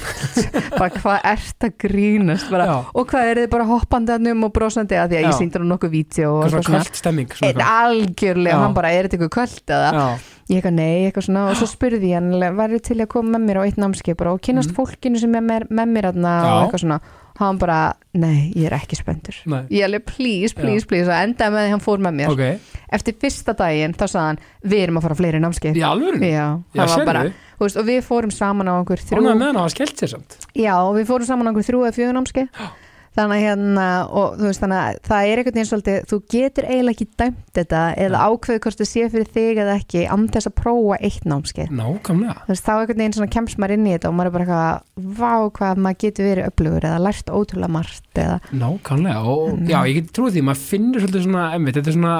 bara 0.80 0.90
hvað 0.94 1.24
ert 1.32 1.66
að 1.66 1.72
grínast? 1.84 2.50
Bara, 2.52 2.76
og 2.94 3.08
hvað 3.10 3.30
er 3.30 3.40
þið 3.42 3.48
bara 3.52 3.68
hoppandi 3.68 4.14
að 4.14 4.28
um 4.32 4.44
og 4.46 4.52
brosandi? 4.56 4.98
Að 5.00 5.14
því 5.14 5.18
að 5.20 5.26
ég 5.26 5.38
sýndur 5.38 5.64
hann 5.64 5.72
nokkuð 5.74 5.94
vídeo 5.94 6.34
og 6.38 6.52
svona. 6.54 6.82
kvöld 6.82 7.00
stemming 7.00 7.34
algjörlega, 7.66 8.60
hann 8.64 8.76
bara, 8.76 8.92
er 8.94 9.08
þetta 9.08 9.18
eitthvað 9.18 9.34
kvöld 9.36 9.74
eða? 9.76 10.06
Já, 10.50 10.56
Ég 10.56 10.58
eitthvað, 10.58 10.74
nei, 10.74 11.06
eitthvað 11.06 11.26
svona, 11.28 11.46
og 11.50 11.56
svo 11.60 11.66
spurði 11.76 12.10
ég 12.10 12.18
hann, 12.18 12.56
væri 12.58 12.80
til 12.82 12.98
að 12.98 13.08
koma 13.14 13.38
með 13.38 13.46
mér 13.46 13.60
á 13.62 13.62
eitt 13.68 13.78
námskeið? 13.78 14.16
Bara 14.18 14.32
og 14.34 14.40
kynast 14.42 14.72
Mhm. 14.72 14.76
fólkinu 14.76 15.18
sem 15.22 15.34
er 15.38 15.40
með, 15.46 15.68
með 15.70 15.88
mér 15.94 16.08
aðna 16.10 16.32
Já. 16.42 16.50
og 16.50 16.62
eitthvað 16.68 16.84
svona. 16.84 17.00
hann 17.40 17.56
bara, 17.56 17.94
nei, 18.12 18.52
ég 18.54 18.66
er 18.66 18.74
ekki 18.76 18.98
Nei. 19.46 19.62
ég 19.70 19.84
alveg, 19.86 20.04
please, 20.04 20.52
please, 20.52 20.84
please 20.84 21.08
og 21.08 21.14
endaði 21.14 21.54
með 21.54 21.62
því 21.64 21.70
hann 21.70 21.80
fór 21.80 21.98
með 22.04 22.14
mér. 22.18 22.28
Ok, 22.28 22.60
eftir 22.92 23.14
fyrsta 23.16 23.54
daginn, 23.56 23.94
þá 23.94 24.04
sagði 24.10 24.26
hann 24.26 24.38
við 24.62 24.82
erum 24.82 24.98
að 24.98 25.02
fara 25.06 25.14
fleiri 25.14 25.40
námskeið. 25.40 25.76
Í 25.80 25.80
alvöru 25.88 26.20
Já, 26.20 26.60
Já, 26.74 26.82
það 26.84 26.96
var 26.98 27.06
bara, 27.06 27.22
veist, 27.60 27.76
og 27.80 27.86
við 27.86 28.02
fórum 28.04 28.30
saman 28.34 28.68
á 28.68 28.74
einhver 28.76 29.00
þrjú 29.00 29.22
með 29.24 29.30
hann 29.30 29.56
að 29.56 29.62
hafa 29.62 29.70
skellt 29.72 29.96
sér 29.96 30.08
samt? 30.12 30.36
Já, 30.54 30.74
og 30.84 30.96
við 30.98 31.06
fórum 31.08 31.24
saman 31.30 31.46
á 31.46 31.50
einhver 31.54 31.64
þrjú 31.64 31.80
eða 31.86 31.96
fjögur 31.96 32.16
námskeið 32.20 32.48
þannig 33.16 33.34
að 33.36 33.42
hérna, 33.42 33.84
og 34.06 34.36
þú 34.38 34.44
veist, 34.46 34.60
þannig 34.62 34.80
að 34.80 34.98
það 35.08 35.28
er 35.30 35.40
einhvern 35.40 35.56
veginn 35.56 35.68
svolítið, 35.70 35.96
þú 36.10 36.18
getur 36.30 36.66
eiginlega 36.70 36.94
ekki 36.94 37.06
dæmt 37.18 37.48
þetta 37.58 37.80
eða 38.04 38.20
ákveðu 38.30 38.60
hvort 38.64 38.80
það 38.80 38.88
sé 38.90 39.06
fyrir 39.10 39.30
þig 39.34 39.60
eða 39.64 39.74
ekki, 39.80 40.04
án 40.06 40.26
þess 40.30 40.50
að 40.50 40.54
prófa 40.60 40.98
eitt 41.08 41.26
námskeið 41.26 41.72
nákvæmlega 41.80 42.36
þú 42.44 42.52
veist, 42.52 42.66
þá 42.68 42.72
einhvern 42.76 43.00
veginn 43.02 43.16
svona 43.18 43.34
kemst 43.34 43.58
maður 43.60 43.74
inn 43.76 43.88
í 43.90 43.94
þetta 43.96 44.10
og 44.12 44.16
maður 44.20 44.30
er 44.30 44.36
bara 44.36 44.46
eitthvað, 44.46 45.10
vá 45.18 45.34
hvað 45.58 45.82
maður 45.86 46.00
getur 46.04 46.28
verið 46.30 46.48
öflugur 46.52 46.86
eða 46.90 47.02
lært 47.08 47.32
ótrúlega 47.34 47.74
margt 47.80 48.22
eða, 48.24 48.38
Nákvæmlega 48.62 49.24
og 49.34 49.48
Mm. 49.50 49.66
já, 49.66 49.78
ég 49.90 49.94
get 49.98 50.12
trúið 50.14 50.36
því, 50.38 50.42
maður 50.46 50.62
finnur 50.70 51.02
svolítið 51.02 51.24
svona, 51.26 51.44
emmitt, 51.56 51.74
þetta 51.80 51.90
er 51.90 51.96
svona, 51.98 52.14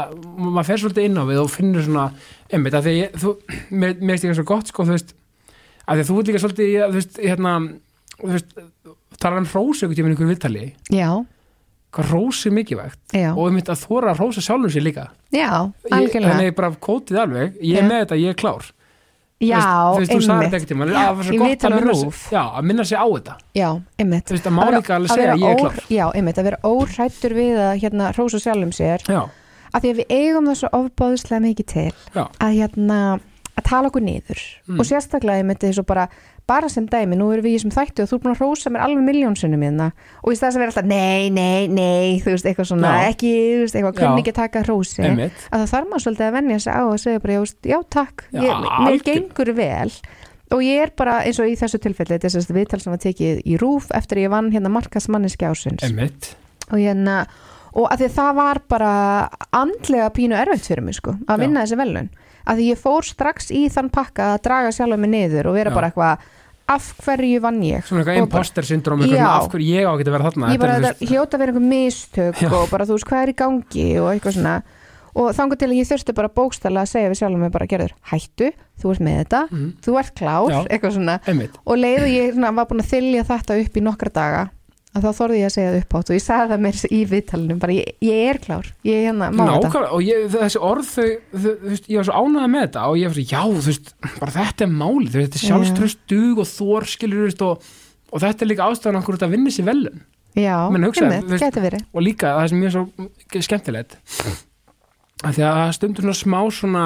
maður 0.51 0.67
fer 0.67 0.81
svolítið 0.83 1.07
inn 1.07 1.21
á 1.21 1.25
við 1.31 1.39
og 1.45 1.51
finnur 1.55 1.85
svona, 1.87 2.05
því 2.83 2.95
þú, 3.15 3.35
svo 4.41 4.45
gott, 4.51 4.67
sko, 4.73 4.85
þú 4.89 4.95
því 6.01 6.09
þú 6.11 6.17
þú 6.91 6.99
veist, 6.99 7.21
hérna, 7.23 7.55
þú 8.19 8.33
veist, 8.35 8.53
talar 9.21 9.39
um 9.43 9.47
hrósi 9.47 9.85
einhvern 9.87 9.99
tíminn 10.01 10.15
einhverju 10.17 10.33
viðtali, 10.35 10.65
já, 10.97 11.11
hvað 11.95 12.11
hrósi 12.13 12.51
er 12.51 12.55
mikilvægt? 12.57 13.01
Já, 13.13 13.31
og 13.35 13.47
einmitt 13.51 13.71
að 13.73 13.81
þóra 13.87 14.13
að 14.15 14.21
hrósa 14.23 14.45
sjálfum 14.47 14.71
sér 14.75 14.85
líka. 14.87 15.09
já, 15.35 15.49
algjörlega. 15.91 16.35
þannig 16.35 16.55
bara 16.57 16.71
kótið 16.81 17.19
alveg, 17.25 17.57
ég 17.61 17.79
er 17.79 17.83
Já. 17.85 17.89
með 17.91 18.05
þetta, 18.05 18.21
ég 18.25 18.29
er 18.35 18.39
klár. 18.39 18.69
já, 19.41 19.61
veist, 19.97 20.13
þú 20.13 20.21
sagði 20.21 20.33
einmitt 20.35 20.53
þetta 20.53 20.59
ekkert 20.61 20.71
Já, 20.71 20.85
að 20.85 20.95
það 21.01 21.17
var 21.17 21.25
svo 21.25 21.39
gott 21.41 21.65
að 21.65 21.75
minna, 21.81 21.95
sig, 21.95 22.33
já, 22.33 22.43
að 22.61 22.65
minna 22.69 22.85
sig 22.85 22.99
á 23.01 23.07
þetta. 23.09 23.35
já, 23.57 23.69
einmitt. 23.99 24.25
Þú 24.29 24.35
veist, 24.37 24.47
að 24.47 24.53
má 24.53 24.61
Að 24.63 24.67
vera- 24.71 24.81
líka 24.81 24.95
alveg 24.97 25.11
að 25.11 25.17
segja 25.17 25.33
að 25.33 25.41
ég 25.41 25.51
er 25.51 25.61
klár. 25.61 25.79
já, 25.91 26.05
einmitt, 26.15 26.39
að 26.39 26.45
vera 26.45 26.59
óhrættur 26.65 27.33
við 27.41 27.57
að 27.57 27.81
hérna 27.81 28.13
hrósa 28.13 28.39
sjálfum 28.45 28.73
sér. 28.77 29.01
Já, 29.09 29.23
að 29.73 29.81
því 29.81 29.89
að 29.91 29.97
við 30.01 30.07
eigum 30.11 30.47
það 30.51 30.57
svo 30.61 30.69
ofbáðslega 30.81 31.41
mikið 31.47 31.67
til 31.67 31.93
að 32.15 32.53
hérna 32.61 32.99
að 33.57 33.65
tala 33.65 33.89
okkur 33.91 34.03
niður. 34.05 34.41
Mm. 34.69 34.79
og 34.81 34.85
sérstaklega 34.87 35.41
ég 35.41 35.47
myndi 35.49 35.69
þessu 35.73 35.85
bara 35.87 36.09
bara 36.51 36.69
sem 36.73 36.87
dæmi, 36.91 37.17
nú 37.19 37.31
erum 37.31 37.47
við 37.47 37.55
í 37.55 37.59
þessum 37.59 37.75
þættu 37.75 38.05
og 38.05 38.11
þú 38.11 38.17
er 38.17 38.23
búin 38.25 38.35
að 38.35 38.41
hrósa 38.43 38.73
mér 38.75 38.85
alveg 38.87 39.05
miljónsunum 39.07 39.65
hérna. 39.65 39.91
Og 40.25 40.35
í 40.35 40.39
stæðis 40.39 40.57
að 40.59 40.65
vera 40.65 40.73
alltaf 40.75 40.89
nei, 40.91 41.29
nei, 41.35 41.69
nei 41.71 42.21
þú 42.25 42.35
veist, 42.35 42.49
eitthvað 42.51 42.71
svona, 42.73 42.95
Já. 42.97 43.13
ekki 43.13 43.35
þú 43.35 43.61
veist, 43.65 43.77
eitthvað, 43.79 43.99
kunni 44.01 44.25
ekki 44.25 44.35
að 44.35 44.41
taka 44.41 44.65
hrósi 44.67 45.05
einmitt. 45.07 45.45
að 45.51 45.63
það 45.63 45.75
þarf 45.75 45.93
maður 45.93 46.05
svolítið 46.07 46.27
að 46.27 46.35
venja 46.39 46.59
sig 46.65 46.73
á 46.75 46.83
að 46.83 46.97
segja 47.05 47.23
bara, 47.27 47.39
já, 47.71 47.79
takk, 47.97 48.27
ég, 48.35 48.67
mér 48.87 49.05
gengur 49.07 49.53
vel. 49.61 49.95
Og 50.51 50.65
ég 50.67 50.83
er 50.83 50.91
bara 50.99 51.21
eins 51.23 51.39
og 51.39 51.47
í 51.47 51.55
þessu 51.55 51.79
tilfelli 51.79 52.17
þetta 52.17 52.27
er 52.27 52.35
þessi 52.35 52.57
viðtal 52.57 52.81
sem 52.83 52.91
var 52.91 53.03
tekið 53.05 53.45
í 53.47 53.59
rúf 53.61 53.93
eftir 53.95 54.19
að 54.19 54.25
ég 54.27 54.33
vann 54.33 54.51
hérna 54.51 54.73
markasmanniski 54.75 55.47
ásins 55.47 55.85
og 56.71 56.79
hérna 56.79 57.21
og 57.71 57.87
að 57.87 58.03
því 58.03 58.09
að 58.09 58.17
það 58.17 58.33
var 58.41 58.61
bara 58.71 58.91
andlega 59.55 60.11
pínu 60.17 60.35
erfitt 60.39 60.67
fyrir 60.67 60.83
mig 60.87 60.99
sko 60.99 61.15
að 61.31 61.45
vinna 61.45 61.63
þessi 61.63 61.79
velun 61.79 62.11
að 62.51 62.61
því 62.61 62.69
ég 62.73 62.81
fór 62.83 63.07
strax 63.07 63.51
í 63.55 63.65
þann 63.71 63.93
pakka 63.95 64.33
að 64.35 64.43
draga 64.49 64.73
sjálf 64.75 64.99
mig 64.99 65.13
niður 65.13 65.51
og 65.53 65.59
vera 65.59 65.71
Já. 65.71 65.77
bara 65.77 65.91
eitthvað 65.91 66.29
af 66.71 66.91
hverju 67.05 67.41
vann 67.43 67.61
ég 67.67 67.85
Svona 67.87 68.05
eitthvað 68.05 68.23
imposter 68.23 68.67
syndrom, 68.69 69.01
af 69.03 69.49
hverju 69.51 69.71
ég 69.75 69.85
á 69.89 69.93
að 69.93 70.05
vera 70.15 70.31
þarna. 70.31 70.53
ég 70.55 70.61
bara 70.63 70.93
hljóta 71.01 71.35
að 71.37 71.41
vera 71.45 71.53
einhver 71.53 71.69
mistök 71.71 72.41
Já. 72.45 72.51
og 72.53 72.71
bara 72.71 72.87
þú 72.87 72.97
veist 72.99 73.09
hvað 73.11 73.23
er 73.27 73.33
í 73.33 73.39
gangi 73.43 73.89
og 74.01 74.11
eitthvað 74.15 74.37
svona 74.39 74.63
og 75.11 75.33
þangar 75.35 75.59
til 75.59 75.67
að 75.69 75.79
ég 75.81 75.89
þurfti 75.91 76.15
bara 76.15 76.29
bókstæla 76.31 76.83
að 76.85 76.91
segja 76.93 77.09
við 77.11 77.19
sjálf 77.19 77.39
mig 77.43 77.51
bara 77.51 77.67
gerður 77.67 77.95
hættu, 78.13 78.53
þú 78.81 78.93
ert 78.95 79.01
með 79.03 79.17
þetta 79.25 79.41
Mhm. 79.51 79.73
þú 79.83 79.99
ert 79.99 80.15
klár, 80.15 80.51
Já. 80.51 80.61
eitthvað 80.71 80.95
svona 80.95 81.17
Einmitt. 81.27 81.55
og 81.67 81.77
leið 81.77 82.03
og 82.05 82.09
ég 82.15 82.33
svona, 82.35 82.55
var 82.55 82.67
búin 82.71 82.81
að 82.85 82.91
þylja 82.95 83.25
þetta 83.27 83.61
upp 83.65 83.75
í 83.75 83.83
nokkra 83.83 84.13
daga 84.13 84.51
að 84.91 85.05
þá 85.07 85.11
þorði 85.21 85.39
ég 85.39 85.47
að 85.47 85.53
segja 85.55 85.71
það 85.71 85.81
upp 85.81 85.95
átt 86.01 86.11
og 86.11 86.17
ég 86.17 86.23
sagði 86.25 86.51
það 86.51 86.63
mér 86.65 86.79
í 86.91 87.01
viðtalinu 87.11 87.57
bara 87.63 87.75
ég, 87.77 87.91
ég 88.03 88.23
er 88.31 88.39
klár, 88.43 88.71
ég 88.89 88.97
er 88.97 89.05
hérna 89.07 89.29
má 89.31 89.43
þetta? 89.47 89.83
Og 89.95 90.03
ég, 90.03 90.25
þessi 90.33 90.63
orð 90.67 90.89
þau, 90.91 91.05
þau, 91.31 91.45
þú 91.45 91.71
veist, 91.71 91.87
ég 91.93 92.01
var 92.01 92.09
svo 92.09 92.23
ánægða 92.25 92.49
með 92.55 92.65
þetta 92.67 92.87
og 92.91 92.99
ég 92.99 93.13
var 93.13 93.17
svo, 93.21 93.27
já, 93.31 93.43
þú 93.55 93.67
veist, 93.71 93.93
bara 94.19 94.35
þetta 94.35 94.67
er 94.67 94.73
málið, 94.81 95.13
þú 95.15 95.21
veist, 95.21 95.31
þetta 95.31 95.39
er 95.39 95.45
Já. 95.45 95.51
sjálfströst, 95.53 96.03
dug 96.11 96.43
og 96.43 96.51
þor, 96.51 96.89
skilur, 96.91 97.21
þú 97.23 97.29
veist, 97.31 97.45
og, 97.47 97.71
og 98.11 98.25
þetta 98.25 98.45
er 98.47 98.51
líka 98.51 98.67
ástæðan 98.67 99.01
okkur 99.05 99.21
að 99.23 99.35
vinna 99.37 99.55
sér 99.55 99.69
velun 99.71 100.03
Já, 100.39 100.57
einmitt, 100.67 101.39
gæti 101.43 101.63
verið. 101.63 101.87
og 101.95 102.07
líka 102.07 102.35
það 102.39 102.51
sem 102.51 102.61
ég 102.63 102.71
er 102.71 102.75
svo 102.75 103.47
skemmtilegt 103.47 103.97
að 105.21 105.39
því 105.39 105.47
að 105.51 105.73
stundur 105.77 106.07
svona 106.07 106.19
smá 106.19 106.41
svona, 106.55 106.85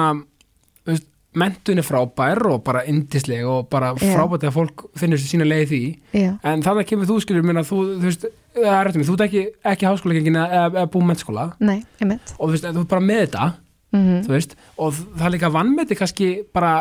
þú 0.85 0.93
veist, 0.93 1.09
mentun 1.35 1.81
er 1.81 1.85
frábær 1.85 2.41
og 2.49 2.63
bara 2.65 2.85
indisleg 2.89 3.45
og 3.49 3.67
bara 3.71 3.93
frábært 3.99 4.47
að 4.47 4.55
fólk 4.55 4.85
finnur 4.99 5.21
sér 5.21 5.33
sína 5.35 5.47
leið 5.47 5.67
því. 5.71 5.81
Já, 6.15 6.31
en 6.51 6.65
þannig 6.65 6.89
kemur 6.89 7.09
þú 7.09 7.19
skilur 7.23 7.45
minna, 7.45 7.65
þú, 7.67 7.81
þú 7.99 8.09
veist, 8.09 8.25
það 8.55 8.71
er 8.71 8.89
rétt 8.89 8.99
með, 8.99 9.09
þú 9.09 9.17
ert 9.17 9.25
ekki, 9.27 9.45
ekki 9.73 9.89
háskólagengin 9.89 10.39
eða, 10.41 10.63
eða 10.71 10.87
búið 10.95 11.07
mennskóla 11.11 11.45
nei, 11.59 11.77
einmitt. 11.99 12.35
Og 12.39 12.49
þú 12.49 12.55
veist, 12.55 12.67
þú 12.71 12.83
ert 12.85 12.93
bara 12.95 13.07
með 13.11 13.23
þetta 13.25 13.51
mm 13.95 14.21
þú 14.25 14.33
veist, 14.33 14.55
og 14.81 14.95
það 14.95 15.25
er 15.27 15.33
líka 15.35 15.49
vannmeti 15.53 15.95
kannski 15.95 16.29
bara 16.55 16.71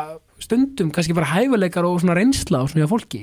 stundum 0.43 0.91
kannski 0.95 1.15
bara 1.17 1.31
hæfuleikar 1.31 1.87
og 1.87 2.01
svona 2.03 2.17
reynsla 2.19 2.63
og 2.65 2.73
svona 2.73 2.85
hjá 2.85 2.91
fólki 2.91 3.23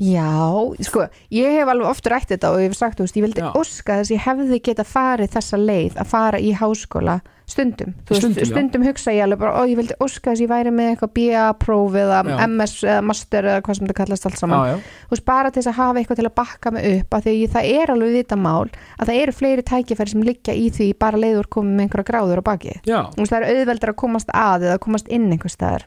Já, 0.00 0.72
sko, 0.80 1.04
ég 1.28 1.58
hef 1.58 1.68
alveg 1.68 1.84
oft 1.90 2.06
rætt 2.08 2.30
þetta 2.32 2.48
og 2.54 2.62
ég 2.62 2.70
hef 2.70 2.78
sagt, 2.78 2.96
þú 2.96 3.04
veist, 3.04 3.16
ég 3.18 3.24
vildi 3.26 3.42
Já. 3.44 3.50
óska 3.52 3.98
þess 4.00 4.08
að 4.08 4.14
ég 4.14 4.22
hefði 4.24 4.58
geta 4.64 4.84
farið 4.88 5.34
þessa 5.34 5.58
leið 5.60 5.98
að 6.00 6.06
fara 6.08 6.38
í 6.40 6.48
háskóla 6.56 7.16
stundum, 7.52 7.92
þú 8.08 8.14
veist, 8.14 8.22
Stundum, 8.24 8.46
stundum 8.48 8.86
hugsa 8.86 9.12
ég 9.12 9.26
alveg 9.26 9.42
bara, 9.42 9.52
ó, 9.52 9.68
ég 9.68 9.76
vildi 9.76 9.92
óska 10.00 10.32
þess 10.32 10.40
að 10.40 10.44
ég 10.46 10.52
væri 10.54 10.72
með 10.72 10.88
eitthvað 10.94 11.12
BA-próf 11.18 11.92
eða 12.00 12.18
Já. 12.24 12.36
MS 12.48 12.74
eða 12.86 13.02
master 13.10 13.42
eða 13.52 13.60
hvað 13.66 13.76
sem 13.76 13.84
þetta 13.84 13.98
kallast 14.00 14.26
allt 14.30 14.40
saman. 14.40 14.64
Já, 14.64 14.74
þú 14.80 15.12
veist, 15.12 15.26
bara 15.28 15.50
til 15.52 15.60
þess 15.60 15.72
að 15.74 15.80
hafa 15.82 16.00
eitthvað 16.00 16.18
til 16.22 16.28
að 16.30 16.36
bakka 16.40 16.68
mig 16.72 16.82
upp 16.96 17.10
að 17.18 17.24
því 17.28 17.34
að 17.36 17.52
það 17.58 17.64
er 17.76 17.86
alveg 17.92 18.16
vita 18.16 18.36
mál 18.40 18.68
að 18.72 19.06
það 19.10 19.18
eru 19.20 19.32
fleiri 19.36 19.62
tækifæri 19.68 20.14
sem 20.14 20.24
liggja 20.24 20.54
í 20.56 20.70
því 20.72 20.88
bara 21.04 21.20
leiður 21.20 21.52
komið 21.52 21.76
með 21.76 21.84
einhverja 21.84 22.08
gráður 22.08 22.40
á 22.40 22.48
baki 22.48 22.78
veist, 22.88 23.28
það 23.28 23.42
er 23.42 23.50
auðveldur 23.52 23.92
að 23.92 24.00
komast 24.00 24.32
að 24.32 25.84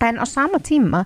en 0.00 0.18
á 0.18 0.24
sama 0.26 0.58
tíma 0.62 1.04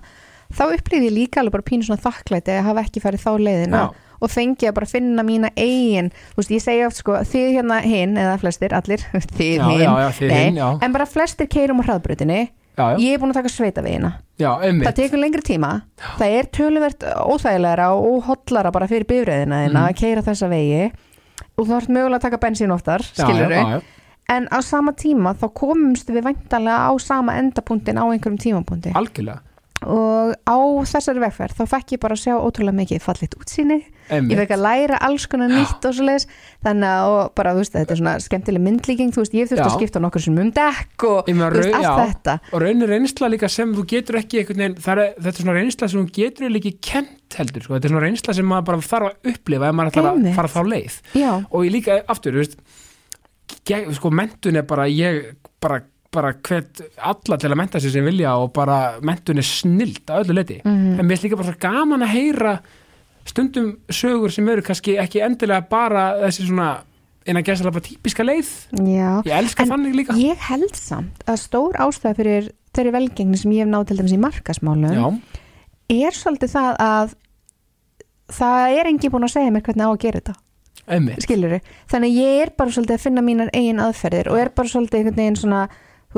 þá 0.57 0.63
upplýði 0.77 1.09
ég 1.09 1.15
líka 1.17 1.41
alveg 1.41 1.51
bara 1.57 1.67
pínu 1.69 1.85
svona 1.87 2.01
þakklæti 2.03 2.55
að 2.57 2.65
hafa 2.69 2.83
ekki 2.85 3.01
farið 3.03 3.23
þá 3.25 3.31
leiðina 3.47 3.83
Já. 3.83 3.87
og 4.23 4.31
fengi 4.31 4.67
að 4.69 4.75
bara 4.79 4.85
finna 4.89 5.23
mína 5.27 5.49
eigin 5.57 6.11
þú 6.33 6.41
veist, 6.41 6.51
ég 6.55 6.61
segja 6.63 6.87
oft 6.87 6.97
sko, 7.01 7.15
þið 7.27 7.47
hérna 7.57 7.79
hinn 7.83 8.17
eða 8.17 8.35
flestir, 8.41 8.73
allir, 8.77 9.03
þið 9.37 9.55
já, 9.57 9.69
hinn 9.69 9.81
já, 9.81 9.93
já, 10.19 10.51
já, 10.59 10.67
en 10.85 10.93
bara 10.95 11.05
flestir 11.09 11.47
keirum 11.51 11.81
á 11.81 11.83
hraðbrutinni 11.89 12.41
já, 12.77 12.85
já, 12.93 12.97
ég 13.03 13.13
er 13.13 13.19
búin 13.21 13.33
að 13.33 13.39
taka 13.41 13.51
sveitavegina 13.53 14.13
já, 14.41 14.49
það 14.49 14.67
einmitt 14.69 14.95
tekur 14.97 15.19
lengri 15.21 15.43
tíma. 15.45 15.71
Það 16.17 16.37
er 16.39 16.47
töluvert 16.57 17.03
óþægilegra 17.21 17.89
og 17.93 18.23
hóllara 18.29 18.71
bara 18.73 18.87
fyrir 18.89 19.05
bifræðina 19.09 19.59
Mhm. 19.67 19.77
að 19.83 19.97
keira 19.99 20.23
þessa 20.25 20.49
vegi. 20.49 20.87
Og 21.57 21.67
þú 21.67 21.75
ert 21.77 21.89
mögulega 21.93 22.17
að 22.17 22.21
taka 22.25 22.37
bensín 22.41 22.73
oftar 22.73 23.01
Já, 23.13 23.27
já, 23.29 23.49
já, 23.49 23.81
en 24.33 24.47
á 24.49 24.57
sama 24.65 24.91
tíma 24.97 25.35
þá 25.37 25.45
komumst 25.53 26.09
við 26.09 26.23
væntanlega 26.25 26.89
á 26.89 26.91
sama 26.99 27.35
endapunktin 27.37 27.99
á 28.01 28.05
einhverjum 28.09 28.39
tímapunkti. 28.41 28.93
Algjörlega 28.97 29.41
og 29.89 30.33
á 30.45 30.57
þessari 30.89 31.21
vegferð 31.23 31.57
þá 31.59 31.63
fekk 31.73 31.95
ég 31.95 32.01
bara 32.03 32.17
að 32.17 32.21
sjá 32.23 32.33
ótrúlega 32.37 32.77
mikið 32.77 33.03
fallit 33.03 33.35
útsýni. 33.39 33.79
Ég 34.03 34.17
einmitt, 34.17 34.39
fekk 34.41 34.53
að 34.57 34.63
læra 34.65 34.99
alls 35.07 35.25
konar 35.31 35.51
nýtt 35.51 35.85
og 35.87 35.95
svo 35.95 36.05
leiðis 36.07 36.25
þannig 36.65 36.89
að 36.91 37.13
bara, 37.39 37.53
þú 37.55 37.61
veist, 37.63 37.75
þetta 37.77 37.95
er 37.95 37.99
svona 38.01 38.13
skemmtileg 38.25 38.63
myndlíking, 38.65 39.13
þú 39.15 39.23
veist, 39.23 39.35
ég 39.37 39.49
þurfti 39.51 39.67
að 39.69 39.77
skipta 39.77 40.01
nokkur 40.03 40.25
sem 40.25 40.39
um 40.43 40.51
dekk 40.57 41.07
og 41.07 41.31
Ég 41.31 41.39
þú 41.39 41.61
veist, 41.61 41.77
allt 41.79 41.87
já. 41.87 41.93
þetta. 42.11 42.37
Og 42.51 42.63
raunir 42.65 42.91
reynsla 42.91 43.31
líka 43.31 43.49
sem 43.51 43.73
þú 43.73 43.85
getur 43.93 44.19
ekki 44.19 44.43
veginn, 44.43 44.65
er, 44.75 44.75
þetta 44.83 45.33
er 45.33 45.39
svona 45.39 45.57
reynsla 45.57 45.89
sem 45.93 46.03
þú 46.03 46.15
getur 46.19 46.59
ekki 46.59 46.75
kent 46.83 47.37
heldur, 47.39 47.63
sko, 47.63 47.77
þetta 47.77 47.89
er 47.89 47.95
svona 47.95 48.05
reynsla 48.05 48.35
sem 48.37 48.49
maður 48.51 48.67
bara 48.69 48.87
þarf 48.91 49.09
að 49.09 49.31
upplifa 49.33 49.69
ef 49.71 49.77
maður 49.79 49.93
ætlar 49.93 50.09
að 50.11 50.31
fara 50.35 50.51
þá 50.51 50.61
leið. 50.73 50.99
Já, 51.17 51.31
og 51.39 51.63
ég 51.63 51.75
líka 51.79 52.01
aftur, 52.11 52.41
veist 52.43 52.59
sko, 53.97 54.11
mentun 54.11 54.59
er 54.59 54.67
bara 54.67 54.87
ég 54.91 55.35
bara, 55.63 55.81
bara 56.13 56.31
hvet 56.45 56.81
alla 57.01 57.37
til 57.41 57.49
að 57.51 57.57
menta 57.59 57.79
sig 57.81 57.91
sem 57.95 58.05
vilja 58.05 58.35
og 58.39 58.51
bara 58.55 58.99
mentun 59.01 59.41
er 59.41 59.47
snild 59.47 60.05
að 60.07 60.23
öllu 60.25 60.37
leiti, 60.39 60.61
Mhm. 60.63 60.99
en 60.99 61.05
mér 61.09 61.17
er 61.19 61.23
líka 61.27 61.37
bara 61.39 61.51
svo 61.51 61.59
gaman 61.59 62.05
að 62.05 62.13
heyra 62.13 62.53
stundum 63.25 63.77
sögur 63.89 64.31
sem 64.31 64.47
eru 64.49 64.61
kannski 64.61 64.97
ekki 64.99 65.21
endilega 65.25 65.67
bara 65.69 66.13
þessi 66.25 66.47
svona 66.47 66.81
innan 67.25 67.43
gæsala 67.43 67.71
bara 67.71 67.81
típiska 67.85 68.23
leið. 68.23 68.49
Já. 68.83 69.23
Ég 69.23 69.31
elska 69.37 69.63
En 69.63 69.69
þannig 69.69 69.95
líka. 69.95 70.13
Ég 70.19 70.35
held 70.49 70.75
samt 70.75 71.23
að 71.25 71.37
stór 71.39 71.73
ástæða 71.79 72.15
fyrir 72.17 72.49
þeirri 72.75 72.91
velgengni 72.91 73.37
sem 73.37 73.51
ég 73.51 73.63
hef 73.63 73.67
náð 73.71 73.85
til 73.87 73.97
dæmis 73.97 74.13
í 74.13 74.19
markasmálum 74.19 74.91
já, 74.91 75.21
er 75.89 76.11
svolítið 76.11 76.51
það 76.51 76.75
að 76.79 77.13
það 78.33 78.79
er 78.79 78.89
engin 78.89 79.11
búin 79.13 79.27
að 79.27 79.33
segja 79.35 79.51
mér 79.53 79.63
hvernig 79.67 79.85
á 79.87 79.91
að 79.93 79.99
gera 80.03 80.19
þetta. 80.21 80.35
Einmitt. 80.93 81.21
Skilur 81.23 81.53
þannig 81.87 82.09
að 82.11 82.17
ég 82.19 82.41
er 82.43 82.49
bara 82.59 82.69
svolítið 82.75 82.97
að 82.97 83.03
finna 83.05 83.21
mínar 83.23 83.49
eigin 83.55 83.79
aðferðir 83.79 84.27
og 84.33 84.39
er 84.41 84.49
bara 84.57 84.67
svolítið 84.67 84.99
einhvern 84.99 85.19
veginn 85.21 85.39
svona 85.39 85.61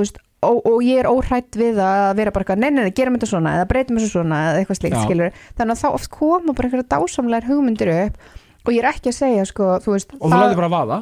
veist, 0.03 0.19
og, 0.45 0.59
og 0.69 0.83
ég 0.85 0.99
er 1.01 1.09
óhrætt 1.09 1.57
við 1.57 1.79
að 1.81 2.11
vera 2.19 2.33
bara 2.35 2.45
eitthvað, 2.45 2.61
nei, 2.61 2.69
nei, 2.75 2.83
nei, 2.85 2.93
gerum 2.97 3.15
þetta 3.17 3.31
svona 3.31 3.55
eða 3.59 3.67
breytum 3.71 3.97
þessu 3.99 4.11
svona 4.13 4.41
eða 4.51 4.61
eitthvað 4.61 4.79
skilur 5.05 5.35
þannig 5.57 5.73
að 5.75 5.81
þá 5.81 5.87
oft 5.95 6.09
koma 6.13 6.53
bara 6.53 6.69
einhverja 6.69 6.89
dásamlegar 6.93 7.47
hugmyndir 7.49 7.91
upp 7.95 8.15
og 8.65 8.73
ég 8.73 8.81
er 8.83 8.89
ekki 8.91 9.11
að 9.13 9.19
segja, 9.19 9.45
sko, 9.49 9.75
þú 9.85 9.93
veist 9.95 10.15
og 10.19 10.25
þú 10.29 10.39
lætur 10.41 10.59
bara 10.61 10.69
að 10.69 10.75
vaða? 10.77 11.01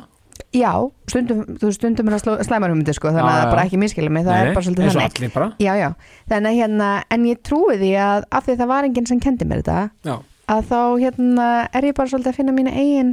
Já, 0.54 0.72
stundum, 1.10 1.42
þú 1.62 1.70
stundum 1.74 2.10
er 2.10 2.16
það 2.18 2.42
slæmar 2.46 2.72
hugmyndir, 2.74 2.96
sko, 2.98 3.10
þannig 3.14 3.30
að 3.30 3.40
það 3.42 3.52
bara 3.54 3.66
ekki 3.68 3.80
miskilja 3.82 4.14
mig, 4.14 4.26
það 4.26 4.34
Nei, 4.34 4.42
er 4.44 4.56
bara 4.58 4.66
svolítið 4.68 4.90
þannig. 4.94 5.34
bara. 5.34 5.48
Já, 5.62 5.74
já, 5.78 5.88
þannig 6.30 6.50
að 6.50 6.58
hérna 6.60 6.90
en 7.16 7.28
ég 7.30 7.42
trúi 7.46 7.76
því 7.82 7.92
að 8.02 8.26
af 8.40 8.48
því 8.48 8.56
það 8.62 8.72
var 8.74 8.88
enginn 8.90 9.10
sem 9.10 9.22
kendi 9.24 9.48
mér 9.50 9.62
þetta 9.64 9.78
já, 10.10 10.16
að 10.54 10.64
þá 10.74 10.80
hérna 11.04 11.48
er 11.70 11.88
ég 11.90 11.98
bara 11.98 12.12
svolítið 12.14 12.32
að 12.34 12.38
finna 12.42 12.56
mína 12.58 12.74
eigin 12.74 13.12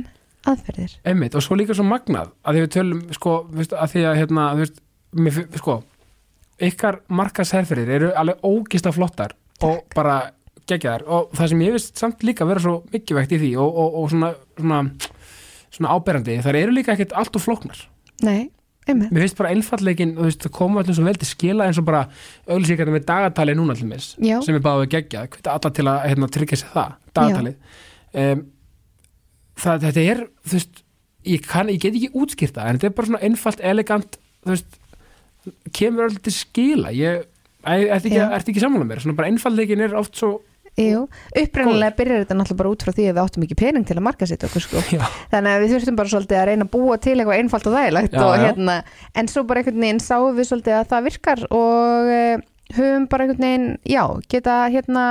aðferðir. 0.49 0.95
Einmitt, 1.13 1.37
og 1.37 1.45
svo 1.45 1.57
líka 1.61 1.77
svo 1.77 1.85
magnað 1.87 2.33
að 2.45 2.57
því 2.59 2.65
við 2.65 2.73
tölum, 2.77 3.03
sko, 3.17 3.35
að 3.77 3.93
því 3.95 4.05
að 4.11 4.21
hérna, 4.21 4.47
þú 4.57 4.65
veist, 4.65 4.81
mér, 5.17 5.43
sko 5.59 5.81
ykkar 6.61 7.01
markasherferðir 7.09 7.95
eru 7.97 8.13
alveg 8.19 8.45
ógista 8.45 8.93
flottar 8.93 9.35
og 9.65 9.83
bara 9.95 10.21
geggjaðar 10.69 11.07
og 11.09 11.35
það 11.37 11.53
sem 11.53 11.65
ég 11.65 11.75
veist 11.77 12.01
samt 12.01 12.25
líka 12.27 12.47
vera 12.49 12.63
svo 12.63 12.77
mikilvægt 12.93 13.35
í 13.35 13.41
því 13.43 13.51
og, 13.61 13.81
og, 13.83 13.99
og 14.01 14.09
svona, 14.13 14.31
svona, 14.59 14.81
svona 15.73 15.97
áberandi, 15.97 16.39
þar 16.45 16.59
eru 16.61 16.77
líka 16.77 16.95
ekkert 16.95 17.15
allt 17.19 17.39
og 17.39 17.45
flóknar. 17.45 17.81
Nei, 18.27 18.51
einmitt. 18.87 19.13
Mér 19.15 19.25
finnst 19.25 19.41
bara 19.41 19.53
einfallleikin, 19.55 20.15
þú 20.19 20.29
veist, 20.29 20.45
það 20.45 20.55
koma 20.59 20.83
allir 20.83 20.99
svo 20.99 21.07
vel 21.09 21.21
til 21.21 21.31
skila 21.31 21.69
eins 21.69 21.81
og 21.81 21.89
bara 21.89 22.05
auðlýsingarna 22.47 22.97
með 22.97 23.07
dagatali 23.09 23.57
núna 23.59 23.77
allir 23.77 23.91
mis, 23.91 24.13
Já. 24.21 24.37
sem 24.45 24.57
er 24.59 24.65
báðið 24.65 24.99
hvita 25.17 25.57
alla 25.57 25.75
til 25.77 25.89
að 25.89 26.01
hérna, 26.07 26.31
tryggja 26.37 26.61
sér 26.61 26.75
það 26.77 26.95
dagatalið. 27.19 27.79
Um, 28.21 28.45
það, 29.65 29.87
þetta 29.89 30.07
er, 30.13 30.25
þú 30.45 30.59
veist 30.59 30.85
ég, 31.31 31.49
kann, 31.49 31.73
ég 31.73 31.83
get 31.83 31.97
ekki 31.97 32.13
útskýrta, 32.21 32.69
en 32.69 32.79
þetta 32.79 32.91
er 32.91 32.97
bara 33.01 33.11
svona 33.11 33.25
einfalt, 33.27 33.65
elegant, 33.73 34.21
þú 34.45 34.55
veist 34.55 34.80
kemur 35.77 36.07
allir 36.09 36.23
til 36.25 36.35
skila. 36.35 36.93
Ég, 36.95 37.27
er 37.65 37.83
þetta 37.89 38.07
ekki, 38.07 38.17
Já. 38.19 38.29
ertu 38.39 38.53
ekki 38.55 38.63
sammála 38.65 38.89
mér? 38.89 39.03
Svona 39.05 39.19
bara 39.19 39.33
einfallleikin 39.33 39.85
er 39.87 39.99
oft 40.01 40.17
svo 40.21 40.39
Jú, 40.79 41.01
upprænilega 41.37 41.97
byrjar 41.99 42.23
þetta 42.23 42.35
náttúrulega 42.39 42.61
bara 42.61 42.71
út 42.71 42.85
frá 42.87 42.93
því 42.95 43.07
að 43.11 43.17
við 43.17 43.23
áttum 43.25 43.45
ekki 43.45 43.57
pening 43.59 43.87
til 43.89 43.97
að 43.99 44.05
marka 44.07 44.29
sitt 44.31 44.45
okkur 44.47 44.63
sko. 44.65 44.83
Já, 44.95 45.03
þannig 45.33 45.57
að 45.57 45.65
við 45.65 45.73
þurftum 45.75 45.99
bara 45.99 46.13
svolítið 46.13 46.39
að 46.41 46.47
reyna 46.49 46.67
að 46.67 46.71
búa 46.77 46.99
til 47.03 47.17
eitthvað 47.17 47.41
einfalt 47.41 47.67
og 47.67 47.75
þægilegt 47.75 48.15
Já, 48.15 48.21
og 48.23 48.31
já. 48.31 48.45
hérna, 48.47 48.77
en 49.21 49.31
svo 49.33 49.43
bara 49.49 49.61
einhvern 49.61 49.85
veginn 49.85 50.01
sáum 50.05 50.39
við 50.39 50.49
svolítið 50.49 50.77
að 50.79 50.87
það 50.93 51.09
virkar 51.11 51.43
og 51.51 52.13
uh, 52.15 52.47
höfum 52.79 53.09
bara 53.11 53.27
einhvern 53.27 53.47
veginn, 53.49 53.67
já, 53.91 54.05
geta 54.31 54.57
hérna 54.71 55.05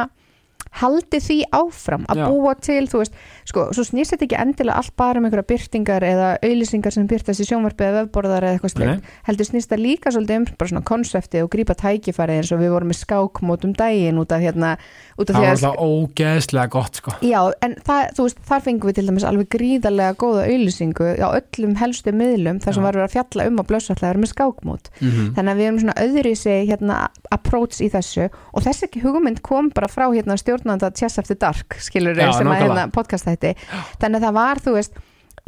haldið 0.80 1.24
því 1.26 1.38
áfram 1.56 2.06
að 2.10 2.22
Já. 2.22 2.26
búa 2.30 2.54
til, 2.62 2.84
þú 2.90 3.02
veist, 3.02 3.16
sko, 3.50 3.66
svo 3.74 3.86
snýst 3.88 4.14
þetta 4.14 4.26
ekki 4.28 4.38
endilega 4.40 4.78
allt 4.78 4.94
bara 5.00 5.20
um 5.20 5.26
einhverja 5.26 5.48
byrtingar 5.50 6.06
eða 6.06 6.28
auðlýsingar 6.46 6.94
sem 6.94 7.08
byrtast 7.10 7.42
í 7.42 7.48
sjónvarpi 7.50 7.88
eða 7.88 8.04
vefborðar 8.06 8.46
eða 8.46 8.58
eitthvað 8.60 8.74
slikt, 8.76 9.02
Nei. 9.02 9.18
heldur 9.30 9.50
snýst 9.50 9.74
það 9.74 9.84
líka 9.86 10.14
svolítið 10.14 10.40
um 10.40 10.48
bara 10.60 10.72
svona 10.74 10.86
konsepti 10.86 11.42
og 11.44 11.50
grípa 11.54 11.76
tækifæri 11.80 12.38
eins 12.40 12.52
og 12.54 12.62
við 12.62 12.74
vorum 12.76 12.92
með 12.94 13.00
skákmót 13.02 13.66
um 13.66 13.74
daginn 13.74 14.22
út 14.22 14.36
af 14.36 14.44
hérna, 14.46 14.76
út 15.18 15.26
af 15.26 15.36
það 15.36 15.40
því 15.40 15.48
var 15.48 15.50
að 15.50 15.58
alltaf 15.58 15.82
ógeðslega 15.90 16.74
gott 16.78 17.02
sko 17.02 17.16
Já, 17.26 17.40
en 17.66 17.76
það, 17.90 18.04
þú 18.20 18.28
veist, 18.28 18.44
þar 18.50 18.66
fengum 18.68 18.92
við 18.92 19.00
til 19.00 19.08
dæmis 19.10 19.28
alveg 19.30 19.50
gríðarlega 19.58 20.18
góða 20.22 20.46
auðlýsingu 20.46 21.10
á 21.18 21.30
öllum 21.34 21.76
helstu 21.82 22.14
miðlum 22.14 22.62
þar 22.62 22.78
sem 22.78 22.84
Já. 22.84 22.88
var 22.88 23.00
verið 23.00 23.08
að 23.10 23.16
fjalla 23.18 23.50
um 23.50 23.60
að 23.64 23.70
blössvallega 23.74 24.20
með 24.20 24.34
skákmót. 24.34 24.92
mm 25.00 25.34
Þannig 25.40 25.52
að 25.54 25.60
við 25.60 25.68
erum 25.70 25.80
svona 25.80 25.98
öðruvísi 26.04 26.56
hérna, 26.70 26.96
approach 27.32 27.80
í 27.84 27.90
þessu 27.94 28.28
og 28.30 28.66
þessi 28.66 28.90
hugmynd 29.04 29.42
kom 29.46 29.70
bara 29.76 29.90
frá 29.92 30.08
hérna, 30.12 30.36
stjórnanda 30.60 30.92
Chess 30.96 31.20
After 31.20 31.36
Dark, 31.40 31.78
skilur 31.80 32.16
Já, 32.20 32.32
sem 32.38 32.48
að 32.48 32.62
hérna, 32.64 32.88
podcast 32.92 33.26
þætti. 33.26 33.56
Þannig 34.00 34.20
að 34.20 34.26
það 34.28 34.34
var, 34.40 34.62
þú 34.66 34.74
veist, 34.78 34.94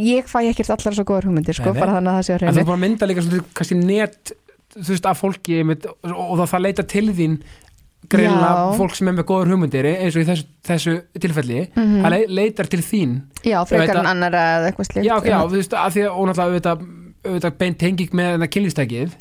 ég 0.02 0.26
fæ 0.32 0.38
ekkert 0.50 0.70
allar 0.78 0.96
svo 0.98 1.04
góðar 1.12 1.28
hugmyndir, 1.30 1.54
sko, 1.60 1.74
bara 1.78 1.98
þannig 2.00 2.12
að 2.12 2.20
það 2.20 2.28
sé 2.30 2.34
að 2.34 2.42
en 2.42 2.54
þú 2.54 2.62
reyna. 2.62 2.70
bara 2.72 2.82
mynda 2.86 3.10
líka 3.12 3.22
svona 3.28 3.44
kannski 3.60 3.78
net 3.84 4.32
þú 4.72 4.88
veist, 4.96 5.06
af 5.12 5.20
fólki 5.22 5.60
einmitt, 5.62 5.86
og 5.86 6.38
það, 6.40 6.48
það 6.56 6.62
leita 6.66 6.84
til 6.88 7.08
þín 7.14 7.34
greinlega 8.12 8.72
fólk 8.80 8.96
sem 8.98 9.08
er 9.12 9.14
með 9.20 9.28
góður 9.30 9.52
hugmyndir 9.54 9.86
eins 9.92 10.16
og 10.18 10.24
í 10.24 10.28
þessu, 10.28 10.46
þessu 10.68 10.94
tilfelli 11.22 11.60
Mhm. 11.76 12.00
það 12.02 12.10
le 12.16 12.20
leitar 12.28 12.68
til 12.72 12.80
þín 12.82 13.12
Já, 13.46 13.60
frekar 13.68 13.96
að- 13.96 14.00
en 14.00 14.06
annara 14.10 14.42
eða 14.58 14.72
eitthvað 14.72 14.88
slikt. 14.90 15.06
já, 15.06 15.16
já, 15.22 15.38
þú 15.46 15.56
veist, 15.60 15.72
að 15.74 15.92
því 15.94 16.02
að 16.08 16.18
og 16.18 16.28
náttúrulega 16.28 16.78
auðvitað, 17.22 17.58
beint 17.60 17.78
tenging 17.78 18.10
með 18.12 18.48
kynlýstækið 18.50 19.12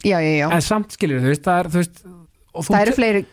en 0.52 0.60
samt 0.62 0.92
skilir 0.96 1.20
þú 1.20 1.28
veist, 1.34 1.42
það 1.44 1.60
er 1.60 1.68
þú 1.68 1.76
veist, 1.82 2.02
Það 2.50 2.80
eru 2.84 2.94
fleiri 2.96 3.24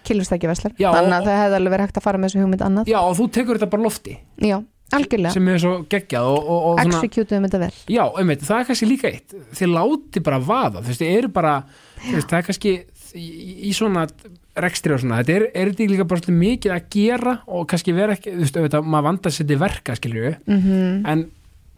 Já, 0.78 0.90
þannig 0.94 1.16
að 1.18 1.28
það 1.28 1.38
hefði 1.42 1.60
alveg 1.60 1.74
verið 1.76 1.88
hægt 1.88 1.98
að 2.02 2.06
fara 2.08 2.18
með 2.22 2.30
þessu 2.30 2.42
hugmynd 2.44 2.66
annað. 2.68 2.92
já, 2.92 3.00
og 3.02 3.16
þú 3.18 3.30
tekur 3.38 3.58
þetta 3.58 3.72
bara 3.74 3.86
lofti 3.88 4.18
Já, 4.46 4.58
algjörlega. 4.94 5.32
sem 5.34 5.48
er 5.52 5.62
svo 5.64 5.74
geggjað 5.90 6.28
og, 6.32 6.38
og, 6.48 6.66
og 6.72 6.82
Executum 6.86 7.48
þetta 7.48 7.62
vel. 7.64 7.72
já, 7.92 8.04
einmitt, 8.22 8.44
það 8.48 8.60
er 8.62 8.68
kannski 8.70 8.90
líka 8.92 9.12
eitt 9.12 9.34
þið 9.58 9.74
láti 9.74 10.24
bara 10.28 10.40
vaða, 10.40 10.84
þú 10.84 10.92
veist, 10.92 11.02
þið 11.02 11.18
eru 11.18 11.32
bara 11.36 11.56
veist, 12.06 12.30
það 12.30 12.38
er 12.40 12.46
kannski 12.52 12.74
í, 13.18 13.26
í 13.68 13.74
svona 13.76 14.06
rekstri 14.58 14.94
og 14.96 15.02
svona, 15.04 15.20
þetta 15.22 15.36
er, 15.38 15.48
er 15.54 15.72
þetta 15.74 15.90
líka 15.92 16.08
bara 16.10 16.22
svolítið 16.22 16.40
mikið 16.44 16.76
að 16.78 16.88
gera 16.96 17.34
og 17.48 17.68
kannski 17.72 17.94
vera 17.98 18.16
ekki, 18.18 18.32
þú 18.38 18.46
veist, 18.46 18.62
auðvitað, 18.62 18.88
maður 18.94 19.08
vandar 19.10 19.36
sér 19.36 19.50
til 19.52 19.60
verka, 19.62 19.98
skilju 20.00 20.32
Mm 20.48 21.06
en 21.08 21.26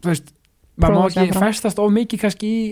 þú 0.00 0.08
veist, 0.12 0.30
maður 0.80 0.96
má 0.96 1.02
ekki 1.10 1.40
festast 1.40 1.78
of 1.82 1.90
mikið 1.92 2.22
kannski 2.24 2.48
í 2.48 2.62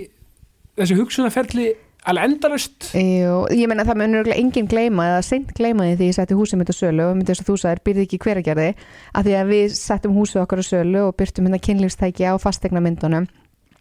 þessu 0.78 0.96
hugsunarferli 1.02 1.66
alveg 2.06 2.28
endalust 2.28 2.90
Jú, 2.94 3.40
ég 3.50 3.66
meina 3.70 3.86
það 3.88 4.00
munur 4.02 4.30
enginn 4.34 4.68
gleyma 4.70 5.08
eða 5.12 5.24
seint 5.26 5.50
gleyma 5.56 5.88
því 5.88 5.96
því 5.98 6.10
ég 6.10 6.16
setti 6.18 6.38
húsið 6.38 6.60
mitt 6.60 6.72
á 6.72 6.76
sölu 6.76 7.08
og 7.08 7.18
myndi 7.18 7.32
þess 7.32 7.44
að 7.44 7.50
þú 7.50 7.58
sagðir 7.62 7.84
byrði 7.88 8.06
ekki 8.06 8.20
hveragerði 8.24 8.68
að 9.12 9.28
því 9.28 9.36
að 9.40 9.52
við 9.52 9.76
settum 9.78 10.16
húsið 10.16 10.42
okkar 10.44 10.62
á 10.62 10.70
sölu 10.70 11.04
og 11.08 11.18
byrtum 11.18 11.48
hérna 11.48 11.62
kynlífstæki 11.66 12.28
á 12.30 12.34
fastegna 12.38 12.84
myndunum 12.84 13.28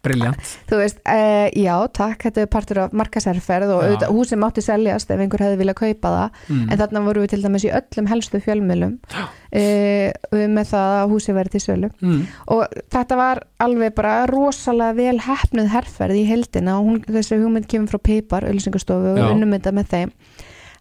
briljant, 0.04 0.52
þú 0.70 0.78
veist, 0.80 1.00
uh, 1.10 1.48
já 1.58 1.74
takk 1.96 2.22
þetta 2.28 2.44
er 2.44 2.50
partur 2.52 2.80
af 2.84 2.94
markasærferð 2.96 3.72
og 3.74 3.82
auðvitað, 3.82 4.12
húsið 4.14 4.40
mátti 4.42 4.64
seljast 4.64 5.10
ef 5.10 5.22
einhver 5.24 5.44
hefði 5.44 5.60
viljað 5.62 5.78
kaupa 5.80 6.12
það 6.14 6.38
mm. 6.54 6.62
en 6.68 6.80
þarna 6.82 7.02
vorum 7.08 7.24
við 7.26 7.32
til 7.34 7.40
dæmis 7.42 7.66
í 7.66 7.72
öllum 7.80 8.10
helstu 8.12 8.40
fjölmjölum 8.44 8.94
uh, 9.18 10.46
með 10.58 10.70
það 10.72 10.94
að 11.00 11.14
húsið 11.14 11.38
verið 11.40 11.56
til 11.56 11.64
sölu 11.66 11.92
Mm. 11.98 12.26
og 12.52 12.74
þetta 12.92 13.16
var 13.18 13.38
alveg 13.64 13.94
bara 13.96 14.26
rosalega 14.30 14.94
vel 14.94 15.18
hefnuð 15.24 15.70
herferð 15.72 16.18
í 16.20 16.24
heldina 16.28 16.76
og 16.78 16.86
hún, 16.86 16.98
þessi 17.08 17.38
hugmynd 17.40 17.66
kemur 17.70 17.90
frá 17.90 18.02
Pipar, 18.08 18.46
öllisingastofu 18.46 19.14
og 19.14 19.18
Já. 19.18 19.24
við 19.24 19.34
unnum 19.34 19.54
þetta 19.56 19.72
með 19.74 19.88
þeim 19.94 20.12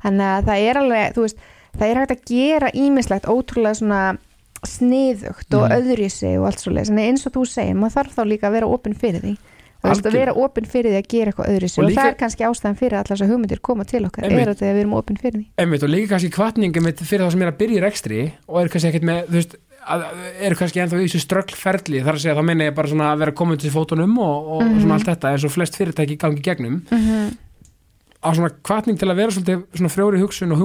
þannig 0.04 0.28
að 0.28 0.50
það 0.50 0.66
er 0.68 0.80
alveg, 0.82 1.16
þú 1.16 1.26
veist 1.26 1.46
það 1.78 1.88
er 1.88 2.02
hægt 2.02 2.14
að 2.16 2.24
gera 2.32 2.72
ímislegt 2.78 3.30
ótrúlega 3.32 3.80
svona 3.80 4.02
sniðugt 4.68 5.54
og 5.58 5.68
Mhm. 5.70 5.76
öðruvísi 5.78 6.32
og 6.40 6.46
allt 6.50 6.60
svo 6.64 6.72
leið, 6.76 6.92
eins 7.00 7.26
og 7.28 7.34
þú 7.34 7.46
segir 7.48 7.76
maður 7.76 7.96
þarf 7.98 8.16
þá 8.18 8.24
líka 8.28 8.48
að 8.50 8.52
vera 8.58 8.68
opinn 8.68 8.96
fyrir 8.96 9.22
því. 9.22 9.38
Að 9.88 10.12
vera 10.12 10.34
opinn 10.34 10.66
fyrir 10.66 10.92
því 10.92 10.98
að 11.00 11.08
gera 11.08 11.32
eitthvað 11.32 11.50
öðruvísi. 11.54 11.78
Og 11.78 11.84
og, 11.84 11.90
líka- 11.92 12.02
það 12.02 12.10
er 12.12 12.16
kannski 12.18 12.44
ástæðan 12.44 12.78
fyrir 12.78 12.94
að 12.98 13.02
allar 13.04 13.18
þessar 13.18 13.30
hugmyndir 13.32 13.62
koma 13.62 13.84
til 13.86 14.04
okkar, 14.06 14.24
er 14.26 14.32
þetta 14.48 14.66
að 14.66 14.74
við 14.74 14.80
erum 14.82 14.94
opinn 14.98 15.18
fyrir 15.22 15.38
því. 15.38 15.46
Einmitt, 15.58 15.84
og 15.84 15.90
líka 15.90 16.08
kannski 16.10 16.30
kvartningi 16.34 16.82
með 16.82 16.94
fyrir 17.06 17.24
það 17.26 17.32
sem 17.32 17.42
er 17.42 17.52
að 17.52 17.58
byrja 17.62 17.78
í 17.78 17.84
rekstri 17.86 18.32
og 18.50 18.62
er 18.62 18.68
kannski 18.70 18.90
ekkert 18.92 19.04
með, 19.08 19.28
veist 19.30 19.56
að, 19.88 20.04
eru 20.42 20.56
kannski 20.56 20.82
ennþá 20.82 20.98
í 21.00 21.08
þessu 21.08 21.22
ströggferli 21.24 22.02
þar 22.04 22.14
að 22.18 22.20
segja, 22.26 22.36
þá 22.36 22.44
meina 22.44 22.64
ég 22.68 22.76
bara 22.76 22.88
svona 22.90 23.14
að 23.14 23.20
vera 23.20 23.32
komin 23.32 23.58
til 23.58 23.70
fótunum 23.72 24.18
og, 24.18 24.48
og 24.58 24.62
Mhm. 24.64 24.82
svona 24.82 24.94
allt 24.98 25.06
þetta 25.08 25.32
eins 25.32 25.44
og 25.46 25.52
flest 25.52 25.78
fyrirtæki 25.78 26.18
gangi 26.18 26.42
í 26.42 26.44
gegnum. 26.44 26.82
Á 28.24 28.34
svona 28.34 28.50
kvartning 28.64 28.98
til 29.00 29.08
að 29.08 29.16
vera 29.16 29.32
svona 29.32 29.90
frjóri 29.94 30.20
hugsun 30.20 30.52
og 30.52 30.58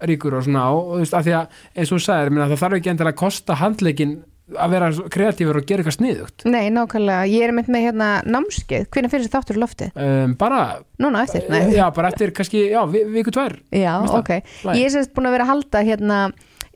hugmyndaríkur 0.00 0.36
og 0.38 0.44
svona 0.46 0.64
og, 0.72 0.86
og 0.86 0.96
þú 0.96 1.02
veist, 1.04 1.14
að 1.16 1.26
því 1.28 1.34
að 1.40 1.60
eins 1.76 1.92
og 1.92 1.98
þú 2.00 2.04
sagðir, 2.06 2.32
minna, 2.34 2.48
það 2.52 2.62
þarf 2.64 2.78
ekki 2.80 2.90
endilega 2.92 3.14
að 3.14 3.20
kosta 3.22 3.54
handleikin 3.60 4.16
að 4.56 4.70
vera 4.76 4.88
kreatífur 5.10 5.56
og 5.58 5.64
gera 5.66 5.82
eitthvað 5.82 5.96
sniðugt 5.96 6.44
Nei, 6.46 6.68
nákvæmlega, 6.70 7.22
ég 7.32 7.42
er 7.48 7.52
mynd 7.56 7.70
með 7.74 7.86
hérna 7.88 8.10
námskeið, 8.30 8.84
hvernig 8.94 9.10
fyrir 9.10 9.24
þessi 9.24 9.32
þáttur 9.34 9.56
í 9.58 9.62
loftið? 9.64 9.96
um, 9.98 10.34
bara, 10.38 10.60
Núna 11.02 11.24
eftir, 11.26 11.48
nei 11.50 11.72
já, 11.74 11.86
bara 11.96 12.12
eftir 12.12 12.30
kannski, 12.36 12.68
já, 12.70 12.84
vi- 12.92 13.02
viku 13.16 13.32
tvær 13.34 13.56
Já, 13.74 13.96
Veist 14.04 14.12
það? 14.14 14.20
ok. 14.20 14.52
Læg. 14.68 14.78
Ég 14.78 14.84
er 14.86 14.94
sérst 14.94 15.14
búin 15.16 15.26
að 15.26 15.34
vera 15.34 15.48
að 15.48 15.50
halda 15.50 15.82
hérna 15.88 16.20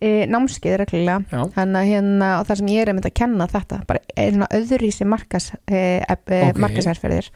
e, 0.02 0.10
námskeið 0.26 0.76
reglulega 0.80 1.44
að 1.54 1.78
hérna, 1.92 2.32
og 2.40 2.46
það 2.50 2.58
sem 2.64 2.72
ég 2.74 2.82
er 2.82 2.90
einmitt 2.90 3.06
að 3.06 3.14
kenna 3.22 3.46
þetta 3.54 3.80
bara 3.86 4.00
er 4.16 4.34
svona 4.34 4.50
öðruvísi 4.58 5.06
markas, 5.06 5.50
e, 5.70 6.00
e, 6.02 6.18
Ok. 6.50 6.58
markasærferðir 6.66 7.30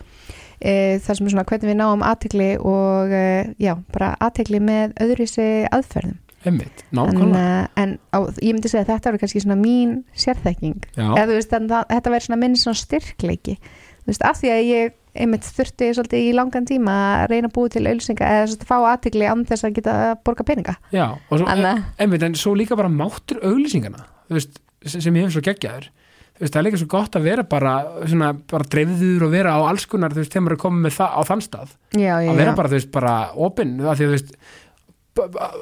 e, 0.60 0.98
það 1.04 1.18
sem 1.18 1.28
er 1.28 1.34
svona 1.34 1.46
hvernig 1.48 1.70
við 1.70 1.78
náum 1.80 2.04
aðtegli 2.06 2.50
og 2.60 3.14
e, 3.14 3.24
já, 3.62 3.74
bara 3.94 4.14
aðtegli 4.24 4.60
með 4.64 4.96
öðruvísi 5.04 5.48
aðferðum. 5.74 6.18
Einmitt, 6.44 6.82
en, 6.90 6.98
nákvæmlega. 6.98 7.44
e, 7.44 7.70
en 7.80 7.94
á, 8.12 8.18
ég 8.44 8.52
myndi 8.52 8.68
segja 8.68 8.84
að 8.84 8.90
þetta 8.92 9.12
er 9.12 9.22
kannski 9.22 9.44
svona 9.44 9.56
mín 9.60 9.94
sérþekking. 10.12 10.90
Eða 10.98 11.30
þú 11.30 11.38
veist, 11.38 11.56
en 11.56 11.70
það, 11.70 11.88
þetta 11.94 12.12
verður 12.12 12.26
svona 12.28 12.40
minn 12.42 12.58
svona 12.60 12.80
styrkleiki. 12.82 13.56
Þú 14.04 14.12
veist, 14.12 14.26
af 14.28 14.40
því 14.42 14.52
að 14.52 14.68
ég 14.68 15.00
einmitt 15.14 15.46
þurfti 15.46 15.90
svolítið 15.94 16.26
í 16.26 16.30
langan 16.34 16.66
tíma 16.68 16.94
að 17.22 17.28
reyna 17.30 17.48
að 17.48 17.54
búi 17.54 17.70
til 17.72 17.84
auðlýsinga 17.86 18.30
eða 18.36 18.46
svolítið 18.50 18.70
fá 18.70 18.76
aðtegli 18.90 19.28
án 19.30 19.44
þess 19.48 19.66
að 19.66 19.76
geta 19.78 19.94
borga 20.26 20.46
peninga. 20.48 20.74
Já, 20.94 21.04
og 21.14 21.38
svo, 21.38 21.46
Anna. 21.50 21.74
einmitt, 22.02 22.24
en 22.26 22.34
svo 22.38 22.54
líka 22.58 22.76
bara 22.78 22.90
máttur 22.92 23.38
auglýsingana, 23.46 24.08
þú 24.28 24.38
veist, 24.40 24.58
sem 24.90 25.14
ég 25.14 25.28
hef 25.28 25.36
svo 25.36 25.44
geggjaður 25.46 25.88
þú 26.34 26.42
veist, 26.42 26.52
það 26.54 26.60
er 26.60 26.66
líka 26.66 26.80
svo 26.82 26.88
gott 26.90 27.14
að 27.18 27.26
vera 27.28 27.44
bara, 27.46 27.72
svona, 28.10 28.32
bara 28.50 28.64
dreifður 28.74 29.22
og 29.28 29.30
vera 29.36 29.54
á 29.54 29.60
alls 29.70 29.86
konar, 29.86 30.10
þú 30.14 30.22
veist, 30.24 30.32
þegar 30.34 30.44
maður 30.48 30.56
er 30.58 30.62
komið 30.64 30.84
með 30.88 30.96
það 30.98 31.14
á 31.14 31.20
þann 31.30 31.44
stað, 31.46 31.74
já, 31.94 32.14
já, 32.24 32.30
að 32.32 32.40
vera 32.42 32.54
bara, 32.58 32.68
þú 32.72 32.78
veist, 32.80 32.90
bara 32.96 33.14
opinn, 33.48 33.74
það 33.78 34.00
því 34.00 34.04
að, 34.04 34.12
þú 34.12 34.16
veist 34.18 34.36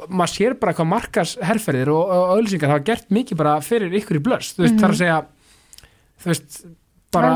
maður 0.09 0.33
sér 0.33 0.55
bara 0.57 0.73
hvað 0.79 0.89
markas 0.89 1.35
herferðir 1.45 1.91
og, 1.93 2.13
auglýsingar 2.39 2.71
hafa 2.73 2.85
gert 2.89 3.11
mikið 3.13 3.37
bara 3.43 3.59
fyrir 3.61 3.93
ykkur 4.01 4.17
í 4.17 4.23
blöss, 4.25 4.55
þú 4.57 4.65
veist, 4.65 4.75
Mhm. 4.79 4.81
þar 4.81 4.95
að 4.95 5.01
segja 5.03 5.19
þú 6.23 6.31
veist, 6.33 6.63
bara 7.13 7.33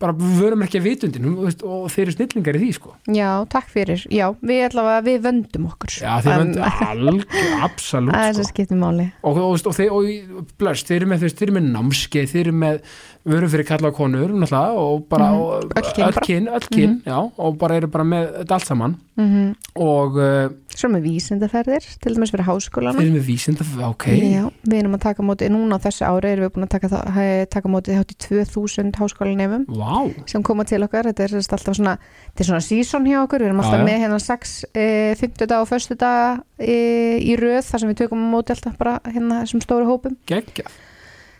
bara 0.00 0.14
við 0.16 0.36
verum 0.40 0.64
ekki 0.66 0.80
að 0.80 0.86
vitundin 0.86 1.28
og 1.36 1.88
þeir 1.92 2.02
eru 2.04 2.14
snillingar 2.16 2.58
í 2.58 2.62
því, 2.62 2.70
sko 2.76 2.94
já, 3.16 3.30
takk 3.52 3.72
fyrir 3.72 4.04
já, 4.12 4.26
við 4.40 4.62
allavega, 4.68 5.02
við 5.08 5.18
vöndum 5.26 5.68
okkur 5.72 5.96
Já, 5.96 6.12
þeir 6.22 6.34
Um, 6.36 6.42
vöndu 6.42 6.62
algjör, 6.86 7.50
absolutt 7.66 8.14
það 8.14 8.26
er 8.28 8.32
sko. 8.32 8.42
sem 8.42 8.50
skiptir 8.52 8.80
máli 8.80 9.08
og, 9.22 9.42
og, 9.42 9.66
og, 9.66 10.08
og 10.40 10.54
blöst, 10.60 10.90
þeir 10.90 11.00
eru 11.02 11.10
með, 11.14 11.26
með 11.56 11.68
námskeið, 11.76 12.32
þeir 12.34 12.42
eru 12.46 12.56
með 12.62 12.80
vöru 13.26 13.48
fyrir 13.50 13.66
kalla 13.66 13.90
og 13.90 13.96
konur 13.98 14.30
og 14.32 15.08
bara 15.08 15.30
Mhm. 15.32 15.40
og, 15.40 15.64
Öll 15.74 16.20
kyn 16.22 16.48
kyn 16.70 17.02
já, 17.04 17.32
og 17.38 17.58
bara 17.58 17.76
eru 17.76 17.86
bara 17.88 18.04
með 18.04 18.32
þetta 18.44 18.54
allt 18.54 18.66
saman. 18.66 18.96
Mm 19.16 19.54
og 19.76 20.16
uh, 20.16 20.48
svo 20.68 20.88
með 20.92 21.06
vísindaferðir 21.08 21.84
til 22.00 22.14
dæmis 22.14 22.30
fyrir 22.32 22.44
háskólana 22.44 22.96
Þeir 22.98 23.06
eru 23.06 23.14
með 23.16 23.26
vísinda, 23.26 23.64
ok. 23.88 24.04
Já, 24.12 24.50
við 24.68 24.78
erum 24.80 24.94
að 24.96 25.00
taka 25.00 25.22
móti, 25.22 25.48
núna 25.52 25.76
á 25.76 25.84
þessu 25.84 26.04
ári 26.04 26.32
erum 26.32 26.44
við 26.46 26.52
búin 26.54 26.66
að 26.66 26.72
taka, 26.74 27.46
taka 27.48 27.68
móti 27.72 27.96
hátt 27.96 28.12
í 28.12 28.16
2000 28.20 28.92
háskólanefum 28.96 29.66
Vá, 29.68 30.12
sem 30.28 30.42
koma 30.42 30.64
til 30.64 30.82
okkar, 30.84 31.08
þetta 31.08 31.24
er 31.24 31.36
alltaf 31.40 31.76
svona 31.76 31.96
þetta 31.98 32.44
er 32.44 32.50
svona 32.50 32.64
season 32.64 33.04
hjá 33.08 33.22
okkur, 33.24 33.40
við 33.44 33.50
erum 33.50 33.60
Já, 33.60 33.64
alltaf 33.64 33.80
já. 33.80 33.86
með 33.88 34.00
hérna 34.04 34.20
6, 34.20 34.64
e, 34.74 34.86
50 35.20 35.46
dag 35.46 35.60
og 35.60 35.72
1. 35.72 35.96
dag 35.96 36.40
e, 36.58 36.76
í 37.20 37.36
röð 37.40 37.64
þar 37.70 37.80
sem 37.80 37.92
við 37.92 38.00
tökum 38.04 38.26
móti 38.32 38.52
alltaf 38.56 38.76
bara 38.76 38.98
hérna 39.04 39.44
þessum 39.44 39.64
stóru 39.64 39.88
hópum. 39.88 40.16
Geggja 40.28 40.68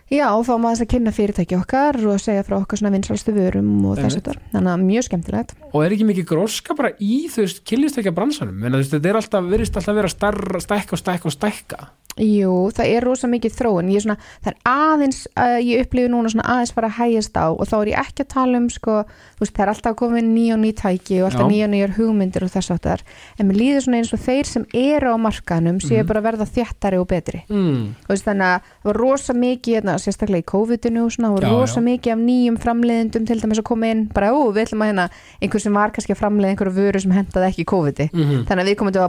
Já, 0.06 0.28
þá 0.30 0.52
maður 0.54 0.76
þess 0.76 0.84
að 0.84 0.90
kynna 0.92 1.12
fyrirtæki 1.16 1.56
okkar 1.58 1.96
og 2.06 2.20
segja 2.22 2.44
frá 2.46 2.60
okkar 2.60 2.78
svona 2.78 2.92
vinsalstu 2.94 3.32
vörum 3.34 3.70
og 3.90 3.98
þess 3.98 4.20
að 4.20 4.36
þannig 4.52 4.70
að 4.70 4.84
mjög 4.86 5.06
skemmtilegt. 5.08 5.54
Og 5.72 5.82
er 5.82 5.94
ekki 5.96 6.06
mikið 6.06 6.28
gróska 6.30 6.76
bara 6.78 6.92
í 7.02 7.24
þú 7.32 7.42
veist 7.42 7.64
kynlýstekja 7.66 8.14
bransanum? 8.14 8.60
En 8.62 8.76
þú 8.76 8.82
veist 8.84 8.94
þetta 8.94 9.10
er 9.10 9.18
alltaf, 9.18 9.48
virðist 9.50 9.80
alltaf 9.80 9.98
vera 9.98 10.12
starra, 10.12 10.62
stækka 10.62 10.94
og 10.94 11.02
stækka 11.02 11.26
og 11.32 11.34
stækka 11.34 11.88
Jú, 12.16 12.70
það 12.72 12.90
er 12.96 13.04
rosa 13.04 13.28
mikið 13.28 13.52
þróun. 13.58 13.90
Ég 13.92 14.00
er 14.00 14.04
svona, 14.06 14.16
það 14.40 14.52
er 14.52 14.58
aðeins 14.70 15.18
uh, 15.36 15.58
ég 15.60 15.82
upplifi 15.84 16.08
núna 16.08 16.30
aðeins 16.40 16.72
fara 16.72 16.88
að 16.88 16.96
hægjast 16.96 17.36
á 17.36 17.46
og 17.52 17.66
þá 17.68 17.74
er 17.82 17.90
ég 17.92 17.98
ekki 18.00 18.24
að 18.24 18.30
tala 18.32 18.56
um 18.60 18.68
sko, 18.72 18.94
veist, 19.40 19.52
það 19.52 19.64
er 19.66 19.72
alltaf 19.74 20.00
að 20.06 20.16
inn 20.20 20.30
ný 20.32 20.44
og 20.54 20.60
ný 20.62 20.70
tæki 20.76 21.18
og 21.20 21.28
alltaf 21.28 21.50
nýja 21.50 21.66
og 21.68 21.72
nýjar 21.74 21.92
hugmyndir 21.98 22.46
og 22.46 22.52
þess 22.54 22.72
áttar 22.72 23.02
en 23.36 23.48
mér 23.50 23.58
líður 23.60 23.84
svona 23.84 24.00
eins 24.00 24.12
og 24.16 24.22
þeir 24.24 24.48
sem 24.48 24.64
eru 24.72 25.12
á 25.12 25.16
markaðnum 25.20 25.80
séu 25.84 26.00
Mhm. 26.00 26.06
bara 26.08 26.20
að 26.20 26.26
verða 26.30 26.46
þjættari 26.56 26.98
og 27.00 27.06
betri. 27.08 27.42
Mm. 27.50 27.94
Þú 28.06 28.08
veist, 28.08 28.24
þannig 28.24 28.46
að 28.46 28.60
það 28.60 28.88
var 28.88 28.96
rosa 28.96 29.32
mikið 29.36 29.74
hérna, 29.76 29.98
sérstaklega 30.00 30.40
í 30.40 30.48
COVID-inu 30.52 31.04
og 31.04 31.12
svona, 31.12 31.28
það 31.28 31.36
var 31.36 31.44
Já, 31.46 31.52
rosa 31.52 31.80
já. 31.80 31.84
mikið 31.84 32.12
af 32.12 32.18
nýjum 32.24 32.58
framleiðendum 32.64 33.26
til 33.26 33.40
dæmis 33.40 33.58
að 33.60 33.68
koma 33.68 33.86
inn, 33.92 34.06
bara 34.08 34.32
ó, 34.32 34.40
við 34.52 34.64
ætlum 34.64 34.82
að 34.84 34.90
hérna 34.92 35.06
einhver 35.42 35.60
sem 35.60 35.74
var 35.74 35.90
kannski 35.92 36.14
að 36.16 36.20
framleiða 36.22 36.50
einhverju 36.56 36.74
vöru 36.76 37.00
sem 37.02 37.12
hendaði 37.12 37.48
ekki 37.50 37.64
í 37.64 37.70
COVID-i. 37.72 38.10
Mm 38.12 38.44
þannig 38.46 38.62
að 38.62 38.68
við 38.70 38.76
komum 38.76 38.92
til 38.92 39.02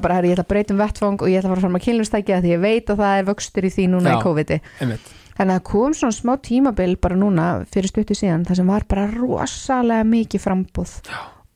að 2.97 3.05
það 3.05 3.21
er 3.21 3.29
vöxtur 3.31 3.67
í 3.69 3.71
því 3.77 3.87
núna 3.93 4.09
Já. 4.13 4.17
í 4.17 4.23
COVID-i. 4.25 4.59
Einmitt. 4.81 5.13
þannig 5.37 5.53
að 5.53 5.57
það 5.59 5.65
kom 5.71 5.93
svona 5.93 6.17
smá 6.17 6.33
tímabil 6.41 6.95
bara 7.01 7.15
núna 7.15 7.47
fyrir 7.69 7.91
stuttu 7.91 8.15
síðan 8.17 8.45
það 8.47 8.55
sem 8.61 8.67
var 8.73 8.85
bara 8.89 9.07
rosalega 9.13 10.03
mikið 10.09 10.41
frambúð 10.47 10.93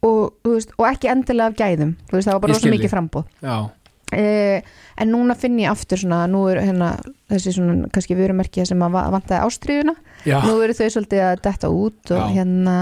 og, 0.05 0.33
þú 0.45 0.55
veist, 0.55 0.71
og 0.77 0.85
ekki 0.91 1.09
endilega 1.09 1.49
af 1.49 1.57
gæðum 1.57 1.95
veist, 2.11 2.27
það 2.27 2.33
var 2.37 2.41
bara 2.45 2.53
Ég 2.53 2.57
rosa 2.59 2.65
skil 2.67 2.75
mikið 2.75 2.93
frambúð 2.93 3.25
Já, 3.41 3.55
eh, 4.13 4.61
en 5.01 5.11
núna 5.15 5.35
finn 5.39 5.57
ég 5.61 5.71
aftur 5.71 5.97
svona, 5.97 6.27
nú 6.29 6.43
er 6.51 6.61
hérna 6.61 6.91
þessi 7.31 7.55
svona, 7.57 7.89
kannski 7.93 8.17
vörumerkja 8.19 8.65
sem 8.69 8.81
að 8.85 8.91
va- 8.99 9.09
vantaði 9.17 9.41
ástriðuna 9.47 9.95
já, 10.29 10.37
nú 10.45 10.59
eru 10.61 10.73
þau 10.77 10.89
svolítið 10.93 11.23
að 11.31 11.41
detta 11.49 11.69
út 11.73 12.11
og 12.13 12.21
Já. 12.21 12.27
hérna 12.37 12.77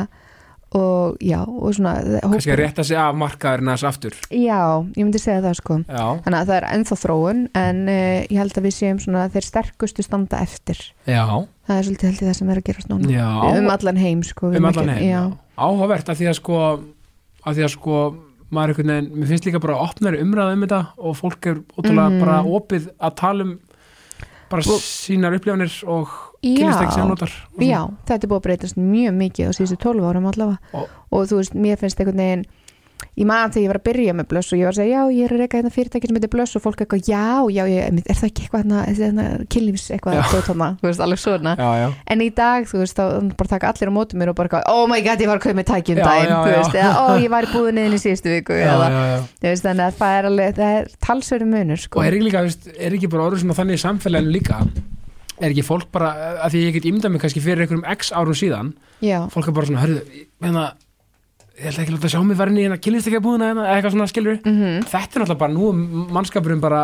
og 0.78 1.18
já, 1.24 1.40
og 1.48 1.74
svona 1.74 1.94
kannski 2.22 2.52
að 2.54 2.60
rétta 2.62 2.84
sig 2.86 2.98
af 3.02 3.16
markaðurinn 3.18 3.72
aðeins 3.72 3.86
aftur. 3.90 4.14
Já, 4.30 4.60
ég 4.94 5.02
myndi 5.02 5.18
segja 5.22 5.42
það 5.42 5.56
sko. 5.58 5.78
Já, 5.90 6.04
þannig 6.26 6.40
að 6.40 6.52
það 6.52 6.56
er 6.60 6.68
ennþá 6.76 6.98
þróun 7.04 7.40
en 7.58 7.80
uh, 7.90 8.20
ég 8.30 8.38
held 8.38 8.58
að 8.60 8.68
við 8.68 8.76
séum 8.78 9.00
svona 9.02 9.24
þeir 9.34 9.48
sterkustu 9.50 10.06
standa 10.06 10.42
eftir. 10.46 10.78
Já, 11.10 11.24
það 11.66 11.76
er 11.80 11.88
svolítið 11.90 12.10
held 12.12 12.22
ég 12.22 12.30
það 12.30 12.38
sem 12.42 12.50
er 12.54 12.62
að 12.62 12.68
gerast 12.70 12.90
núna. 12.94 13.10
Já. 13.10 13.30
Um 13.58 13.70
allan 13.74 13.98
heim 14.04 14.24
sko 14.24 14.52
um 14.54 14.66
allan 14.70 14.90
heim 14.94 15.34
áhugavert 15.60 16.10
af 16.14 16.18
því 16.22 16.30
að 16.30 16.38
sko 16.40 16.60
af 17.46 17.56
því 17.58 17.66
að 17.66 17.74
sko 17.74 17.98
maður 18.50 18.72
einhvern 18.74 18.90
veginn, 18.94 19.10
mér 19.20 19.28
finnst 19.30 19.46
líka 19.46 19.60
bara 19.62 19.76
opnari 19.84 20.22
umræða 20.24 20.54
um 20.56 20.64
þetta 20.66 20.80
og 20.98 21.18
fólk 21.20 21.46
er 21.52 21.58
ótrúlega 21.78 22.10
Mhm. 22.10 22.20
bara 22.24 22.38
opið 22.46 22.88
að 23.00 23.16
tala 23.16 23.44
um 23.44 23.60
bara 24.50 24.62
Og- 24.66 24.82
sínar 24.82 25.36
upplifanir 25.38 25.74
og 25.88 26.08
já, 26.42 26.56
kynlistek 26.60 26.92
sem 26.96 27.08
notar. 27.08 27.30
Og 27.30 27.60
svona. 27.60 27.70
já, 27.70 27.82
þetta 28.08 28.24
er 28.24 28.32
búið 28.32 28.40
að 28.42 28.48
breytast 28.48 28.78
mjög 28.80 29.14
mikið 29.24 29.50
á 29.50 29.52
síðustu 29.58 29.78
12 29.86 30.10
árum 30.10 30.30
allavega. 30.32 30.58
Og- 30.74 30.90
og 31.12 31.28
þú 31.28 31.42
veist, 31.42 31.54
mér 31.56 31.78
finnst 31.78 32.00
einhvern 32.00 32.18
veginn 32.24 32.46
ég 33.20 33.28
man 33.28 33.52
þegar 33.52 33.64
ég 33.64 33.70
var 33.72 33.80
að 33.80 33.86
byrja 33.88 34.14
með 34.16 34.28
blöss 34.32 34.52
og 34.54 34.60
ég 34.60 34.68
var 34.68 34.74
að 34.74 34.80
segja, 34.80 35.00
já, 35.00 35.12
ég 35.16 35.26
er 35.26 35.34
að 35.34 35.42
reyka 35.44 35.60
hérna 35.60 35.72
fyrirtæki 35.74 36.10
sem 36.10 36.18
heitir 36.20 36.32
blöss 36.34 36.56
og 36.56 36.64
fólk 36.64 36.82
eitthvað, 36.84 37.08
já, 37.10 37.24
já, 37.52 37.64
ég, 37.72 38.00
er 38.04 38.18
það 38.20 38.28
ekki 38.30 38.46
eitthvað 38.46 39.46
kynlífs 39.54 39.86
eitthvað, 39.96 40.20
eitthvað 40.20 40.44
tóna, 40.50 40.68
þú 40.82 40.88
veist, 40.90 41.04
alveg 41.06 41.22
svona. 41.24 41.54
Já, 41.60 41.70
já, 41.80 41.88
en 42.16 42.24
í 42.24 42.30
dag, 42.36 42.68
þú 42.70 42.82
veist, 42.84 43.00
þá 43.00 43.34
bara 43.40 43.52
taka 43.54 43.72
allir 43.72 43.92
á 43.92 43.94
móti 43.96 44.20
mér 44.20 44.32
og 44.34 44.38
bara 44.40 44.52
eitthvað, 44.52 44.68
oh 44.76 44.86
my 44.92 45.02
god, 45.06 45.24
ég 45.24 45.32
var 45.32 45.40
að 45.40 45.48
kaupa 45.48 45.60
með 45.60 45.68
tæki 45.72 45.96
um 45.96 46.02
Já, 46.02 46.06
daginn, 46.10 46.30
já, 46.30 46.38
þú 46.44 46.54
veist, 46.58 46.78
eða, 46.84 46.94
ó, 47.00 47.06
ég 47.24 47.34
var 47.36 47.48
í 47.48 47.52
búðinniðin 47.56 47.98
í 47.98 48.04
síðustu 48.04 48.36
viku, 48.36 48.60
eða, 48.60 48.92
veist, 49.48 49.66
þannig 49.68 49.88
að 49.88 50.00
það 50.04 50.20
er 50.20 50.30
alveg, 50.32 50.56
það 50.60 50.78
er 50.80 50.94
talsverðu 51.08 51.50
munur, 51.56 51.84
sko. 51.84 52.00
og 52.00 52.06
er 52.08 52.20
ekki 52.20 52.30
líka, 52.30 52.46
veist, 52.48 52.72
er 52.78 52.96
ekki 53.00 53.12
bara 53.12 53.28
orður 53.30 53.44
svona 53.44 53.60
þannig 53.60 53.80
í 53.80 53.84
samfélaginu 53.84 54.36
líka 54.40 54.64
er 55.40 55.54
ekki 55.54 55.66
fólk 55.66 55.90
bara, 55.96 56.12
að 56.46 56.56
því 56.56 56.62
ég 56.66 56.74
get 56.78 56.88
ímyndað 56.90 57.14
mig 57.16 57.22
kannski 57.24 57.44
fyrir 57.44 57.64
einhverjum 57.66 57.86
x 57.96 58.12
árum 58.16 58.38
síðan 58.38 58.74
Já, 59.06 59.20
fólk 59.34 59.48
er 59.52 59.56
bara 59.56 59.70
svona, 59.70 59.84
hörðu, 59.86 60.26
hérna 60.44 60.66
ég 61.60 61.70
ætla 61.70 61.84
ekki 61.84 61.92
að 61.94 61.96
láta 61.98 62.12
sjá 62.14 62.20
mig 62.24 62.38
farin 62.40 62.60
í 62.60 62.66
hérna 62.66 62.80
kynlistekja 62.84 63.22
búðina 63.24 63.50
hérna, 63.52 63.64
eða 63.68 63.78
eitthvað 63.80 63.96
svona 63.96 64.10
skilur 64.12 64.38
mhm, 64.44 64.84
þetta 64.88 65.00
er 65.00 65.24
náttúrulega 65.24 65.40
bara 65.44 65.56
nú 65.56 65.70
um 65.74 65.82
mannskapurinn 66.16 66.62
bara 66.64 66.84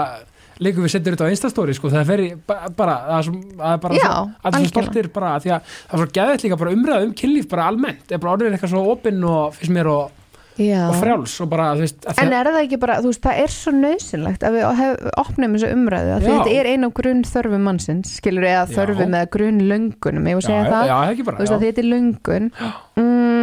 leikum 0.64 0.86
við 0.86 0.94
setjum 0.96 1.16
þetta 1.16 1.28
á 1.28 1.34
Instastory 1.36 1.74
sko, 1.76 1.90
það 1.92 2.02
er 2.02 2.08
feri, 2.10 2.28
ba- 2.48 2.70
bara, 2.76 2.94
það 3.10 3.30
er, 3.30 3.80
bara 3.84 3.96
Já, 4.00 4.04
svo, 4.08 4.28
að 4.40 4.54
það 4.56 4.60
er 4.62 4.70
stoltir 4.72 5.10
bara, 5.16 5.32
því 5.44 5.52
að 5.52 5.72
það 5.72 5.96
er 5.98 6.02
svo 6.04 6.12
geðið 6.18 6.46
líka 6.46 6.60
bara 6.62 6.76
umræða 6.78 7.08
um 7.10 7.16
kynlíf 7.22 7.50
bara 7.52 7.66
almennt, 7.72 8.06
er 8.16 8.22
bara 8.24 8.36
orðin 8.38 8.56
eitthvað 8.56 8.72
svo 8.72 8.84
opinn 8.94 9.26
og 9.28 9.58
fyrst 9.58 9.74
mér 9.76 9.90
og, 9.92 10.14
já. 10.60 10.82
og 10.90 10.96
frjáls 11.02 11.36
og 11.44 11.50
bara, 11.52 11.68
veist, 11.80 12.06
En 12.16 12.34
er 12.34 12.50
það 12.50 12.60
ekki 12.64 12.80
bara, 12.82 12.98
þú 13.04 13.12
veist, 13.12 13.24
það 13.26 13.42
er 13.44 13.54
svo 13.56 13.74
nöðsynlegt 13.76 14.46
að 14.48 14.58
við 14.58 14.68
hef, 14.80 15.06
opnum 15.24 15.58
þessu 15.58 15.72
umræðu 15.76 16.14
að 16.16 16.28
þetta 16.30 16.56
er 16.56 16.72
ein 16.72 16.88
af 16.88 16.96
grunn 17.00 17.24
þörfum 17.30 17.68
mannsins 17.70 18.16
skilur 18.20 18.48
eða 18.48 18.64
Já. 18.66 18.74
þörfum 18.78 19.18
eða 19.20 19.32
grunn 19.36 19.62
löngunum, 19.72 20.30
ég 20.32 20.40
var 20.40 20.46
að 20.46 20.50
segja 20.50 20.64
já, 20.64 20.72
það? 20.72 20.92
já, 20.92 21.26
bara, 21.30 21.38
þú 21.38 21.46
veist 21.46 21.58
að 21.58 21.66
þetta 21.68 21.84
er 21.84 21.90
löngun. 21.92 22.52
Mm, 22.96 23.35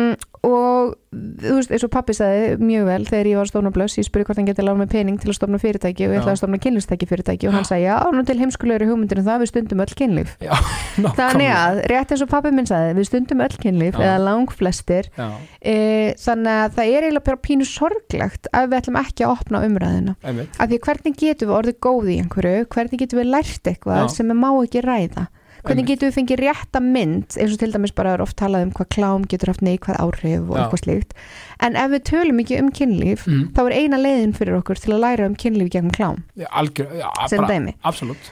og 0.43 0.95
þú 1.12 1.53
veist, 1.59 1.70
eins 1.70 1.84
og 1.86 1.90
pappi 1.93 2.14
sagði 2.16 2.57
mjög 2.59 2.86
vel 2.88 3.03
þegar 3.07 3.28
ég 3.30 3.38
var 3.38 3.47
að 3.47 3.51
stofna 3.53 3.70
blöss, 3.74 3.95
ég 4.01 4.07
spurði 4.09 4.26
hvort 4.26 4.40
hann 4.40 4.49
getið 4.49 4.66
lána 4.66 4.80
með 4.80 4.93
pening 4.95 5.18
til 5.22 5.30
að 5.30 5.36
stofna 5.38 5.61
fyrirtæki 5.62 6.07
og 6.09 6.14
ég 6.14 6.22
ætlaði 6.22 6.34
að 6.34 6.40
stofna 6.40 6.61
kynlistæki 6.64 7.09
fyrirtæki 7.11 7.49
og 7.51 7.55
hann 7.55 7.68
sagði, 7.68 7.84
já, 7.86 7.97
nú 8.16 8.24
til 8.26 8.38
heimskulegri 8.40 8.88
hugmyndir 8.88 9.20
en 9.20 9.26
það 9.28 9.45
við 9.45 9.51
stundum 9.53 9.82
öll 9.84 9.95
kynlíf. 10.01 10.32
Já, 10.43 10.55
Þannig 11.20 11.53
að, 11.55 11.82
rétt 11.93 12.14
eins 12.16 12.24
og 12.24 12.30
pappi 12.32 12.53
minn 12.57 12.70
sagði, 12.70 12.97
við 12.99 13.09
stundum 13.11 13.45
öll 13.47 13.59
kynlíf 13.62 14.01
Já. 14.01 14.07
eða 14.09 14.16
lang 14.24 14.57
flestir 14.57 15.11
e, 15.14 15.76
þannig 16.18 16.59
að 16.64 16.74
það 16.78 16.90
er 16.97 17.07
eiginlega 17.07 17.36
pínu 17.47 17.68
sorglegt 17.68 18.51
ef 18.51 18.66
við 18.66 18.78
ætlum 18.80 18.99
ekki 19.03 19.26
að 19.26 19.36
opna 19.36 19.62
umræðina 19.68 20.16
einmitt, 20.26 20.59
af 20.59 20.70
því 20.70 20.80
að 20.80 20.88
hvernig 20.88 21.20
getum 21.22 21.53
við 21.53 21.59
orðið 21.61 21.78
góð 21.86 22.11
í 22.11 22.18
einhverju 22.22 22.66
hvernig 22.72 23.05
getum 23.05 23.22
við 23.22 23.30
lært 23.30 23.70
eitthvað 23.72 24.03
Já. 24.03 24.11
sem 24.16 24.32
við 24.32 24.40
má 24.43 24.51
ekki 24.57 24.84
ræða 24.84 25.28
hvernig 25.62 25.86
getum 25.86 26.10
við 26.10 26.16
fengið 26.18 26.40
rétta 26.42 26.82
mynd 26.82 27.36
eins 27.38 27.54
og 27.54 27.60
til 27.62 27.70
dæmis 27.74 27.94
bara 27.94 28.16
er 28.16 28.24
oft 28.24 28.36
talað 28.40 28.66
um 28.66 28.72
hvað 28.74 28.90
klám 28.96 29.26
getur 29.30 29.52
haft 29.52 29.62
neikvæð 29.62 30.00
áhrif 30.02 30.48
og 30.48 30.56
Já. 30.56 30.62
eitthvað 30.64 30.82
slíkt 30.82 31.14
en 31.62 31.76
ef 31.78 31.90
við 31.94 32.02
tölum 32.10 32.40
ekki 32.42 32.58
um 32.60 32.70
kynlíf 32.74 33.26
mm, 33.28 33.42
þá 33.56 33.60
er 33.68 33.74
eina 33.78 34.00
leiðin 34.02 34.34
fyrir 34.36 34.58
okkur 34.58 34.80
til 34.82 34.92
að 34.96 35.02
læra 35.06 35.26
um 35.30 35.36
kynlíf 35.38 35.70
gegn 35.72 35.90
klám. 35.94 36.20
Já, 36.36 36.46
algjör, 36.50 36.92
sem 37.30 37.42
bara, 37.42 37.48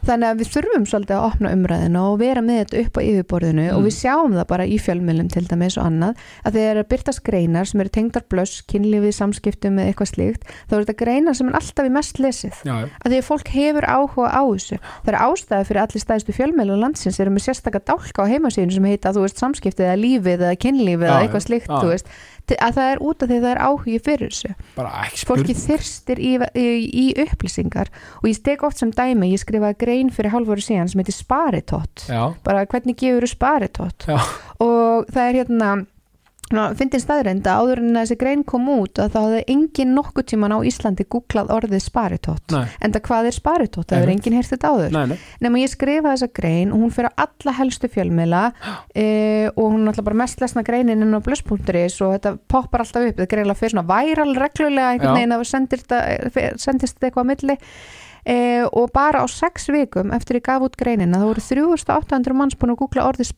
þannig 0.09 0.28
að 0.31 0.41
við 0.43 0.53
þurfum 0.55 0.87
svolítið 0.91 1.16
að 1.18 1.26
opna 1.31 1.53
umræðina 1.57 2.05
og 2.11 2.18
vera 2.20 2.43
með 2.45 2.61
þetta 2.64 2.81
upp 2.85 2.99
á 2.99 3.01
yfirborðinu 3.07 3.61
Mm. 3.70 3.76
og 3.76 3.85
við 3.87 3.95
sjáum 4.01 4.35
það 4.35 4.47
bara 4.51 4.64
í 4.66 4.76
fjölmjölum 4.81 5.28
til 5.31 5.45
dæmis 5.47 5.76
og 5.78 5.87
annað 5.87 6.20
að 6.47 6.57
þegar 6.59 6.89
byrtast 6.91 7.22
greinar 7.26 7.68
sem 7.68 7.81
eru 7.81 7.93
tengdar 7.93 8.24
blöss, 8.31 8.62
kynlífið, 8.70 9.12
samskiptum 9.16 9.78
eða 9.78 9.93
eitthvað 9.93 10.11
slíkt 10.14 10.47
þá 10.70 10.74
er 10.76 10.85
þetta 10.85 10.97
greinar 11.05 11.37
sem 11.39 11.49
er 11.51 11.59
alltaf 11.61 11.87
í 11.87 11.93
mest 11.95 12.20
lesið. 12.22 12.57
Já, 12.64 12.76
að 13.05 13.12
því 13.12 13.20
að 13.20 13.28
fólk 13.28 13.53
hefur 13.55 13.87
áhuga 13.91 14.31
á 14.33 14.43
þessu. 14.49 14.81
Það 15.05 15.12
er 15.12 15.20
ástæða 15.20 15.68
fyrir 15.68 15.83
allir 15.85 16.05
stæðstu 16.05 16.37
fjölmjölu 16.37 16.81
landsins 16.81 17.20
eru 17.20 17.35
með 17.35 17.47
sérstaka 17.49 17.83
dálka 17.85 18.24
á 18.26 18.31
heimasíðinu 18.33 18.76
sem 18.78 18.91
heita 18.91 19.14
þú 19.14 19.24
veist 19.26 19.41
samskiptið 19.45 19.87
eða 19.91 20.01
lífið 20.01 20.45
eða 20.49 20.61
kynlífið 20.64 21.09
eða 21.11 21.20
eitthvað 21.24 21.47
slíkt 21.47 21.70
þú 21.70 21.89
veist 21.93 22.12
að 22.59 22.79
það 22.79 22.91
er 22.95 23.03
út 23.07 23.23
af 23.23 23.31
því 23.31 23.37
að 23.39 23.45
það 23.47 23.53
er 23.53 23.63
áhugi 23.67 24.01
fyrir 24.07 24.35
þessu. 24.35 24.53
Fólki 25.29 25.57
þyrstir 25.59 26.23
í, 26.23 26.33
í, 26.59 26.67
í 27.05 27.07
upplýsingar 27.27 27.93
og 28.21 28.29
ég 28.31 28.39
stek 28.39 28.65
oft 28.67 28.81
sem 28.81 28.93
dæmi 28.95 29.33
ég 29.35 29.43
skrifaði 29.43 29.79
grein 29.85 30.13
fyrir 30.15 30.35
hálfóru 30.35 30.65
síðan 30.65 30.91
sem 30.91 31.03
heitir 31.03 31.17
Sparitott 31.17 32.07
já, 32.09 32.23
bara 32.47 32.67
hvernig 32.67 32.99
gefur 33.01 33.27
þú 33.27 33.33
Sparitott 33.35 34.09
já, 34.09 34.19
og 34.63 35.11
það 35.13 35.25
er 35.27 35.41
hérna 35.43 35.73
fyndin 36.51 37.03
staðreind 37.03 37.47
að 37.47 37.61
áður 37.61 37.81
en 37.85 37.99
þessi 38.01 38.17
grein 38.19 38.41
kom 38.49 38.67
út 38.73 38.99
að 38.99 39.13
það 39.15 39.27
hafði 39.27 39.43
engin 39.55 39.93
nokkuð 39.95 40.27
tíman 40.33 40.55
á 40.55 40.59
Íslandi 40.67 41.07
googlað 41.11 41.53
orðið 41.55 41.83
Sparitott 41.85 42.55
nei, 42.55 42.65
en 42.83 42.95
það 42.95 43.05
hvað 43.07 43.29
er 43.29 43.37
Sparitott, 43.37 43.87
það 43.91 44.01
hefur 44.01 44.13
engin 44.15 44.37
heyrt 44.39 44.51
þetta 44.55 44.73
áður. 44.75 45.15
Nema 45.47 45.63
ég 45.63 45.71
skrifa 45.71 46.15
þessa 46.15 46.31
grein 46.41 46.75
og 46.75 46.83
hún 46.83 46.95
fyrir 46.95 47.15
alla 47.25 47.55
helstu 47.61 47.91
fjölmiðla 47.93 48.43
e, 49.05 49.07
og 49.55 49.63
hún 49.63 49.85
er 49.85 49.93
alltaf 49.93 50.09
bara 50.11 50.21
mest 50.25 50.43
lesna 50.43 50.65
greinin 50.67 51.07
inn 51.07 51.15
á 51.15 51.21
blöss.is 51.23 52.01
og 52.03 52.17
þetta 52.17 52.35
poppar 52.51 52.85
alltaf 52.85 53.07
upp, 53.07 53.17
þetta 53.21 53.31
greinlega 53.31 53.61
fyrir 53.61 53.77
svona 53.77 53.87
væral 53.91 54.35
reglulega 54.39 54.95
einhvern 54.95 55.21
veginn 55.21 55.37
að 55.37 55.47
sendist, 55.51 55.95
sendist 56.59 56.99
þetta 56.99 57.11
eitthvað 57.11 57.27
á 57.27 57.31
milli. 57.31 57.59
E, 58.21 58.35
og 58.69 58.91
bara 58.93 59.23
á 59.23 59.27
sex 59.33 59.71
vikum 59.73 60.11
eftir 60.13 60.41
ég 60.41 60.45
gaf 60.51 60.67
út 60.67 60.75
greinina 60.77 61.23
þá 61.23 61.31
voru 61.31 61.45
3800 61.47 62.37
manns 62.37 62.59
búin 62.59 62.75
að 62.75 62.83
googla 62.83 63.07
orðið 63.09 63.31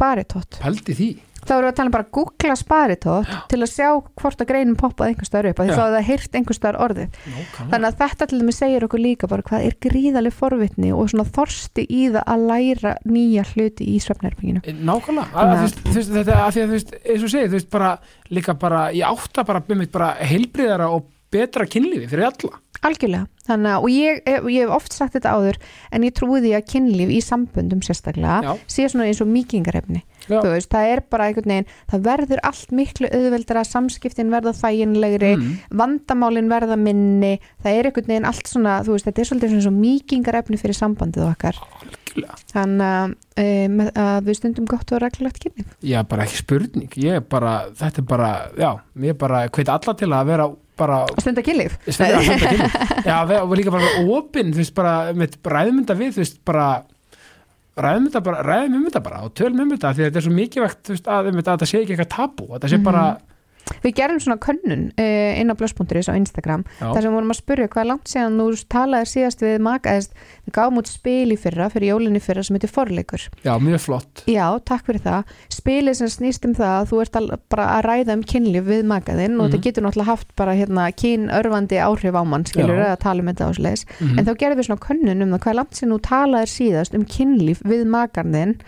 því 0.99 1.11
þá 1.43 1.53
erum 1.55 1.66
við 1.66 1.70
að 1.72 1.76
tala 1.78 1.90
um 1.90 1.95
bara 1.97 2.07
að 2.07 2.12
googla 2.16 2.57
sparitott 2.59 3.32
til 3.51 3.59
að 3.59 3.70
sjá 3.72 3.88
hvort 4.20 4.43
að 4.43 4.49
greinin 4.51 4.78
poppaði 4.78 5.12
einhver 5.12 5.28
staðar 5.28 5.49
upp 5.51 5.61
þá 5.61 5.64
hefði 5.72 5.97
það 5.97 6.09
heyrt 6.09 6.38
einhver 6.38 6.59
staðar 6.59 6.80
orðið. 6.86 7.16
Nákvæmlega. 7.22 7.68
Þannig 7.72 7.88
að 7.88 7.99
þetta 8.03 8.28
til 8.30 8.40
dæmis 8.43 8.61
segir 8.62 8.86
okkur 8.86 9.03
líka 9.03 9.30
bara 9.32 9.47
hvað 9.49 9.66
er 9.68 9.78
gríðaleg 9.86 10.36
forvitni 10.36 10.93
og 10.95 11.11
svona 11.12 11.26
þorsti 11.38 11.86
í 11.88 12.03
það 12.14 12.28
að 12.34 12.47
læra 12.53 12.95
nýja 13.09 13.47
hluti 13.53 13.88
í 13.90 13.97
svefnherbygginu. 14.03 14.64
Nákvæmlega, 14.82 15.30
að, 15.32 15.55
að, 15.57 15.78
þú 15.82 15.97
veist, 15.99 16.14
þetta 16.18 16.38
að 16.38 16.53
því 16.57 16.64
að 16.64 16.68
þú 16.68 16.76
veist, 16.76 16.95
eins 17.03 17.26
og 17.26 17.34
segið, 17.34 17.49
þú 17.49 17.59
veist, 17.59 17.72
bara 17.72 17.93
líka 18.32 18.57
bara, 18.59 18.84
ég 18.95 19.09
átta 19.09 19.47
bara, 19.49 19.64
bara, 19.66 19.88
bara 19.93 20.12
heilbriðara 20.22 20.93
og 20.95 21.09
betra 21.32 21.66
kynlífi 21.68 22.11
fyrir 22.11 22.28
alla 22.28 22.61
Algjörlega. 22.83 23.26
Þannig, 23.43 23.70
að- 23.74 23.83
og 23.83 23.91
ég, 23.91 24.20
ég, 24.26 24.45
ég 24.55 24.62
hef 24.62 24.70
oft 24.76 24.93
sagt 24.95 25.14
þetta 25.16 25.33
áður 25.35 25.57
en 25.93 26.03
ég 26.07 26.12
trúi 26.14 26.39
því 26.43 26.53
að 26.55 26.66
kynlíf 26.70 27.11
í 27.11 27.18
samböndum 27.26 27.80
sérstaklega 27.83 28.37
Já. 28.43 28.53
sé 28.70 28.87
svona 28.87 29.07
eins 29.11 29.20
og 29.20 29.26
mýkingarefni 29.26 30.03
Já. 30.30 30.39
þú 30.39 30.53
veist, 30.55 30.68
það 30.70 30.91
er 30.93 31.01
bara 31.11 31.26
einhvern 31.26 31.51
veginn 31.51 31.66
það 31.91 32.05
verður 32.07 32.43
allt 32.47 32.70
miklu 32.78 33.11
auðveldara 33.11 33.64
samskiptin 33.66 34.30
verða 34.30 34.53
þæginlegri 34.55 35.33
Mm. 35.37 35.59
vandamálin 35.74 36.49
verða 36.49 36.78
minni 36.78 37.41
það 37.64 37.78
er 37.80 37.91
einhvern 37.91 38.07
veginn 38.12 38.26
allt 38.30 38.47
svona 38.47 38.76
þú 38.87 38.95
veist, 38.95 39.07
þetta 39.11 39.18
er 39.24 39.28
svolítið 39.33 39.51
svona 39.51 39.66
svo 39.66 39.74
mýkingarefni 39.83 40.59
fyrir 40.62 40.78
sambandið 40.78 41.26
okkar 41.35 41.59
Algjörlega. 41.59 42.39
þannig 42.55 42.89
að, 42.95 43.14
um, 43.43 43.78
að 44.07 44.24
við 44.30 44.37
stundum 44.39 44.66
gott 44.70 44.93
og 44.93 45.03
reglulegt 45.03 45.43
kynlíf 45.43 45.66
Já, 45.83 46.03
bara 46.07 46.22
ekki 46.28 46.39
spurning 46.45 46.89
ég 46.95 47.16
er 47.18 47.20
bara, 47.26 47.66
þetta 47.74 47.99
er 47.99 48.03
bara, 48.07 48.33
já 48.57 48.70
ég 49.03 49.09
er 49.11 49.14
bara, 49.18 49.49
hveit 49.49 49.68
alla 49.68 49.95
til 49.99 50.09
að 50.14 50.26
vera 50.30 50.49
bara 50.79 51.03
stunda 51.20 51.45
kynlíf. 51.45 51.77
Já, 53.09 53.18
og 53.43 53.55
líka 53.59 53.75
bara 53.75 53.91
opinn, 54.07 54.55
þú 54.55 54.62
veist, 54.62 54.75
bara 54.77 54.95
með 55.16 55.37
ræðmynda 55.45 55.97
við, 55.99 56.16
þú 56.16 56.25
veist, 56.25 56.41
bara 56.49 56.68
ræðum 57.83 58.09
þetta 58.09 58.23
bara, 58.27 58.43
ræðum 58.45 58.79
um 58.79 58.89
þetta 58.89 59.03
bara 59.05 59.20
og 59.27 59.35
tölum 59.39 59.62
um 59.64 59.70
þetta 59.73 59.93
því 59.97 60.03
að 60.03 60.09
þetta 60.11 60.20
er 60.20 60.27
svo 60.27 60.33
mikilvægt 60.37 60.81
þú 60.85 60.97
veist, 60.97 61.07
að, 61.09 61.29
að 61.33 61.47
þetta 61.47 61.68
sé 61.70 61.79
ekki 61.81 61.95
eitthvað 61.95 62.11
tabú, 62.12 62.49
að 62.51 62.57
þetta 62.59 62.73
sé 62.73 62.81
bara 62.85 63.05
Við 63.83 63.95
gerum 63.95 64.19
svona 64.21 64.39
könnun 64.43 64.89
uh, 64.99 65.41
inn 65.41 65.51
á 65.51 65.55
blöss.is 65.59 66.09
á 66.11 66.15
Instagram 66.19 66.65
já, 66.81 66.93
þar 66.93 67.03
sem 67.03 67.13
vorum 67.15 67.31
að 67.33 67.39
spurja 67.39 67.69
hvað 67.73 67.87
langt 67.89 68.11
síðan 68.11 68.39
þú 68.41 68.47
talaðir 68.71 69.11
síðast 69.13 69.43
við 69.43 69.61
maka 69.63 69.91
eða 69.97 70.09
við 70.47 70.53
gáum 70.57 70.79
út 70.83 70.91
spil 70.91 71.33
í 71.33 71.39
fyrra, 71.39 71.69
fyrir 71.71 71.93
jólinni 71.93 72.21
fyrra 72.23 72.43
sem 72.43 72.57
heitir 72.59 72.71
forleikur. 72.75 73.29
já, 73.45 73.53
mjög 73.63 73.81
flott 73.81 74.23
Já, 74.27 74.47
takk 74.65 74.87
fyrir 74.87 75.01
það. 75.03 75.25
Spilið 75.51 75.95
sem 75.95 76.09
snýst 76.09 76.45
um 76.47 76.55
það 76.55 76.75
að 76.83 76.89
þú 76.93 77.01
ert 77.03 77.17
al, 77.17 77.29
bara 77.51 77.67
að 77.79 77.85
ræða 77.87 78.13
um 78.19 78.23
kynlíf 78.23 78.65
við 78.67 78.83
makaðinn 78.87 79.39
og 79.41 79.47
Mhm. 79.47 79.53
þetta 79.53 79.63
getur 79.63 79.83
náttúrulega 79.87 80.11
haft 80.11 80.37
bara 80.37 80.55
hérna 80.55 80.89
kynörfandi 80.93 81.79
áhrif 81.83 82.15
á 82.19 82.23
mann, 82.27 82.45
skilur 82.45 82.79
að 82.83 82.99
tala 82.99 83.21
um 83.23 83.27
þetta 83.29 83.49
ásleis. 83.51 83.85
mm 84.01 84.19
En 84.19 84.25
þá 84.27 84.35
gerðum 84.37 84.59
við 84.59 84.67
svona 84.69 84.87
könnun 84.87 85.23
um 85.23 85.31
það 85.31 85.41
hvað 85.47 85.55
langt 85.55 85.75
síðan 85.79 85.93
þú 85.95 86.01
talaðir 86.01 86.51
síðast 86.53 86.95
um 86.95 87.05
kynlíf 87.05 87.63
við 87.63 87.87
makarðinn 87.87 88.59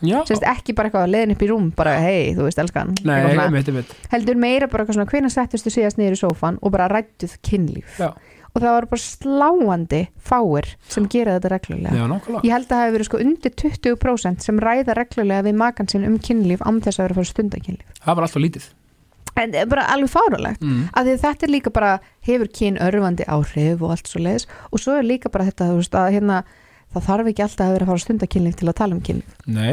Sérst 0.00 0.46
ekki 0.48 0.74
bara 0.76 0.90
eitthvað 0.90 1.06
að 1.06 1.14
leiðin 1.14 1.34
upp 1.34 1.44
í 1.44 1.50
rúm, 1.50 1.70
bara 1.76 1.94
hei, 2.00 2.32
þú 2.36 2.48
veist, 2.48 2.60
elskan. 2.62 2.96
nei, 3.04 3.16
einmitt, 3.34 3.70
einmitt. 3.70 3.94
Heldur 4.12 4.40
meira 4.40 4.68
bara 4.70 4.84
eitthvað 4.84 4.98
svona 4.98 5.12
hvenær 5.12 5.34
settustu 5.34 5.72
síðast 5.74 6.00
niður 6.00 6.16
í 6.16 6.20
sófan 6.22 6.60
og 6.60 6.74
bara 6.74 6.90
rættuð 6.92 7.38
kynlíf. 7.46 8.00
Já. 8.00 8.12
og 8.50 8.64
það 8.64 8.72
var 8.74 8.86
bara 8.90 9.02
sláandi 9.04 9.98
fáir 10.26 10.66
sem 10.90 11.04
gera 11.06 11.36
þetta 11.36 11.52
reglulega. 11.52 11.94
Já, 11.94 12.40
ég 12.42 12.50
held 12.50 12.64
að 12.66 12.72
það 12.72 12.80
hefur 12.82 12.96
verið 12.96 13.06
sko 13.06 13.20
undir 13.22 13.52
20% 13.62 14.46
sem 14.48 14.58
ræða 14.64 14.96
reglulega 14.98 15.44
við 15.46 15.60
makan 15.60 15.90
sinn 15.92 16.08
um 16.08 16.16
kynlíf 16.18 16.64
án 16.66 16.80
þess 16.82 16.98
að 16.98 17.04
vera 17.04 17.14
að 17.14 17.20
fara 17.20 17.30
stunda 17.30 17.60
kynlíf 17.62 18.00
það 18.02 18.18
var 18.18 18.26
alltaf 18.26 18.42
lítið. 18.42 18.66
En 19.38 19.54
er 19.54 19.68
bara 19.70 19.86
alveg 19.94 20.10
fárulegt 20.10 20.64
mm. 20.64 20.88
að 20.98 21.12
þetta 21.22 21.46
er 21.46 21.52
líka 21.54 21.72
bara 21.74 21.92
hefur 22.26 22.50
kyn 22.50 22.80
örfandi 22.82 23.26
áhrif 23.30 23.84
og 23.84 23.94
allt 23.94 24.10
svo 24.10 24.22
leiðis 24.24 24.48
og 24.70 24.82
svo 24.82 24.98
er 24.98 25.06
líka 25.06 25.30
bara 25.32 25.46
þetta 25.46 25.70
þú 25.70 25.78
veist, 25.78 25.94
að 25.94 26.16
hérna 26.16 26.40
það 26.94 27.06
þarf 27.06 27.30
ekki 27.30 27.44
alltaf 27.46 27.66
að 27.66 27.74
vera 27.74 27.86
að 27.86 27.90
fara 27.90 28.00
að 28.00 28.04
stunda 28.04 28.30
kynlíf 28.34 28.58
til 28.58 28.68
að 28.70 28.78
tala 28.80 28.96
um 28.96 29.02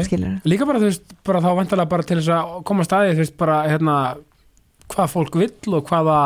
skilur 0.06 0.48
líka 0.48 0.68
bara, 0.68 0.82
þú 0.82 0.90
veist, 0.90 1.14
bara 1.26 1.42
þá 1.44 1.48
vantarlega 1.58 1.92
bara 1.92 2.08
til 2.08 2.18
þess 2.20 2.34
að 2.34 2.58
koma 2.68 2.84
að 2.84 2.90
staði, 2.90 3.14
þú 3.14 3.24
veist, 3.24 3.38
bara, 3.40 3.60
hérna 3.68 3.96
hvað 4.88 5.14
fólk 5.14 5.40
vill 5.42 5.78
og 5.78 5.88
hvaða 5.88 6.18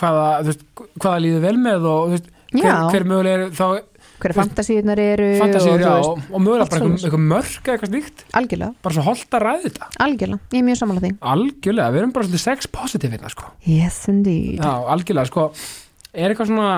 hvaða, 0.00 0.28
þú 0.40 0.52
veist, 0.52 0.64
hvaða 1.00 1.24
líður 1.24 1.44
vel 1.44 1.58
með 1.60 1.90
og, 1.90 2.06
þú 2.06 2.16
veist, 2.16 2.30
hver, 2.54 2.78
hver 2.94 3.06
mögulega 3.10 3.42
er 3.48 3.52
þá 3.54 3.66
hverja 4.24 4.38
fantasíunar 4.38 5.00
eru 5.02 5.28
fantasíur, 5.40 5.74
og, 5.74 5.82
já, 5.84 5.92
og, 6.08 6.20
og 6.30 6.42
mögulega 6.42 6.68
bara 6.70 6.80
eitthvað, 6.80 7.04
eitthvað 7.04 7.24
eða 7.34 7.74
eitthvað 7.74 7.90
slíkt, 7.90 8.24
algjörlega, 8.40 8.76
bara 8.86 8.96
svo 8.96 9.04
holdt 9.08 9.36
að 9.36 9.44
ræða 9.44 9.62
þetta. 9.66 9.88
Algjörlega, 10.04 10.52
ég 10.54 10.60
er 10.60 10.66
mjög 10.68 10.78
sammála 10.80 11.02
því. 11.04 11.10
Algjörlega, 11.34 11.94
við 11.94 12.02
erum 12.02 12.14
bara 12.14 12.28
svolítið 12.28 12.44
sex 12.44 12.70
positive 12.78 13.16
hérna, 13.16 13.32
sko. 13.34 13.50
Yes 13.68 13.98
indeed. 14.12 14.62
Já, 14.62 14.72
algjörlega, 14.94 15.28
sko. 15.28 15.48
Er 16.14 16.32
eitthvað 16.32 16.50
svona, 16.52 16.70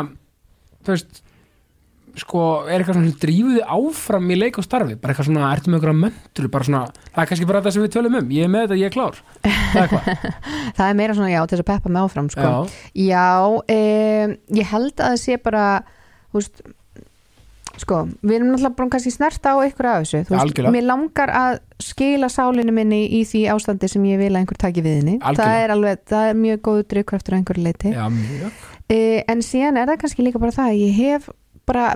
þú 0.87 0.95
veist 0.97 1.23
sko, 2.17 2.43
er 2.67 2.81
eitthvað 2.81 2.97
svona 2.97 3.11
sem 3.11 3.19
drífuði 3.23 3.63
áfram 3.77 4.31
í 4.33 4.39
leik 4.39 4.59
og 4.61 4.65
starfi, 4.67 4.95
bara 5.01 5.13
eitthvað 5.15 5.29
svona 5.29 5.51
ertu 5.53 5.71
með 5.73 5.79
einhverja 5.79 5.99
möndru, 6.05 6.51
bara 6.55 6.69
svona, 6.69 6.85
það 7.13 7.21
er 7.25 7.31
kannski 7.33 7.49
bara 7.51 7.61
þetta 7.65 7.75
sem 7.77 7.85
við 7.87 7.93
tölum 7.97 8.17
um, 8.21 8.31
ég 8.37 8.47
er 8.47 8.53
með 8.55 8.65
þetta, 8.67 8.79
ég 8.81 8.89
er 8.89 8.95
klár. 8.97 9.21
Það 9.43 9.83
er 9.83 9.91
hvað, 9.93 10.09
Það 10.79 10.87
er 10.89 10.97
meira 11.03 11.19
svona 11.19 11.33
já 11.35 11.41
til 11.43 11.57
þess 11.59 11.65
að 11.67 11.71
peppa 11.73 11.93
mig 11.93 12.07
áfram 12.07 12.31
sko. 12.33 12.47
já, 12.47 13.13
Já, 13.13 13.29
um, 13.77 14.35
ég 14.61 14.73
held 14.73 14.95
að 14.97 15.13
það 15.13 15.21
sé 15.27 15.39
bara 15.45 15.67
þú 16.33 16.41
veist 16.41 16.65
sko, 17.77 17.99
við 18.25 18.39
erum 18.39 18.53
náttúrulega 18.55 18.77
bara 18.79 18.93
kannski 18.95 19.13
snert 19.13 19.45
á 19.45 19.53
ykkur 19.69 19.89
af 19.91 19.99
þessu, 20.07 20.23
þú 20.25 20.33
veist, 20.33 20.43
Algjörlega. 20.47 20.73
mér 20.73 20.87
langar 20.89 21.33
að 21.37 21.59
skila 21.85 22.31
sálinu 22.33 22.73
minni 22.73 23.03
í 23.19 23.21
því 23.29 23.43
ástandi 23.53 23.91
sem 23.93 24.07
ég 24.09 24.21
vil 24.23 24.31
að 24.33 24.39
einhver 24.41 24.61
taki 24.63 24.85
við 24.85 25.03
henni, 25.03 25.17
það 25.21 25.59
er 25.61 25.75
alveg 25.75 26.01
það 26.09 26.31
er 26.31 26.39
mjög 26.41 26.63
góðu 26.71 26.87
drifkraftur 26.95 27.37
á 27.37 27.39
einhverju 27.43 27.67
leiti 27.67 27.93
já, 27.93 28.07
mjög. 28.09 28.63
Uh, 28.87 29.21
en 29.29 29.45
síðan 29.45 29.77
er 29.83 29.91
það 29.91 30.01
kannski 30.07 30.25
líka 30.25 30.41
bara 30.41 30.57
það 30.57 30.73
að 30.73 30.81
ég 30.87 30.97
hef 31.03 31.29
bara 31.69 31.87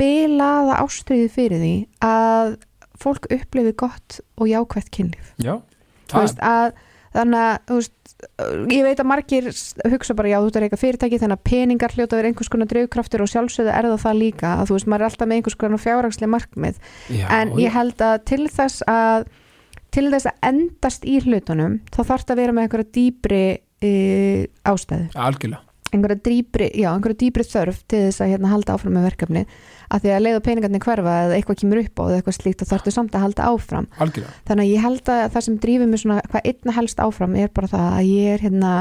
bilaða 0.00 0.80
ástriði 0.82 1.28
fyrir 1.32 1.62
því 1.62 1.74
að 2.04 2.56
fólk 3.00 3.28
upplifi 3.32 3.72
gott 3.76 4.20
og 4.40 4.50
jákvætt 4.50 4.90
kynlíf. 4.94 5.32
Já, 5.42 5.58
veist 6.12 6.40
að 6.44 6.76
þannig 7.16 7.42
að 7.42 7.72
veist, 7.72 8.16
ég 8.72 8.84
veit 8.84 9.00
að 9.00 9.08
margir 9.08 9.48
hugsa 9.92 10.16
bara 10.16 10.30
já 10.30 10.36
þú 10.40 10.50
ert 10.50 10.58
að 10.58 10.64
reyka 10.66 10.80
fyrirtæki 10.80 11.20
þannig 11.20 11.38
að 11.38 11.48
peningar 11.50 11.96
hljóta 11.96 12.18
vera 12.18 12.30
einhvers 12.30 12.52
konar 12.52 12.70
draugraftur 12.70 13.24
og 13.24 13.32
sjálfsögðu 13.32 13.72
er 13.72 13.90
það 13.90 14.04
það 14.04 14.20
líka 14.20 14.52
að 14.54 14.70
þú 14.70 14.78
veist 14.78 14.90
maður 14.92 15.04
er 15.04 15.08
alltaf 15.10 15.30
með 15.30 15.40
einhvers 15.40 15.58
konar 15.60 15.84
fjárhagslega 15.84 16.32
markmið. 16.36 16.80
Já, 17.12 17.26
en 17.38 17.54
ég 17.60 17.76
held 17.76 18.06
að 18.08 18.16
til 18.32 18.42
þess 18.48 18.86
að 18.90 19.28
til 19.96 20.08
þess 20.12 20.28
að 20.28 20.50
endast 20.50 21.06
í 21.08 21.20
hlutunum 21.24 21.78
þá 21.92 22.00
þarf 22.02 22.26
það 22.26 22.34
að 22.34 22.42
vera 22.42 22.56
með 22.56 22.66
einhverja 22.66 22.92
dýbri 22.96 23.44
e, 23.80 23.94
ástæðu. 24.66 25.08
Algjörlega 25.16 25.65
einhverja 25.96 26.22
dýbri, 26.28 26.68
já, 26.76 26.88
einhverja 26.92 27.18
dýbri 27.22 27.44
þörf 27.46 27.80
til 27.90 28.02
þess 28.06 28.22
að 28.22 28.30
hérna 28.34 28.52
halda 28.52 28.76
áfram 28.76 28.94
með 28.96 29.06
verkefni 29.10 29.42
að 29.86 30.04
því 30.04 30.12
að 30.12 30.22
leiða 30.24 30.42
peningarnir 30.46 30.84
hverfa 30.84 31.16
eða 31.24 31.36
eitthvað 31.36 31.58
kemur 31.62 31.80
upp 31.82 32.00
á 32.00 32.04
eða 32.06 32.18
eitthvað 32.20 32.36
slíkt 32.36 32.62
þá 32.62 32.70
þarftu 32.72 32.94
samt 32.94 33.16
að 33.16 33.24
halda 33.26 33.48
áfram. 33.52 33.88
Algjörlega, 34.02 34.34
þannig 34.48 34.66
að 34.66 34.72
ég 34.72 34.84
held 34.86 35.12
að 35.14 35.22
það 35.34 35.46
sem 35.46 35.58
drífur 35.62 35.90
mig 35.90 36.02
svona 36.02 36.18
hvað 36.26 36.48
einna 36.50 36.76
helst 36.76 37.02
áfram 37.02 37.36
er 37.38 37.52
bara 37.54 37.70
það 37.72 37.88
að 37.92 38.10
ég 38.10 38.34
er 38.34 38.44
hérna 38.46 38.72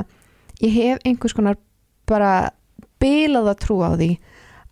ég 0.62 0.76
hef 0.76 1.06
einhvers 1.06 1.38
konar 1.38 1.60
bara 2.10 2.32
bilað 3.02 3.52
að 3.54 3.62
trú 3.66 3.80
á 3.86 3.92
því 3.94 4.12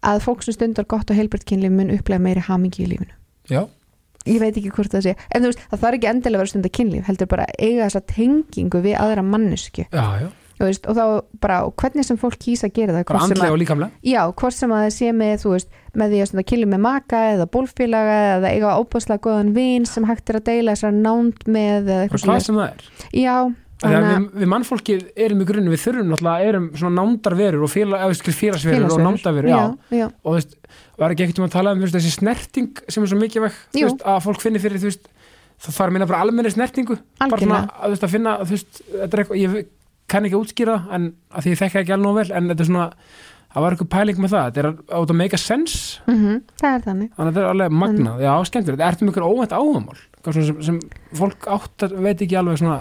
að 0.03 0.25
fólk 0.25 0.43
sem 0.43 0.57
stundar 0.57 0.89
gott 0.89 1.09
og 1.11 1.17
heilbritt 1.19 1.45
kynlíf 1.47 1.71
mun 1.71 1.93
upplega 1.93 2.23
meiri 2.23 2.43
hamingi 2.43 2.83
í 2.83 2.89
lífinu. 2.91 3.15
Já, 3.51 3.65
ég 4.27 4.39
veit 4.41 4.55
ekki 4.55 4.71
hvort 4.73 4.91
það 4.91 5.05
sé, 5.07 5.13
en 5.29 5.43
þú 5.43 5.51
veist 5.51 5.65
það 5.69 5.83
þarf 5.83 5.97
ekki 5.97 6.09
endilega 6.11 6.39
að 6.39 6.43
vera 6.43 6.51
stundar 6.51 6.73
kynlíf, 6.77 7.05
heldur 7.07 7.29
bara 7.31 7.47
eiga 7.57 7.87
þessa 7.87 8.03
tengingu 8.11 8.81
við 8.83 8.97
aðra 8.99 9.25
mannesku 9.27 9.85
já, 9.87 10.05
já 10.23 10.29
veist, 10.61 10.85
og 10.87 10.97
þá 10.97 11.05
bara, 11.41 11.57
og 11.67 11.73
hvernig 11.81 12.05
sem 12.07 12.19
fólk 12.21 12.37
kýsa 12.41 12.69
að 12.69 12.75
gera 12.77 12.95
það, 12.97 13.05
bara 13.09 13.23
andlega 13.25 13.55
og 13.55 13.59
líkamlega? 13.61 14.03
Já, 14.05 14.21
hvort 14.29 14.57
sem 14.57 14.73
að 14.73 14.83
það 14.85 14.93
sé 14.97 15.09
með 15.17 15.33
þú 15.43 15.55
veist, 15.55 15.81
með 15.93 16.13
því 16.13 16.21
að 16.23 16.45
kynlíf 16.51 16.71
með 16.73 16.83
maka 16.85 17.23
eða 17.33 17.49
bólfélaga 17.53 18.19
eða 18.37 18.53
eiga 18.53 18.77
óbúslega 18.77 19.23
góðan 19.25 19.51
vin 19.57 19.89
sem 19.89 20.07
hægt 20.09 20.29
er 20.29 20.39
að 20.39 20.47
deila 20.51 20.77
þessar 20.77 20.95
nánd 20.95 21.43
með 21.49 21.91
eitthvað 21.97 22.25
hvað 22.29 22.45
sem 22.47 22.61
það 22.61 22.69
er? 22.69 22.87
Já, 23.17 23.35
þannig 23.83 24.07
við, 24.07 24.27
við 24.41 24.51
mannfólkið 24.53 25.03
erum 25.25 25.43
í 25.43 25.47
grunni, 25.49 25.73
við 25.73 25.83
þurfum 25.83 26.13
náttúrulega, 26.13 26.49
erum 26.51 26.69
svona 26.79 26.95
nándarverur 27.01 27.65
og 27.65 27.73
félagsverur 27.73 28.87
og 28.87 29.03
nándarverur, 29.03 29.51
já. 29.51 29.63
já, 29.93 30.05
Og 30.23 30.29
þú 30.29 30.37
veist, 30.37 30.57
var 31.01 31.13
ekki 31.13 31.27
ekkert 31.27 31.41
um 31.41 31.47
að 31.49 31.55
tala 31.57 31.73
um 31.75 31.83
veist, 31.83 31.97
þessi 31.97 32.13
snerting 32.15 32.83
sem 32.87 33.03
er 33.03 33.11
svo 33.11 33.19
Jú. 33.19 33.87
veist, 33.89 34.03
að 34.07 34.19
fólk 34.27 34.43
finni 34.43 34.61
fyrir, 34.63 34.81
þú 34.81 34.91
veist, 34.91 35.07
það 35.63 35.77
þarf 35.77 35.89
að 35.89 35.95
minna 35.97 36.09
bara 36.09 36.21
almenni 36.23 36.53
snertingu, 36.53 36.99
bara 37.19 37.41
svona, 37.41 37.61
að, 37.75 37.95
veist, 37.95 38.05
að 38.07 38.13
finna, 38.15 38.35
þú 38.43 38.55
veist, 38.55 38.83
þetta 38.93 39.09
er 39.09 39.23
eitthvað, 39.23 39.41
ég 39.41 39.55
kann 40.11 40.27
ekki 40.27 40.39
útskýra 40.39 40.79
það, 40.81 40.95
en 40.97 41.05
að 41.33 41.45
því 41.45 41.53
ég 41.53 41.61
þekka 41.61 41.83
ekki 41.83 41.95
alveg 41.95 42.07
nóg 42.07 42.17
vel, 42.19 42.27
en 42.31 42.49
þetta 42.51 42.65
er 42.65 42.69
svona, 42.69 42.87
það 43.53 43.65
var 43.65 43.75
eitthvað 43.75 43.91
pæling 43.93 44.21
með 44.23 44.33
það, 44.33 44.49
þetta 44.49 44.63
er 44.63 44.97
át 44.97 45.13
að 45.13 45.19
make 45.21 45.37
a 45.37 45.41
sense, 45.41 46.01
mm 46.09 46.41
það 46.61 46.77
er 46.77 46.83
þannig. 46.87 47.13
Þannig 47.13 47.29
að 47.29 47.31
þetta 47.31 47.43
er 47.43 47.53
alveg 47.53 47.77
magnað, 47.83 48.25
já, 48.25 48.33
skemmtilegt, 48.49 48.83
þetta 48.83 49.03
er 49.03 49.07
um 49.07 49.13
ykkur 49.13 49.27
óvænt 49.29 49.57
áhugamál, 49.57 50.03
sem, 50.29 50.61
sem 50.69 50.81
fólk 51.19 51.49
átt 51.57 51.87
að 51.87 51.97
veit 52.03 52.25
ekki 52.27 52.39
alveg 52.39 52.61
svona, 52.61 52.79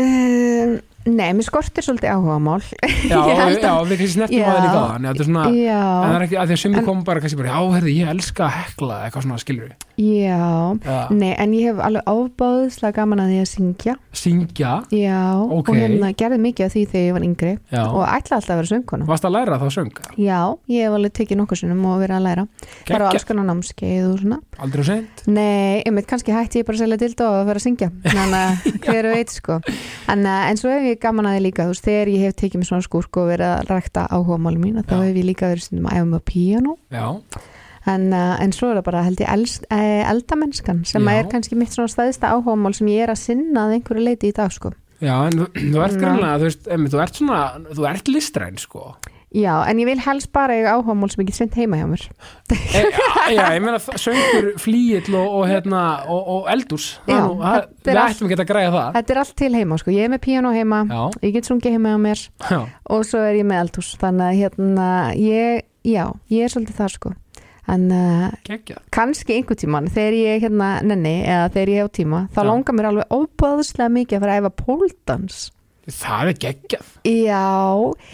um, 0.00 0.76
Nei, 1.04 1.30
mér 1.36 1.44
skortir 1.44 1.84
svolítið 1.84 2.10
áhugamál. 2.14 2.62
Já, 3.04 3.18
já, 3.28 3.72
að- 3.74 3.90
við 3.92 4.04
snertum 4.08 4.38
Já. 4.38 4.46
að 4.48 4.54
það 4.54 4.64
líka 4.64 4.78
á 4.80 4.88
þannig 4.88 5.08
að 5.08 5.14
þetta 5.14 5.20
er 5.20 5.28
svona, 5.28 5.42
en 5.44 5.54
það 5.54 5.58
Já, 5.60 6.14
er 6.16 6.22
ekki, 6.24 6.36
að 6.40 6.46
því 6.48 6.54
að 6.56 6.60
sumi 6.64 6.78
En- 6.80 6.86
kom 6.86 7.02
bara 7.04 7.20
kannski 7.20 7.38
bara, 7.40 7.50
já, 7.52 7.60
herði, 7.74 7.94
ég 7.98 8.12
elska 8.14 8.44
að 8.46 8.54
hekla 8.60 8.96
eitthvað 9.04 9.26
svona, 9.26 9.38
skilur 9.42 9.66
við, 9.68 9.74
já. 10.00 10.38
Já, 10.84 10.96
Nei, 11.14 11.32
en 11.44 11.52
ég 11.52 11.68
hef 11.68 11.82
alveg 11.84 12.08
ábáðslega 12.08 12.96
gaman 12.96 13.20
að 13.24 13.28
því 13.34 13.38
að 13.42 13.50
syngja. 13.52 13.94
Syngja, 14.14 14.72
Já, 14.94 15.20
Ok. 15.44 15.68
og 15.68 15.76
hérna 15.76 16.10
gerði 16.16 16.38
mikið 16.40 16.64
af 16.66 16.72
því 16.74 16.84
þegar 16.88 17.04
ég 17.04 17.12
var 17.18 17.26
yngri 17.28 17.52
já, 17.74 17.82
og 17.84 18.02
ætla 18.08 18.36
alltaf 18.38 18.54
að 18.54 18.60
vera 18.62 18.70
söngkona. 18.72 19.06
Varst 19.12 19.24
að 19.28 19.34
læra 19.36 19.60
þá 19.60 19.68
söng, 19.76 19.92
Já, 20.16 20.40
ég 20.72 20.82
hef 20.88 20.96
alveg 20.96 21.12
tekið 21.20 21.36
nokkuð 21.42 21.60
sinnum 21.60 21.84
og 21.92 22.00
verið 22.00 22.16
að 22.16 22.24
læra. 22.30 22.46
Bara 22.88 23.04
á 23.04 23.10
alls 23.12 23.24
konar 23.28 23.44
námskeið 23.52 24.08
og 24.08 24.18
svona. 24.24 24.40
Aldrei 24.64 24.84
sent, 24.88 25.24
Nei, 25.28 25.82
einmitt 25.84 26.06
kannski 26.08 26.32
hætti 26.32 26.62
ég 26.62 26.66
bara 26.66 26.78
að 26.78 26.84
selja 26.86 26.96
dildo 27.04 27.26
og 27.28 27.38
að 27.42 27.46
vera 27.52 27.60
að 27.60 27.66
syngja. 27.68 27.90
Að 28.14 28.34
hver 28.86 29.08
veit 29.12 29.30
sko. 29.34 29.60
En, 30.08 30.24
en 30.26 30.56
svo 30.60 30.70
hef 30.70 30.82
ég 30.93 30.93
gaman 31.02 31.26
að 31.30 31.36
því 31.36 31.42
líka 31.46 31.66
þú 31.66 31.74
veist, 31.74 31.86
þegar 31.88 32.12
ég 32.12 32.24
hef 32.24 32.36
tekið 32.40 32.60
mér 32.60 32.68
svona 32.70 32.86
skúrk 32.86 33.18
og 33.20 33.28
verið 33.32 33.50
að 33.50 33.72
rækta 33.72 34.06
áhuga 34.10 34.38
máli 34.44 34.62
mín 34.62 34.80
þá 34.84 34.94
hef 35.00 35.18
ég 35.18 35.28
líka 35.28 35.50
verið 35.50 35.66
stundum 35.66 35.90
að 35.90 35.98
æfa 35.98 36.08
með 36.12 36.24
píano 36.30 36.76
já, 36.94 37.06
en, 37.90 38.06
uh, 38.12 38.36
en 38.40 38.54
svo 38.56 38.70
er 38.70 38.80
það 38.80 38.86
bara 38.88 39.02
held 39.06 39.24
ég 39.24 39.32
elst, 39.34 39.66
uh, 39.68 40.02
eldamennskan 40.12 40.84
sem 40.88 41.10
er 41.12 41.28
kannski 41.32 41.58
mitt 41.58 41.74
svona 41.74 41.92
stæðsta 41.92 42.32
áhuga 42.32 42.56
mál 42.60 42.74
sem 42.76 42.88
ég 42.92 43.04
er 43.06 43.12
að 43.14 43.22
sinna 43.24 43.66
að 43.66 43.78
einhverju 43.78 44.06
leiti 44.06 44.30
í 44.32 44.36
dag 44.36 44.52
sko. 44.54 44.72
Já, 45.04 45.16
en 45.26 45.40
þú, 45.40 45.48
þú 45.74 45.82
ert 45.84 45.98
Ná. 45.98 46.04
grunlega, 46.04 46.38
þú 46.40 46.48
veist, 46.48 46.70
emi, 46.76 46.92
þú 46.92 47.02
ert 47.04 47.20
svona, 47.20 47.40
þú 47.70 47.88
ert 47.90 48.10
listræn, 48.12 48.60
sko, 48.62 48.94
Já, 49.34 49.54
en 49.66 49.80
ég 49.82 49.88
vil 49.88 49.98
helst 49.98 50.30
bara 50.32 50.54
eiga 50.54 50.76
áhugamál 50.76 51.10
sem 51.10 51.24
ég 51.24 51.26
get 51.32 51.34
sendt 51.40 51.56
heima 51.58 51.80
hjá 51.80 51.88
mér. 51.90 52.04
E, 52.54 52.82
já, 53.34 53.46
ég 53.56 53.62
meina 53.64 53.80
það- 53.82 53.98
söngur, 53.98 54.46
flíill 54.62 55.10
og, 55.18 55.26
og, 55.40 55.48
hérna, 55.50 55.80
og, 56.06 56.28
og 56.36 56.46
það 56.52 56.84
Já, 57.10 57.18
nú, 57.24 57.40
það, 57.40 57.56
er 57.58 57.66
við 57.90 57.98
allt- 58.04 58.14
ættum 58.14 58.28
ekki 58.30 58.38
að 58.44 58.50
græja 58.52 58.70
það. 58.76 58.92
Þetta 58.94 59.14
er 59.16 59.20
allt 59.24 59.34
til 59.42 59.50
heima, 59.58 59.78
sko, 59.82 59.90
ég 59.90 60.04
er 60.06 60.12
með 60.14 60.22
píano 60.28 60.52
heima 60.54 60.80
já, 60.86 61.02
ég 61.26 61.34
get 61.34 61.50
sungið 61.50 61.74
heima 61.74 61.96
hjá 61.96 61.98
mér 62.06 62.22
já, 62.50 62.60
og 62.94 63.04
svo 63.10 63.24
er 63.26 63.34
ég 63.40 63.48
með 63.50 63.60
eldhús. 63.64 63.90
Þannig 63.98 64.30
að 64.30 64.38
hérna, 64.44 64.88
ég, 65.18 65.66
já, 65.82 66.04
ég 66.30 66.46
er 66.46 66.54
svolítið 66.54 66.78
þar 66.78 66.94
sko. 66.94 67.14
En 67.66 67.88
uh, 67.90 68.28
kannski 68.92 69.38
einhver 69.38 69.56
tíman 69.56 69.86
þegar 69.88 70.12
ég 70.18 70.42
hérna 70.44 70.82
nenni 70.84 71.24
eða 71.24 71.46
þegar 71.54 71.70
ég 71.72 71.80
hef 71.80 71.92
tíma 71.96 72.18
þá 72.36 72.42
langar 72.44 72.76
mér 72.76 72.88
alveg 72.90 73.14
óbáðslega 73.16 73.88
mikið 73.94 74.18
að 74.18 74.20
fara 74.26 74.34
að 74.34 74.42
æfa 74.42 74.50
póldans 74.58 75.38
það 75.90 76.30
er 76.30 76.38
geggjað. 76.44 76.86
Já, 77.04 77.42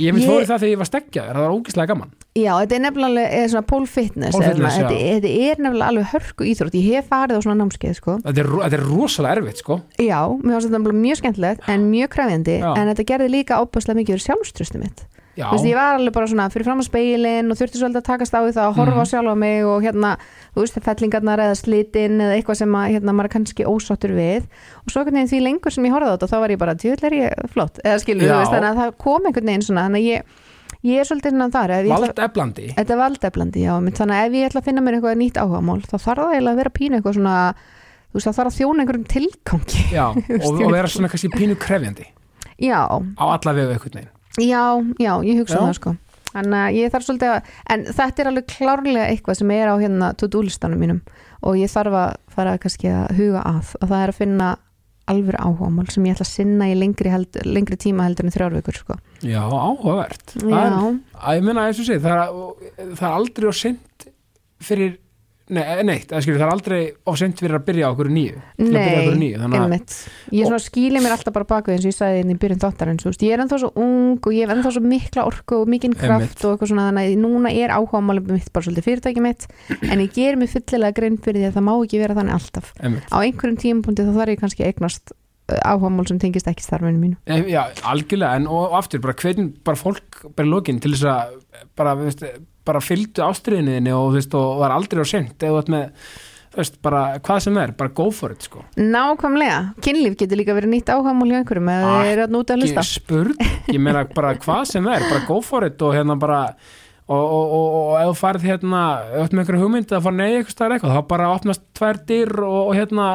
ég 0.01 0.15
mynd 0.15 0.25
Ég- 0.25 0.31
fóri 0.31 0.49
það 0.49 0.59
þegar 0.63 0.73
ég 0.73 0.81
var 0.81 0.89
steggjaður, 0.91 1.35
það 1.37 1.45
var 1.47 1.55
ógislega 1.57 1.91
gaman. 1.93 2.11
Já, 2.39 2.53
þetta 2.63 2.75
er 2.77 2.83
nefnilega 2.85 3.49
svona 3.51 3.67
pole 3.67 3.87
fitness, 3.91 4.35
svona, 4.37 4.51
fitness, 4.53 4.77
þetta, 4.79 4.99
þetta 5.21 5.31
er 5.51 5.63
nefnilega 5.65 5.89
alveg 5.91 6.11
hörku 6.13 6.47
íþrótt, 6.47 6.77
ég 6.79 6.95
hef 6.95 7.09
farið 7.11 7.39
á 7.39 7.41
svona 7.43 7.59
námskeið 7.65 7.97
sko. 7.99 8.19
Þetta 8.23 8.43
er, 8.45 8.51
þetta 8.65 8.79
er 8.79 8.85
rosalega 8.87 9.37
erfitt 9.37 9.63
sko. 9.65 9.81
Já, 9.99 10.21
mér 10.39 10.57
finnst 10.61 10.71
þetta 10.71 10.95
mjög 11.01 11.21
skemmtilegt 11.23 11.69
en 11.69 11.89
mjög 11.91 12.13
krefjandi, 12.15 12.59
Já. 12.63 12.71
en 12.77 12.93
þetta 12.95 13.09
gerði 13.11 13.31
líka 13.35 13.59
óbúðslega 13.63 13.99
mikið 13.99 14.15
fyrir 14.15 14.27
sjálfströstu 14.29 14.79
mitt 14.83 15.07
Þú 15.49 15.57
veist, 15.57 15.67
ég 15.71 15.77
var 15.79 15.95
alveg 15.97 16.13
bara 16.13 16.27
svona 16.27 16.47
fyrir 16.53 16.67
fram 16.69 16.81
á 16.81 16.85
speilin 16.85 17.51
og 17.51 17.57
þurfti 17.61 17.81
svolítið 17.81 18.01
að 18.03 18.09
takast 18.11 18.35
á 18.37 18.41
því 18.45 18.53
það 18.57 18.67
að 18.67 18.77
horfa 18.77 18.95
Mhm. 18.97 19.01
á 19.01 19.11
sjálfa 19.11 19.37
mig 19.41 19.65
og 19.65 19.83
hérna, 19.83 20.11
þú 20.55 20.61
veist, 20.65 20.79
fellingarnar 20.85 21.39
eða 21.47 21.57
slitin 21.57 22.21
eða 22.21 22.35
eitthvað 22.37 22.57
sem 22.61 22.73
að, 22.73 22.87
hérna, 22.95 23.13
maður 23.17 23.25
er 23.31 23.35
kannski 23.37 23.65
ósáttur 23.65 24.13
við. 24.15 24.43
Og 24.85 24.91
svo 24.93 25.01
einhvern 25.01 25.17
veginn 25.21 25.33
því 25.33 25.41
lengur 25.47 25.73
sem 25.73 25.85
ég 25.85 25.93
horfði 25.97 26.11
á 26.11 26.15
þetta 26.17 26.31
þá 26.31 26.39
var 26.41 26.49
ég 26.51 26.59
bara, 26.59 26.75
djúvill 26.75 27.05
er 27.05 27.17
ég 27.21 27.51
flott. 27.55 27.81
Eða 27.85 27.99
skilur, 28.05 28.29
veist, 28.41 28.53
þannig 28.53 28.71
að 28.71 28.81
það 28.83 28.97
kom 28.99 29.27
einhvern 29.31 29.51
veginn 29.51 29.67
svona, 29.67 29.87
þannig 29.89 30.01
að 30.01 30.11
ég, 30.11 30.23
ég 30.83 31.01
er 31.01 31.05
svolítið 31.05 31.33
innan 31.35 31.51
þar 31.53 31.71
ef 31.71 31.85
ég 31.85 31.91
ætla, 31.93 32.01
vald 32.01 32.23
eflandi 32.31 32.67
þetta 32.77 32.91
er 32.95 33.01
valdeflandi, 33.01 33.61
já, 33.67 33.73
mynd, 33.81 33.97
þannig 34.01 34.17
að 34.17 34.27
ef 34.27 34.33
ég 34.39 34.49
ætla 34.51 34.61
að 34.61 34.65
finna 34.71 34.81
mér 34.81 34.95
eitthvað 34.97 35.19
nýtt 35.21 35.41
áhugamál, 35.43 35.81
þá 35.85 35.97
þarf 35.99 36.23
það 36.25 36.33
eiginlega 36.35 36.55
að 36.55 36.61
vera 36.61 36.71
svona, 37.19 37.55
já, 39.93 40.07
og, 40.47 40.63
og 40.65 40.73
vera 40.73 40.89
svona 40.89 41.09
kannski 41.13 41.29
pínu 41.35 41.57
krefjandi. 41.61 42.07
Já, 42.61 42.81
á 42.89 43.25
alla 43.25 43.53
einhvern 43.77 43.99
veginn 44.01 44.20
Já, 44.41 44.65
já, 45.01 45.13
ég 45.27 45.43
hugsa 45.43 45.59
Já. 45.59 45.65
það 45.67 45.77
sko 45.81 45.97
Þannig 46.31 46.61
að 46.63 46.77
ég 46.79 46.93
þarf 46.93 47.07
svolítið 47.09 47.33
að 47.35 47.55
En 47.75 47.85
þetta 47.91 48.23
er 48.23 48.31
alveg 48.31 48.51
klárlega 48.53 49.07
eitthvað 49.11 49.39
sem 49.41 49.53
er 49.57 49.71
á 49.71 49.75
hérna 49.83 50.11
to-do 50.19 50.45
listanum 50.47 50.83
mínum 50.83 51.01
og 51.41 51.57
ég 51.57 51.73
þarf 51.73 51.97
að 51.97 52.11
fara 52.35 52.59
kannski 52.61 52.91
að 52.93 53.15
huga 53.17 53.43
að 53.49 53.71
og 53.81 53.89
það 53.89 54.03
er 54.05 54.13
að 54.13 54.19
finna 54.19 54.49
alveg 55.11 55.39
áhugamál 55.41 55.89
sem 55.91 56.07
ég 56.07 56.15
ætla 56.15 56.27
að 56.27 56.33
sinna 56.35 56.69
í 56.71 56.75
lengri, 56.79 57.11
held, 57.11 57.39
lengri 57.49 57.79
tíma 57.81 58.07
heldur 58.07 58.29
en 58.29 58.35
þrjár 58.35 58.57
vikur 58.59 58.79
sko. 58.79 58.97
já, 59.25 59.41
áhugavert 59.41 60.35
Já, 60.37 60.61
er, 60.61 60.77
að 61.17 61.39
ég 61.39 61.47
meina 61.47 61.67
eins 61.67 61.81
og 61.83 61.89
segi, 61.89 62.03
það 62.05 62.21
er, 62.21 62.93
það 62.93 63.07
er 63.09 63.17
aldrei 63.17 63.51
á 63.51 63.55
sent 63.57 64.07
fyrir 64.61 64.93
nei, 65.53 65.63
neitt, 65.87 66.09
það, 66.11 66.23
skilur, 66.25 66.39
það 66.41 66.47
er 66.47 66.55
aldrei 66.55 66.81
á 67.07 67.13
sent 67.21 67.43
fyrir 67.43 67.57
að 67.59 67.65
byrja 67.69 67.89
á 67.89 67.93
okkur 67.93 68.11
nýju. 68.15 68.43
Nei, 68.61 69.31
einmitt. 69.59 69.97
Ég 70.35 70.49
svona 70.49 70.61
skýli 70.63 71.03
mér 71.03 71.15
alltaf 71.17 71.35
bara 71.37 71.49
baku 71.53 71.75
eins 71.75 71.85
og 71.85 71.93
ég 71.93 71.97
sagði 71.97 72.25
inn 72.25 72.35
í 72.35 72.39
byrjun 72.41 72.63
þáttarins, 72.65 73.07
ég 73.21 73.35
er 73.35 73.45
ennþá 73.45 73.61
svo 73.63 73.73
ung 73.81 74.19
og 74.19 74.37
ég 74.37 74.47
hef 74.47 74.55
ennþá 74.57 74.75
svo 74.77 74.85
mikla 74.85 75.27
orku 75.29 75.61
og 75.63 75.71
mikinn 75.71 75.97
kraft 75.99 76.27
Einmitt. 76.31 76.45
og 76.45 76.55
eitthvað 76.55 76.73
svona, 76.73 76.89
þannig 76.91 77.11
að 77.11 77.25
núna 77.25 77.55
er 77.55 77.75
áhugamálum 77.77 78.31
mitt 78.35 78.53
bara 78.55 78.67
svolítið 78.67 78.89
fyrirtæki 78.89 79.25
mitt 79.25 79.49
en 79.83 80.05
ég 80.05 80.15
ger 80.15 80.39
mig 80.41 80.53
fyllilega 80.55 80.97
grein 80.97 81.19
fyrir 81.21 81.43
því 81.43 81.51
að 81.51 81.59
það 81.59 81.67
má 81.69 81.75
ekki 81.79 82.03
vera 82.03 82.19
þannig 82.21 82.39
alltaf. 82.39 82.73
Einmitt. 82.81 83.11
á 83.11 83.17
einhverjum 83.21 83.61
tímapunkti 83.65 84.07
þá 84.07 84.15
þarf 84.21 84.35
ég 84.35 84.45
kannski 84.45 84.65
að 84.65 84.73
eignast 84.75 85.15
áhugamál 85.59 86.07
sem 86.09 86.19
tengist 86.21 86.49
ekki 86.51 86.65
starfinu 86.65 87.01
mínu. 87.01 87.19
Eh, 87.27 87.43
Já, 87.51 87.65
algjörlega, 87.91 88.39
en 88.39 88.47
og 88.51 88.77
aftur 88.79 89.03
bara 89.03 89.17
hvernig 89.19 89.57
bara 89.67 89.79
fólk 89.79 90.23
í 90.31 90.47
lokin 90.47 90.81
til 90.83 90.95
þess 90.95 91.09
að 91.11 91.35
bara, 91.79 91.97
veist, 91.99 92.23
bara 92.67 92.83
fylgdu 92.85 93.23
ástriðinniðinni 93.25 93.95
og, 93.97 94.19
og 94.37 94.59
var 94.61 94.75
aldrei 94.77 95.01
á 95.03 95.07
sent 95.09 95.47
eða 95.47 95.63
með, 95.73 96.11
veist, 96.57 96.77
bara 96.85 97.05
hvað 97.25 97.41
sem 97.47 97.57
er, 97.63 97.73
bara 97.79 97.93
go 97.97 98.11
for 98.15 98.35
it, 98.35 98.43
sko. 98.49 98.65
Nákvæmlega, 98.77 99.61
kynlíf 99.85 100.19
getur 100.21 100.41
líka 100.41 100.57
verið 100.57 100.75
nýtt 100.75 100.93
áhugamál 100.93 101.31
hjá 101.33 101.39
einhverjum 101.41 101.73
eða 101.73 101.89
Ah, 101.95 102.03
þeir 102.05 102.13
eru 102.19 102.27
að 102.27 102.35
núta 102.37 102.55
að 102.57 102.65
hlusta. 102.65 102.85
spurð, 102.91 103.49
ég 103.71 103.81
meina 103.81 104.05
bara 104.15 104.35
hvað 104.37 104.63
sem 104.75 104.87
er, 104.93 105.07
bara 105.09 105.25
go 105.29 105.41
for 105.45 105.65
it 105.67 105.83
og 105.83 105.95
hérna 105.97 106.19
bara 106.21 106.43
og, 107.11 107.25
og, 107.25 107.55
og, 107.57 107.65
og 107.81 107.95
ef 108.03 108.13
þú 108.13 108.19
farið 108.21 108.45
hérna, 108.53 108.83
ert 109.19 109.33
með 109.35 109.41
einhverju 109.43 109.63
hugmynd 109.65 109.93
að 109.97 110.05
fara 110.07 110.19
nei 110.21 110.29
eitthvað 110.37 110.77
eitthvað, 110.77 110.95
þá 110.95 111.09
bara 111.11 111.31
opnast 111.35 111.65
tvær 111.75 111.99
dyr 112.07 112.37
og, 112.47 112.71
hérna 112.79 113.09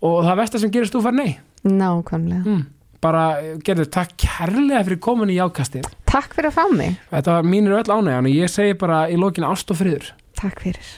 og 0.00 0.20
það 0.24 0.38
versta 0.44 0.60
sem 0.62 0.70
gerist 0.72 0.94
þú 0.96 1.02
fara 1.04 1.18
nei. 1.18 1.32
Nákvæmlega. 1.68 2.44
Mm. 2.46 2.66
bara 3.02 3.24
gerður 3.62 3.86
takk 3.94 4.14
kærlega 4.18 4.80
fyrir 4.86 4.98
komin 5.04 5.30
í 5.30 5.36
jákastið 5.36 5.84
Takk 6.08 6.32
fyrir 6.36 6.48
að 6.52 6.56
fá 6.56 6.64
mig 6.72 6.96
Þetta 7.12 7.36
var 7.36 7.50
mínir 7.52 7.76
öll 7.80 7.92
ánægjan 7.92 8.30
og 8.30 8.40
ég 8.40 8.52
segi 8.52 8.78
bara 8.80 9.04
í 9.12 9.18
lokinu 9.20 9.50
ást 9.52 9.70
og 9.74 9.80
friður. 9.82 10.10
Takk 10.38 10.64
fyrir 10.64 10.96